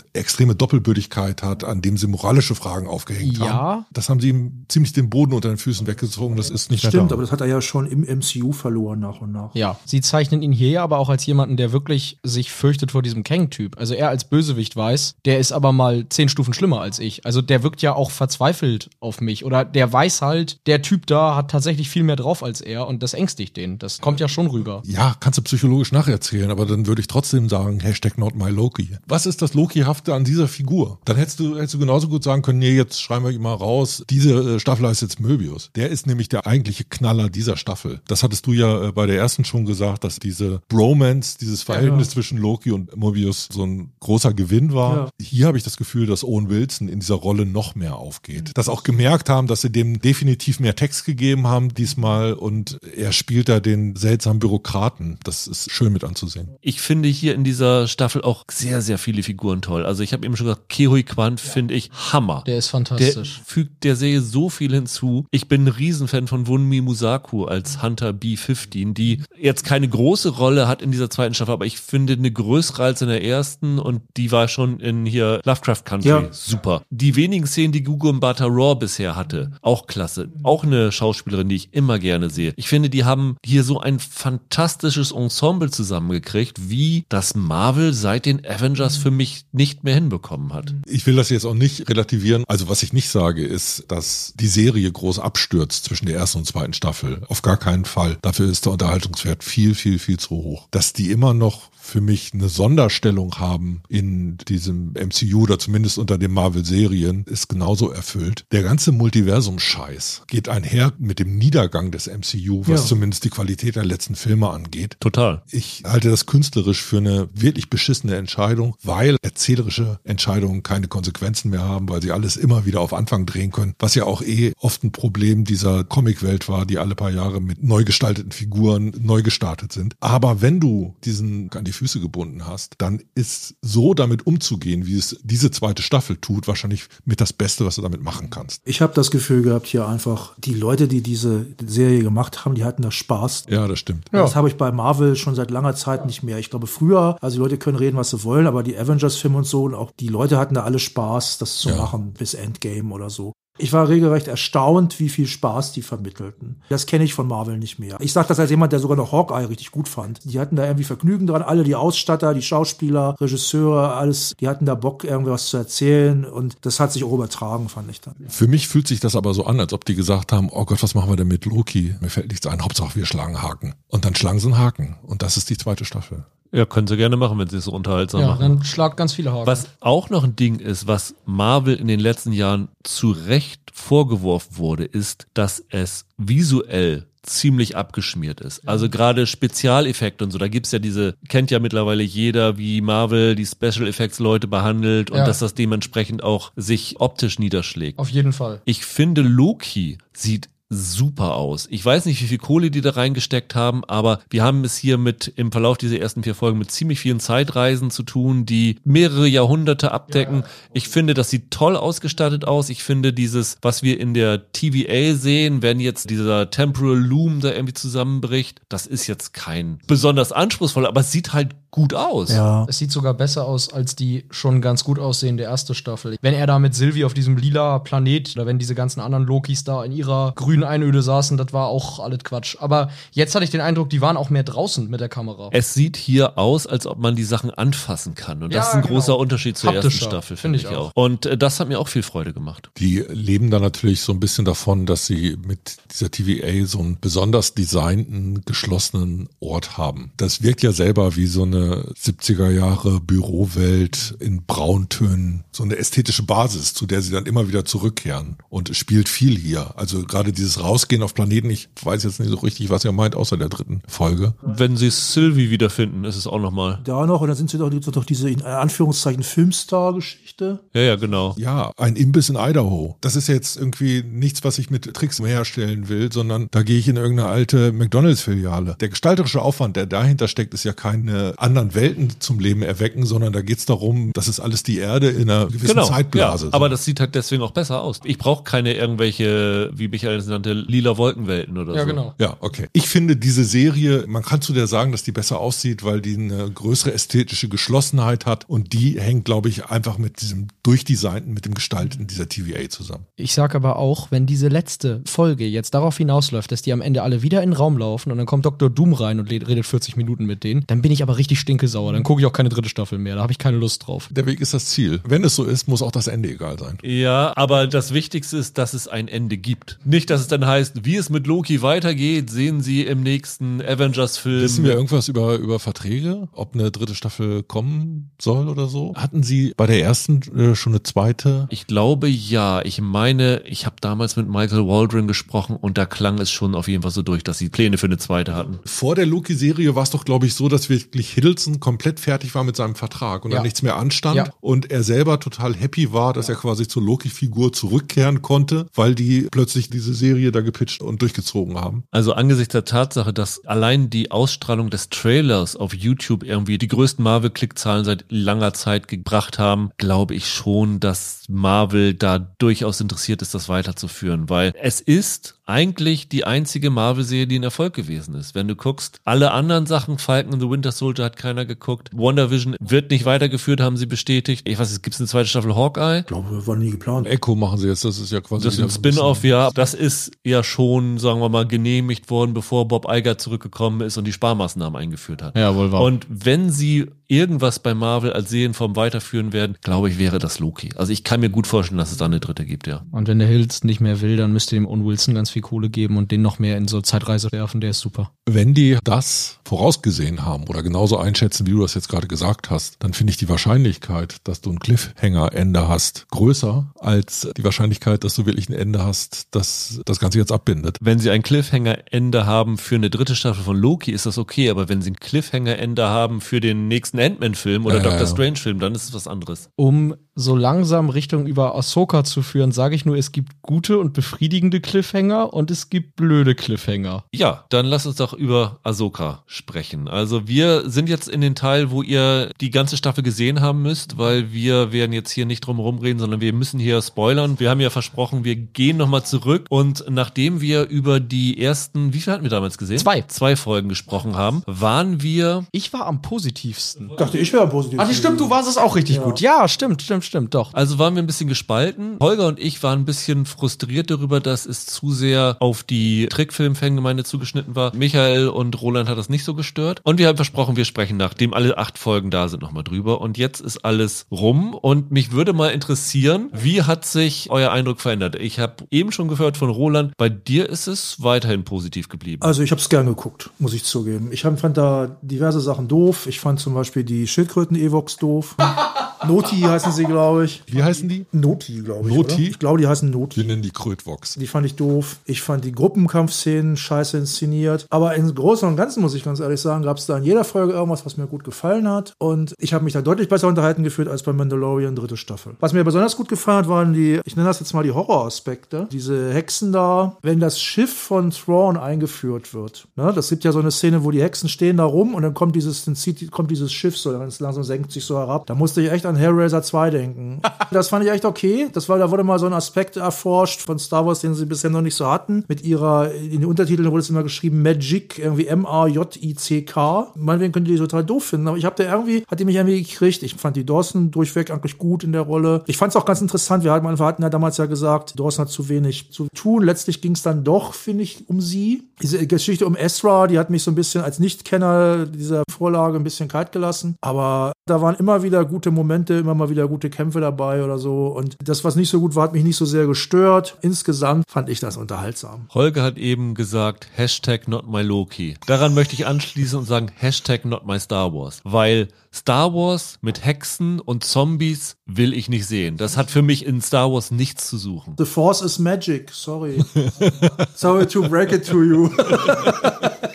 extreme 0.48 0.56
Doppelbödigkeit 0.56 1.44
hat, 1.44 1.64
an 1.64 1.82
dem 1.82 1.98
sie 1.98 2.08
moralische 2.08 2.56
Fragen 2.56 2.88
aufgehängt 2.88 3.38
Ja. 3.38 3.50
haben. 3.50 3.86
Das 3.92 4.10
haben 4.10 4.20
sie 4.20 4.30
ihm 4.30 4.66
ziemlich 4.68 4.94
den 4.94 5.10
Boden 5.10 5.34
unter 5.34 5.50
den 5.50 5.58
Füßen 5.58 5.88
weggezogen, 5.88 6.36
das 6.38 6.50
ist 6.50 6.72
nicht 6.72 6.84
mehr 6.84 6.92
Stimmt, 6.92 7.12
da. 7.12 7.16
aber 7.16 7.24
das 7.24 7.32
hat 7.32 7.42
er 7.42 7.48
ja 7.48 7.62
schon 7.62 7.86
im 7.88 8.02
MCU 8.02 8.52
verloren 8.52 9.00
nach 9.00 9.22
und 9.22 9.32
nach. 9.32 9.54
Ja, 9.56 9.78
sie 9.86 10.02
zeichnen 10.02 10.42
ihn 10.42 10.52
hier 10.52 10.70
ja 10.70 10.84
aber 10.84 11.00
auch 11.00 11.10
als 11.10 11.26
jemanden, 11.26 11.58
der 11.58 11.72
wirklich 11.72 12.20
sich 12.24 12.52
fürchtet 12.52 12.92
vor 12.92 13.02
diesem 13.02 13.24
Kang-Typ. 13.24 13.78
Also 13.78 13.94
er 13.94 14.10
als 14.10 14.26
Bösewicht 14.26 14.76
weiß, 14.76 15.16
der 15.26 15.40
ist 15.40 15.52
aber 15.52 15.72
mal 15.74 16.08
zehn 16.10 16.30
Stufen 16.30 16.54
schlimmer 16.54 16.82
als 16.82 17.00
ich. 17.00 17.26
Also 17.26 17.42
der 17.42 17.64
wirkt 17.64 17.82
ja 17.82 17.94
auch 17.94 18.12
verzweifelt 18.12 18.90
auf 19.00 19.20
mich. 19.22 19.44
Oder 19.46 19.66
der 19.66 19.92
weiß 19.92 20.22
halt, 20.22 20.66
der 20.68 20.82
Typ 20.82 21.08
da 21.08 21.36
hat 21.36 21.52
tatsächlich 21.52 21.90
viel 21.90 22.04
mehr 22.04 22.16
drauf 22.16 22.44
als 22.44 22.62
er 22.62 22.88
und 22.88 23.04
das 23.04 23.14
ängstigt 23.14 23.58
den. 23.58 23.80
Das 23.80 24.00
kommt 24.00 24.20
ja 24.20 24.28
schon 24.28 24.48
rüber. 24.48 24.82
Ja, 24.86 25.16
kannst 25.20 25.38
du 25.38 25.42
psychologisch 25.44 25.92
nacherzählen, 25.92 26.52
aber 26.52 26.66
dann 26.66 26.88
würde 26.88 27.02
ich 27.02 27.08
trotzdem 27.08 27.50
sagen, 27.50 27.80
Hashtag 27.80 28.18
not 28.18 28.36
my 28.36 28.50
Loki. 28.50 28.98
Was 29.08 29.26
ist 29.26 29.42
das 29.42 29.54
Loki-hafte 29.54 30.14
an 30.14 30.26
dieser 30.38 30.48
Figur? 30.48 31.00
Dann 31.06 31.18
hättest 31.18 31.40
du, 31.40 31.56
hättest 31.58 31.74
du 31.74 31.80
genauso 31.80 32.08
gut 32.08 32.24
sagen 32.24 32.42
können, 32.42 32.60
nee, 32.60 32.76
jetzt 32.76 33.02
schreiben 33.02 33.26
wir 33.26 33.32
ihn 33.32 33.42
mal 33.42 33.54
raus. 33.54 34.04
Diese 34.10 34.56
äh, 34.56 34.60
Staffel 34.60 34.88
heißt 34.88 35.02
jetzt 35.02 35.20
Möbius. 35.20 35.72
Der 35.76 35.90
ist 35.90 36.08
nämlich 36.08 36.30
der 36.30 36.46
eigentliche 36.48 36.84
Knaller 36.86 37.30
dieser 37.30 37.58
Staffel. 37.58 38.02
Das 38.08 38.24
hattest 38.24 38.46
du 38.48 38.54
ja 38.54 38.88
äh, 38.88 38.92
bei 38.92 39.06
der 39.06 39.18
ersten 39.18 39.44
schon 39.46 39.66
gesagt, 39.66 40.04
dass 40.04 40.20
diese 40.20 40.62
Bromance, 40.70 41.38
dieses 41.40 41.64
Verhältnis 41.64 42.08
Ja. 42.08 42.14
zwischen 42.14 42.38
Loki 42.38 42.72
und 42.72 42.96
Möbius 42.96 43.50
so 43.52 43.64
ein 43.66 43.92
großer 44.00 44.34
Gewinn 44.34 44.74
war. 44.74 44.96
Ja. 44.96 45.10
Hier 45.20 45.48
habe 45.48 45.58
ich 45.58 45.64
das 45.64 45.78
Gefühl, 45.78 46.06
dass 46.06 46.24
Owen 46.24 46.50
Wilson 46.50 46.88
in 46.88 47.00
dieser 47.00 47.16
Rolle 47.16 47.46
noch 47.46 47.76
mehr 47.76 47.96
aufgeht. 47.96 48.52
Dass 48.56 48.70
auch 48.70 48.84
gemerkt 48.84 49.30
haben, 49.30 49.48
dass 49.48 49.62
sie 49.62 49.72
dem 49.72 50.00
definitiv 50.00 50.60
mehr 50.60 50.76
Text 50.76 51.06
gegeben 51.06 51.48
haben 51.48 51.74
diesmal 51.74 52.34
und 52.34 52.78
er 52.96 53.12
spielt 53.12 53.50
da 53.50 53.60
den 53.60 53.96
seltsamen 53.96 54.40
Bürokraten. 54.40 55.18
Das 55.24 55.48
ist 55.48 55.72
schön 55.72 55.92
mit 55.94 56.04
anzusehen. 56.04 56.50
Ich 56.62 56.82
finde 56.82 57.10
hier 57.10 57.34
in 57.34 57.44
dieser 57.44 57.88
Staffel 57.88 58.22
auch 58.22 58.44
sehr, 58.52 58.82
sehr 58.82 58.98
viele 58.98 59.24
Figuren 59.24 59.62
toll. 59.62 59.86
Also 59.86 60.04
ich 60.04 60.14
habe 60.14 60.26
eben 60.28 60.38
schon 60.38 60.48
gesagt, 60.48 60.70
Kehui 60.70 61.04
Kwan 61.04 61.38
finde 61.38 61.74
ich 61.74 61.90
Hammer. 62.12 62.44
Der 62.46 62.58
ist 62.58 62.68
Der 62.68 62.72
fantastisch. 62.72 63.42
fügt 63.46 63.84
der 63.84 63.96
Serie 63.96 64.22
so 64.22 64.50
viel 64.50 64.74
hinzu. 64.74 65.26
Ich 65.32 65.48
bin 65.48 65.64
ein 65.66 65.68
Riesenfan 65.70 66.28
von 66.28 66.48
Wunmi 66.48 66.82
Musaku 66.82 67.46
als 67.46 67.82
Hunter 67.82 68.14
B-15, 68.14 68.94
die 68.94 69.24
jetzt 69.40 69.64
keine 69.64 69.88
große 69.88 70.30
Rolle 70.30 70.68
hat 70.68 70.82
in 70.82 70.92
dieser 70.92 71.10
zweiten 71.10 71.34
Staffel, 71.34 71.54
aber 71.54 71.66
ich 71.66 71.80
finde 71.80 72.14
eine 72.14 72.32
größere 72.32 72.84
als 72.84 73.02
in 73.02 73.08
der 73.08 73.24
ersten 73.24 73.80
und 73.80 74.02
die 74.18 74.32
war 74.32 74.48
schon 74.48 74.80
in 74.80 75.06
hier 75.06 75.42
Lovecraft 75.46 75.84
Country 75.86 76.10
Ja. 76.10 76.28
super. 76.32 76.84
Die 76.90 77.16
wenigen 77.16 77.48
Szenen, 77.48 77.72
die 77.72 77.84
Gugu 77.84 78.12
Mbata 78.14 78.46
Raw 78.46 78.76
bisher 78.76 79.16
hatte, 79.16 79.52
auch 79.62 79.88
klasse. 79.88 80.30
Auch 80.44 80.64
eine 80.64 80.92
Schauspielerin, 80.92 81.50
die 81.50 81.56
ich 81.56 81.74
immer 81.74 82.00
gerne 82.00 82.30
sehe. 82.30 82.54
Ich 82.58 82.68
finde, 82.68 82.90
die 82.90 83.06
haben 83.06 83.38
hier 83.46 83.64
so 83.64 83.80
ein 83.80 84.00
fantastisches 84.00 85.12
Ensemble 85.12 85.70
zusammengekriegt, 85.70 86.70
wie 86.70 87.06
das 87.10 87.36
Marvel 87.36 87.94
seit 87.94 88.26
den 88.26 88.46
Avengers 88.46 88.98
für 88.98 89.12
mich 89.12 89.46
nicht 89.52 89.84
mehr 89.84 89.94
hinbekommen 89.96 90.17
bekommen 90.18 90.54
hat. 90.54 90.74
Ich 90.86 91.06
will 91.06 91.16
das 91.16 91.30
jetzt 91.30 91.46
auch 91.46 91.54
nicht 91.54 91.90
relativieren. 91.90 92.44
Also 92.48 92.70
was 92.70 92.84
ich 92.84 92.92
nicht 92.94 93.10
sage, 93.10 93.46
ist, 93.46 93.86
dass 93.88 94.34
die 94.36 94.48
Serie 94.48 94.92
groß 94.92 95.20
abstürzt 95.20 95.86
zwischen 95.86 96.08
der 96.08 96.18
ersten 96.18 96.40
und 96.40 96.46
zweiten 96.46 96.74
Staffel. 96.74 97.22
Auf 97.30 97.42
gar 97.42 97.58
keinen 97.58 97.86
Fall. 97.86 98.18
Dafür 98.22 98.50
ist 98.50 98.66
der 98.66 98.74
Unterhaltungswert 98.74 99.44
viel, 99.44 99.76
viel, 99.76 100.00
viel 100.00 100.18
zu 100.18 100.32
hoch. 100.32 100.68
Dass 100.72 100.94
die 100.94 101.12
immer 101.12 101.34
noch 101.34 101.70
für 101.80 102.02
mich 102.02 102.34
eine 102.34 102.50
Sonderstellung 102.50 103.36
haben 103.40 103.82
in 103.88 104.38
diesem 104.50 104.92
MCU 104.94 105.44
oder 105.44 105.58
zumindest 105.58 105.98
unter 105.98 106.18
den 106.18 106.34
Marvel-Serien, 106.34 107.24
ist 107.26 107.48
genauso 107.48 107.90
erfüllt. 107.92 108.44
Der 108.52 108.62
ganze 108.62 108.92
Multiversum-Scheiß 108.92 110.24
geht 110.28 110.50
einher 110.50 110.92
mit 111.00 111.20
dem 111.20 111.38
Niedergang 111.38 111.92
des 111.92 112.08
MCU, 112.08 112.64
was 112.68 112.82
Ja. 112.82 112.88
zumindest 112.88 113.24
die 113.24 113.30
Qualität 113.30 113.78
der 113.78 113.86
letzten 113.86 114.16
Filme 114.16 114.50
angeht. 114.50 114.98
Total. 115.00 115.44
Ich 115.50 115.84
halte 115.86 116.10
das 116.10 116.26
künstlerisch 116.26 116.82
für 116.82 116.98
eine 116.98 117.30
wirklich 117.34 117.70
beschissene 117.70 118.16
Entscheidung, 118.18 118.76
weil 118.84 119.16
erzählerische 119.22 119.97
Entscheidungen 120.04 120.64
keine 120.64 120.88
Konsequenzen 120.88 121.50
mehr 121.50 121.64
haben, 121.64 121.90
weil 121.90 122.02
sie 122.02 122.12
alles 122.12 122.38
immer 122.38 122.66
wieder 122.66 122.82
auf 122.82 122.94
Anfang 122.94 123.26
drehen 123.26 123.52
können, 123.52 123.74
was 123.80 123.96
ja 123.96 124.06
auch 124.06 124.22
eh 124.22 124.54
oft 124.60 124.84
ein 124.84 124.92
Problem 124.92 125.44
dieser 125.44 125.84
Comicwelt 125.84 126.50
war, 126.50 126.66
die 126.66 126.78
alle 126.78 126.96
paar 126.96 127.12
Jahre 127.12 127.42
mit 127.42 127.64
neu 127.64 127.84
gestalteten 127.84 128.32
Figuren 128.32 128.94
neu 129.00 129.22
gestartet 129.22 129.72
sind. 129.72 129.96
Aber 130.00 130.42
wenn 130.42 130.60
du 130.60 130.96
diesen 131.04 131.50
an 131.52 131.66
die 131.66 131.72
Füße 131.72 132.00
gebunden 132.00 132.46
hast, 132.46 132.76
dann 132.78 133.02
ist 133.16 133.56
so 133.62 133.94
damit 133.94 134.28
umzugehen, 134.28 134.86
wie 134.86 134.98
es 134.98 135.20
diese 135.24 135.52
zweite 135.52 135.82
Staffel 135.82 136.18
tut, 136.18 136.48
wahrscheinlich 136.48 136.86
mit 137.06 137.22
das 137.22 137.34
Beste, 137.34 137.66
was 137.66 137.76
du 137.76 137.82
damit 137.82 138.04
machen 138.04 138.30
kannst. 138.30 138.62
Ich 138.66 138.82
habe 138.82 138.94
das 138.94 139.12
Gefühl 139.12 139.42
gehabt, 139.42 139.68
hier 139.68 139.88
einfach, 139.88 140.34
die 140.38 140.54
Leute, 140.54 140.88
die 140.88 141.02
diese 141.02 141.46
Serie 141.66 142.04
gemacht 142.04 142.46
haben, 142.46 142.56
die 142.56 142.64
hatten 142.64 142.82
da 142.82 142.92
Spaß. 142.92 143.46
Ja, 143.50 143.68
das 143.68 143.80
stimmt. 143.80 144.06
Das 144.12 144.36
habe 144.36 144.48
ich 144.48 144.56
bei 144.56 144.72
Marvel 144.72 145.16
schon 145.16 145.36
seit 145.36 145.52
langer 145.52 145.76
Zeit 145.76 146.06
nicht 146.06 146.24
mehr. 146.24 146.38
Ich 146.38 146.50
glaube, 146.50 146.68
früher, 146.68 147.18
also 147.22 147.36
die 147.36 147.42
Leute 147.42 147.58
können 147.58 147.78
reden, 147.78 147.98
was 147.98 148.10
sie 148.10 148.24
wollen, 148.24 148.48
aber 148.48 148.64
die 148.64 148.78
Avengers-Filme 148.78 149.38
und 149.38 149.46
so 149.46 149.64
und 149.64 149.74
auch 149.74 149.87
die 150.00 150.08
Leute 150.08 150.38
hatten 150.38 150.56
da 150.56 150.64
alle 150.64 150.80
Spaß, 150.80 151.38
das 151.38 151.58
zu 151.60 151.70
Ja. 151.70 151.78
machen, 151.78 152.14
bis 152.14 152.34
Endgame 152.34 152.94
oder 152.94 153.10
so. 153.10 153.34
Ich 153.60 153.74
war 153.74 153.90
regelrecht 153.90 154.28
erstaunt, 154.28 155.00
wie 155.00 155.10
viel 155.10 155.26
Spaß 155.26 155.72
die 155.72 155.82
vermittelten. 155.82 156.62
Das 156.70 156.86
kenne 156.86 157.04
ich 157.04 157.16
von 157.16 157.28
Marvel 157.28 157.58
nicht 157.58 157.80
mehr. 157.80 157.98
Ich 158.02 158.14
sage 158.14 158.28
das 158.28 158.40
als 158.40 158.52
jemand, 158.52 158.72
der 158.72 158.80
sogar 158.80 158.96
noch 158.96 159.12
Hawkeye 159.12 159.46
richtig 159.50 159.72
gut 159.72 159.88
fand. 159.88 160.20
Die 160.26 160.40
hatten 160.40 160.56
da 160.56 160.64
irgendwie 160.66 160.84
Vergnügen 160.84 161.26
dran, 161.26 161.42
alle 161.42 161.64
die 161.64 161.74
Ausstatter, 161.74 162.36
die 162.36 162.44
Schauspieler, 162.44 163.16
Regisseure, 163.20 163.96
alles, 163.96 164.36
die 164.40 164.48
hatten 164.48 164.68
da 164.68 164.76
Bock, 164.76 165.04
irgendwas 165.04 165.48
zu 165.50 165.58
erzählen 165.58 166.24
und 166.24 166.56
das 166.62 166.80
hat 166.80 166.94
sich 166.94 167.04
auch 167.04 167.12
übertragen, 167.14 167.68
fand 167.68 167.90
ich 167.90 168.00
dann. 168.00 168.14
Für 168.28 168.48
mich 168.48 168.68
fühlt 168.68 168.88
sich 168.88 169.00
das 169.00 169.16
aber 169.16 169.34
so 169.34 169.46
an, 169.46 169.60
als 169.60 169.74
ob 169.74 169.86
die 169.86 169.96
gesagt 169.96 170.32
haben, 170.34 170.50
oh 170.52 170.66
Gott, 170.66 170.84
was 170.84 170.94
machen 170.94 171.10
wir 171.10 171.16
denn 171.16 171.28
mit 171.28 171.46
Loki? 171.46 171.96
Mir 172.00 172.10
fällt 172.10 172.28
nichts 172.30 172.46
ein, 172.46 172.62
Hauptsache 172.64 172.96
wir 172.96 173.08
schlagen 173.08 173.42
Haken. 173.42 173.74
Und 173.88 174.06
dann 174.06 174.14
schlagen 174.14 174.38
sie 174.40 174.46
einen 174.50 174.60
Haken. 174.60 174.98
Und 175.02 175.24
das 175.24 175.36
ist 175.36 175.50
die 175.50 175.58
zweite 175.58 175.84
Staffel. 175.84 176.26
Ja, 176.52 176.66
können 176.66 176.88
sie 176.88 176.98
gerne 176.98 177.18
machen, 177.18 177.38
wenn 177.40 177.50
sie 177.50 177.58
es 177.58 177.66
so 177.66 177.72
unterhaltsam 177.72 178.22
Ja, 178.22 178.28
machen. 178.28 178.40
dann 178.42 178.64
schlagt 178.64 178.98
ganz 178.98 179.14
viele 179.14 179.32
Haken. 179.34 179.48
Was 179.48 179.68
auch 179.80 180.10
noch 180.10 180.24
ein 180.24 180.36
Ding 180.36 180.60
ist, 180.60 180.88
was 180.88 181.16
Marvel 181.26 181.76
in 181.76 181.88
den 181.88 182.00
letzten 182.00 182.32
Jahren 182.32 182.70
zu 182.84 183.12
Recht 183.12 183.62
vorgeworfen 183.74 184.58
wurde, 184.58 184.86
ist, 184.86 185.28
dass 185.34 185.64
es 185.70 186.06
visuell 186.18 187.06
ziemlich 187.24 187.76
abgeschmiert 187.76 188.40
ist. 188.40 188.66
Also 188.68 188.90
gerade 188.90 189.28
Spezialeffekte 189.28 190.24
und 190.24 190.32
so, 190.32 190.38
da 190.38 190.48
gibt's 190.48 190.72
ja 190.72 190.80
diese, 190.80 191.16
kennt 191.28 191.52
ja 191.52 191.60
mittlerweile 191.60 192.02
jeder, 192.02 192.58
wie 192.58 192.80
Marvel 192.80 193.36
die 193.36 193.46
Special 193.46 193.86
Effects 193.86 194.20
Leute 194.20 194.48
behandelt 194.48 195.12
und 195.12 195.18
Ja. 195.18 195.26
dass 195.26 195.40
das 195.40 195.54
dementsprechend 195.54 196.24
auch 196.24 196.54
sich 196.56 196.96
optisch 197.02 197.38
niederschlägt. 197.38 198.00
Auf 198.00 198.10
jeden 198.10 198.32
Fall. 198.32 198.62
Ich 198.64 198.86
finde, 198.86 199.22
Loki 199.24 199.98
sieht 200.14 200.48
super 200.70 201.36
aus. 201.36 201.68
Ich 201.70 201.84
weiß 201.86 202.06
nicht, 202.06 202.22
wie 202.22 202.28
viel 202.28 202.38
Kohle 202.38 202.72
die 202.72 202.82
da 202.82 202.92
reingesteckt 202.92 203.56
haben, 203.56 203.86
aber 203.86 204.20
wir 204.30 204.44
haben 204.44 204.64
es 204.64 204.76
hier 204.76 204.98
mit 204.98 205.32
im 205.36 205.52
Verlauf 205.52 205.78
dieser 205.78 206.00
ersten 206.00 206.24
vier 206.24 206.36
Folgen 206.36 206.60
mit 206.60 206.72
ziemlich 206.72 207.00
vielen 207.00 207.20
Zeitreisen 207.20 207.90
zu 207.90 208.04
tun, 208.04 208.46
die 208.46 208.78
mehrere 208.84 209.28
Jahrhunderte 209.28 209.92
abdecken. 209.92 210.44
Ich 210.74 210.90
finde, 210.90 211.14
das 211.14 211.30
sieht 211.30 211.52
toll 211.52 211.78
ausgestattet 211.78 212.46
aus. 212.46 212.70
Ich 212.70 212.84
finde 212.84 213.14
dieses, 213.14 213.58
was 213.62 213.82
wir 213.82 214.00
in 214.00 214.14
der 214.14 214.52
TVA 214.52 215.14
sehen, 215.16 215.62
wenn 215.62 215.80
jetzt 215.80 216.10
dieser 216.10 216.50
Temporal 216.50 216.98
Loom 216.98 217.40
da 217.40 217.52
irgendwie 217.52 217.74
zusammenbricht, 217.74 218.62
das 218.68 218.88
ist 218.88 219.08
jetzt 219.08 219.34
kein 219.34 219.80
besonders 219.88 220.32
anspruchsvoll, 220.32 220.86
aber 220.86 221.02
es 221.02 221.12
sieht 221.12 221.34
halt 221.34 221.56
gut 221.78 221.94
aus. 221.94 222.32
Ja. 222.32 222.66
Es 222.68 222.80
sieht 222.80 222.92
sogar 222.92 223.14
besser 223.14 223.46
aus 223.46 223.72
als 223.72 223.96
die 223.96 224.26
schon 224.32 224.62
ganz 224.62 224.84
gut 224.84 224.98
aussehende 224.98 225.44
erste 225.44 225.76
Staffel. 225.76 226.18
Wenn 226.24 226.34
er 226.34 226.48
da 226.48 226.58
mit 226.58 226.74
Sylvie 226.74 227.06
auf 227.06 227.14
diesem 227.14 227.38
lila 227.38 227.78
Planet 227.78 228.34
oder 228.36 228.48
wenn 228.48 228.58
diese 228.58 228.74
ganzen 228.74 229.00
anderen 229.00 229.26
Lokis 229.28 229.64
da 229.64 229.84
in 229.86 229.92
ihrer 229.92 230.34
grünen 230.36 230.64
Einöde 230.64 231.04
saßen, 231.04 231.38
das 231.38 231.54
war 231.54 231.68
auch 231.68 232.00
alles 232.00 232.24
Quatsch. 232.24 232.58
Aber 232.60 232.90
jetzt 233.12 233.36
hatte 233.36 233.44
ich 233.46 233.52
den 233.52 233.62
Eindruck, 233.62 233.92
die 233.92 234.02
waren 234.02 234.18
auch 234.18 234.32
mehr 234.32 234.42
draußen 234.42 234.90
mit 234.90 235.00
der 235.02 235.08
Kamera. 235.10 235.50
Es 235.52 235.76
sieht 235.76 235.98
hier 235.98 236.40
aus, 236.40 236.66
als 236.66 236.88
ob 236.88 236.98
man 236.98 237.16
die 237.16 237.24
Sachen 237.24 237.52
anfassen 237.52 238.16
kann. 238.16 238.42
Und 238.42 238.52
das 238.54 238.66
Ja, 238.66 238.70
ist 238.70 238.76
ein 238.76 238.82
genau. 238.82 238.96
großer 238.96 239.16
Unterschied 239.18 239.56
zur 239.56 239.72
ersten 239.76 239.92
Staffel, 239.92 240.36
finde 240.36 240.58
ich 240.58 240.64
ich 240.64 240.70
auch. 240.70 240.88
auch. 240.88 240.92
Und 240.96 241.28
äh, 241.28 241.38
das 241.38 241.60
hat 241.60 241.68
mir 241.68 241.80
auch 241.80 241.90
viel 241.90 242.02
Freude 242.02 242.34
gemacht. 242.34 242.72
Die 242.80 243.06
leben 243.08 243.52
da 243.52 243.60
natürlich 243.60 244.02
so 244.02 244.12
ein 244.14 244.20
bisschen 244.20 244.46
davon, 244.46 244.88
dass 244.88 245.06
sie 245.06 245.38
mit 245.46 245.78
dieser 245.94 246.10
TVA 246.10 246.66
so 246.66 246.80
einen 246.80 246.98
besonders 247.00 247.54
designten, 247.54 248.42
geschlossenen 248.46 249.30
Ort 249.40 249.78
haben. 249.78 250.12
Das 250.18 250.42
wirkt 250.42 250.64
ja 250.64 250.72
selber 250.72 251.16
wie 251.16 251.28
so 251.28 251.44
eine 251.44 251.67
70er 251.76 252.50
Jahre 252.50 253.00
Bürowelt 253.00 254.16
in 254.20 254.44
Brauntönen, 254.46 255.44
so 255.52 255.64
eine 255.64 255.78
ästhetische 255.78 256.24
Basis, 256.24 256.74
zu 256.74 256.86
der 256.86 257.02
sie 257.02 257.12
dann 257.12 257.26
immer 257.26 257.48
wieder 257.48 257.66
zurückkehren. 257.66 258.38
Und 258.50 258.70
es 258.70 258.78
spielt 258.78 259.10
viel 259.10 259.38
hier. 259.38 259.78
Also 259.78 260.04
gerade 260.04 260.32
dieses 260.32 260.62
Rausgehen 260.62 261.04
auf 261.04 261.14
Planeten, 261.14 261.50
ich 261.50 261.70
weiß 261.82 262.04
jetzt 262.04 262.20
nicht 262.20 262.30
so 262.30 262.38
richtig, 262.38 262.70
was 262.70 262.86
er 262.86 262.92
meint, 262.92 263.16
außer 263.16 263.38
der 263.38 263.50
dritten 263.50 263.82
Folge. 263.88 264.34
Wenn 264.42 264.78
sie 264.78 264.90
Sylvie 264.90 265.50
wiederfinden, 265.50 266.04
ist 266.04 266.16
es 266.16 266.28
auch 266.28 266.40
nochmal. 266.40 266.80
Da 266.84 267.06
noch, 267.06 267.22
und 267.22 267.28
dann 267.28 267.38
sind 267.38 267.50
sie 267.50 267.58
doch, 267.58 267.70
doch 267.70 268.06
diese, 268.06 268.30
in 268.30 268.42
Anführungszeichen, 268.42 269.24
Filmstar-Geschichte. 269.24 270.60
Ja, 270.74 270.82
ja, 270.82 270.96
genau. 270.96 271.36
Ja, 271.38 271.72
ein 271.78 271.96
Imbiss 271.96 272.30
in 272.30 272.36
Idaho. 272.36 272.98
Das 273.02 273.16
ist 273.16 273.28
jetzt 273.28 273.58
irgendwie 273.58 274.04
nichts, 274.04 274.44
was 274.44 274.58
ich 274.60 274.70
mit 274.70 274.94
Tricks 274.94 275.20
herstellen 275.20 275.90
will, 275.90 276.12
sondern 276.12 276.48
da 276.52 276.64
gehe 276.64 276.78
ich 276.78 276.88
in 276.88 276.98
irgendeine 276.98 277.30
alte 277.30 277.72
McDonalds-Filiale. 277.72 278.76
Der 278.80 278.90
gestalterische 278.90 279.42
Aufwand, 279.42 279.76
der 279.76 279.86
dahinter 279.86 280.28
steckt, 280.28 280.54
ist 280.54 280.64
ja 280.64 280.74
keine 280.74 281.34
anderen 281.48 281.74
Welten 281.76 282.10
zum 282.20 282.40
Leben 282.40 282.62
erwecken, 282.62 283.06
sondern 283.06 283.34
da 283.34 283.42
geht's 283.42 283.66
darum, 283.66 284.12
das 284.14 284.28
ist 284.28 284.40
alles 284.40 284.64
die 284.64 284.78
Erde 284.78 285.10
in 285.10 285.30
einer 285.30 285.48
gewissen 285.48 285.68
Genau, 285.76 285.88
Zeitblase. 285.88 286.48
ja, 286.48 286.54
aber 286.54 286.70
das 286.70 286.86
sieht 286.86 287.00
halt 287.00 287.16
deswegen 287.16 287.42
auch 287.44 287.52
besser 287.52 287.82
aus. 287.82 288.00
Ich 288.04 288.18
brauche 288.18 288.44
keine 288.44 288.74
irgendwelche, 288.74 289.72
wie 289.74 289.88
Michael 289.88 290.18
es 290.18 290.28
nannte, 290.28 290.54
lila 290.54 290.98
Wolkenwelten 290.98 291.58
oder 291.58 291.74
ja, 291.76 291.82
so. 291.82 291.88
genau. 291.88 292.14
Ja, 292.20 292.38
okay. 292.42 292.68
Ich 292.74 292.88
finde 292.88 293.16
diese 293.16 293.44
Serie, 293.44 294.06
man 294.08 294.24
kann 294.24 294.42
zu 294.42 294.54
der 294.54 294.68
sagen, 294.68 294.92
dass 294.92 295.04
die 295.04 295.12
besser 295.12 295.40
aussieht, 295.40 295.84
weil 295.84 296.02
die 296.02 296.16
eine 296.16 296.50
größere 296.52 296.94
ästhetische 296.94 297.50
Geschlossenheit 297.50 298.26
hat 298.26 298.50
und 298.50 298.74
die 298.74 299.00
hängt, 299.00 299.26
glaube 299.26 299.50
ich, 299.50 299.66
einfach 299.66 299.98
mit 299.98 300.22
diesem 300.22 300.48
Durchdesignten, 300.64 301.34
mit 301.34 301.46
dem 301.46 301.54
Gestalten 301.54 302.08
dieser 302.08 302.28
TVA 302.28 302.70
zusammen. 302.70 303.06
Ich 303.16 303.34
sag 303.34 303.56
aber 303.56 303.78
auch, 303.78 304.12
wenn 304.12 304.26
diese 304.26 304.48
letzte 304.48 305.02
Folge 305.06 305.46
jetzt 305.46 305.74
darauf 305.74 305.98
hinausläuft, 305.98 306.52
dass 306.52 306.62
die 306.62 306.74
am 306.74 306.82
Ende 306.82 307.04
alle 307.04 307.22
wieder 307.22 307.42
in 307.44 307.52
den 307.52 307.58
Raum 307.58 307.78
laufen 307.78 308.12
und 308.12 308.18
dann 308.18 308.28
kommt 308.28 308.46
Dr. 308.46 308.70
Doom 308.70 308.94
rein 308.94 309.20
und 309.20 309.30
redet 309.30 309.66
40 309.66 309.98
Minuten 309.98 310.26
mit 310.26 310.44
denen, 310.44 310.64
dann 310.68 310.82
bin 310.82 310.92
ich 310.92 311.04
aber 311.04 311.18
richtig 311.18 311.37
stinkesauer. 311.38 311.94
Dann 311.94 312.04
gucke 312.04 312.22
ich 312.22 312.26
auch 312.26 312.34
keine 312.34 312.50
dritte 312.50 312.70
Staffel 312.70 312.98
mehr. 312.98 313.16
Da 313.16 313.22
habe 313.22 313.32
ich 313.32 313.38
keine 313.38 313.58
Lust 313.58 313.88
drauf. 313.88 314.10
Der 314.12 314.26
Weg 314.26 314.42
ist 314.42 314.54
das 314.54 314.66
Ziel. 314.68 315.00
Wenn 315.08 315.24
es 315.24 315.36
so 315.36 315.44
ist, 315.44 315.68
muss 315.68 315.82
auch 315.82 315.92
das 315.92 316.08
Ende 316.08 316.30
egal 316.30 316.60
sein. 316.60 316.78
Ja, 316.84 317.34
aber 317.36 317.68
das 317.68 317.94
Wichtigste 317.94 318.38
ist, 318.38 318.58
dass 318.58 318.74
es 318.74 318.88
ein 318.88 319.08
Ende 319.08 319.38
gibt. 319.38 319.80
Nicht, 319.86 320.10
dass 320.10 320.22
es 320.22 320.28
dann 320.28 320.46
heißt, 320.46 320.86
wie 320.86 320.96
es 320.96 321.10
mit 321.10 321.28
Loki 321.28 321.62
weitergeht, 321.62 322.30
sehen 322.30 322.62
Sie 322.62 322.84
im 322.84 323.02
nächsten 323.02 323.62
Avengers-Film. 323.62 324.42
Wissen 324.42 324.64
wir 324.64 324.74
irgendwas 324.74 325.08
über, 325.08 325.36
über 325.36 325.60
Verträge? 325.60 326.28
Ob 326.34 326.54
eine 326.54 326.72
dritte 326.72 326.96
Staffel 326.96 327.44
kommen 327.44 328.12
soll 328.20 328.48
oder 328.48 328.68
so? 328.68 328.94
Hatten 328.96 329.24
Sie 329.24 329.54
bei 329.56 329.68
der 329.68 329.82
ersten 329.82 330.22
äh, 330.38 330.56
schon 330.56 330.74
eine 330.74 330.84
zweite? 330.84 331.48
Ich 331.50 331.68
glaube 331.68 332.08
ja. 332.08 332.62
Ich 332.64 332.82
meine, 332.82 333.42
ich 333.46 333.66
habe 333.66 333.78
damals 333.82 334.16
mit 334.16 334.28
Michael 334.28 334.68
Waldron 334.68 335.08
gesprochen 335.08 335.56
und 335.56 335.78
da 335.78 335.86
klang 335.86 336.20
es 336.20 336.32
schon 336.32 336.56
auf 336.56 336.68
jeden 336.68 336.84
Fall 336.84 336.92
so 336.92 337.02
durch, 337.02 337.24
dass 337.24 337.38
sie 337.38 337.50
Pläne 337.50 337.78
für 337.78 337.88
eine 337.88 337.98
zweite 337.98 338.36
hatten. 338.36 338.60
Vor 338.66 338.96
der 338.96 339.06
Loki-Serie 339.06 339.76
war 339.76 339.84
es 339.84 339.92
doch, 339.92 340.06
glaube 340.06 340.26
ich, 340.26 340.34
so, 340.34 340.50
dass 340.50 340.70
wirklich 340.70 341.18
Hiddleston 341.28 341.60
komplett 341.60 342.00
fertig 342.00 342.34
war 342.36 342.44
mit 342.44 342.56
seinem 342.56 342.76
Vertrag 342.76 343.26
und 343.26 343.32
Ja. 343.32 343.38
dann 343.38 343.44
nichts 343.44 343.62
mehr 343.62 343.76
anstand 343.78 344.16
Ja. 344.18 344.30
und 344.42 344.72
er 344.72 344.84
selber 344.84 345.20
total 345.20 345.56
happy 345.56 345.92
war, 345.94 346.14
dass 346.14 346.30
er 346.30 346.36
quasi 346.36 346.68
zur 346.68 346.84
Loki-Figur 346.84 347.54
zurückkehren 347.54 348.22
konnte, 348.22 348.68
weil 348.74 348.96
die 348.96 349.28
plötzlich 349.32 349.70
diese 349.70 349.94
Serie 349.94 350.32
da 350.32 350.42
gepitcht 350.42 350.82
und 350.82 351.02
durchgezogen 351.02 351.58
haben. 351.58 351.84
Also 351.92 352.14
angesichts 352.14 352.52
der 352.54 352.66
Tatsache, 352.66 353.14
dass 353.14 353.44
allein 353.46 353.90
die 353.90 354.12
Ausstrahlung 354.12 354.70
des 354.70 354.90
Trailers 354.90 355.56
auf 355.56 355.74
YouTube 355.74 356.24
irgendwie 356.24 356.58
die 356.58 356.68
größten 356.68 357.04
Marvel-Klickzahlen 357.04 357.86
seit 357.86 358.06
langer 358.10 358.54
Zeit 358.54 358.88
gebracht 358.88 359.40
haben, 359.40 359.72
glaube 359.78 360.16
ich 360.16 360.28
schon, 360.30 360.80
dass 360.80 361.24
Marvel 361.30 361.94
da 361.94 362.20
durchaus 362.20 362.80
interessiert 362.82 363.22
ist, 363.22 363.34
das 363.34 363.50
weiterzuführen, 363.50 364.30
weil 364.30 364.54
es 364.62 364.82
ist 364.82 365.37
eigentlich 365.48 366.10
die 366.10 366.26
einzige 366.26 366.70
Marvel-Serie, 366.70 367.28
die 367.28 367.40
ein 367.40 367.44
Erfolg 367.44 367.74
gewesen 367.74 368.16
ist. 368.16 368.36
Wenn 368.36 368.48
du 368.48 368.56
guckst, 368.56 369.00
alle 369.06 369.32
anderen 369.32 369.66
Sachen, 369.66 369.98
Falcon 369.98 370.34
and 370.34 370.42
the 370.42 370.50
Winter 370.50 370.72
Soldier 370.72 371.06
hat 371.06 371.18
keiner 371.18 371.46
geguckt. 371.46 371.90
WandaVision 371.94 372.56
wird 372.60 372.92
nicht 372.92 373.06
weitergeführt, 373.06 373.62
haben 373.62 373.78
sie 373.78 373.86
bestätigt. 373.86 374.48
Ich 374.48 374.60
weiß, 374.60 374.72
es 374.72 374.82
gibt 374.82 375.00
eine 375.00 375.08
zweite 375.08 375.28
Staffel 375.28 375.56
Hawkeye. 375.56 376.00
Ich 376.00 376.06
glaube, 376.06 376.46
war 376.46 376.56
nie 376.56 376.72
geplant. 376.72 377.08
Echo 377.08 377.36
machen 377.36 377.58
sie 377.58 377.68
jetzt, 377.68 377.86
das 377.86 377.98
ist 377.98 378.12
ja 378.12 378.22
quasi. 378.22 378.44
Das 378.44 378.56
ist 378.56 378.62
ein 378.62 378.70
Spin-off, 378.70 379.24
ja. 379.24 379.50
Das 379.52 379.74
ist 379.74 380.12
ja 380.24 380.44
schon, 380.44 380.98
sagen 380.98 381.20
wir 381.22 381.30
mal, 381.30 381.48
genehmigt 381.48 382.10
worden, 382.10 382.34
bevor 382.34 382.68
Bob 382.68 382.86
Iger 382.90 383.18
zurückgekommen 383.18 383.82
ist 383.82 383.98
und 383.98 384.06
die 384.06 384.14
Sparmaßnahmen 384.14 384.80
eingeführt 384.80 385.24
hat. 385.24 385.38
Ja, 385.38 385.56
wohl 385.56 385.72
wahr. 385.72 385.82
Und 385.82 386.06
wenn 386.10 386.52
sie 386.52 386.88
irgendwas 387.08 387.60
bei 387.60 387.74
Marvel 387.74 388.12
als 388.12 388.30
Serienform 388.30 388.76
weiterführen 388.76 389.32
werden, 389.34 389.56
glaube 389.62 389.90
ich, 389.90 389.98
wäre 389.98 390.20
das 390.20 390.40
Loki. 390.40 390.72
Also 390.76 390.92
ich 390.92 391.04
kann 391.04 391.22
mir 391.22 391.30
gut 391.30 391.48
vorstellen, 391.48 391.78
dass 391.78 391.92
es 391.92 391.98
da 391.98 392.06
eine 392.06 392.20
dritte 392.20 392.46
gibt, 392.46 392.68
ja. 392.68 392.86
Und 392.92 393.08
wenn 393.08 393.20
der 393.20 393.28
Hills 393.28 393.64
nicht 393.64 393.80
mehr 393.80 394.02
will, 394.02 394.18
dann 394.18 394.34
müsste 394.34 394.56
dem 394.56 394.66
Owen 394.66 394.86
Wilson 394.86 395.16
ganz 395.16 395.30
viel 395.30 395.37
Kohle 395.42 395.70
geben 395.70 395.98
und 395.98 396.12
den 396.12 396.22
noch 396.22 396.40
mehr 396.40 396.58
in 396.58 396.68
so 396.68 396.82
Zeitreise 396.82 397.32
werfen, 397.32 397.62
der 397.62 397.72
ist 397.72 397.80
super. 397.80 398.12
Wenn 398.26 398.54
die 398.54 398.78
das 398.84 399.40
vorausgesehen 399.46 400.26
haben 400.26 400.46
oder 400.46 400.64
genauso 400.64 400.98
einschätzen, 400.98 401.48
wie 401.48 401.52
du 401.52 401.62
das 401.62 401.74
jetzt 401.74 401.90
gerade 401.90 402.08
gesagt 402.08 402.50
hast, 402.50 402.76
dann 402.80 402.94
finde 402.94 403.12
ich 403.12 403.18
die 403.18 403.30
Wahrscheinlichkeit, 403.30 404.18
dass 404.26 404.42
du 404.42 404.52
ein 404.52 404.60
Cliffhanger-Ende 404.60 405.68
hast, 405.68 406.08
größer 406.10 406.74
als 406.80 407.28
die 407.38 407.44
Wahrscheinlichkeit, 407.44 408.04
dass 408.04 408.16
du 408.16 408.26
wirklich 408.26 408.50
ein 408.50 408.54
Ende 408.54 408.84
hast, 408.84 409.28
das 409.32 409.82
das 409.86 410.00
Ganze 410.00 410.18
jetzt 410.20 410.32
abbindet. 410.32 410.78
Wenn 410.82 411.00
sie 411.00 411.10
ein 411.10 411.24
Cliffhanger-Ende 411.24 412.26
haben 412.26 412.58
für 412.58 412.76
eine 412.76 412.90
dritte 412.90 413.16
Staffel 413.16 413.44
von 413.44 413.58
Loki, 413.58 413.92
ist 413.92 414.06
das 414.06 414.18
okay, 414.18 414.50
aber 414.50 414.70
wenn 414.70 414.82
sie 414.82 414.92
ein 414.92 414.96
Cliffhanger-Ende 414.96 415.88
haben 415.88 416.22
für 416.22 416.40
den 416.40 416.68
nächsten 416.68 417.00
Ant-Man-Film 417.00 417.66
oder 417.66 417.78
Ja, 417.78 417.84
Doctor 417.84 418.02
ja. 418.02 418.08
Strange-Film, 418.08 418.60
dann 418.60 418.76
ist 418.76 418.86
es 418.86 418.94
was 418.94 419.08
anderes. 419.08 419.50
Um 419.56 419.96
so 420.18 420.36
langsam 420.36 420.90
Richtung 420.90 421.28
über 421.28 421.56
Ahsoka 421.56 422.04
zu 422.04 422.24
führen, 422.24 422.52
sage 422.52 422.76
ich 422.76 422.86
nur, 422.86 422.98
es 422.98 423.12
gibt 423.12 423.42
gute 423.44 423.78
und 423.78 423.94
befriedigende 423.94 424.60
Cliffhanger 424.60 425.32
und 425.32 425.52
es 425.52 425.70
gibt 425.70 425.96
blöde 425.96 426.34
Cliffhanger. 426.34 427.04
Ja, 427.14 427.46
dann 427.50 427.68
lass 427.68 427.86
uns 427.86 427.98
doch 427.98 428.14
über 428.14 428.60
Ahsoka 428.64 429.24
sprechen. 429.28 429.88
Also 429.88 430.28
wir 430.28 430.70
sind 430.70 430.90
jetzt 430.90 431.08
in 431.08 431.22
den 431.22 431.36
Teil, 431.36 431.70
wo 431.70 431.84
ihr 431.84 432.32
die 432.42 432.50
ganze 432.50 432.78
Staffel 432.78 433.04
gesehen 433.04 433.42
haben 433.42 433.62
müsst, 433.62 434.00
weil 434.00 434.34
wir 434.34 434.72
werden 434.72 434.92
jetzt 434.92 435.12
hier 435.12 435.28
nicht 435.28 435.42
drum 435.42 435.58
herum 435.58 435.78
reden, 435.78 436.00
sondern 436.00 436.20
wir 436.20 436.34
müssen 436.34 436.60
hier 436.60 436.82
spoilern. 436.82 437.40
Wir 437.40 437.52
haben 437.52 437.62
ja 437.62 437.70
versprochen, 437.70 438.24
wir 438.24 438.36
gehen 438.36 438.78
nochmal 438.78 439.06
zurück 439.06 439.46
und 439.50 439.86
nachdem 439.88 440.42
wir 440.42 440.68
über 440.68 441.00
die 441.00 441.40
ersten, 441.40 441.94
wie 441.94 442.00
viel 442.00 442.14
hatten 442.14 442.24
wir 442.24 442.32
damals 442.32 442.58
gesehen? 442.58 442.80
Zwei. 442.80 443.04
Zwei 443.04 443.36
Folgen 443.36 443.70
gesprochen 443.70 444.16
haben, 444.16 444.42
waren 444.48 445.04
wir 445.04 445.46
Ich 445.52 445.72
war 445.74 445.86
am 445.86 446.02
positivsten. 446.02 446.92
Dachte 446.98 447.20
ich 447.20 447.32
wäre 447.34 447.48
positiv. 447.48 447.80
Ach, 447.80 447.92
stimmt, 447.92 448.20
du 448.20 448.32
warst 448.32 448.50
es 448.50 448.58
auch 448.58 448.76
richtig 448.76 449.00
gut. 449.02 449.22
Ja, 449.22 449.48
stimmt, 449.48 449.84
stimmt, 449.84 450.07
stimmt, 450.08 450.34
doch. 450.34 450.54
Also 450.54 450.80
waren 450.80 450.96
wir 450.96 451.04
ein 451.04 451.08
bisschen 451.08 451.30
gespalten. 451.30 451.98
Holger 452.00 452.28
und 452.28 452.40
ich 452.40 452.64
waren 452.64 452.80
ein 452.80 452.86
bisschen 452.86 453.26
frustriert 453.26 453.92
darüber, 453.92 454.20
dass 454.20 454.46
es 454.46 454.66
zu 454.66 454.92
sehr 454.92 455.38
auf 455.40 455.64
die 455.64 456.08
Trickfilm-Fangemeinde 456.08 457.04
zugeschnitten 457.04 457.56
war. 457.56 457.76
Michael 457.76 458.30
und 458.30 458.60
Roland 458.62 458.90
hat 458.90 458.98
das 458.98 459.10
nicht 459.10 459.24
so 459.24 459.36
gestört. 459.36 459.82
Und 459.84 460.00
wir 460.00 460.08
haben 460.08 460.16
versprochen, 460.16 460.56
wir 460.56 460.66
sprechen 460.66 460.98
nachdem 460.98 461.34
alle 461.34 461.58
acht 461.58 461.78
Folgen 461.78 462.10
da 462.10 462.28
sind 462.28 462.42
nochmal 462.42 462.64
drüber. 462.64 463.02
Und 463.02 463.18
jetzt 463.18 463.42
ist 463.42 463.64
alles 463.64 464.08
rum. 464.10 464.54
Und 464.54 464.92
mich 464.92 465.12
würde 465.12 465.34
mal 465.34 465.50
interessieren, 465.50 466.30
wie 466.34 466.64
hat 466.64 466.86
sich 466.86 467.30
euer 467.30 467.52
Eindruck 467.52 467.82
verändert? 467.82 468.16
Ich 468.16 468.40
habe 468.40 468.66
eben 468.72 468.92
schon 468.92 469.08
gehört 469.08 469.38
von 469.38 469.50
Roland, 469.50 469.94
bei 469.98 470.10
dir 470.10 470.50
ist 470.50 470.68
es 470.68 471.04
weiterhin 471.04 471.44
positiv 471.44 471.90
geblieben. 471.90 472.22
Also 472.22 472.42
ich 472.42 472.52
habe 472.52 472.62
es 472.62 472.70
gern 472.70 472.86
geguckt, 472.86 473.30
muss 473.40 473.54
ich 473.54 473.64
zugeben. 473.64 474.10
Ich 474.12 474.26
hab, 474.26 474.40
fand 474.40 474.58
da 474.58 474.98
diverse 475.02 475.42
Sachen 475.42 475.68
doof. 475.68 476.08
Ich 476.08 476.20
fand 476.20 476.40
zum 476.40 476.54
Beispiel 476.54 476.84
die 476.84 477.08
Schildkröten-Evox 477.08 477.98
doof. 477.98 478.36
Noti 479.06 479.42
heißen 479.42 479.72
sie, 479.72 479.86
glaube 479.86 480.26
ich. 480.26 480.44
Wie 480.48 480.64
heißen 480.64 480.88
die? 480.90 481.06
Noti, 481.12 481.62
glaube 481.62 481.90
ich. 481.90 481.96
Noti? 481.96 482.28
Ich 482.30 482.40
glaube, 482.40 482.60
die 482.60 482.68
heißen 482.68 482.90
Noti. 482.90 483.18
Wir 483.18 483.28
nennen 483.28 483.42
die 483.42 483.52
Krötvox. 483.52 484.16
Die 484.16 484.28
fand 484.28 484.46
ich 484.46 484.56
doof. 484.56 484.98
Ich 485.06 485.22
fand 485.22 485.44
die 485.46 485.52
Gruppenkampfszenen 485.52 486.58
scheiße 486.58 486.98
inszeniert. 486.98 487.66
Aber 487.70 487.96
im 487.96 488.14
Großen 488.14 488.48
und 488.48 488.56
Ganzen, 488.56 488.82
muss 488.82 488.94
ich 488.94 489.04
ganz 489.04 489.20
ehrlich 489.20 489.40
sagen, 489.42 489.64
gab 489.64 489.78
es 489.78 489.86
da 489.86 489.98
in 489.98 490.04
jeder 490.04 490.24
Folge 490.24 490.54
irgendwas, 490.54 490.86
was 490.86 490.98
mir 490.98 491.08
gut 491.08 491.24
gefallen 491.24 491.70
hat. 491.70 491.94
Und 492.00 492.34
ich 492.40 492.54
habe 492.54 492.64
mich 492.64 492.74
da 492.74 492.82
deutlich 492.82 493.10
besser 493.10 493.28
unterhalten 493.28 493.64
gefühlt 493.64 493.88
als 493.88 494.04
bei 494.04 494.14
Mandalorian 494.14 494.76
dritte 494.76 494.98
Staffel. 494.98 495.36
Was 495.40 495.54
mir 495.54 495.64
besonders 495.64 495.96
gut 495.96 496.10
gefallen 496.10 496.40
hat, 496.40 496.50
waren 496.50 496.74
die, 496.74 497.00
ich 497.06 497.16
nenne 497.16 497.28
das 497.28 497.40
jetzt 497.40 497.54
mal 497.54 497.64
die 497.64 497.72
Horroraspekte. 497.72 498.68
Diese 498.72 499.14
Hexen 499.14 499.52
da, 499.52 499.98
wenn 500.02 500.20
das 500.20 500.40
Schiff 500.40 500.74
von 500.74 501.12
Thrawn 501.12 501.58
eingeführt 501.58 502.34
wird. 502.34 502.68
Ne? 502.76 502.92
Das 502.94 503.10
gibt 503.10 503.24
ja 503.24 503.32
so 503.32 503.40
eine 503.40 503.52
Szene, 503.52 503.84
wo 503.84 503.92
die 503.92 504.02
Hexen 504.02 504.30
stehen 504.30 504.58
da 504.58 504.66
rum 504.66 504.96
und 504.96 505.04
dann 505.04 505.14
kommt 505.14 505.36
dieses, 505.36 505.66
dann 505.66 505.76
zieht, 505.76 506.12
kommt 506.12 506.32
dieses 506.32 506.52
Schiff 506.52 506.78
so, 506.78 506.92
dann 506.92 507.12
langsam 507.20 507.44
senkt 507.44 507.72
sich 507.72 507.86
so 507.86 507.98
herab. 507.98 508.26
Da 508.26 508.36
musste 508.36 508.62
ich 508.62 508.72
echt 508.72 508.87
an 508.88 508.96
Hellraiser 508.96 509.42
2 509.42 509.70
denken. 509.70 510.22
das 510.52 510.70
fand 510.70 510.86
ich 510.86 510.92
echt 510.92 511.06
okay. 511.06 511.50
Das 511.54 511.70
war, 511.70 511.78
da 511.78 511.92
wurde 511.92 512.04
mal 512.04 512.20
so 512.20 512.26
ein 512.26 512.34
Aspekt 512.34 512.78
erforscht 512.78 513.42
von 513.42 513.60
Star 513.60 513.86
Wars, 513.86 514.02
den 514.02 514.14
sie 514.14 514.26
bisher 514.26 514.50
noch 514.50 514.62
nicht 514.62 514.76
so 514.76 514.90
hatten. 514.90 515.24
Mit 515.28 515.44
ihrer, 515.44 515.92
in 515.92 516.22
den 516.22 516.26
Untertiteln 516.26 516.70
wurde 516.72 516.82
es 516.82 516.90
immer 516.90 517.04
geschrieben 517.04 517.42
Magic, 517.42 518.00
irgendwie 518.00 518.28
M-A-J-I-C-K. 518.28 519.92
Meinetwegen 519.96 520.34
könnt 520.34 520.48
ihr 520.48 520.56
die 520.56 520.60
total 520.60 520.84
doof 520.84 521.06
finden, 521.06 521.28
aber 521.28 521.38
ich 521.38 521.46
habe 521.46 521.56
da 521.62 521.72
irgendwie, 521.72 522.04
hat 522.08 522.20
die 522.20 522.26
mich 522.26 522.36
irgendwie 522.36 522.64
gekriegt. 522.64 523.04
Ich 523.04 523.16
fand 523.16 523.36
die 523.36 523.46
Dawson 523.46 523.92
durchweg 523.92 524.32
eigentlich 524.32 524.58
gut 524.58 524.84
in 524.84 524.92
der 524.92 525.02
Rolle. 525.02 525.44
Ich 525.48 525.58
fand 525.58 525.72
es 525.72 525.76
auch 525.76 525.86
ganz 525.86 526.02
interessant. 526.02 526.44
Wir 526.44 526.52
hatten, 526.52 526.66
wir 526.66 526.86
hatten 526.86 527.04
ja 527.04 527.10
damals 527.10 527.38
ja 527.38 527.46
gesagt, 527.46 528.00
Dawson 528.00 528.26
hat 528.26 528.32
zu 528.32 528.50
wenig 528.50 528.92
zu 528.92 529.08
tun. 529.16 529.44
Letztlich 529.44 529.82
ging 529.82 529.94
es 529.94 530.02
dann 530.02 530.24
doch, 530.24 530.54
finde 530.54 530.84
ich, 530.84 531.10
um 531.10 531.22
sie. 531.22 531.70
Diese 531.82 532.06
Geschichte 532.08 532.46
um 532.46 532.56
Ezra, 532.56 533.08
die 533.08 533.20
hat 533.20 533.30
mich 533.30 533.44
so 533.44 533.52
ein 533.52 533.56
bisschen 533.56 533.84
als 533.84 534.00
Nichtkenner 534.00 534.86
dieser 534.86 535.24
Vorlage 535.30 535.78
ein 535.78 535.84
bisschen 535.84 536.08
kalt 536.08 536.32
gelassen. 536.32 536.76
Aber 536.82 537.34
da 537.46 537.62
waren 537.62 537.76
immer 537.76 538.04
wieder 538.04 538.26
gute 538.26 538.52
Momente, 538.52 538.77
immer 538.86 539.16
mal 539.16 539.30
wieder 539.30 539.48
gute 539.48 539.70
Kämpfe 539.70 540.00
dabei 540.00 540.44
oder 540.44 540.58
so. 540.58 540.88
Und 540.88 541.18
das, 541.24 541.44
was 541.44 541.56
nicht 541.56 541.70
so 541.70 541.80
gut 541.80 541.96
war, 541.96 542.04
hat 542.04 542.14
mich 542.14 542.24
nicht 542.24 542.38
so 542.38 542.46
sehr 542.46 542.68
gestört. 542.68 543.38
Insgesamt 543.42 544.06
fand 544.08 544.30
ich 544.30 544.40
das 544.40 544.58
unterhaltsam. 544.58 545.28
Holger 545.34 545.64
hat 545.64 545.78
eben 545.78 546.14
gesagt, 546.14 546.68
Hashtag 546.76 547.28
not 547.28 547.50
my 547.50 547.62
Loki. 547.62 548.16
Daran 548.28 548.54
möchte 548.54 548.74
ich 548.74 548.86
anschließen 548.86 549.40
und 549.40 549.46
sagen, 549.46 549.72
Hashtag 549.76 550.26
not 550.26 550.46
my 550.46 550.60
Star 550.60 550.94
Wars. 550.94 551.22
Weil 551.24 551.70
Star 551.98 552.34
Wars 552.34 552.78
mit 552.82 553.04
Hexen 553.04 553.60
und 553.60 553.84
Zombies 553.84 554.56
will 554.68 554.94
ich 554.94 555.10
nicht 555.10 555.26
sehen. 555.26 555.58
Das 555.58 555.78
hat 555.78 555.90
für 555.90 556.02
mich 556.04 556.26
in 556.26 556.42
Star 556.42 556.72
Wars 556.72 556.92
nichts 556.92 557.28
zu 557.28 557.38
suchen. 557.38 557.74
The 557.78 557.86
Force 557.86 558.22
is 558.22 558.38
magic. 558.38 558.92
Sorry. 558.92 559.44
Sorry 560.36 560.68
to 560.68 560.84
break 560.88 561.12
it 561.12 561.26
to 561.28 561.42
you. 561.44 561.70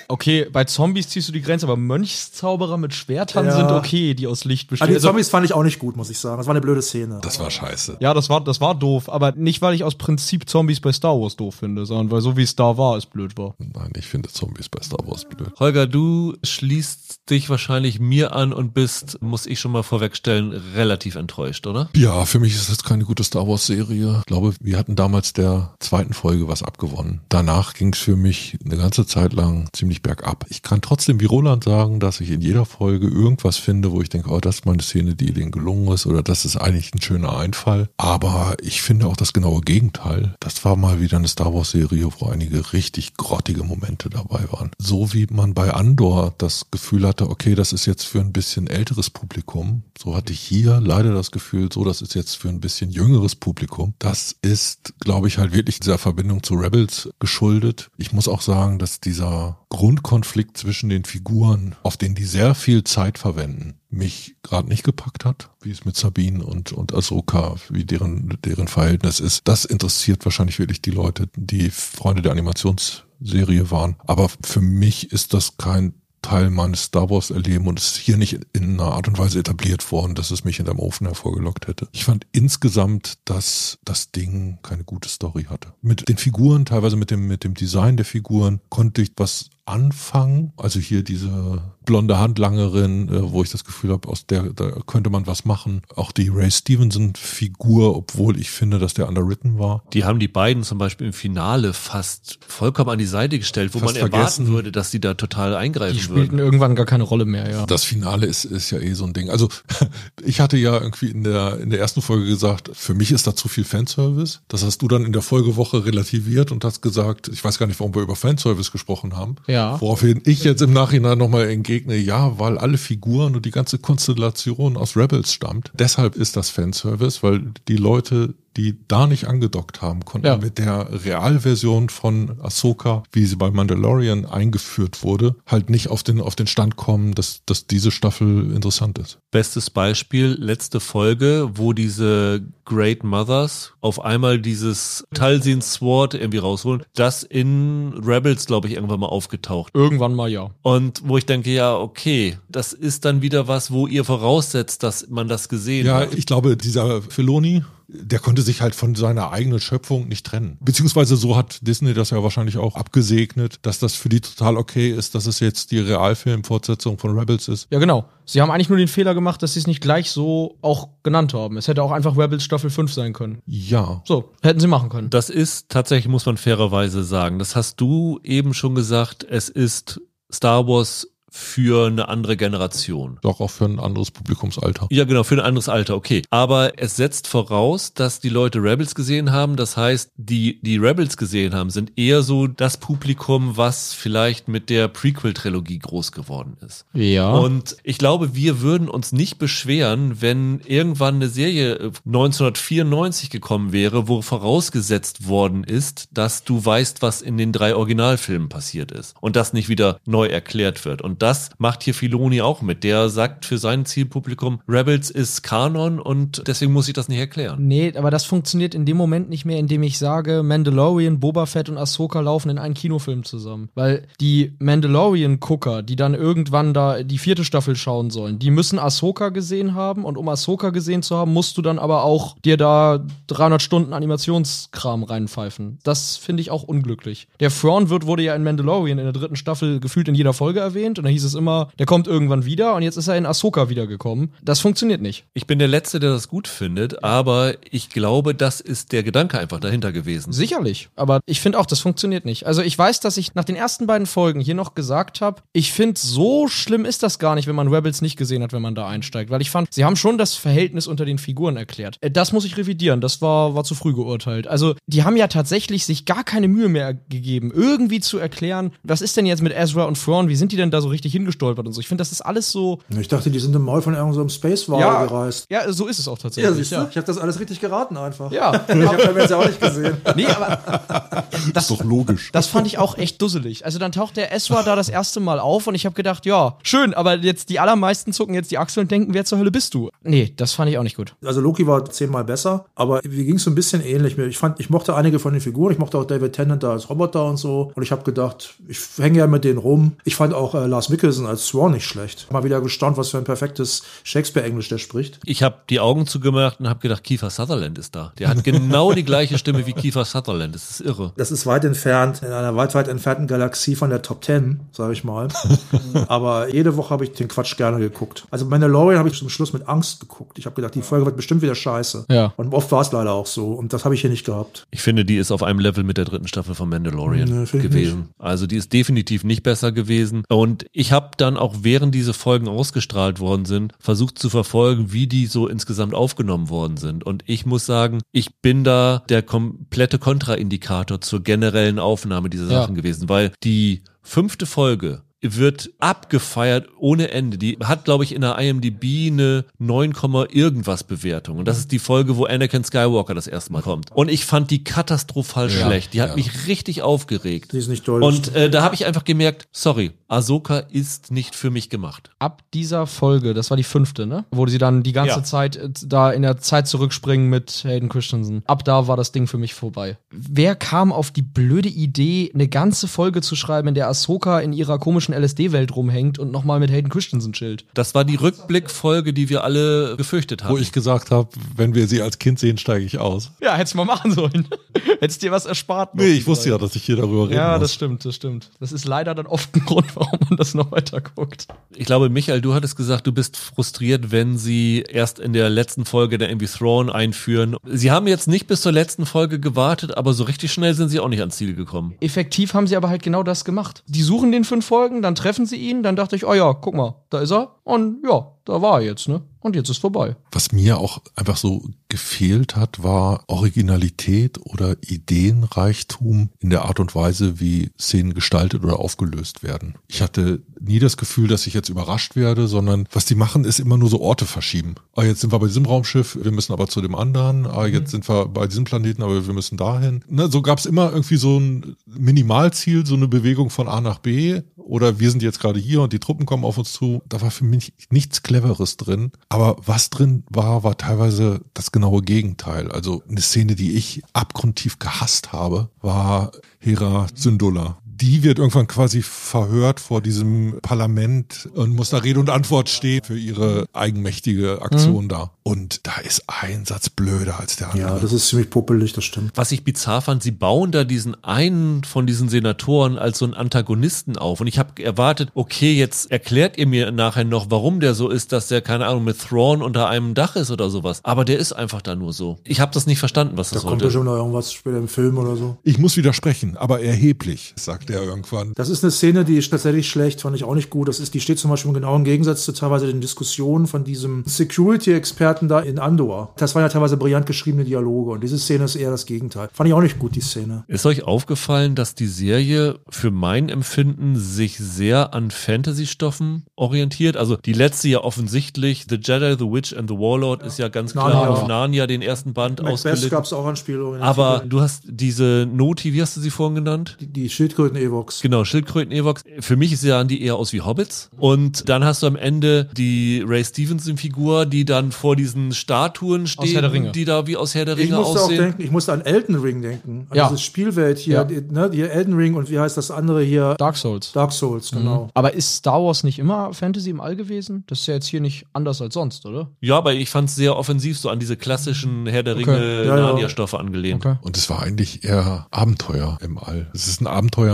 Okay, 0.08 0.46
bei 0.52 0.64
Zombies 0.64 1.08
ziehst 1.08 1.28
du 1.28 1.32
die 1.32 1.40
Grenze, 1.40 1.64
aber 1.64 1.78
Mönchszauberer 1.78 2.76
mit 2.76 2.92
Schwertern 2.92 3.46
Ja. 3.46 3.56
sind 3.56 3.70
okay, 3.70 4.12
die 4.12 4.26
aus 4.26 4.44
Licht 4.44 4.68
bestehen. 4.68 4.88
Die 4.88 4.94
Also- 4.94 5.08
Zombies 5.08 5.30
fand 5.30 5.46
ich 5.46 5.54
auch 5.54 5.62
nicht 5.62 5.78
gut, 5.78 5.96
muss 5.96 6.10
ich 6.10 6.18
sagen. 6.18 6.36
Das 6.36 6.46
war 6.46 6.52
eine 6.52 6.60
blöde 6.60 6.82
Szene. 6.82 7.18
Das 7.22 7.40
war 7.40 7.50
scheiße. 7.50 7.96
ja, 7.98 8.12
das 8.12 8.28
war, 8.28 8.42
das 8.42 8.60
war 8.60 8.74
doof, 8.74 9.08
aber 9.08 9.32
nicht, 9.32 9.62
weil 9.62 9.74
ich 9.74 9.84
aus 9.84 9.94
Prinzip 9.94 10.50
Zombies 10.50 10.80
bei 10.80 10.92
Star 10.92 11.18
Wars 11.18 11.36
doof 11.36 11.54
finde, 11.54 11.86
sondern 11.86 12.10
weil 12.10 12.20
so 12.20 12.36
wie 12.36 12.42
es 12.42 12.54
da 12.54 12.76
war, 12.76 12.98
es 12.98 13.06
blöd 13.06 13.38
war. 13.38 13.54
Nein, 13.58 13.92
ich 13.96 14.06
finde 14.06 14.28
Zombies 14.28 14.68
bei 14.68 14.82
Star 14.82 14.98
Wars 15.06 15.24
blöd. 15.24 15.50
Holger, 15.58 15.86
du 15.86 16.34
schließt 16.44 17.20
dich 17.32 17.50
wahrscheinlich 17.50 17.98
mir 17.98 18.34
an 18.34 18.52
und 18.52 18.74
bist, 18.74 19.20
muss 19.22 19.46
ich 19.46 19.58
schon 19.58 19.72
mal 19.72 19.82
vorwegstellen, 19.82 20.52
relativ 20.74 21.16
enttäuscht, 21.16 21.66
oder? 21.66 21.88
Ja, 21.96 22.24
für 22.26 22.38
mich 22.38 22.54
ist 22.54 22.70
das 22.70 22.84
keine 22.84 23.04
gute 23.04 23.24
Star 23.24 23.48
Wars 23.48 23.66
Serie. 23.66 24.18
Ich 24.20 24.26
glaube, 24.26 24.54
wir 24.60 24.78
hatten 24.78 24.96
damals 24.96 25.32
der 25.32 25.74
zweiten 25.80 26.12
Folge 26.12 26.46
was 26.46 26.62
abgewonnen. 26.62 27.20
Danach 27.28 27.74
ging 27.74 27.92
es 27.94 27.98
für 27.98 28.16
mich 28.16 28.58
eine 28.64 28.76
ganze 28.76 29.06
Zeit 29.06 29.32
lang 29.32 29.68
ziemlich 29.72 30.02
bergab. 30.02 30.44
Ich 30.50 30.62
kann 30.62 30.82
trotzdem 30.82 31.20
wie 31.20 31.24
Roland 31.24 31.64
sagen, 31.64 32.00
dass 32.00 32.20
ich 32.20 32.30
in 32.30 32.42
jeder 32.42 32.66
Folge 32.66 33.08
irgendwas 33.08 33.56
finde, 33.56 33.90
wo 33.90 34.02
ich 34.02 34.10
denke, 34.10 34.30
oh, 34.30 34.40
das 34.40 34.56
ist 34.56 34.66
mal 34.66 34.72
eine 34.72 34.82
Szene, 34.82 35.14
die 35.14 35.32
denen 35.32 35.50
gelungen 35.50 35.92
ist 35.92 36.06
oder 36.06 36.22
das 36.22 36.44
ist 36.44 36.56
eigentlich 36.56 36.94
ein 36.94 37.00
schöner 37.00 37.36
Einfall. 37.36 37.88
Aber 37.96 38.56
ich 38.62 38.82
finde 38.82 39.06
auch 39.06 39.16
das 39.16 39.32
genaue 39.32 39.62
Gegenteil. 39.62 40.34
Das 40.40 40.64
war 40.64 40.76
mal 40.76 41.00
wieder 41.00 41.16
eine 41.16 41.28
Star 41.28 41.54
Wars 41.54 41.70
Serie, 41.70 42.08
wo 42.18 42.26
einige 42.26 42.72
richtig 42.74 43.16
grottige 43.16 43.64
Momente 43.64 44.10
dabei 44.10 44.44
waren. 44.50 44.70
So 44.78 45.14
wie 45.14 45.26
man 45.30 45.54
bei 45.54 45.72
Andor 45.72 46.34
das 46.38 46.66
Gefühl 46.70 47.06
hatte, 47.06 47.21
okay, 47.28 47.54
das 47.54 47.72
ist 47.72 47.86
jetzt 47.86 48.04
für 48.04 48.20
ein 48.20 48.32
bisschen 48.32 48.66
älteres 48.66 49.10
Publikum. 49.10 49.82
So 49.98 50.14
hatte 50.16 50.32
ich 50.32 50.40
hier 50.40 50.80
leider 50.80 51.12
das 51.12 51.30
Gefühl, 51.30 51.70
so, 51.72 51.84
das 51.84 52.02
ist 52.02 52.14
jetzt 52.14 52.36
für 52.36 52.48
ein 52.48 52.60
bisschen 52.60 52.90
jüngeres 52.90 53.34
Publikum. 53.34 53.94
Das 53.98 54.36
ist, 54.42 54.94
glaube 55.00 55.28
ich, 55.28 55.38
halt 55.38 55.52
wirklich 55.52 55.80
dieser 55.80 55.98
Verbindung 55.98 56.42
zu 56.42 56.54
Rebels 56.54 57.10
geschuldet. 57.18 57.90
Ich 57.96 58.12
muss 58.12 58.28
auch 58.28 58.40
sagen, 58.40 58.78
dass 58.78 59.00
dieser 59.00 59.58
Grundkonflikt 59.68 60.56
zwischen 60.56 60.88
den 60.88 61.04
Figuren, 61.04 61.74
auf 61.82 61.96
den 61.96 62.14
die 62.14 62.24
sehr 62.24 62.54
viel 62.54 62.84
Zeit 62.84 63.18
verwenden, 63.18 63.78
mich 63.90 64.36
gerade 64.42 64.68
nicht 64.68 64.84
gepackt 64.84 65.24
hat, 65.24 65.50
wie 65.60 65.70
es 65.70 65.84
mit 65.84 65.96
Sabine 65.96 66.44
und, 66.44 66.72
und 66.72 66.94
Ahsoka, 66.94 67.56
wie 67.68 67.84
deren, 67.84 68.38
deren 68.44 68.68
Verhältnis 68.68 69.20
ist. 69.20 69.42
Das 69.44 69.64
interessiert 69.64 70.24
wahrscheinlich 70.24 70.58
wirklich 70.58 70.82
die 70.82 70.90
Leute, 70.90 71.28
die 71.36 71.70
Freunde 71.70 72.22
der 72.22 72.32
Animationsserie 72.32 73.70
waren. 73.70 73.96
Aber 73.98 74.30
für 74.42 74.60
mich 74.60 75.12
ist 75.12 75.34
das 75.34 75.56
kein 75.56 75.94
Teil 76.22 76.50
meines 76.50 76.84
Star 76.84 77.10
Wars 77.10 77.30
erleben 77.30 77.66
und 77.66 77.78
es 77.78 77.88
ist 77.88 77.96
hier 77.96 78.16
nicht 78.16 78.38
in 78.52 78.80
einer 78.80 78.92
Art 78.92 79.08
und 79.08 79.18
Weise 79.18 79.40
etabliert 79.40 79.90
worden, 79.92 80.14
dass 80.14 80.30
es 80.30 80.44
mich 80.44 80.56
hinterm 80.56 80.78
Ofen 80.78 81.06
hervorgelockt 81.06 81.66
hätte. 81.66 81.88
Ich 81.92 82.04
fand 82.04 82.26
insgesamt, 82.32 83.18
dass 83.24 83.78
das 83.84 84.12
Ding 84.12 84.58
keine 84.62 84.84
gute 84.84 85.08
Story 85.08 85.44
hatte. 85.44 85.74
Mit 85.82 86.08
den 86.08 86.16
Figuren, 86.16 86.64
teilweise 86.64 86.96
mit 86.96 87.10
dem, 87.10 87.26
mit 87.26 87.44
dem 87.44 87.54
Design 87.54 87.96
der 87.96 88.06
Figuren, 88.06 88.60
konnte 88.68 89.02
ich 89.02 89.12
was 89.16 89.50
Anfang, 89.64 90.52
also 90.56 90.80
hier 90.80 91.02
diese 91.04 91.62
blonde 91.84 92.18
Handlangerin, 92.18 93.08
äh, 93.08 93.32
wo 93.32 93.42
ich 93.42 93.50
das 93.50 93.64
Gefühl 93.64 93.90
habe, 93.90 94.08
aus 94.08 94.26
der 94.26 94.44
da 94.52 94.70
könnte 94.86 95.10
man 95.10 95.26
was 95.26 95.44
machen. 95.44 95.82
Auch 95.96 96.12
die 96.12 96.28
Ray 96.28 96.50
Stevenson-Figur, 96.50 97.96
obwohl 97.96 98.38
ich 98.38 98.50
finde, 98.50 98.78
dass 98.78 98.94
der 98.94 99.08
underwritten 99.08 99.58
war. 99.58 99.82
Die 99.92 100.04
haben 100.04 100.18
die 100.20 100.28
beiden 100.28 100.62
zum 100.62 100.78
Beispiel 100.78 101.08
im 101.08 101.12
Finale 101.12 101.72
fast 101.72 102.38
vollkommen 102.46 102.90
an 102.90 102.98
die 102.98 103.06
Seite 103.06 103.38
gestellt, 103.38 103.74
wo 103.74 103.78
Fast 103.80 103.94
man 103.94 103.96
erwarten 103.96 104.16
vergessen. 104.16 104.46
würde, 104.48 104.72
dass 104.72 104.90
die 104.90 105.00
da 105.00 105.14
total 105.14 105.54
eingreifen 105.54 105.96
Die 105.96 106.02
spielten 106.02 106.32
würden. 106.32 106.38
irgendwann 106.38 106.74
gar 106.76 106.86
keine 106.86 107.04
Rolle 107.04 107.24
mehr, 107.24 107.50
ja. 107.50 107.66
Das 107.66 107.84
Finale 107.84 108.26
ist, 108.26 108.44
ist 108.44 108.70
ja 108.70 108.78
eh 108.78 108.94
so 108.94 109.04
ein 109.04 109.12
Ding. 109.12 109.30
Also 109.30 109.48
ich 110.24 110.40
hatte 110.40 110.56
ja 110.56 110.74
irgendwie 110.80 111.10
in 111.10 111.24
der, 111.24 111.58
in 111.60 111.70
der 111.70 111.80
ersten 111.80 112.02
Folge 112.02 112.26
gesagt, 112.26 112.70
für 112.74 112.94
mich 112.94 113.10
ist 113.12 113.26
da 113.26 113.34
zu 113.34 113.48
viel 113.48 113.64
Fanservice. 113.64 114.40
Das 114.48 114.64
hast 114.64 114.82
du 114.82 114.88
dann 114.88 115.04
in 115.04 115.12
der 115.12 115.22
Folgewoche 115.22 115.84
relativiert 115.84 116.52
und 116.52 116.64
hast 116.64 116.80
gesagt, 116.80 117.28
ich 117.28 117.42
weiß 117.42 117.58
gar 117.58 117.66
nicht, 117.66 117.80
warum 117.80 117.94
wir 117.94 118.02
über 118.02 118.16
Fanservice 118.16 118.70
gesprochen 118.72 119.16
haben. 119.16 119.36
Ja. 119.46 119.51
Woraufhin 119.80 120.22
ich 120.24 120.44
jetzt 120.44 120.62
im 120.62 120.72
Nachhinein 120.72 121.18
nochmal 121.18 121.48
entgegne, 121.48 121.96
ja, 121.96 122.38
weil 122.38 122.58
alle 122.58 122.78
Figuren 122.78 123.36
und 123.36 123.44
die 123.44 123.50
ganze 123.50 123.78
Konstellation 123.78 124.76
aus 124.76 124.96
Rebels 124.96 125.32
stammt. 125.32 125.70
Deshalb 125.74 126.16
ist 126.16 126.36
das 126.36 126.50
Fanservice, 126.50 127.22
weil 127.22 127.52
die 127.68 127.76
Leute, 127.76 128.34
die 128.56 128.78
da 128.88 129.06
nicht 129.06 129.26
angedockt 129.28 129.82
haben, 129.82 130.04
konnten 130.04 130.26
Ja. 130.26 130.36
mit 130.36 130.58
der 130.58 130.88
Realversion 131.04 131.88
von 131.88 132.38
Ahsoka, 132.42 133.02
wie 133.12 133.24
sie 133.26 133.36
bei 133.36 133.50
Mandalorian 133.50 134.24
eingeführt 134.26 135.02
wurde, 135.02 135.36
halt 135.46 135.70
nicht 135.70 135.88
auf 135.88 136.02
den, 136.02 136.20
auf 136.20 136.34
den 136.36 136.46
Stand 136.46 136.76
kommen, 136.76 137.14
dass, 137.14 137.42
dass 137.46 137.66
diese 137.66 137.90
Staffel 137.90 138.50
interessant 138.54 138.98
ist. 138.98 139.18
Bestes 139.30 139.70
Beispiel, 139.70 140.36
letzte 140.38 140.80
Folge, 140.80 141.50
wo 141.54 141.72
diese 141.72 142.42
Great 142.64 143.02
Mothers 143.04 143.72
auf 143.80 144.04
einmal 144.04 144.38
dieses 144.40 145.04
Talsin 145.14 145.60
Sword 145.62 146.14
irgendwie 146.14 146.38
rausholen, 146.38 146.82
das 146.94 147.22
in 147.22 147.92
Rebels, 148.04 148.46
glaube 148.46 148.68
ich, 148.68 148.74
irgendwann 148.74 149.00
mal 149.00 149.06
aufgetaucht. 149.06 149.72
Irgendwann 149.74 150.14
mal 150.14 150.28
ja. 150.30 150.50
Und 150.62 151.02
wo 151.04 151.16
ich 151.18 151.26
denke, 151.26 151.50
ja, 151.52 151.76
okay, 151.76 152.38
das 152.48 152.72
ist 152.72 153.04
dann 153.04 153.22
wieder 153.22 153.48
was, 153.48 153.70
wo 153.72 153.86
ihr 153.86 154.04
voraussetzt, 154.04 154.82
dass 154.82 155.08
man 155.08 155.28
das 155.28 155.48
gesehen 155.48 155.86
Ja, 155.86 156.00
hat. 156.00 156.14
ich 156.14 156.26
glaube, 156.26 156.56
dieser 156.56 157.02
Filoni, 157.02 157.64
der 157.92 158.18
konnte 158.18 158.42
sich 158.42 158.62
halt 158.62 158.74
von 158.74 158.94
seiner 158.94 159.32
eigenen 159.32 159.60
Schöpfung 159.60 160.08
nicht 160.08 160.26
trennen. 160.26 160.58
Beziehungsweise 160.60 161.16
so 161.16 161.36
hat 161.36 161.58
Disney 161.66 161.94
das 161.94 162.10
ja 162.10 162.22
wahrscheinlich 162.22 162.56
auch 162.56 162.76
abgesegnet, 162.76 163.58
dass 163.62 163.78
das 163.78 163.94
für 163.94 164.08
die 164.08 164.20
total 164.20 164.56
okay 164.56 164.90
ist, 164.90 165.14
dass 165.14 165.26
es 165.26 165.40
jetzt 165.40 165.70
die 165.70 165.78
Realfilm-Fortsetzung 165.78 166.98
von 166.98 167.18
Rebels 167.18 167.48
ist. 167.48 167.68
Ja, 167.70 167.78
genau. 167.78 168.06
Sie 168.24 168.40
haben 168.40 168.50
eigentlich 168.50 168.68
nur 168.68 168.78
den 168.78 168.88
Fehler 168.88 169.14
gemacht, 169.14 169.42
dass 169.42 169.54
sie 169.54 169.60
es 169.60 169.66
nicht 169.66 169.80
gleich 169.80 170.10
so 170.10 170.56
auch 170.62 170.88
genannt 171.02 171.34
haben. 171.34 171.56
Es 171.56 171.68
hätte 171.68 171.82
auch 171.82 171.92
einfach 171.92 172.16
Rebels 172.16 172.44
Staffel 172.44 172.70
5 172.70 172.92
sein 172.92 173.12
können. 173.12 173.42
Ja. 173.46 174.02
So, 174.04 174.32
hätten 174.42 174.60
sie 174.60 174.68
machen 174.68 174.88
können. 174.88 175.10
Das 175.10 175.28
ist 175.28 175.68
tatsächlich, 175.68 176.08
muss 176.08 176.26
man 176.26 176.36
fairerweise 176.36 177.04
sagen, 177.04 177.38
das 177.38 177.56
hast 177.56 177.80
du 177.80 178.20
eben 178.22 178.54
schon 178.54 178.74
gesagt, 178.74 179.24
es 179.28 179.48
ist 179.48 180.00
Star 180.32 180.66
Wars 180.66 181.08
für 181.32 181.86
eine 181.86 182.08
andere 182.08 182.36
Generation. 182.36 183.18
Doch 183.22 183.40
auch 183.40 183.50
für 183.50 183.64
ein 183.64 183.80
anderes 183.80 184.10
Publikumsalter. 184.10 184.86
Ja, 184.90 185.04
genau, 185.04 185.24
für 185.24 185.36
ein 185.36 185.40
anderes 185.40 185.70
Alter, 185.70 185.96
okay. 185.96 186.22
Aber 186.28 186.72
es 186.76 186.96
setzt 186.96 187.26
voraus, 187.26 187.94
dass 187.94 188.20
die 188.20 188.28
Leute 188.28 188.62
Rebels 188.62 188.94
gesehen 188.94 189.32
haben. 189.32 189.56
Das 189.56 189.78
heißt, 189.78 190.10
die, 190.16 190.60
die 190.60 190.76
Rebels 190.76 191.16
gesehen 191.16 191.54
haben, 191.54 191.70
sind 191.70 191.92
eher 191.96 192.22
so 192.22 192.46
das 192.46 192.76
Publikum, 192.76 193.56
was 193.56 193.94
vielleicht 193.94 194.48
mit 194.48 194.68
der 194.68 194.88
Prequel-Trilogie 194.88 195.78
groß 195.78 196.12
geworden 196.12 196.58
ist. 196.66 196.84
Ja. 196.92 197.32
Und 197.32 197.76
ich 197.82 197.96
glaube, 197.96 198.34
wir 198.34 198.60
würden 198.60 198.90
uns 198.90 199.12
nicht 199.12 199.38
beschweren, 199.38 200.20
wenn 200.20 200.60
irgendwann 200.66 201.14
eine 201.14 201.28
Serie 201.28 201.76
äh, 201.76 201.92
1994 202.04 203.30
gekommen 203.30 203.72
wäre, 203.72 204.06
wo 204.06 204.20
vorausgesetzt 204.20 205.28
worden 205.28 205.64
ist, 205.64 206.08
dass 206.12 206.44
du 206.44 206.62
weißt, 206.62 207.00
was 207.00 207.22
in 207.22 207.38
den 207.38 207.52
drei 207.52 207.74
Originalfilmen 207.74 208.50
passiert 208.50 208.92
ist 208.92 209.14
und 209.20 209.36
das 209.36 209.54
nicht 209.54 209.70
wieder 209.70 209.98
neu 210.04 210.26
erklärt 210.26 210.84
wird. 210.84 211.00
Und 211.00 211.21
das 211.22 211.50
macht 211.58 211.84
hier 211.84 211.94
Filoni 211.94 212.40
auch 212.40 212.62
mit. 212.62 212.82
Der 212.82 213.08
sagt 213.08 213.44
für 213.44 213.56
sein 213.56 213.84
Zielpublikum, 213.86 214.60
Rebels 214.68 215.08
ist 215.08 215.42
Kanon 215.42 216.00
und 216.00 216.42
deswegen 216.48 216.72
muss 216.72 216.88
ich 216.88 216.94
das 216.94 217.08
nicht 217.08 217.18
erklären. 217.18 217.66
Nee, 217.66 217.92
aber 217.96 218.10
das 218.10 218.24
funktioniert 218.24 218.74
in 218.74 218.84
dem 218.86 218.96
Moment 218.96 219.30
nicht 219.30 219.44
mehr, 219.44 219.58
indem 219.58 219.84
ich 219.84 219.98
sage, 219.98 220.42
Mandalorian, 220.42 221.20
Boba 221.20 221.46
Fett 221.46 221.68
und 221.68 221.78
Ahsoka 221.78 222.20
laufen 222.20 222.50
in 222.50 222.58
einen 222.58 222.74
Kinofilm 222.74 223.22
zusammen. 223.22 223.68
Weil 223.74 224.08
die 224.20 224.56
Mandalorian-Gucker, 224.58 225.82
die 225.82 225.94
dann 225.94 226.14
irgendwann 226.14 226.74
da 226.74 227.04
die 227.04 227.18
vierte 227.18 227.44
Staffel 227.44 227.76
schauen 227.76 228.10
sollen, 228.10 228.40
die 228.40 228.50
müssen 228.50 228.80
Ahsoka 228.80 229.28
gesehen 229.28 229.74
haben 229.74 230.04
und 230.04 230.16
um 230.16 230.28
Ahsoka 230.28 230.70
gesehen 230.70 231.02
zu 231.02 231.16
haben, 231.16 231.32
musst 231.32 231.56
du 231.56 231.62
dann 231.62 231.78
aber 231.78 232.02
auch 232.02 232.36
dir 232.44 232.56
da 232.56 233.06
300 233.28 233.62
Stunden 233.62 233.92
Animationskram 233.92 235.04
reinpfeifen. 235.04 235.78
Das 235.84 236.16
finde 236.16 236.40
ich 236.40 236.50
auch 236.50 236.64
unglücklich. 236.64 237.28
Der 237.38 237.50
Thrawn 237.50 237.90
wird, 237.90 238.06
wurde 238.06 238.24
ja 238.24 238.34
in 238.34 238.42
Mandalorian 238.42 238.98
in 238.98 239.04
der 239.04 239.12
dritten 239.12 239.36
Staffel 239.36 239.78
gefühlt 239.78 240.08
in 240.08 240.16
jeder 240.16 240.32
Folge 240.32 240.58
erwähnt 240.58 240.98
und 240.98 241.11
hieß 241.12 241.24
es 241.24 241.34
immer, 241.34 241.68
der 241.78 241.86
kommt 241.86 242.06
irgendwann 242.06 242.44
wieder 242.44 242.74
und 242.74 242.82
jetzt 242.82 242.96
ist 242.96 243.08
er 243.08 243.16
in 243.16 243.26
Ahsoka 243.26 243.68
wiedergekommen. 243.68 244.32
Das 244.42 244.60
funktioniert 244.60 245.00
nicht. 245.00 245.24
Ich 245.34 245.46
bin 245.46 245.58
der 245.58 245.68
Letzte, 245.68 246.00
der 246.00 246.10
das 246.10 246.28
gut 246.28 246.48
findet, 246.48 247.04
aber 247.04 247.54
ich 247.70 247.88
glaube, 247.90 248.34
das 248.34 248.60
ist 248.60 248.92
der 248.92 249.02
Gedanke 249.02 249.38
einfach 249.38 249.60
dahinter 249.60 249.92
gewesen. 249.92 250.32
Sicherlich, 250.32 250.88
aber 250.96 251.20
ich 251.26 251.40
finde 251.40 251.58
auch, 251.58 251.66
das 251.66 251.80
funktioniert 251.80 252.24
nicht. 252.24 252.46
Also 252.46 252.62
ich 252.62 252.76
weiß, 252.78 253.00
dass 253.00 253.16
ich 253.16 253.34
nach 253.34 253.44
den 253.44 253.56
ersten 253.56 253.86
beiden 253.86 254.06
Folgen 254.06 254.40
hier 254.40 254.54
noch 254.54 254.74
gesagt 254.74 255.20
habe, 255.20 255.42
ich 255.52 255.72
finde, 255.72 256.00
so 256.00 256.48
schlimm 256.48 256.84
ist 256.84 257.02
das 257.02 257.18
gar 257.18 257.34
nicht, 257.34 257.46
wenn 257.46 257.54
man 257.54 257.68
Rebels 257.68 258.02
nicht 258.02 258.16
gesehen 258.16 258.42
hat, 258.42 258.52
wenn 258.52 258.62
man 258.62 258.74
da 258.74 258.86
einsteigt. 258.86 259.30
Weil 259.30 259.42
ich 259.42 259.50
fand, 259.50 259.72
sie 259.72 259.84
haben 259.84 259.96
schon 259.96 260.18
das 260.18 260.34
Verhältnis 260.34 260.86
unter 260.86 261.04
den 261.04 261.18
Figuren 261.18 261.56
erklärt. 261.56 261.96
Äh, 262.00 262.10
Das 262.10 262.32
muss 262.32 262.44
ich 262.44 262.56
revidieren, 262.56 263.00
das 263.00 263.20
war, 263.20 263.54
war 263.54 263.64
zu 263.64 263.74
früh 263.74 263.92
geurteilt. 263.94 264.46
Also 264.46 264.74
die 264.86 265.04
haben 265.04 265.16
ja 265.16 265.26
tatsächlich 265.26 265.84
sich 265.84 266.04
gar 266.04 266.24
keine 266.24 266.48
Mühe 266.48 266.68
mehr 266.68 266.94
gegeben, 266.94 267.50
irgendwie 267.54 268.00
zu 268.00 268.18
erklären, 268.18 268.72
was 268.82 269.02
ist 269.02 269.16
denn 269.16 269.26
jetzt 269.26 269.42
mit 269.42 269.52
Ezra 269.52 269.84
und 269.84 270.02
Thrawn, 270.02 270.28
wie 270.28 270.36
sind 270.36 270.52
die 270.52 270.56
denn 270.56 270.70
da 270.70 270.80
so 270.80 270.88
richtig 270.88 271.01
hingestolpert 271.08 271.66
und 271.66 271.72
so. 271.72 271.80
Ich 271.80 271.88
finde, 271.88 272.02
das 272.02 272.12
ist 272.12 272.20
alles 272.20 272.50
so... 272.52 272.78
Ich 272.98 273.08
dachte, 273.08 273.30
die 273.30 273.38
sind 273.40 273.54
im 273.56 273.62
Maul 273.62 273.82
von 273.82 273.94
irgendeinem 273.94 274.28
so 274.28 274.34
Space 274.34 274.66
Ja, 274.68 275.04
gereist. 275.06 275.46
ja, 275.50 275.72
so 275.72 275.86
ist 275.86 275.98
es 275.98 276.08
auch 276.08 276.18
tatsächlich. 276.18 276.70
Ich 276.70 276.76
habe 276.76 277.06
das 277.06 277.18
alles 277.18 277.40
richtig 277.40 277.60
geraten 277.60 277.96
einfach. 277.96 278.30
Ja. 278.32 278.54
Ich 278.68 279.06
habe 279.06 279.20
jetzt 279.20 279.30
ja 279.30 279.38
auch 279.38 279.46
nicht 279.46 279.60
gesehen. 279.60 279.96
Nee, 280.16 280.26
aber 280.26 280.58
das, 281.54 281.70
Ist 281.70 281.70
doch 281.70 281.84
logisch. 281.84 282.30
Das 282.32 282.46
fand 282.46 282.66
ich 282.66 282.78
auch 282.78 282.98
echt 282.98 283.20
dusselig. 283.22 283.64
Also 283.64 283.78
dann 283.78 283.92
taucht 283.92 284.16
der 284.16 284.32
Ezra 284.32 284.62
da 284.62 284.76
das 284.76 284.88
erste 284.88 285.20
Mal 285.20 285.40
auf 285.40 285.66
und 285.66 285.74
ich 285.74 285.86
habe 285.86 285.94
gedacht, 285.94 286.26
ja, 286.26 286.56
schön, 286.62 286.94
aber 286.94 287.16
jetzt 287.16 287.48
die 287.48 287.60
allermeisten 287.60 288.12
zucken 288.12 288.34
jetzt 288.34 288.50
die 288.50 288.58
Achseln 288.58 288.84
und 288.84 288.90
denken, 288.90 289.14
wer 289.14 289.24
zur 289.24 289.38
Hölle 289.38 289.50
bist 289.50 289.74
du? 289.74 289.90
Nee, 290.02 290.32
das 290.36 290.52
fand 290.52 290.70
ich 290.70 290.78
auch 290.78 290.82
nicht 290.82 290.96
gut. 290.96 291.14
Also 291.24 291.40
Loki 291.40 291.66
war 291.66 291.84
zehnmal 291.86 292.24
besser, 292.24 292.66
aber 292.74 293.00
mir 293.04 293.24
ging 293.24 293.36
es 293.36 293.44
so 293.44 293.50
ein 293.50 293.54
bisschen 293.54 293.82
ähnlich. 293.84 294.18
Ich 294.18 294.38
fand, 294.38 294.60
ich 294.60 294.70
mochte 294.70 294.94
einige 294.94 295.18
von 295.18 295.32
den 295.32 295.40
Figuren, 295.40 295.72
ich 295.72 295.78
mochte 295.78 295.98
auch 295.98 296.04
David 296.04 296.32
Tennant 296.34 296.62
da 296.62 296.72
als 296.72 296.90
Roboter 296.90 297.24
und 297.26 297.36
so. 297.36 297.72
Und 297.74 297.82
ich 297.82 297.92
habe 297.92 298.02
gedacht, 298.02 298.54
ich 298.68 298.78
hänge 298.98 299.18
ja 299.18 299.26
mit 299.26 299.44
denen 299.44 299.58
rum. 299.58 299.92
Ich 300.04 300.16
fand 300.16 300.34
auch 300.34 300.54
äh, 300.54 300.66
Lars 300.66 300.88
Mikkelsen 300.92 301.26
als 301.26 301.46
Swan 301.48 301.72
nicht 301.72 301.86
schlecht. 301.86 302.30
Mal 302.30 302.44
wieder 302.44 302.60
gestaunt, 302.60 302.96
was 302.96 303.10
für 303.10 303.18
ein 303.18 303.24
perfektes 303.24 303.82
Shakespeare-Englisch 304.04 304.68
der 304.68 304.78
spricht. 304.78 305.18
Ich 305.24 305.42
habe 305.42 305.56
die 305.68 305.80
Augen 305.80 306.06
zugemacht 306.06 306.60
und 306.60 306.68
habe 306.68 306.80
gedacht, 306.80 307.02
Kiefer 307.02 307.30
Sutherland 307.30 307.78
ist 307.78 307.96
da. 307.96 308.12
Der 308.18 308.28
hat 308.28 308.44
genau 308.44 308.92
die 308.92 309.04
gleiche 309.04 309.38
Stimme 309.38 309.66
wie 309.66 309.72
Kiefer 309.72 310.04
Sutherland. 310.04 310.54
Das 310.54 310.70
ist 310.70 310.80
irre. 310.80 311.12
Das 311.16 311.32
ist 311.32 311.46
weit 311.46 311.64
entfernt, 311.64 312.22
in 312.22 312.30
einer 312.30 312.54
weit, 312.54 312.74
weit 312.74 312.88
entfernten 312.88 313.26
Galaxie 313.26 313.74
von 313.74 313.90
der 313.90 314.02
Top 314.02 314.20
Ten, 314.20 314.60
sage 314.72 314.92
ich 314.92 315.02
mal. 315.02 315.28
Aber 316.08 316.52
jede 316.52 316.76
Woche 316.76 316.90
habe 316.90 317.04
ich 317.04 317.12
den 317.12 317.28
Quatsch 317.28 317.56
gerne 317.56 317.78
geguckt. 317.78 318.26
Also 318.30 318.44
Mandalorian 318.46 318.98
habe 318.98 319.08
ich 319.08 319.18
zum 319.18 319.28
Schluss 319.28 319.52
mit 319.52 319.66
Angst 319.68 320.00
geguckt. 320.00 320.38
Ich 320.38 320.46
habe 320.46 320.54
gedacht, 320.54 320.74
die 320.74 320.82
Folge 320.82 321.06
wird 321.06 321.16
bestimmt 321.16 321.42
wieder 321.42 321.54
scheiße. 321.54 322.06
Ja. 322.10 322.32
Und 322.36 322.52
oft 322.52 322.70
war 322.70 322.82
es 322.82 322.92
leider 322.92 323.12
auch 323.12 323.26
so. 323.26 323.52
Und 323.52 323.72
das 323.72 323.84
habe 323.84 323.94
ich 323.94 324.02
hier 324.02 324.10
nicht 324.10 324.26
gehabt. 324.26 324.66
Ich 324.70 324.82
finde, 324.82 325.04
die 325.04 325.16
ist 325.16 325.30
auf 325.32 325.42
einem 325.42 325.58
Level 325.58 325.84
mit 325.84 325.96
der 325.96 326.04
dritten 326.04 326.28
Staffel 326.28 326.54
von 326.54 326.68
Mandalorian 326.68 327.46
Nee, 327.52 327.58
gewesen. 327.60 328.08
Also 328.18 328.46
die 328.46 328.56
ist 328.56 328.72
definitiv 328.72 329.24
nicht 329.24 329.42
besser 329.42 329.72
gewesen. 329.72 330.24
Und 330.28 330.66
ich 330.72 330.81
habe 330.90 331.10
dann 331.16 331.36
auch 331.36 331.58
während 331.60 331.94
diese 331.94 332.12
Folgen 332.12 332.48
ausgestrahlt 332.48 333.20
worden 333.20 333.44
sind, 333.44 333.74
versucht 333.78 334.18
zu 334.18 334.28
verfolgen, 334.28 334.92
wie 334.92 335.06
die 335.06 335.26
so 335.26 335.46
insgesamt 335.46 335.94
aufgenommen 335.94 336.48
worden 336.48 336.78
sind. 336.78 337.04
Und 337.04 337.22
ich 337.26 337.46
muss 337.46 337.66
sagen, 337.66 338.00
ich 338.10 338.40
bin 338.40 338.64
da 338.64 339.04
der 339.08 339.22
komplette 339.22 340.00
Kontraindikator 340.00 341.00
zur 341.00 341.22
generellen 341.22 341.78
Aufnahme 341.78 342.30
dieser 342.30 342.50
Ja. 342.50 342.62
Sachen 342.62 342.74
gewesen, 342.74 343.08
weil 343.08 343.30
die 343.44 343.82
fünfte 344.02 344.46
Folge 344.46 345.02
wird 345.22 345.70
abgefeiert 345.78 346.68
ohne 346.78 347.10
Ende. 347.10 347.38
Die 347.38 347.56
hat, 347.62 347.84
glaube 347.84 348.04
ich, 348.04 348.14
in 348.14 348.20
der 348.22 348.38
IMDb 348.38 349.10
eine 349.10 349.44
9, 349.58 349.92
Komma 349.92 350.26
irgendwas 350.30 350.84
Bewertung. 350.84 351.38
Und 351.38 351.46
das 351.46 351.58
ist 351.58 351.70
die 351.72 351.78
Folge, 351.78 352.16
wo 352.16 352.24
Anakin 352.24 352.64
Skywalker 352.64 353.14
das 353.14 353.28
erste 353.28 353.52
Mal 353.52 353.62
kommt. 353.62 353.92
Und 353.92 354.10
ich 354.10 354.24
fand 354.24 354.50
die 354.50 354.64
katastrophal 354.64 355.48
Ja, 355.50 355.66
schlecht. 355.66 355.94
Die 355.94 356.02
hat 356.02 356.10
ja. 356.10 356.16
mich 356.16 356.48
richtig 356.48 356.82
aufgeregt. 356.82 357.52
Die 357.52 357.58
ist 357.58 357.68
nicht 357.68 357.86
doll. 357.86 358.02
Und 358.02 358.34
äh, 358.34 358.50
da 358.50 358.62
habe 358.62 358.74
ich 358.74 358.84
einfach 358.84 359.04
gemerkt, 359.04 359.46
sorry, 359.52 359.92
Ahsoka 360.08 360.58
ist 360.58 361.12
nicht 361.12 361.34
für 361.36 361.50
mich 361.50 361.70
gemacht. 361.70 362.10
Ab 362.18 362.42
dieser 362.52 362.86
Folge, 362.86 363.32
das 363.32 363.50
war 363.50 363.56
die 363.56 363.62
fünfte, 363.62 364.06
ne? 364.06 364.24
Wo 364.32 364.46
sie 364.46 364.58
dann 364.58 364.82
die 364.82 364.92
ganze 364.92 365.16
Ja. 365.16 365.24
Zeit 365.24 365.56
äh, 365.56 365.70
da 365.86 366.10
in 366.10 366.22
der 366.22 366.38
Zeit 366.38 366.66
zurückspringen 366.66 367.28
mit 367.30 367.62
Hayden 367.64 367.88
Christensen. 367.88 368.42
Ab 368.46 368.64
da 368.64 368.88
war 368.88 368.96
das 368.96 369.12
Ding 369.12 369.26
für 369.26 369.38
mich 369.38 369.54
vorbei. 369.54 369.98
Wer 370.10 370.56
kam 370.56 370.92
auf 370.92 371.10
die 371.12 371.22
blöde 371.22 371.68
Idee, 371.68 372.30
eine 372.34 372.48
ganze 372.48 372.88
Folge 372.88 373.20
zu 373.22 373.36
schreiben, 373.36 373.68
in 373.68 373.74
der 373.74 373.88
Ahsoka 373.88 374.40
in 374.40 374.52
ihrer 374.52 374.78
komischen 374.78 375.11
LSD-Welt 375.12 375.74
rumhängt 375.76 376.18
und 376.18 376.30
nochmal 376.32 376.60
mit 376.60 376.70
Hayden 376.70 376.88
Christensen 376.88 377.32
chillt? 377.32 377.64
Das 377.74 377.94
war 377.94 378.04
die 378.04 378.16
Rückblickfolge, 378.16 379.12
die 379.12 379.28
wir 379.28 379.44
alle 379.44 379.96
gefürchtet 379.96 380.44
haben. 380.44 380.54
Wo 380.54 380.58
ich 380.58 380.72
gesagt 380.72 381.10
habe, 381.10 381.28
wenn 381.56 381.74
wir 381.74 381.86
sie 381.88 382.02
als 382.02 382.18
Kind 382.18 382.38
sehen, 382.38 382.58
steige 382.58 382.84
ich 382.84 382.98
aus. 382.98 383.30
Ja, 383.40 383.56
hättest 383.56 383.74
mal 383.74 383.84
machen 383.84 384.12
sollen. 384.12 384.48
Hättest 385.00 385.22
dir 385.22 385.30
was 385.32 385.46
erspart. 385.46 385.94
Nee, 385.94 386.12
ich 386.12 386.26
wusste 386.26 386.48
ja, 386.50 386.58
dass 386.58 386.74
ich 386.76 386.84
hier 386.84 386.96
darüber 386.96 387.24
reden 387.24 387.34
Ja, 387.34 387.52
muss. 387.52 387.60
das 387.62 387.74
stimmt, 387.74 388.04
das 388.04 388.14
stimmt. 388.14 388.50
Das 388.60 388.72
ist 388.72 388.84
leider 388.84 389.14
dann 389.14 389.26
oft 389.26 389.54
ein 389.54 389.64
Grund, 389.64 389.94
warum 389.96 390.18
man 390.28 390.36
das 390.36 390.54
noch 390.54 390.70
weiter 390.72 391.00
guckt. 391.00 391.46
Ich 391.74 391.86
glaube, 391.86 392.08
Michael, 392.08 392.40
du 392.40 392.54
hattest 392.54 392.76
gesagt, 392.76 393.06
du 393.06 393.12
bist 393.12 393.36
frustriert, 393.36 394.10
wenn 394.12 394.38
sie 394.38 394.84
erst 394.88 395.18
in 395.18 395.32
der 395.32 395.50
letzten 395.50 395.84
Folge 395.84 396.18
der 396.18 396.28
irgendwie 396.30 396.46
Thrawn 396.46 396.88
einführen. 396.90 397.56
Sie 397.64 397.90
haben 397.90 398.06
jetzt 398.06 398.28
nicht 398.28 398.46
bis 398.46 398.60
zur 398.62 398.72
letzten 398.72 399.04
Folge 399.06 399.40
gewartet, 399.40 399.96
aber 399.96 400.12
so 400.14 400.24
richtig 400.24 400.52
schnell 400.52 400.74
sind 400.74 400.88
sie 400.88 401.00
auch 401.00 401.08
nicht 401.08 401.20
ans 401.20 401.36
Ziel 401.36 401.54
gekommen. 401.54 401.94
Effektiv 402.00 402.54
haben 402.54 402.66
sie 402.66 402.76
aber 402.76 402.88
halt 402.88 403.02
genau 403.02 403.22
das 403.22 403.44
gemacht. 403.44 403.82
Die 403.86 404.02
suchen 404.02 404.30
den 404.32 404.44
fünf 404.44 404.64
Folgen, 404.66 405.01
dann 405.02 405.14
treffen 405.14 405.46
sie 405.46 405.56
ihn, 405.56 405.82
dann 405.82 405.96
dachte 405.96 406.16
ich, 406.16 406.26
oh 406.26 406.34
ja, 406.34 406.52
guck 406.52 406.74
mal, 406.74 406.94
da 407.10 407.20
ist 407.20 407.32
er. 407.32 407.56
Und 407.64 408.02
ja, 408.04 408.32
da 408.44 408.60
war 408.60 408.80
er 408.80 408.86
jetzt, 408.86 409.08
ne? 409.08 409.22
Und 409.42 409.56
jetzt 409.56 409.70
ist 409.70 409.78
vorbei. 409.78 410.14
Was 410.30 410.52
mir 410.52 410.78
auch 410.78 411.02
einfach 411.16 411.36
so 411.36 411.64
gefehlt 411.88 412.54
hat, 412.54 412.82
war 412.82 413.24
Originalität 413.26 414.38
oder 414.44 414.76
Ideenreichtum 414.80 416.30
in 416.38 416.50
der 416.50 416.64
Art 416.64 416.78
und 416.78 416.94
Weise, 416.94 417.40
wie 417.40 417.70
Szenen 417.78 418.14
gestaltet 418.14 418.62
oder 418.62 418.78
aufgelöst 418.78 419.42
werden. 419.42 419.74
Ich 419.88 420.00
hatte 420.00 420.42
nie 420.60 420.78
das 420.78 420.96
Gefühl, 420.96 421.26
dass 421.26 421.46
ich 421.48 421.54
jetzt 421.54 421.68
überrascht 421.68 422.14
werde, 422.14 422.46
sondern 422.46 422.86
was 422.92 423.04
die 423.04 423.16
machen, 423.16 423.44
ist 423.44 423.58
immer 423.58 423.76
nur 423.76 423.88
so 423.88 424.00
Orte 424.00 424.26
verschieben. 424.26 424.76
Ah, 424.94 425.02
jetzt 425.02 425.20
sind 425.20 425.32
wir 425.32 425.40
bei 425.40 425.48
diesem 425.48 425.66
Raumschiff, 425.66 426.16
wir 426.22 426.30
müssen 426.30 426.52
aber 426.52 426.68
zu 426.68 426.80
dem 426.80 426.94
anderen. 426.94 427.46
Ah, 427.46 427.66
jetzt 427.66 427.90
sind 427.90 428.08
wir 428.08 428.26
bei 428.26 428.46
diesem 428.46 428.64
Planeten, 428.64 429.02
aber 429.02 429.26
wir 429.26 429.34
müssen 429.34 429.56
dahin. 429.56 430.04
Ne, 430.08 430.30
so 430.30 430.40
gab 430.40 430.58
es 430.58 430.66
immer 430.66 430.92
irgendwie 430.92 431.16
so 431.16 431.38
ein 431.38 431.76
Minimalziel, 431.86 432.86
so 432.86 432.94
eine 432.94 433.08
Bewegung 433.08 433.50
von 433.50 433.66
A 433.66 433.80
nach 433.80 433.98
B. 433.98 434.42
Oder 434.56 435.00
wir 435.00 435.10
sind 435.10 435.22
jetzt 435.22 435.40
gerade 435.40 435.58
hier 435.58 435.82
und 435.82 435.92
die 435.92 435.98
Truppen 435.98 436.24
kommen 436.24 436.44
auf 436.44 436.56
uns 436.56 436.72
zu. 436.72 437.02
Da 437.08 437.20
war 437.20 437.32
für 437.32 437.44
mich 437.44 437.72
nichts 437.90 438.22
Cleveres 438.32 438.78
drin. 438.78 439.12
Aber 439.28 439.56
was 439.66 439.90
drin 439.90 440.24
war, 440.30 440.64
war 440.64 440.78
teilweise 440.78 441.42
das 441.52 441.70
genaue 441.70 442.00
Gegenteil. 442.00 442.72
Also 442.72 443.02
eine 443.06 443.20
Szene, 443.20 443.54
die 443.54 443.76
ich 443.76 444.02
abgrundtief 444.14 444.78
gehasst 444.78 445.32
habe, 445.32 445.68
war 445.82 446.32
Hera 446.58 447.08
Syndulla. 447.14 447.81
Die 447.94 448.22
wird 448.22 448.38
irgendwann 448.38 448.66
quasi 448.66 449.02
verhört 449.02 449.78
vor 449.78 450.00
diesem 450.00 450.58
Parlament 450.62 451.48
und 451.54 451.76
muss 451.76 451.90
da 451.90 451.98
Rede 451.98 452.18
und 452.20 452.30
Antwort 452.30 452.68
stehen 452.68 453.02
für 453.04 453.18
ihre 453.18 453.66
eigenmächtige 453.74 454.62
Aktion 454.62 455.08
da. 455.08 455.30
Und 455.44 455.86
da 455.86 455.98
ist 456.00 456.24
ein 456.26 456.64
Satz 456.64 456.88
blöder 456.88 457.38
als 457.38 457.56
der 457.56 457.70
andere. 457.70 457.94
Ja, 457.94 457.98
das 457.98 458.12
ist 458.12 458.28
ziemlich 458.28 458.48
puppelig, 458.48 458.92
das 458.92 459.04
stimmt. 459.04 459.32
Was 459.34 459.52
ich 459.52 459.62
bizarr 459.64 460.00
fand, 460.00 460.22
sie 460.22 460.30
bauen 460.30 460.72
da 460.72 460.84
diesen 460.84 461.22
einen 461.22 461.84
von 461.84 462.06
diesen 462.06 462.28
Senatoren 462.28 462.96
als 462.98 463.18
so 463.18 463.24
einen 463.24 463.34
Antagonisten 463.34 464.16
auf. 464.16 464.40
Und 464.40 464.46
ich 464.46 464.58
habe 464.58 464.82
erwartet, 464.82 465.30
okay, 465.34 465.72
jetzt 465.74 466.10
erklärt 466.10 466.56
ihr 466.58 466.66
mir 466.66 466.92
nachher 466.92 467.24
noch, 467.24 467.50
warum 467.50 467.80
der 467.80 467.94
so 467.94 468.08
ist, 468.08 468.32
dass 468.32 468.48
der, 468.48 468.62
keine 468.62 468.86
Ahnung, 468.86 469.04
mit 469.04 469.18
Thrawn 469.20 469.62
unter 469.62 469.88
einem 469.88 470.14
Dach 470.14 470.34
ist 470.36 470.50
oder 470.50 470.70
sowas. 470.70 471.00
Aber 471.04 471.24
der 471.24 471.38
ist 471.38 471.52
einfach 471.52 471.82
da 471.82 471.94
nur 471.94 472.12
so. 472.12 472.38
Ich 472.44 472.60
habe 472.60 472.72
das 472.72 472.86
nicht 472.86 472.98
verstanden, 473.00 473.36
was 473.36 473.50
Da 473.50 473.54
das 473.54 473.62
kommt 473.62 473.72
sollte. 473.80 473.84
bestimmt 473.86 474.04
noch 474.06 474.16
irgendwas 474.16 474.52
später 474.52 474.78
im 474.78 474.88
Film 474.88 475.18
oder 475.18 475.36
so. 475.36 475.58
Ich 475.62 475.78
muss 475.78 475.96
widersprechen, 475.96 476.56
aber 476.56 476.80
erheblich, 476.80 477.52
sagt 477.56 477.81
er 477.90 478.02
irgendwann. 478.02 478.52
Das 478.54 478.68
ist 478.68 478.82
eine 478.84 478.90
Szene, 478.90 479.24
die 479.24 479.36
ist 479.36 479.50
tatsächlich 479.50 479.88
schlecht, 479.88 480.20
fand 480.20 480.36
ich 480.36 480.44
auch 480.44 480.54
nicht 480.54 480.70
gut. 480.70 480.88
Das 480.88 481.00
ist, 481.00 481.14
die 481.14 481.20
steht 481.20 481.38
zum 481.38 481.50
Beispiel 481.50 481.72
genau 481.72 481.96
im 481.96 482.04
Gegensatz 482.04 482.44
zu 482.44 482.52
teilweise 482.52 482.86
den 482.86 483.00
Diskussionen 483.00 483.66
von 483.66 483.84
diesem 483.84 484.24
Security-Experten 484.26 485.48
da 485.48 485.60
in 485.60 485.78
Andor. 485.78 486.32
Das 486.36 486.54
waren 486.54 486.62
ja 486.62 486.68
teilweise 486.68 486.96
brillant 486.96 487.26
geschriebene 487.26 487.64
Dialoge 487.64 488.12
und 488.12 488.22
diese 488.22 488.38
Szene 488.38 488.64
ist 488.64 488.76
eher 488.76 488.90
das 488.90 489.06
Gegenteil. 489.06 489.48
Fand 489.52 489.68
ich 489.68 489.74
auch 489.74 489.82
nicht 489.82 489.98
gut, 489.98 490.14
die 490.14 490.20
Szene. 490.20 490.64
Ist 490.68 490.86
euch 490.86 491.04
aufgefallen, 491.04 491.74
dass 491.74 491.94
die 491.94 492.06
Serie 492.06 492.78
für 492.88 493.10
mein 493.10 493.48
Empfinden 493.48 494.16
sich 494.16 494.58
sehr 494.58 495.14
an 495.14 495.30
Fantasy-Stoffen 495.30 496.44
orientiert? 496.56 497.16
Also 497.16 497.36
die 497.36 497.52
letzte 497.52 497.88
ja 497.88 497.98
offensichtlich, 498.00 498.86
The 498.88 498.96
Jedi, 498.96 499.36
The 499.38 499.50
Witch 499.50 499.74
and 499.74 499.88
the 499.88 499.96
Warlord 499.96 500.42
ist 500.42 500.58
ja 500.58 500.68
ganz 500.68 500.92
klar 500.92 501.08
Narnia. 501.10 501.28
auf 501.28 501.46
Narnia 501.46 501.86
den 501.86 502.02
ersten 502.02 502.32
Band 502.32 502.58
Macbeth 502.60 502.74
ausgelegt. 502.74 503.10
gab 503.10 503.24
es 503.24 503.32
auch 503.32 503.46
Anspielungen. 503.46 504.02
Aber 504.02 504.42
du 504.46 504.60
hast 504.60 504.84
diese 504.86 505.48
Noti, 505.52 505.92
wie 505.92 506.02
hast 506.02 506.16
du 506.16 506.20
sie 506.20 506.30
vorhin 506.30 506.54
genannt? 506.56 506.96
die, 507.00 507.06
die 507.06 507.28
Schildkröten-Evox. 507.74 508.20
Genau, 508.22 508.44
Schildkröten-Evox. 508.44 509.24
Für 509.40 509.56
mich 509.56 509.78
sahen 509.80 510.08
die 510.08 510.22
eher 510.22 510.36
aus 510.36 510.52
wie 510.52 510.60
Hobbits. 510.60 511.10
Und 511.18 511.68
dann 511.68 511.84
hast 511.84 512.02
du 512.02 512.06
am 512.06 512.16
Ende 512.16 512.68
die 512.76 513.24
Ray 513.26 513.44
Stevenson-Figur, 513.44 514.46
die 514.46 514.64
dann 514.64 514.92
vor 514.92 515.16
diesen 515.16 515.52
Statuen 515.52 516.26
stehen, 516.26 516.64
Ringe. 516.64 516.92
die 516.92 517.04
da 517.04 517.26
wie 517.26 517.36
aus 517.36 517.54
Herr 517.54 517.64
der 517.64 517.76
Ich 517.78 517.84
Ringe 517.86 517.96
musste 517.96 518.20
auch 518.20 518.24
aussehen. 518.24 518.38
denken, 518.38 518.62
ich 518.62 518.70
musste 518.70 518.92
an 518.92 519.00
Elden 519.02 519.36
Ring 519.36 519.62
denken. 519.62 520.06
An 520.10 520.16
Ja. 520.16 520.28
dieses 520.28 520.42
Spielwelt 520.42 520.98
hier, 520.98 521.14
Ja. 521.14 521.24
die, 521.24 521.40
ne, 521.40 521.70
die 521.70 521.82
Elden 521.82 522.14
Ring 522.14 522.34
und 522.34 522.50
wie 522.50 522.58
heißt 522.58 522.76
das 522.76 522.90
andere 522.90 523.22
hier? 523.22 523.54
Dark 523.58 523.76
Souls. 523.76 524.12
Dark 524.12 524.32
Souls, 524.32 524.70
genau. 524.70 525.08
Aber 525.14 525.34
ist 525.34 525.56
Star 525.56 525.82
Wars 525.82 526.04
nicht 526.04 526.18
immer 526.18 526.52
Fantasy 526.52 526.90
im 526.90 527.00
All 527.00 527.16
gewesen? 527.16 527.64
Das 527.66 527.80
ist 527.80 527.86
ja 527.86 527.94
jetzt 527.94 528.06
hier 528.06 528.20
nicht 528.20 528.46
anders 528.52 528.80
als 528.80 528.94
sonst, 528.94 529.26
oder? 529.26 529.50
Ja, 529.60 529.78
aber 529.78 529.94
ich 529.94 530.10
fand 530.10 530.28
es 530.28 530.36
sehr 530.36 530.56
offensiv, 530.56 530.98
so 530.98 531.08
an 531.08 531.18
diese 531.18 531.36
klassischen 531.36 532.06
Herr 532.06 532.22
der 532.22 532.34
Okay. 532.36 532.44
Ringe 532.50 532.84
Ja, 532.84 532.96
ja. 532.96 532.96
Narnia-Stoffe 532.96 533.58
angelehnt. 533.58 534.04
Okay. 534.04 534.16
Und 534.22 534.36
es 534.36 534.48
war 534.50 534.62
eigentlich 534.62 535.04
eher 535.04 535.46
Abenteuer 535.50 536.18
im 536.22 536.38
All. 536.38 536.70
Es 536.74 536.88
ist 536.88 537.00
ein 537.00 537.06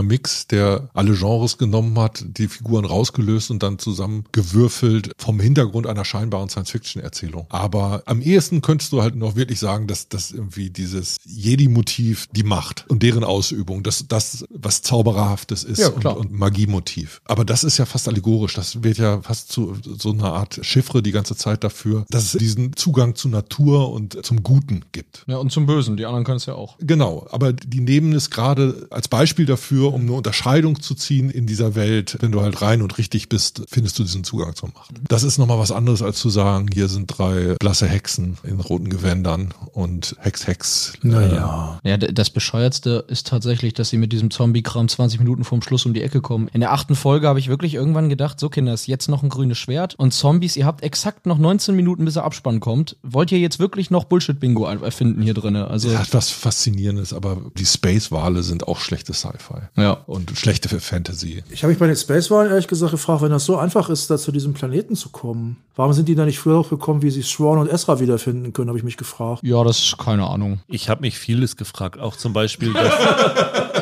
Abenteuermix, 0.08 0.46
der 0.46 0.88
alle 0.94 1.14
Genres 1.14 1.58
genommen 1.58 1.98
hat, 1.98 2.24
die 2.26 2.48
Figuren 2.48 2.84
rausgelöst 2.84 3.50
und 3.50 3.62
dann 3.62 3.78
zusammengewürfelt 3.78 5.12
vom 5.18 5.40
Hintergrund 5.40 5.86
einer 5.86 6.04
scheinbaren 6.04 6.48
Science-Fiction-Erzählung. 6.48 7.46
Aber 7.50 8.02
am 8.06 8.20
ehesten 8.20 8.62
könntest 8.62 8.92
du 8.92 9.02
halt 9.02 9.16
noch 9.16 9.36
wirklich 9.36 9.58
sagen, 9.58 9.86
dass 9.86 10.08
das 10.08 10.30
irgendwie 10.30 10.70
dieses 10.70 11.16
Jedi-Motiv, 11.24 12.28
die 12.32 12.42
Macht 12.42 12.86
und 12.88 13.02
deren 13.02 13.24
Ausübung, 13.24 13.82
das, 13.82 14.06
das 14.08 14.44
was 14.50 14.82
Zaubererhaftes 14.82 15.64
ist 15.64 15.78
Ja, 15.78 15.88
und, 15.88 16.06
und 16.06 16.32
Magiemotiv. 16.32 17.20
Aber 17.24 17.44
das 17.44 17.64
ist 17.64 17.78
ja 17.78 17.86
fast 17.86 18.08
allegorisch. 18.08 18.54
Das 18.54 18.82
wird 18.82 18.98
ja 18.98 19.20
fast 19.22 19.52
zu 19.52 19.76
so 19.82 20.12
einer 20.12 20.32
Art 20.32 20.60
Chiffre 20.62 21.02
die 21.02 21.12
ganze 21.12 21.36
Zeit 21.36 21.64
dafür, 21.64 22.04
dass 22.10 22.34
es 22.34 22.38
diesen 22.38 22.74
Zugang 22.76 23.14
zu 23.14 23.28
Natur 23.28 23.92
und 23.92 24.24
zum 24.24 24.42
Guten 24.42 24.84
gibt. 24.92 25.24
Ja, 25.26 25.36
und 25.36 25.52
zum 25.52 25.66
Bösen. 25.66 25.96
Die 25.96 26.06
anderen 26.06 26.24
können 26.24 26.38
es 26.38 26.46
ja 26.46 26.54
auch. 26.54 26.76
Genau, 26.78 27.26
aber 27.30 27.52
die 27.52 27.80
nehmen 27.80 28.12
es 28.12 28.30
gerade 28.30 28.86
als 28.90 29.08
Beispiel 29.08 29.46
dafür, 29.46 29.92
um 29.98 30.06
eine 30.06 30.12
Unterscheidung 30.12 30.80
zu 30.80 30.94
ziehen 30.94 31.30
in 31.30 31.46
dieser 31.46 31.74
Welt. 31.74 32.16
Wenn 32.20 32.32
du 32.32 32.40
halt 32.40 32.60
rein 32.62 32.82
und 32.82 32.98
richtig 32.98 33.28
bist, 33.28 33.62
findest 33.68 33.98
du 33.98 34.02
diesen 34.02 34.24
Zugang 34.24 34.54
zur 34.54 34.70
Macht. 34.70 34.94
Das 35.08 35.22
ist 35.22 35.38
nochmal 35.38 35.58
was 35.58 35.72
anderes, 35.72 36.02
als 36.02 36.18
zu 36.18 36.30
sagen, 36.30 36.68
hier 36.72 36.88
sind 36.88 37.06
drei 37.06 37.56
blasse 37.58 37.86
Hexen 37.86 38.38
in 38.42 38.60
roten 38.60 38.88
Gewändern 38.90 39.54
und 39.72 40.16
Hex, 40.20 40.46
Hex. 40.46 40.92
Naja. 41.02 41.78
Ja, 41.84 41.96
das 41.96 42.30
Bescheuertste 42.30 43.04
ist 43.08 43.26
tatsächlich, 43.26 43.74
dass 43.74 43.90
sie 43.90 43.98
mit 43.98 44.12
diesem 44.12 44.30
Zombie-Kram 44.30 44.88
20 44.88 45.20
Minuten 45.20 45.44
vorm 45.44 45.62
Schluss 45.62 45.86
um 45.86 45.94
die 45.94 46.02
Ecke 46.02 46.20
kommen. 46.20 46.48
In 46.48 46.60
der 46.60 46.72
achten 46.72 46.94
Folge 46.94 47.28
habe 47.28 47.38
ich 47.38 47.48
wirklich 47.48 47.74
irgendwann 47.74 48.08
gedacht, 48.08 48.40
so 48.40 48.48
Kinder, 48.48 48.74
ist 48.74 48.86
jetzt 48.86 49.08
noch 49.08 49.22
ein 49.22 49.28
grünes 49.28 49.58
Schwert 49.58 49.94
und 49.96 50.12
Zombies, 50.12 50.56
ihr 50.56 50.66
habt 50.66 50.82
exakt 50.82 51.26
noch 51.26 51.38
19 51.38 51.74
Minuten, 51.74 52.04
bis 52.04 52.14
der 52.14 52.24
Abspann 52.24 52.60
kommt. 52.60 52.96
Wollt 53.02 53.32
ihr 53.32 53.38
jetzt 53.38 53.58
wirklich 53.58 53.90
noch 53.90 54.04
Bullshit-Bingo 54.04 54.64
erfinden 54.64 55.22
hier 55.22 55.34
drinne? 55.34 55.68
Also, 55.68 55.96
Hat 55.96 56.12
was 56.14 56.30
Faszinierendes, 56.30 57.12
aber 57.12 57.38
die 57.56 57.66
Space-Wale 57.66 58.42
sind 58.42 58.66
auch 58.68 58.78
schlechte 58.78 59.12
Sci-Fi. 59.12 59.80
ja. 59.80 59.87
Und 59.92 60.36
schlechte 60.38 60.68
Fantasy. 60.68 61.42
Ich 61.50 61.62
habe 61.62 61.70
mich 61.70 61.78
bei 61.78 61.86
den 61.86 61.96
Space 61.96 62.30
Wahlen 62.30 62.50
ehrlich 62.50 62.68
gesagt 62.68 62.92
gefragt, 62.92 63.22
wenn 63.22 63.30
das 63.30 63.44
so 63.44 63.56
einfach 63.56 63.88
ist, 63.88 64.10
da 64.10 64.18
zu 64.18 64.32
diesem 64.32 64.54
Planeten 64.54 64.96
zu 64.96 65.08
kommen, 65.10 65.56
warum 65.76 65.92
sind 65.92 66.08
die 66.08 66.14
da 66.14 66.24
nicht 66.24 66.38
früher 66.38 66.54
drauf 66.54 66.70
gekommen, 66.70 67.02
wie 67.02 67.10
sie 67.10 67.22
Thrawn 67.22 67.58
und 67.58 67.72
Ezra 67.72 68.00
wiederfinden 68.00 68.52
können, 68.52 68.68
habe 68.68 68.78
ich 68.78 68.84
mich 68.84 68.96
gefragt. 68.96 69.42
Ja, 69.42 69.62
das 69.64 69.78
ist 69.78 69.98
keine 69.98 70.26
Ahnung. 70.26 70.60
Ich 70.68 70.88
habe 70.88 71.02
mich 71.02 71.18
vieles 71.18 71.56
gefragt, 71.56 71.98
auch 71.98 72.16
zum 72.16 72.32
Beispiel, 72.32 72.72
dass. 72.72 72.92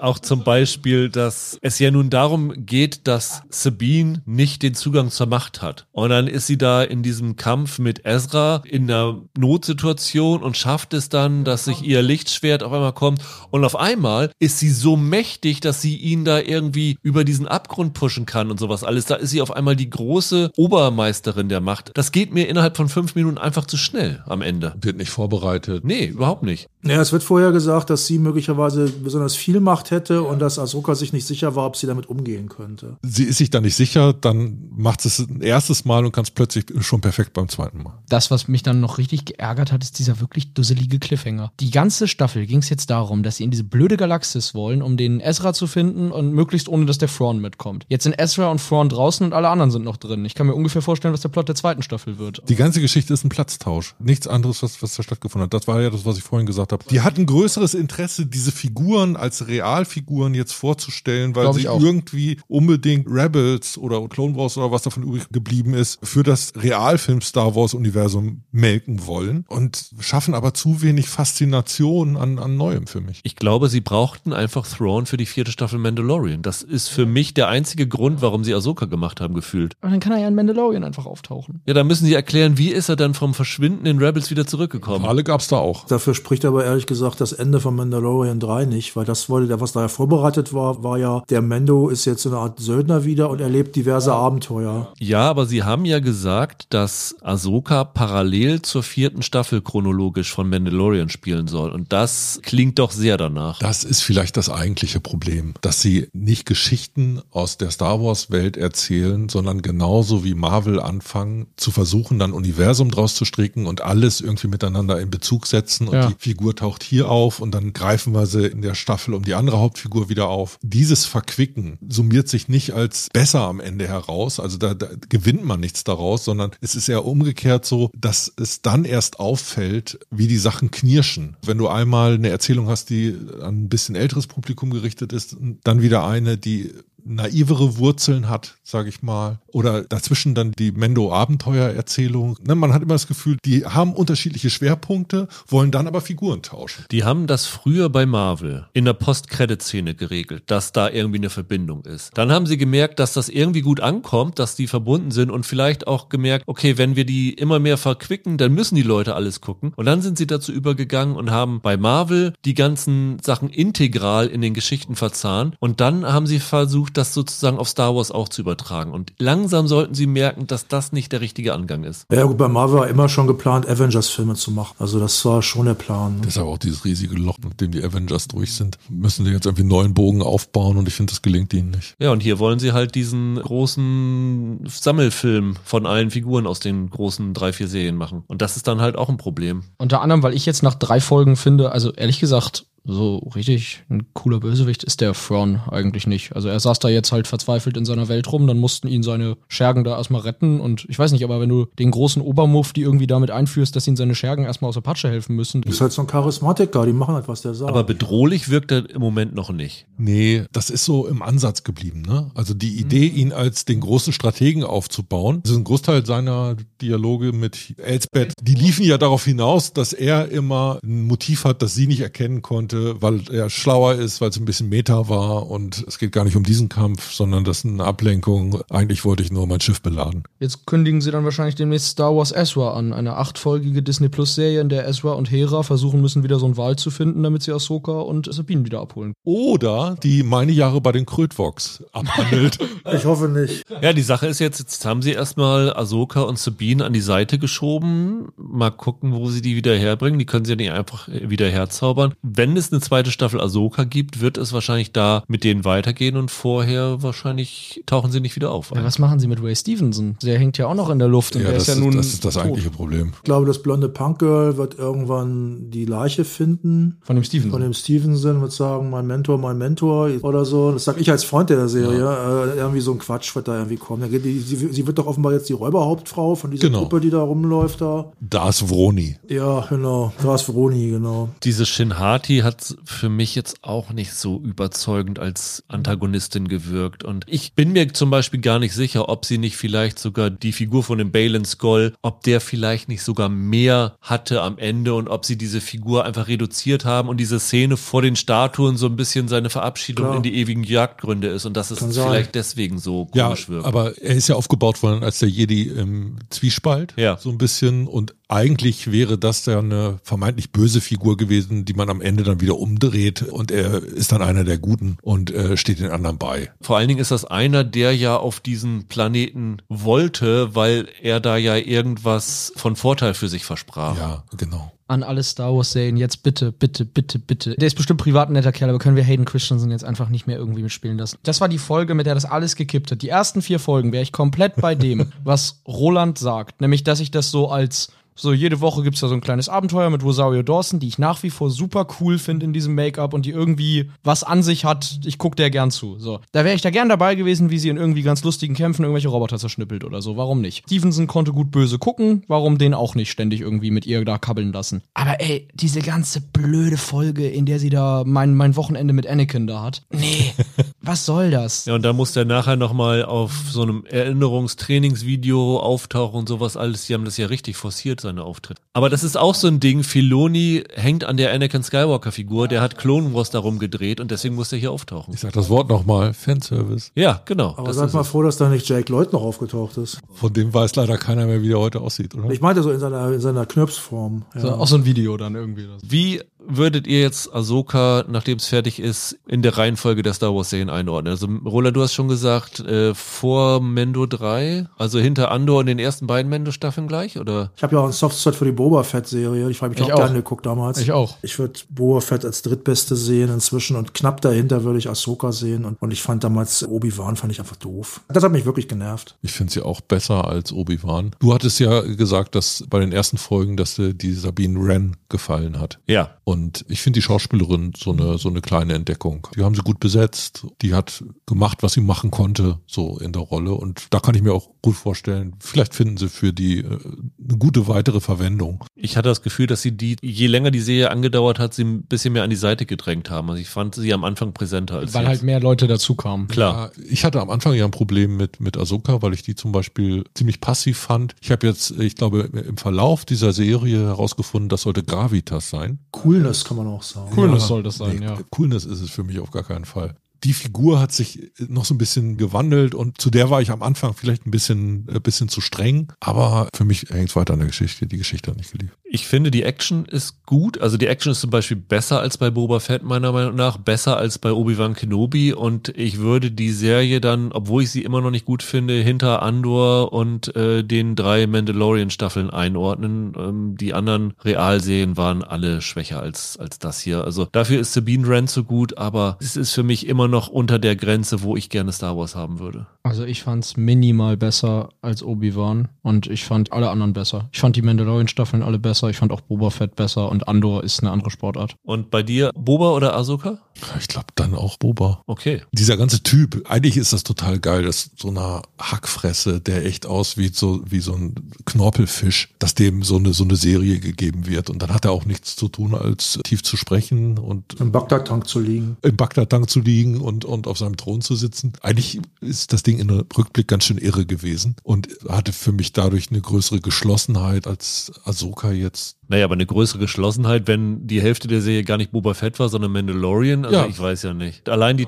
Auch 0.00 0.18
zum 0.18 0.44
Beispiel, 0.44 1.08
dass 1.08 1.58
es 1.60 1.78
ja 1.78 1.90
nun 1.90 2.10
darum 2.10 2.52
geht, 2.66 3.06
dass 3.08 3.42
Sabine 3.50 4.22
nicht 4.26 4.62
den 4.62 4.74
Zugang 4.74 5.10
zur 5.10 5.26
Macht 5.26 5.62
hat. 5.62 5.86
Und 5.92 6.10
dann 6.10 6.26
ist 6.26 6.46
sie 6.46 6.58
da 6.58 6.82
in 6.82 7.02
diesem 7.02 7.36
Kampf 7.36 7.78
mit 7.78 8.04
Ezra 8.04 8.62
in 8.64 8.84
einer 8.84 9.22
Notsituation 9.36 10.42
und 10.42 10.56
schafft 10.56 10.94
es 10.94 11.08
dann, 11.08 11.44
dass 11.44 11.64
sich 11.64 11.82
ihr 11.82 12.02
Lichtschwert 12.02 12.62
auf 12.62 12.72
einmal 12.72 12.92
kommt. 12.92 13.22
Und 13.50 13.64
auf 13.64 13.76
einmal 13.76 14.30
ist 14.38 14.58
sie 14.58 14.70
so 14.70 14.96
mächtig, 14.96 15.60
dass 15.60 15.82
sie 15.82 15.96
ihn 15.96 16.24
da 16.24 16.38
irgendwie 16.38 16.96
über 17.02 17.24
diesen 17.24 17.48
Abgrund 17.48 17.94
pushen 17.94 18.26
kann 18.26 18.50
und 18.50 18.60
sowas 18.60 18.84
alles. 18.84 19.06
Da 19.06 19.16
ist 19.16 19.30
sie 19.30 19.42
auf 19.42 19.50
einmal 19.50 19.76
die 19.76 19.90
große 19.90 20.52
Obermeisterin 20.56 21.48
der 21.48 21.60
Macht. 21.60 21.90
Das 21.94 22.12
geht 22.12 22.32
mir 22.32 22.48
innerhalb 22.48 22.76
von 22.76 22.88
fünf 22.88 23.14
Minuten 23.14 23.38
einfach 23.38 23.66
zu 23.66 23.76
schnell 23.76 24.22
am 24.26 24.42
Ende. 24.42 24.74
Wird 24.80 24.96
nicht 24.96 25.10
vorbereitet. 25.10 25.84
Nee, 25.84 26.06
überhaupt 26.06 26.42
nicht. 26.42 26.68
Ja, 26.84 27.00
es 27.00 27.12
wird 27.12 27.22
vorher 27.22 27.52
gesagt, 27.52 27.90
dass 27.90 28.06
sie 28.06 28.18
möglicherweise 28.18 28.88
besonders 28.90 29.34
viel 29.34 29.60
Macht 29.60 29.87
hätte 29.90 30.22
und 30.22 30.40
dass 30.40 30.58
Ahsoka 30.58 30.94
sich 30.94 31.12
nicht 31.12 31.26
sicher 31.26 31.54
war, 31.54 31.66
ob 31.66 31.76
sie 31.76 31.86
damit 31.86 32.06
umgehen 32.06 32.48
könnte. 32.48 32.96
Sie 33.02 33.24
ist 33.24 33.38
sich 33.38 33.50
da 33.50 33.60
nicht 33.60 33.74
sicher, 33.74 34.12
dann 34.12 34.68
macht 34.76 35.04
es 35.04 35.18
ein 35.18 35.40
erstes 35.40 35.84
Mal 35.84 36.04
und 36.04 36.12
kann 36.12 36.24
es 36.24 36.30
plötzlich 36.30 36.66
schon 36.80 37.00
perfekt 37.00 37.32
beim 37.32 37.48
zweiten 37.48 37.82
Mal. 37.82 37.98
Das, 38.08 38.30
was 38.30 38.48
mich 38.48 38.62
dann 38.62 38.80
noch 38.80 38.98
richtig 38.98 39.24
geärgert 39.24 39.72
hat, 39.72 39.82
ist 39.82 39.98
dieser 39.98 40.20
wirklich 40.20 40.54
dusselige 40.54 40.98
Cliffhanger. 40.98 41.52
Die 41.60 41.70
ganze 41.70 42.08
Staffel 42.08 42.46
ging 42.46 42.58
es 42.58 42.68
jetzt 42.68 42.90
darum, 42.90 43.22
dass 43.22 43.36
sie 43.36 43.44
in 43.44 43.50
diese 43.50 43.64
blöde 43.64 43.96
Galaxis 43.96 44.54
wollen, 44.54 44.82
um 44.82 44.96
den 44.96 45.20
Ezra 45.20 45.52
zu 45.52 45.66
finden 45.66 46.10
und 46.10 46.32
möglichst 46.32 46.68
ohne, 46.68 46.86
dass 46.86 46.98
der 46.98 47.08
Thrawn 47.08 47.40
mitkommt. 47.40 47.86
Jetzt 47.88 48.04
sind 48.04 48.18
Ezra 48.18 48.50
und 48.50 48.66
Thrawn 48.66 48.88
draußen 48.88 49.26
und 49.26 49.32
alle 49.32 49.48
anderen 49.48 49.70
sind 49.70 49.84
noch 49.84 49.96
drin. 49.96 50.24
Ich 50.24 50.34
kann 50.34 50.46
mir 50.46 50.54
ungefähr 50.54 50.82
vorstellen, 50.82 51.14
was 51.14 51.20
der 51.20 51.28
Plot 51.28 51.48
der 51.48 51.54
zweiten 51.54 51.82
Staffel 51.82 52.18
wird. 52.18 52.42
Die 52.48 52.56
ganze 52.56 52.80
Geschichte 52.80 53.14
ist 53.14 53.24
ein 53.24 53.28
Platztausch. 53.28 53.94
Nichts 53.98 54.26
anderes, 54.26 54.62
was, 54.62 54.82
was 54.82 54.94
da 54.94 55.02
stattgefunden 55.02 55.44
hat. 55.44 55.54
Das 55.54 55.66
war 55.66 55.80
ja 55.80 55.90
das, 55.90 56.04
was 56.04 56.18
ich 56.18 56.24
vorhin 56.24 56.46
gesagt 56.46 56.72
habe. 56.72 56.84
Die 56.90 57.00
hatten 57.00 57.26
größeres 57.26 57.74
Interesse, 57.74 58.26
diese 58.26 58.52
Figuren 58.52 59.16
als 59.16 59.48
Realfiguren 59.78 60.34
jetzt 60.34 60.52
vorzustellen, 60.52 61.34
weil 61.36 61.52
sie 61.52 61.60
ich 61.60 61.68
auch. 61.68 61.80
irgendwie 61.80 62.38
unbedingt 62.48 63.06
Rebels 63.08 63.78
oder 63.78 64.06
Clone 64.08 64.36
Wars 64.36 64.56
oder 64.58 64.70
was 64.70 64.82
davon 64.82 65.02
übrig 65.02 65.28
geblieben 65.30 65.74
ist, 65.74 65.98
für 66.02 66.22
das 66.22 66.52
Realfilm 66.56 67.20
Star 67.20 67.54
Wars 67.54 67.74
Universum 67.74 68.42
melken 68.50 69.06
wollen 69.06 69.44
und 69.48 69.90
schaffen 70.00 70.34
aber 70.34 70.54
zu 70.54 70.82
wenig 70.82 71.08
Faszination 71.08 72.16
an, 72.16 72.38
an 72.38 72.56
Neuem 72.56 72.86
für 72.86 73.00
mich. 73.00 73.20
Ich 73.22 73.36
glaube, 73.36 73.68
sie 73.68 73.80
brauchten 73.80 74.32
einfach 74.32 74.66
Thrawn 74.66 75.06
für 75.06 75.16
die 75.16 75.26
vierte 75.26 75.52
Staffel 75.52 75.78
Mandalorian. 75.78 76.42
Das 76.42 76.62
ist 76.62 76.88
für 76.88 77.06
mich 77.06 77.34
der 77.34 77.48
einzige 77.48 77.86
Grund, 77.86 78.20
warum 78.20 78.44
sie 78.44 78.54
Ahsoka 78.54 78.86
gemacht 78.86 79.20
haben, 79.20 79.34
gefühlt. 79.34 79.74
Und 79.80 79.90
dann 79.92 80.00
kann 80.00 80.12
er 80.12 80.18
ja 80.18 80.28
in 80.28 80.34
Mandalorian 80.34 80.84
einfach 80.84 81.06
auftauchen. 81.06 81.62
Ja, 81.66 81.74
da 81.74 81.84
müssen 81.84 82.06
sie 82.06 82.14
erklären, 82.14 82.58
wie 82.58 82.70
ist 82.70 82.88
er 82.88 82.96
dann 82.96 83.14
vom 83.14 83.34
Verschwinden 83.34 83.86
in 83.86 83.98
Rebels 83.98 84.30
wieder 84.30 84.46
zurückgekommen. 84.46 85.04
Alle 85.04 85.22
gab's 85.22 85.48
da 85.48 85.58
auch. 85.58 85.86
Dafür 85.86 86.14
spricht 86.14 86.44
aber 86.44 86.64
ehrlich 86.64 86.86
gesagt 86.86 87.20
das 87.20 87.32
Ende 87.32 87.60
von 87.60 87.76
Mandalorian 87.76 88.40
3 88.40 88.64
nicht, 88.64 88.96
weil 88.96 89.04
das 89.04 89.28
wollte, 89.28 89.48
der, 89.48 89.60
was 89.60 89.67
da 89.72 89.82
ja 89.82 89.88
vorbereitet 89.88 90.52
war, 90.52 90.82
war 90.82 90.98
ja, 90.98 91.22
der 91.28 91.42
Mendo 91.42 91.88
ist 91.88 92.04
jetzt 92.04 92.22
so 92.22 92.30
eine 92.30 92.38
Art 92.38 92.60
Söldner 92.60 93.04
wieder 93.04 93.30
und 93.30 93.40
erlebt 93.40 93.76
diverse 93.76 94.12
Abenteuer. 94.12 94.92
Ja, 94.98 95.28
aber 95.28 95.46
sie 95.46 95.62
haben 95.62 95.84
ja 95.84 95.98
gesagt, 96.00 96.66
dass 96.70 97.16
Ahsoka 97.22 97.84
parallel 97.84 98.62
zur 98.62 98.82
vierten 98.82 99.22
Staffel 99.22 99.60
chronologisch 99.60 100.32
von 100.32 100.48
Mandalorian 100.48 101.08
spielen 101.08 101.48
soll. 101.48 101.70
Und 101.70 101.92
das 101.92 102.40
klingt 102.42 102.78
doch 102.78 102.90
sehr 102.92 103.16
danach. 103.16 103.58
Das 103.58 103.84
ist 103.84 104.02
vielleicht 104.02 104.36
das 104.36 104.50
eigentliche 104.50 105.00
Problem, 105.00 105.54
dass 105.60 105.80
sie 105.80 106.08
nicht 106.12 106.46
Geschichten 106.46 107.20
aus 107.30 107.58
der 107.58 107.70
Star 107.70 108.02
Wars 108.02 108.30
Welt 108.30 108.56
erzählen, 108.56 109.28
sondern 109.28 109.62
genauso 109.62 110.24
wie 110.24 110.34
Marvel 110.34 110.80
anfangen 110.80 111.46
zu 111.56 111.70
versuchen, 111.70 112.18
dann 112.18 112.32
Universum 112.32 112.90
draus 112.90 113.14
zu 113.14 113.24
stricken 113.24 113.66
und 113.66 113.80
alles 113.82 114.20
irgendwie 114.20 114.48
miteinander 114.48 115.00
in 115.00 115.10
Bezug 115.10 115.46
setzen 115.46 115.88
und 115.88 115.94
Ja. 115.94 116.06
die 116.08 116.14
Figur 116.18 116.54
taucht 116.54 116.82
hier 116.82 117.10
auf 117.10 117.40
und 117.40 117.52
dann 117.54 117.72
greifen 117.72 118.12
wir 118.14 118.26
sie 118.26 118.46
in 118.46 118.62
der 118.62 118.74
Staffel 118.74 119.14
um 119.14 119.24
die 119.24 119.34
andere 119.34 119.57
Hauptfigur 119.58 120.08
wieder 120.08 120.28
auf. 120.28 120.58
Dieses 120.62 121.04
Verquicken 121.04 121.78
summiert 121.86 122.28
sich 122.28 122.48
nicht 122.48 122.72
als 122.72 123.08
besser 123.12 123.40
am 123.42 123.60
Ende 123.60 123.88
heraus, 123.88 124.40
also 124.40 124.58
da, 124.58 124.74
da 124.74 124.88
gewinnt 125.08 125.44
man 125.44 125.60
nichts 125.60 125.84
daraus, 125.84 126.24
sondern 126.24 126.50
es 126.60 126.74
ist 126.74 126.88
eher 126.88 127.04
umgekehrt 127.04 127.64
so, 127.64 127.90
dass 127.96 128.32
es 128.36 128.62
dann 128.62 128.84
erst 128.84 129.20
auffällt, 129.20 129.98
wie 130.10 130.26
die 130.26 130.38
Sachen 130.38 130.70
knirschen. 130.70 131.36
Wenn 131.44 131.58
du 131.58 131.68
einmal 131.68 132.14
eine 132.14 132.28
Erzählung 132.28 132.68
hast, 132.68 132.90
die 132.90 133.16
an 133.40 133.64
ein 133.64 133.68
bisschen 133.68 133.94
älteres 133.94 134.26
Publikum 134.26 134.70
gerichtet 134.70 135.12
ist, 135.12 135.36
dann 135.64 135.82
wieder 135.82 136.06
eine, 136.06 136.38
die 136.38 136.72
naivere 137.08 137.78
Wurzeln 137.78 138.28
hat, 138.28 138.58
sage 138.62 138.88
ich 138.88 139.02
mal, 139.02 139.38
oder 139.46 139.82
dazwischen 139.82 140.34
dann 140.34 140.52
die 140.52 140.72
Mendo-Abenteuer-Erzählung. 140.72 142.36
Ne, 142.46 142.54
man 142.54 142.72
hat 142.72 142.82
immer 142.82 142.94
das 142.94 143.06
Gefühl, 143.06 143.38
die 143.44 143.64
haben 143.64 143.94
unterschiedliche 143.94 144.50
Schwerpunkte, 144.50 145.28
wollen 145.46 145.70
dann 145.70 145.86
aber 145.86 146.00
Figuren 146.00 146.42
tauschen. 146.42 146.84
Die 146.90 147.04
haben 147.04 147.26
das 147.26 147.46
früher 147.46 147.88
bei 147.88 148.04
Marvel 148.04 148.66
in 148.74 148.84
der 148.84 148.92
Post-Credit-Szene 148.92 149.94
geregelt, 149.94 150.44
dass 150.46 150.72
da 150.72 150.90
irgendwie 150.90 151.18
eine 151.18 151.30
Verbindung 151.30 151.84
ist. 151.84 152.10
Dann 152.14 152.30
haben 152.30 152.46
sie 152.46 152.58
gemerkt, 152.58 153.00
dass 153.00 153.14
das 153.14 153.28
irgendwie 153.28 153.62
gut 153.62 153.80
ankommt, 153.80 154.38
dass 154.38 154.54
die 154.54 154.66
verbunden 154.66 155.10
sind 155.10 155.30
und 155.30 155.46
vielleicht 155.46 155.86
auch 155.86 156.10
gemerkt, 156.10 156.44
okay, 156.46 156.76
wenn 156.76 156.94
wir 156.94 157.06
die 157.06 157.32
immer 157.32 157.58
mehr 157.58 157.78
verquicken, 157.78 158.36
dann 158.36 158.52
müssen 158.52 158.74
die 158.74 158.82
Leute 158.82 159.14
alles 159.14 159.40
gucken. 159.40 159.72
Und 159.76 159.86
dann 159.86 160.02
sind 160.02 160.18
sie 160.18 160.26
dazu 160.26 160.52
übergegangen 160.52 161.16
und 161.16 161.30
haben 161.30 161.60
bei 161.62 161.76
Marvel 161.76 162.34
die 162.44 162.54
ganzen 162.54 163.18
Sachen 163.20 163.48
integral 163.48 164.26
in 164.26 164.42
den 164.42 164.52
Geschichten 164.52 164.94
verzahnt. 164.94 165.56
Und 165.58 165.80
dann 165.80 166.04
haben 166.04 166.26
sie 166.26 166.40
versucht, 166.40 166.97
das 166.98 167.14
sozusagen 167.14 167.58
auf 167.58 167.68
Star 167.68 167.94
Wars 167.94 168.10
auch 168.10 168.28
zu 168.28 168.42
übertragen. 168.42 168.92
Und 168.92 169.12
langsam 169.18 169.68
sollten 169.68 169.94
sie 169.94 170.06
merken, 170.06 170.46
dass 170.46 170.68
das 170.68 170.92
nicht 170.92 171.12
der 171.12 171.20
richtige 171.20 171.54
Angang 171.54 171.84
ist. 171.84 172.06
Ja 172.12 172.24
gut, 172.24 172.36
bei 172.36 172.48
Marvel 172.48 172.80
war 172.80 172.88
immer 172.88 173.08
schon 173.08 173.26
geplant, 173.26 173.68
Avengers-Filme 173.68 174.34
zu 174.34 174.50
machen. 174.50 174.74
Also 174.78 174.98
das 175.00 175.24
war 175.24 175.42
schon 175.42 175.66
der 175.66 175.74
Plan. 175.74 176.20
Deshalb 176.24 176.46
auch 176.46 176.58
dieses 176.58 176.84
riesige 176.84 177.14
Loch, 177.16 177.36
nachdem 177.42 177.70
die 177.70 177.82
Avengers 177.82 178.28
durch 178.28 178.54
sind, 178.54 178.78
müssen 178.88 179.24
sie 179.24 179.32
jetzt 179.32 179.46
irgendwie 179.46 179.62
einen 179.62 179.70
neuen 179.70 179.94
Bogen 179.94 180.22
aufbauen 180.22 180.76
und 180.76 180.88
ich 180.88 180.94
finde, 180.94 181.12
das 181.12 181.22
gelingt 181.22 181.54
ihnen 181.54 181.70
nicht. 181.70 181.94
Ja, 181.98 182.10
und 182.10 182.22
hier 182.22 182.38
wollen 182.38 182.58
sie 182.58 182.72
halt 182.72 182.94
diesen 182.94 183.36
großen 183.36 184.64
Sammelfilm 184.66 185.56
von 185.64 185.86
allen 185.86 186.10
Figuren 186.10 186.46
aus 186.46 186.60
den 186.60 186.90
großen 186.90 187.34
drei, 187.34 187.52
vier 187.52 187.68
Serien 187.68 187.96
machen. 187.96 188.24
Und 188.26 188.42
das 188.42 188.56
ist 188.56 188.66
dann 188.66 188.80
halt 188.80 188.96
auch 188.96 189.08
ein 189.08 189.16
Problem. 189.16 189.62
Unter 189.78 190.02
anderem, 190.02 190.22
weil 190.22 190.34
ich 190.34 190.46
jetzt 190.46 190.62
nach 190.62 190.74
drei 190.74 191.00
Folgen 191.00 191.36
finde, 191.36 191.72
also 191.72 191.92
ehrlich 191.92 192.20
gesagt, 192.20 192.66
so 192.88 193.18
richtig 193.34 193.84
ein 193.90 194.06
cooler 194.14 194.40
Bösewicht 194.40 194.82
ist 194.82 195.02
der 195.02 195.12
Thrawn 195.12 195.60
eigentlich 195.70 196.06
nicht. 196.06 196.34
Also 196.34 196.48
er 196.48 196.58
saß 196.58 196.78
da 196.78 196.88
jetzt 196.88 197.12
halt 197.12 197.26
verzweifelt 197.26 197.76
in 197.76 197.84
seiner 197.84 198.08
Welt 198.08 198.32
rum, 198.32 198.46
dann 198.46 198.58
mussten 198.58 198.88
ihn 198.88 199.02
seine 199.02 199.36
Schergen 199.46 199.84
da 199.84 199.98
erstmal 199.98 200.22
retten 200.22 200.58
und 200.58 200.86
ich 200.88 200.98
weiß 200.98 201.12
nicht, 201.12 201.22
aber 201.22 201.40
wenn 201.40 201.50
du 201.50 201.66
den 201.78 201.90
großen 201.90 202.22
Obermuff 202.22 202.72
die 202.72 202.80
irgendwie 202.80 203.06
damit 203.06 203.30
einführst, 203.30 203.76
dass 203.76 203.86
ihn 203.86 203.96
seine 203.96 204.14
Schergen 204.14 204.44
erstmal 204.44 204.70
aus 204.70 204.74
der 204.74 204.80
Patsche 204.80 205.08
helfen 205.10 205.36
müssen. 205.36 205.60
Das 205.62 205.74
ist 205.74 205.80
halt 205.82 205.92
so 205.92 206.02
ein 206.02 206.06
Charismatiker, 206.06 206.86
die 206.86 206.94
machen 206.94 207.14
halt, 207.14 207.28
was 207.28 207.42
der 207.42 207.54
sagt. 207.54 207.70
Aber 207.70 207.84
bedrohlich 207.84 208.48
wirkt 208.48 208.72
er 208.72 208.88
im 208.88 209.00
Moment 209.00 209.34
noch 209.34 209.50
nicht. 209.50 209.86
Nee, 209.98 210.44
das 210.52 210.70
ist 210.70 210.86
so 210.86 211.06
im 211.06 211.22
Ansatz 211.22 211.64
geblieben. 211.64 212.02
Ne? 212.02 212.30
Also 212.34 212.54
die 212.54 212.78
Idee, 212.78 213.06
ihn 213.06 213.32
als 213.32 213.66
den 213.66 213.80
großen 213.80 214.14
Strategen 214.14 214.64
aufzubauen, 214.64 215.40
das 215.42 215.52
ist 215.52 215.58
ein 215.58 215.64
Großteil 215.64 216.06
seiner 216.06 216.56
Dialoge 216.80 217.32
mit 217.32 217.74
Elsbeth, 217.76 218.32
die 218.40 218.54
liefen 218.54 218.84
ja 218.84 218.96
darauf 218.96 219.24
hinaus, 219.24 219.74
dass 219.74 219.92
er 219.92 220.30
immer 220.30 220.78
ein 220.82 221.02
Motiv 221.02 221.44
hat, 221.44 221.60
das 221.60 221.74
sie 221.74 221.86
nicht 221.86 222.00
erkennen 222.00 222.40
konnte, 222.40 222.77
weil 223.00 223.22
er 223.30 223.50
schlauer 223.50 223.94
ist, 223.94 224.20
weil 224.20 224.30
es 224.30 224.38
ein 224.38 224.44
bisschen 224.44 224.68
Meta 224.68 225.08
war 225.08 225.50
und 225.50 225.84
es 225.86 225.98
geht 225.98 226.12
gar 226.12 226.24
nicht 226.24 226.36
um 226.36 226.42
diesen 226.42 226.68
Kampf, 226.68 227.12
sondern 227.12 227.44
das 227.44 227.58
ist 227.58 227.66
eine 227.66 227.84
Ablenkung. 227.84 228.60
Eigentlich 228.70 229.04
wollte 229.04 229.22
ich 229.22 229.32
nur 229.32 229.46
mein 229.46 229.60
Schiff 229.60 229.82
beladen. 229.82 230.24
Jetzt 230.40 230.66
kündigen 230.66 231.00
sie 231.00 231.10
dann 231.10 231.24
wahrscheinlich 231.24 231.54
demnächst 231.54 231.88
Star 231.88 232.14
Wars 232.14 232.32
Ezra 232.32 232.74
an, 232.74 232.92
eine 232.92 233.16
achtfolgige 233.16 233.82
Disney 233.82 234.08
Plus 234.08 234.34
Serie, 234.34 234.60
in 234.60 234.68
der 234.68 234.86
Ezra 234.88 235.12
und 235.12 235.30
Hera 235.30 235.62
versuchen 235.62 236.00
müssen, 236.00 236.22
wieder 236.22 236.38
so 236.38 236.46
einen 236.46 236.56
Wal 236.56 236.76
zu 236.76 236.90
finden, 236.90 237.22
damit 237.22 237.42
sie 237.42 237.52
Ahsoka 237.52 238.00
und 238.00 238.32
Sabine 238.32 238.64
wieder 238.64 238.80
abholen. 238.80 239.14
Oder 239.24 239.96
die 240.02 240.22
meine 240.22 240.52
Jahre 240.52 240.80
bei 240.80 240.92
den 240.92 241.06
Krötvox 241.06 241.84
abhandelt. 241.92 242.58
ich 242.92 243.04
hoffe 243.04 243.28
nicht. 243.28 243.64
Ja, 243.82 243.92
die 243.92 244.02
Sache 244.02 244.26
ist 244.26 244.38
jetzt, 244.38 244.58
jetzt 244.58 244.84
haben 244.84 245.02
sie 245.02 245.12
erstmal 245.12 245.72
Ahsoka 245.74 246.22
und 246.22 246.38
Sabine 246.38 246.84
an 246.84 246.92
die 246.92 247.00
Seite 247.00 247.38
geschoben. 247.38 248.28
Mal 248.36 248.70
gucken, 248.70 249.12
wo 249.12 249.28
sie 249.28 249.42
die 249.42 249.56
wieder 249.56 249.76
herbringen. 249.76 250.18
Die 250.18 250.26
können 250.26 250.44
sie 250.44 250.52
ja 250.52 250.56
nicht 250.56 250.72
einfach 250.72 251.08
wieder 251.08 251.48
herzaubern. 251.48 252.14
Wenn 252.22 252.56
es 252.56 252.67
eine 252.72 252.80
zweite 252.80 253.10
Staffel 253.10 253.40
Ahsoka 253.40 253.84
gibt, 253.84 254.20
wird 254.20 254.38
es 254.38 254.52
wahrscheinlich 254.52 254.92
da 254.92 255.22
mit 255.28 255.44
denen 255.44 255.64
weitergehen 255.64 256.16
und 256.16 256.30
vorher 256.30 257.02
wahrscheinlich 257.02 257.82
tauchen 257.86 258.10
sie 258.12 258.20
nicht 258.20 258.36
wieder 258.36 258.50
auf. 258.50 258.72
Ja, 258.74 258.82
was 258.84 258.98
machen 258.98 259.18
sie 259.20 259.26
mit 259.26 259.42
Ray 259.42 259.54
Stevenson? 259.56 260.16
Der 260.22 260.38
hängt 260.38 260.58
ja 260.58 260.66
auch 260.66 260.74
noch 260.74 260.90
in 260.90 260.98
der 260.98 261.08
Luft 261.08 261.34
und 261.36 261.42
ja, 261.42 261.48
der 261.48 261.58
das 261.58 261.68
ist 261.68 261.74
ja 261.74 261.80
nun. 261.80 261.96
das 261.96 262.06
ist 262.08 262.24
das 262.24 262.34
tot. 262.34 262.44
eigentliche 262.44 262.70
Problem. 262.70 263.12
Ich 263.16 263.22
glaube, 263.24 263.46
das 263.46 263.62
blonde 263.62 263.88
Punkgirl 263.88 264.56
wird 264.56 264.78
irgendwann 264.78 265.70
die 265.70 265.84
Leiche 265.84 266.24
finden. 266.24 266.98
Von 267.02 267.16
dem 267.16 267.24
Stevenson. 267.24 267.50
Von 267.52 267.62
dem 267.62 267.72
Stevenson 267.74 268.40
wird 268.40 268.52
sagen, 268.52 268.90
mein 268.90 269.06
Mentor, 269.06 269.38
mein 269.38 269.58
Mentor 269.58 270.10
oder 270.22 270.44
so. 270.44 270.72
Das 270.72 270.84
sag 270.84 271.00
ich 271.00 271.10
als 271.10 271.24
Freund 271.24 271.50
der 271.50 271.68
Serie. 271.68 271.98
Äh, 271.98 272.58
irgendwie 272.58 272.80
so 272.80 272.92
ein 272.92 272.98
Quatsch 272.98 273.34
wird 273.34 273.48
da 273.48 273.56
irgendwie 273.56 273.76
kommen. 273.76 274.08
Die, 274.10 274.38
sie, 274.40 274.56
sie 274.72 274.86
wird 274.86 274.98
doch 274.98 275.06
offenbar 275.06 275.32
jetzt 275.32 275.48
die 275.48 275.52
Räuberhauptfrau 275.54 276.34
von 276.34 276.50
dieser 276.50 276.68
Genau. 276.68 276.80
Gruppe, 276.80 277.00
die 277.00 277.10
da 277.10 277.20
rumläuft 277.20 277.80
da. 277.80 278.12
Das 278.20 278.68
Vroni. 278.68 279.16
Ja, 279.28 279.64
genau. 279.68 280.12
Gras 280.20 280.42
Veroni, 280.42 280.90
genau. 280.90 281.28
Diese 281.44 281.64
Shinhati 281.66 282.38
hat 282.48 282.74
für 282.84 283.08
mich 283.08 283.34
jetzt 283.34 283.62
auch 283.62 283.92
nicht 283.92 284.12
so 284.14 284.40
überzeugend 284.40 285.18
als 285.18 285.62
Antagonistin 285.68 286.48
gewirkt. 286.48 287.04
Und 287.04 287.24
ich 287.28 287.52
bin 287.52 287.72
mir 287.72 287.92
zum 287.94 288.10
Beispiel 288.10 288.40
gar 288.40 288.58
nicht 288.58 288.74
sicher, 288.74 289.08
ob 289.08 289.24
sie 289.24 289.38
nicht 289.38 289.56
vielleicht 289.56 289.98
sogar 289.98 290.30
die 290.30 290.52
Figur 290.52 290.82
von 290.82 290.98
dem 290.98 291.12
Balin 291.12 291.44
Skull, 291.44 291.94
ob 292.02 292.22
der 292.24 292.40
vielleicht 292.40 292.88
nicht 292.88 293.02
sogar 293.02 293.28
mehr 293.28 293.96
hatte 294.00 294.42
am 294.42 294.58
Ende 294.58 294.94
und 294.94 295.08
ob 295.08 295.24
sie 295.24 295.36
diese 295.38 295.60
Figur 295.60 296.04
einfach 296.04 296.26
reduziert 296.28 296.84
haben 296.84 297.08
und 297.08 297.18
diese 297.18 297.38
Szene 297.38 297.76
vor 297.76 298.02
den 298.02 298.16
Statuen 298.16 298.76
so 298.76 298.86
ein 298.86 298.96
bisschen 298.96 299.28
seine 299.28 299.50
Verabschiedung 299.50 300.06
Klar. 300.06 300.16
in 300.16 300.22
die 300.22 300.34
ewigen 300.36 300.64
Jagdgründe 300.64 301.28
ist 301.28 301.44
und 301.46 301.56
dass 301.56 301.70
es 301.70 301.78
vielleicht 301.78 302.34
deswegen 302.34 302.78
so 302.78 303.08
Ja, 303.14 303.26
komisch 303.26 303.48
wirkt. 303.48 303.66
aber 303.66 303.96
er 303.98 304.16
ist 304.16 304.28
ja 304.28 304.34
aufgebaut 304.34 304.82
worden 304.82 305.04
als 305.04 305.18
der 305.20 305.28
Jedi 305.28 305.64
im 305.68 306.16
Zwiespalt, 306.30 306.94
Ja. 306.96 307.16
so 307.18 307.30
ein 307.30 307.38
bisschen. 307.38 307.86
Und 307.86 308.14
eigentlich 308.28 308.90
wäre 308.92 309.18
das 309.18 309.46
ja 309.46 309.58
eine 309.58 309.98
vermeintlich 310.02 310.50
böse 310.52 310.80
Figur 310.80 311.16
gewesen, 311.16 311.64
die 311.64 311.74
man 311.74 311.88
am 311.90 312.00
Ende 312.00 312.22
dann 312.24 312.37
wieder 312.40 312.58
umdreht 312.58 313.22
und 313.22 313.50
er 313.50 313.82
ist 313.82 314.12
dann 314.12 314.22
einer 314.22 314.44
der 314.44 314.58
Guten 314.58 314.98
und 315.02 315.30
äh, 315.30 315.56
steht 315.56 315.80
den 315.80 315.90
anderen 315.90 316.18
bei. 316.18 316.50
Vor 316.60 316.76
allen 316.76 316.88
Dingen 316.88 317.00
ist 317.00 317.10
das 317.10 317.24
einer, 317.24 317.64
der 317.64 317.94
ja 317.94 318.16
auf 318.16 318.40
diesen 318.40 318.88
Planeten 318.88 319.58
wollte, 319.68 320.54
weil 320.54 320.88
er 321.02 321.20
da 321.20 321.36
ja 321.36 321.56
irgendwas 321.56 322.52
von 322.56 322.76
Vorteil 322.76 323.14
für 323.14 323.28
sich 323.28 323.44
versprach. 323.44 323.96
Ja, 323.96 324.24
genau. 324.36 324.72
An 324.86 325.02
alle 325.02 325.22
Star 325.22 325.54
Wars 325.54 325.72
Serien 325.72 325.98
jetzt 325.98 326.22
bitte, 326.22 326.50
bitte, 326.50 326.86
bitte, 326.86 327.18
bitte. 327.18 327.54
Der 327.56 327.66
ist 327.66 327.76
bestimmt 327.76 328.00
privat 328.00 328.30
ein 328.30 328.32
netter 328.32 328.52
Kerl, 328.52 328.70
aber 328.70 328.78
können 328.78 328.96
wir 328.96 329.04
Hayden 329.04 329.26
Christensen 329.26 329.70
jetzt 329.70 329.84
einfach 329.84 330.08
nicht 330.08 330.26
mehr 330.26 330.38
irgendwie 330.38 330.62
mitspielen 330.62 330.96
lassen? 330.96 331.18
Das 331.24 331.42
war 331.42 331.48
die 331.48 331.58
Folge, 331.58 331.94
mit 331.94 332.06
der 332.06 332.14
das 332.14 332.24
alles 332.24 332.56
gekippt 332.56 332.90
hat. 332.90 333.02
Die 333.02 333.10
ersten 333.10 333.42
vier 333.42 333.58
Folgen 333.58 333.92
wäre 333.92 334.02
ich 334.02 334.12
komplett 334.12 334.56
bei 334.56 334.74
dem, 334.74 335.12
was 335.24 335.60
Roland 335.66 336.18
sagt, 336.18 336.62
nämlich 336.62 336.84
dass 336.84 337.00
ich 337.00 337.10
das 337.10 337.30
so 337.30 337.50
als 337.50 337.92
So, 338.20 338.32
jede 338.32 338.60
Woche 338.60 338.82
gibt's 338.82 338.98
da 338.98 339.06
so 339.06 339.14
ein 339.14 339.20
kleines 339.20 339.48
Abenteuer 339.48 339.90
mit 339.90 340.02
Rosario 340.02 340.42
Dawson, 340.42 340.80
die 340.80 340.88
ich 340.88 340.98
nach 340.98 341.22
wie 341.22 341.30
vor 341.30 341.50
super 341.50 341.86
cool 342.00 342.18
finde 342.18 342.46
in 342.46 342.52
diesem 342.52 342.74
Make-up 342.74 343.14
und 343.14 343.24
die 343.24 343.30
irgendwie 343.30 343.90
was 344.02 344.24
an 344.24 344.42
sich 344.42 344.64
hat. 344.64 344.98
Ich 345.04 345.18
guck 345.18 345.36
der 345.36 345.50
gern 345.50 345.70
zu. 345.70 346.00
So, 346.00 346.18
da 346.32 346.44
wäre 346.44 346.56
ich 346.56 346.62
da 346.62 346.70
gern 346.70 346.88
dabei 346.88 347.14
gewesen, 347.14 347.50
wie 347.50 347.58
sie 347.58 347.68
in 347.68 347.76
irgendwie 347.76 348.02
ganz 348.02 348.24
lustigen 348.24 348.54
Kämpfen 348.54 348.82
irgendwelche 348.82 349.06
Roboter 349.06 349.38
zerschnippelt 349.38 349.84
oder 349.84 350.02
so. 350.02 350.16
Warum 350.16 350.40
nicht? 350.40 350.64
Stevenson 350.66 351.06
konnte 351.06 351.32
gut 351.32 351.52
böse 351.52 351.78
gucken, 351.78 352.24
warum 352.26 352.58
den 352.58 352.74
auch 352.74 352.96
nicht 352.96 353.12
ständig 353.12 353.40
irgendwie 353.40 353.70
mit 353.70 353.86
ihr 353.86 354.04
da 354.04 354.18
kabbeln 354.18 354.52
lassen? 354.52 354.82
Aber 354.94 355.20
ey, 355.20 355.46
diese 355.54 355.80
ganze 355.80 356.20
blöde 356.20 356.76
Folge, 356.76 357.28
in 357.28 357.46
der 357.46 357.60
sie 357.60 357.70
da 357.70 358.02
mein, 358.04 358.34
mein 358.34 358.56
Wochenende 358.56 358.94
mit 358.94 359.06
Anakin 359.06 359.46
da 359.46 359.62
hat. 359.62 359.82
Nee, 359.90 360.32
was 360.82 361.06
soll 361.06 361.30
das? 361.30 361.66
Ja, 361.66 361.76
und 361.76 361.82
da 361.82 361.92
muss 361.92 362.14
der 362.14 362.24
nachher 362.24 362.56
nochmal 362.56 363.04
auf 363.04 363.32
so 363.48 363.62
einem 363.62 363.84
Erinnerungstrainingsvideo 363.86 365.60
auftauchen 365.60 366.18
und 366.18 366.28
sowas 366.28 366.56
alles. 366.56 366.86
Die 366.86 366.94
haben 366.94 367.04
das 367.04 367.16
ja 367.16 367.26
richtig 367.26 367.56
forciert, 367.56 368.00
seine 368.08 368.24
Auftritte. 368.24 368.60
Aber 368.72 368.88
das 368.88 369.04
ist 369.04 369.16
auch 369.16 369.34
so 369.34 369.48
ein 369.48 369.60
Ding. 369.60 369.82
Filoni 369.82 370.64
hängt 370.74 371.04
an 371.04 371.16
der 371.16 371.32
Anakin 371.32 371.62
Skywalker-Figur. 371.62 372.48
Der 372.48 372.60
hat 372.60 372.78
Clone 372.78 373.14
Wars 373.14 373.30
darum 373.30 373.58
gedreht 373.58 374.00
und 374.00 374.10
deswegen 374.10 374.34
muss 374.34 374.52
er 374.52 374.58
hier 374.58 374.72
auftauchen. 374.72 375.14
Ich 375.14 375.20
sag 375.20 375.32
das 375.32 375.50
Wort 375.50 375.68
nochmal, 375.68 376.14
Fanservice. 376.14 376.90
Ja, 376.94 377.20
genau. 377.24 377.54
Aber 377.56 377.72
seid 377.74 377.92
mal 377.92 378.00
es. 378.00 378.08
froh, 378.08 378.22
dass 378.22 378.36
da 378.36 378.48
nicht 378.48 378.68
Jake 378.68 378.90
Lloyd 378.90 379.12
noch 379.12 379.22
aufgetaucht 379.22 379.76
ist. 379.76 380.00
Von 380.12 380.32
dem 380.32 380.52
weiß 380.52 380.76
leider 380.76 380.96
keiner 380.96 381.26
mehr, 381.26 381.42
wie 381.42 381.52
er 381.52 381.58
heute 381.58 381.80
aussieht, 381.80 382.14
oder? 382.14 382.30
Ich 382.30 382.40
meinte 382.40 382.62
so 382.62 382.70
in 382.70 382.80
seiner, 382.80 383.12
in 383.12 383.20
seiner 383.20 383.46
Knirpsform. 383.46 384.24
Ja. 384.34 384.40
So, 384.40 384.50
auch 384.52 384.66
so 384.66 384.76
ein 384.76 384.84
Video 384.84 385.16
dann 385.16 385.34
irgendwie. 385.34 385.68
Wie 385.82 386.22
würdet 386.46 386.86
ihr 386.86 387.00
jetzt 387.00 387.34
Ahsoka, 387.34 388.04
nachdem 388.08 388.38
es 388.38 388.46
fertig 388.46 388.80
ist, 388.80 389.18
in 389.26 389.42
der 389.42 389.56
Reihenfolge 389.56 390.02
der 390.02 390.14
Star 390.14 390.34
Wars 390.34 390.50
Serien 390.50 390.70
einordnen? 390.70 391.10
Also 391.12 391.26
Roland, 391.44 391.76
du 391.76 391.82
hast 391.82 391.94
schon 391.94 392.08
gesagt, 392.08 392.60
äh, 392.60 392.94
vor 392.94 393.60
Mendo 393.60 394.06
3, 394.06 394.66
also 394.76 394.98
hinter 394.98 395.30
Andor 395.30 395.60
und 395.60 395.66
den 395.66 395.78
ersten 395.78 396.06
beiden 396.06 396.28
Mendo-Staffeln 396.30 396.88
gleich, 396.88 397.18
oder? 397.18 397.50
Ich 397.56 397.62
habe 397.62 397.74
ja 397.76 397.80
auch 397.80 397.84
einen 397.84 397.92
Softspot 397.92 398.34
für 398.36 398.44
die 398.44 398.52
Boba 398.52 398.82
Fett-Serie. 398.82 399.50
Ich 399.50 399.60
habe 399.62 399.70
mich 399.70 399.80
Ich 399.80 399.86
auch, 399.92 399.96
auch. 399.96 400.04
gerne 400.04 400.14
geguckt 400.14 400.46
damals. 400.46 400.78
Ich 400.78 400.92
auch. 400.92 401.16
Ich 401.22 401.38
würde 401.38 401.60
Boba 401.70 402.00
Fett 402.00 402.24
als 402.24 402.42
drittbeste 402.42 402.96
sehen 402.96 403.30
inzwischen 403.32 403.76
und 403.76 403.94
knapp 403.94 404.20
dahinter 404.20 404.64
würde 404.64 404.78
ich 404.78 404.88
Ahsoka 404.88 405.32
sehen. 405.32 405.64
Und, 405.64 405.80
und 405.80 405.90
ich 405.92 406.02
fand 406.02 406.24
damals 406.24 406.66
Obi-Wan 406.66 407.16
fand 407.16 407.32
ich 407.32 407.40
einfach 407.40 407.56
doof. 407.56 408.00
Das 408.08 408.22
hat 408.24 408.32
mich 408.32 408.44
wirklich 408.44 408.68
genervt. 408.68 409.16
Ich 409.22 409.32
finde 409.32 409.52
sie 409.52 409.62
auch 409.62 409.80
besser 409.80 410.26
als 410.28 410.52
Obi-Wan. 410.52 411.12
Du 411.18 411.34
hattest 411.34 411.58
ja 411.60 411.80
gesagt, 411.80 412.34
dass 412.34 412.64
bei 412.68 412.80
den 412.80 412.92
ersten 412.92 413.18
Folgen, 413.18 413.56
dass 413.56 413.74
dir 413.74 413.92
die 413.94 414.12
Sabine 414.12 414.58
Wren 414.64 414.96
gefallen 415.08 415.60
hat. 415.60 415.78
Ja. 415.86 416.10
Und 416.28 416.66
ich 416.68 416.82
finde 416.82 416.98
die 416.98 417.02
Schauspielerin 417.02 417.72
so 417.74 417.90
eine, 417.90 418.18
so 418.18 418.28
eine 418.28 418.42
kleine 418.42 418.74
Entdeckung. 418.74 419.26
Die 419.34 419.42
haben 419.42 419.54
sie 419.54 419.62
gut 419.62 419.80
besetzt. 419.80 420.46
Die 420.60 420.74
hat 420.74 421.02
gemacht, 421.24 421.62
was 421.62 421.72
sie 421.72 421.80
machen 421.80 422.10
konnte, 422.10 422.58
so 422.66 422.98
in 422.98 423.12
der 423.12 423.22
Rolle. 423.22 423.54
Und 423.54 423.86
da 423.94 423.98
kann 423.98 424.14
ich 424.14 424.20
mir 424.20 424.34
auch 424.34 424.50
gut 424.62 424.76
vorstellen, 424.76 425.34
vielleicht 425.40 425.74
finden 425.74 425.96
sie 425.96 426.08
für 426.08 426.32
die 426.32 426.58
äh, 426.58 426.64
eine 426.66 427.38
gute 427.38 427.68
weitere 427.68 428.00
Verwendung. 428.00 428.64
Ich 428.74 428.96
hatte 428.96 429.08
das 429.08 429.22
Gefühl, 429.22 429.46
dass 429.46 429.62
sie 429.62 429.72
die, 429.72 429.96
je 430.02 430.26
länger 430.26 430.50
die 430.50 430.60
Serie 430.60 430.90
angedauert 430.90 431.38
hat, 431.38 431.54
sie 431.54 431.64
ein 431.64 431.82
bisschen 431.82 432.12
mehr 432.12 432.22
an 432.22 432.30
die 432.30 432.36
Seite 432.36 432.66
gedrängt 432.66 433.10
haben. 433.10 433.30
Also 433.30 433.40
ich 433.40 433.48
fand 433.48 433.74
sie 433.74 433.92
am 433.92 434.04
Anfang 434.04 434.32
präsenter 434.32 434.78
als 434.78 434.94
Weil 434.94 435.02
jetzt. 435.02 435.08
halt 435.08 435.22
mehr 435.22 435.40
Leute 435.40 435.66
dazu 435.66 435.94
kamen. 435.94 436.28
Klar. 436.28 436.72
Ja, 436.76 436.82
ich 436.88 437.04
hatte 437.04 437.20
am 437.20 437.30
Anfang 437.30 437.54
ja 437.54 437.64
ein 437.64 437.70
Problem 437.70 438.16
mit, 438.16 438.40
mit 438.40 438.56
Ahsoka, 438.56 439.02
weil 439.02 439.14
ich 439.14 439.22
die 439.22 439.34
zum 439.34 439.52
Beispiel 439.52 440.04
ziemlich 440.14 440.40
passiv 440.40 440.78
fand. 440.78 441.14
Ich 441.20 441.30
habe 441.30 441.46
jetzt, 441.46 441.70
ich 441.78 441.94
glaube, 441.94 442.20
im 442.20 442.56
Verlauf 442.56 443.04
dieser 443.04 443.32
Serie 443.32 443.80
herausgefunden, 443.86 444.48
das 444.48 444.62
sollte 444.62 444.82
Gravitas 444.82 445.50
sein. 445.50 445.78
Coolness 445.92 446.44
kann 446.44 446.56
man 446.56 446.66
auch 446.66 446.82
sagen. 446.82 447.10
Coolness 447.14 447.46
soll 447.48 447.62
das 447.62 447.76
sein, 447.76 447.98
Nee, 447.98 448.04
ja. 448.06 448.18
Coolness 448.30 448.64
ist 448.64 448.80
es 448.80 448.90
für 448.90 449.04
mich 449.04 449.18
auf 449.20 449.30
gar 449.30 449.42
keinen 449.44 449.64
Fall. 449.64 449.94
Die 450.24 450.32
Figur 450.32 450.80
hat 450.80 450.92
sich 450.92 451.30
noch 451.38 451.64
so 451.64 451.74
ein 451.74 451.78
bisschen 451.78 452.16
gewandelt 452.16 452.74
und 452.74 453.00
zu 453.00 453.10
der 453.10 453.30
war 453.30 453.40
ich 453.40 453.50
am 453.50 453.62
Anfang 453.62 453.94
vielleicht 453.94 454.26
ein 454.26 454.30
bisschen, 454.30 454.86
ein 454.88 455.02
bisschen 455.02 455.28
zu 455.28 455.40
streng, 455.40 455.92
aber 456.00 456.48
für 456.54 456.64
mich 456.64 456.86
hängt 456.90 457.10
es 457.10 457.16
weiter 457.16 457.34
an 457.34 457.40
der 457.40 457.48
Geschichte. 457.48 457.86
Die 457.86 457.98
Geschichte 457.98 458.30
hat 458.30 458.38
nicht 458.38 458.52
geliebt. 458.52 458.72
Ich 458.90 459.06
finde, 459.06 459.30
die 459.30 459.42
Action 459.42 459.84
ist 459.84 460.24
gut. 460.24 460.58
Also 460.60 460.78
die 460.78 460.86
Action 460.86 461.12
ist 461.12 461.20
zum 461.20 461.28
Beispiel 461.28 461.58
besser 461.58 462.00
als 462.00 462.16
bei 462.16 462.30
Boba 462.30 462.58
Fett, 462.58 462.82
meiner 462.82 463.12
Meinung 463.12 463.34
nach. 463.34 463.58
Besser 463.58 463.98
als 463.98 464.18
bei 464.18 464.32
Obi-Wan 464.32 464.74
Kenobi. 464.74 465.34
Und 465.34 465.68
ich 465.76 465.98
würde 465.98 466.30
die 466.30 466.50
Serie 466.50 467.02
dann, 467.02 467.30
obwohl 467.32 467.64
ich 467.64 467.70
sie 467.70 467.82
immer 467.82 468.00
noch 468.00 468.10
nicht 468.10 468.24
gut 468.24 468.42
finde, 468.42 468.74
hinter 468.80 469.22
Andor 469.22 469.92
und 469.92 470.34
äh, 470.34 470.64
den 470.64 470.96
drei 470.96 471.26
Mandalorian-Staffeln 471.26 472.30
einordnen. 472.30 473.12
Ähm, 473.18 473.56
die 473.58 473.74
anderen 473.74 474.14
Realserien 474.24 474.96
waren 474.96 475.22
alle 475.22 475.60
schwächer 475.60 476.00
als, 476.00 476.38
als 476.38 476.58
das 476.58 476.80
hier. 476.80 477.04
Also 477.04 477.26
dafür 477.30 477.60
ist 477.60 477.74
Sabine 477.74 478.08
Wren 478.08 478.26
so 478.26 478.42
gut, 478.42 478.78
aber 478.78 479.18
es 479.20 479.36
ist 479.36 479.52
für 479.52 479.62
mich 479.62 479.86
immer 479.86 480.07
noch 480.08 480.28
unter 480.28 480.58
der 480.58 480.76
Grenze, 480.76 481.22
wo 481.22 481.36
ich 481.36 481.50
gerne 481.50 481.72
Star 481.72 481.96
Wars 481.96 482.14
haben 482.16 482.38
würde. 482.38 482.66
Also 482.82 483.04
ich 483.04 483.22
fand's 483.22 483.56
minimal 483.56 484.16
besser 484.16 484.70
als 484.80 485.02
Obi-Wan 485.02 485.68
und 485.82 486.06
ich 486.06 486.24
fand 486.24 486.52
alle 486.52 486.70
anderen 486.70 486.92
besser. 486.92 487.28
Ich 487.32 487.40
fand 487.40 487.56
die 487.56 487.62
Mandalorian-Staffeln 487.62 488.42
alle 488.42 488.58
besser, 488.58 488.88
ich 488.88 488.96
fand 488.96 489.12
auch 489.12 489.20
Boba 489.20 489.50
Fett 489.50 489.76
besser 489.76 490.10
und 490.10 490.26
Andor 490.28 490.64
ist 490.64 490.80
eine 490.80 490.90
andere 490.90 491.10
Sportart. 491.10 491.56
Und 491.62 491.90
bei 491.90 492.02
dir, 492.02 492.30
Boba 492.34 492.70
oder 492.70 492.96
Ahsoka? 492.96 493.38
Ich 493.80 493.88
glaube 493.88 494.06
dann 494.14 494.34
auch 494.34 494.56
Boba. 494.56 495.02
Okay. 495.06 495.42
Dieser 495.52 495.76
ganze 495.76 496.02
Typ, 496.02 496.48
eigentlich 496.48 496.76
ist 496.76 496.92
das 496.92 497.02
total 497.02 497.40
geil, 497.40 497.64
dass 497.64 497.90
so 497.96 498.08
eine 498.08 498.42
Hackfresse, 498.58 499.40
der 499.40 499.66
echt 499.66 499.84
aussieht 499.84 500.36
so 500.36 500.62
wie 500.64 500.80
so 500.80 500.94
ein 500.94 501.14
Knorpelfisch, 501.44 502.28
dass 502.38 502.54
dem 502.54 502.82
so 502.82 502.96
eine 502.96 503.12
so 503.12 503.24
eine 503.24 503.36
Serie 503.36 503.80
gegeben 503.80 504.26
wird 504.26 504.48
und 504.48 504.62
dann 504.62 504.72
hat 504.72 504.84
er 504.84 504.92
auch 504.92 505.04
nichts 505.04 505.36
zu 505.36 505.48
tun 505.48 505.74
als 505.74 506.18
tief 506.24 506.42
zu 506.42 506.56
sprechen 506.56 507.18
und 507.18 507.54
Im 507.60 507.72
Bagdad-Tank 507.72 508.26
zu 508.28 508.40
liegen. 508.40 508.76
im 508.82 508.96
Bagdad-Tank 508.96 509.50
zu 509.50 509.60
liegen 509.60 509.97
und, 510.00 510.24
und 510.24 510.46
auf 510.46 510.58
seinem 510.58 510.76
Thron 510.76 511.00
zu 511.00 511.16
sitzen. 511.16 511.52
Eigentlich 511.62 512.00
ist 512.20 512.52
das 512.52 512.62
Ding 512.62 512.78
in 512.78 512.88
der 512.88 513.04
Rückblick 513.16 513.48
ganz 513.48 513.64
schön 513.64 513.78
irre 513.78 514.06
gewesen 514.06 514.56
und 514.62 514.88
hatte 515.08 515.32
für 515.32 515.52
mich 515.52 515.72
dadurch 515.72 516.10
eine 516.10 516.20
größere 516.20 516.60
Geschlossenheit 516.60 517.46
als 517.46 517.92
Ahsoka 518.04 518.52
jetzt. 518.52 518.97
Naja, 519.08 519.24
aber 519.24 519.34
eine 519.34 519.46
größere 519.46 519.78
Geschlossenheit, 519.80 520.46
wenn 520.46 520.86
die 520.86 521.00
Hälfte 521.00 521.28
der 521.28 521.40
Serie 521.40 521.64
gar 521.64 521.76
nicht 521.78 521.92
Boba 521.92 522.14
Fett 522.14 522.38
war, 522.38 522.48
sondern 522.48 522.72
Mandalorian. 522.72 523.44
Also 523.44 523.56
Ja. 523.56 523.66
ich 523.66 523.78
weiß 523.78 524.02
ja 524.02 524.14
nicht. 524.14 524.48
Allein 524.48 524.76
die 524.76 524.86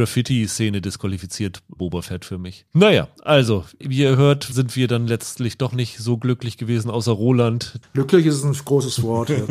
Tatooine-Graffiti-Szene 0.00 0.80
disqualifiziert 0.80 1.60
Boba 1.68 2.02
Fett 2.02 2.24
für 2.24 2.38
mich. 2.38 2.64
Naja, 2.72 3.08
also, 3.22 3.64
wie 3.78 3.98
ihr 3.98 4.16
hört, 4.16 4.44
sind 4.44 4.76
wir 4.76 4.88
dann 4.88 5.06
letztlich 5.06 5.58
doch 5.58 5.72
nicht 5.72 5.98
so 5.98 6.16
glücklich 6.16 6.56
gewesen, 6.56 6.90
außer 6.90 7.12
Roland. 7.12 7.78
Glücklich 7.94 8.26
ist 8.26 8.44
ein 8.44 8.52
großes 8.52 9.02
Wort. 9.02 9.30
ja. 9.30 9.36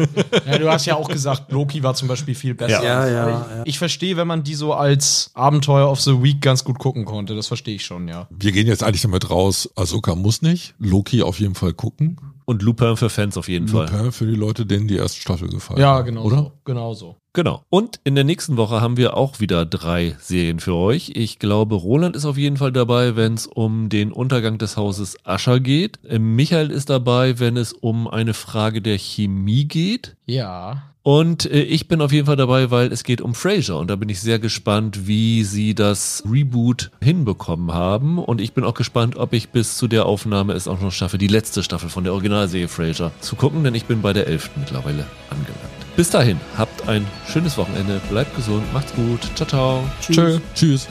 Ja, 0.46 0.58
du 0.58 0.70
hast 0.70 0.86
ja 0.86 0.96
auch 0.96 1.10
gesagt, 1.10 1.52
Loki 1.52 1.84
war 1.84 1.94
zum 1.94 2.08
Beispiel 2.08 2.34
viel 2.36 2.56
besser. 2.56 2.84
ja, 2.84 3.08
ja, 3.08 3.30
ja. 3.30 3.64
Ich 3.66 3.78
verstehe, 3.78 4.18
wenn 4.18 4.28
man 4.28 4.44
die 4.44 4.56
so 4.56 4.74
als 4.74 5.32
Abenteuer 5.34 5.90
of 5.90 6.02
the 6.02 6.22
Week 6.24 6.42
ganz 6.42 6.64
gut 6.64 6.80
gucken 6.80 7.06
konnte. 7.06 7.36
Das 7.36 7.48
verstehe 7.48 7.76
ich 7.76 7.86
schon, 7.86 8.08
ja. 8.08 8.28
Wir 8.30 8.52
gehen 8.52 8.68
jetzt 8.68 8.84
eigentlich 8.84 9.02
damit 9.02 9.30
raus, 9.30 9.70
Ahsoka 9.76 10.16
muss 10.16 10.42
nicht, 10.42 10.74
Loki 10.80 11.22
auf 11.22 11.40
jeden 11.40 11.56
Fall 11.56 11.74
gucken. 11.74 12.18
Und 12.50 12.64
Lupin 12.64 12.98
für 12.98 13.12
Fans 13.12 13.38
auf 13.38 13.48
jeden 13.48 13.68
Fall. 13.68 13.92
Lupin 13.92 14.12
für 14.12 14.26
die 14.26 14.34
Leute, 14.36 14.66
denen 14.66 14.88
die 14.88 14.96
erste 14.96 15.22
Staffel 15.22 15.50
gefallen 15.50 15.80
Ja, 15.80 15.98
hat, 15.98 16.06
genau 16.08 16.24
Oder? 16.24 16.38
so. 16.38 16.52
Genau 16.66 16.94
so. 16.96 17.16
Genau. 17.34 17.62
Und 17.70 18.00
in 18.06 18.16
der 18.16 18.24
nächsten 18.24 18.58
Woche 18.58 18.82
haben 18.82 18.98
wir 18.98 19.16
auch 19.16 19.40
wieder 19.40 19.68
drei 19.68 20.18
Serien 20.20 20.60
für 20.60 20.74
euch. 20.74 21.12
Ich 21.14 21.38
glaube, 21.38 21.76
Roland 21.76 22.16
ist 22.16 22.26
auf 22.26 22.40
jeden 22.40 22.58
Fall 22.58 22.72
dabei, 22.72 23.16
wenn 23.16 23.36
es 23.36 23.46
um 23.46 23.90
den 23.90 24.12
Untergang 24.12 24.58
des 24.58 24.78
Hauses 24.78 25.16
Ascher 25.28 25.60
geht. 25.60 26.00
Michael 26.12 26.72
ist 26.72 26.90
dabei, 26.90 27.38
wenn 27.38 27.56
es 27.56 27.72
um 27.72 28.08
eine 28.08 28.34
Frage 28.34 28.82
der 28.82 28.98
Chemie 28.98 29.66
geht. 29.66 30.16
Ja. 30.26 30.82
Und 31.10 31.50
äh, 31.50 31.62
ich 31.62 31.88
bin 31.88 32.02
auf 32.02 32.12
jeden 32.12 32.28
Fall 32.28 32.36
dabei, 32.36 32.70
weil 32.70 32.94
es 32.94 33.04
geht 33.04 33.20
um 33.20 33.34
Frasier 33.34 33.78
und 33.78 33.90
da 33.90 33.96
bin 33.96 34.10
ich 34.10 34.22
sehr 34.22 34.38
gespannt, 34.38 35.08
wie 35.08 35.44
sie 35.44 35.74
das 35.74 36.22
Reboot 36.32 36.92
hinbekommen 37.02 37.74
haben 37.74 38.20
und 38.20 38.40
ich 38.40 38.54
bin 38.54 38.64
auch 38.64 38.76
gespannt, 38.76 39.16
ob 39.16 39.34
ich 39.34 39.50
bis 39.50 39.76
zu 39.76 39.88
der 39.88 40.06
Aufnahme 40.06 40.54
es 40.54 40.68
auch 40.68 40.80
noch 40.80 40.92
schaffe, 40.92 41.18
die 41.18 41.26
letzte 41.26 41.64
Staffel 41.64 41.90
von 41.90 42.04
der 42.04 42.14
Originalserie 42.14 42.68
Frasier 42.68 43.12
zu 43.22 43.36
gucken, 43.36 43.64
denn 43.64 43.74
ich 43.74 43.86
bin 43.86 44.04
bei 44.04 44.14
der 44.14 44.28
elften 44.28 44.60
mittlerweile 44.60 45.04
angelangt. 45.32 45.96
Bis 45.96 46.12
dahin, 46.12 46.40
habt 46.56 46.88
ein 46.88 47.08
schönes 47.28 47.58
Wochenende, 47.58 48.00
bleibt 48.12 48.36
gesund, 48.36 48.72
macht's 48.72 48.94
gut, 48.94 49.22
ciao 49.34 49.48
ciao. 49.48 49.84
Tschö. 50.02 50.38
Tschüss. 50.54 50.88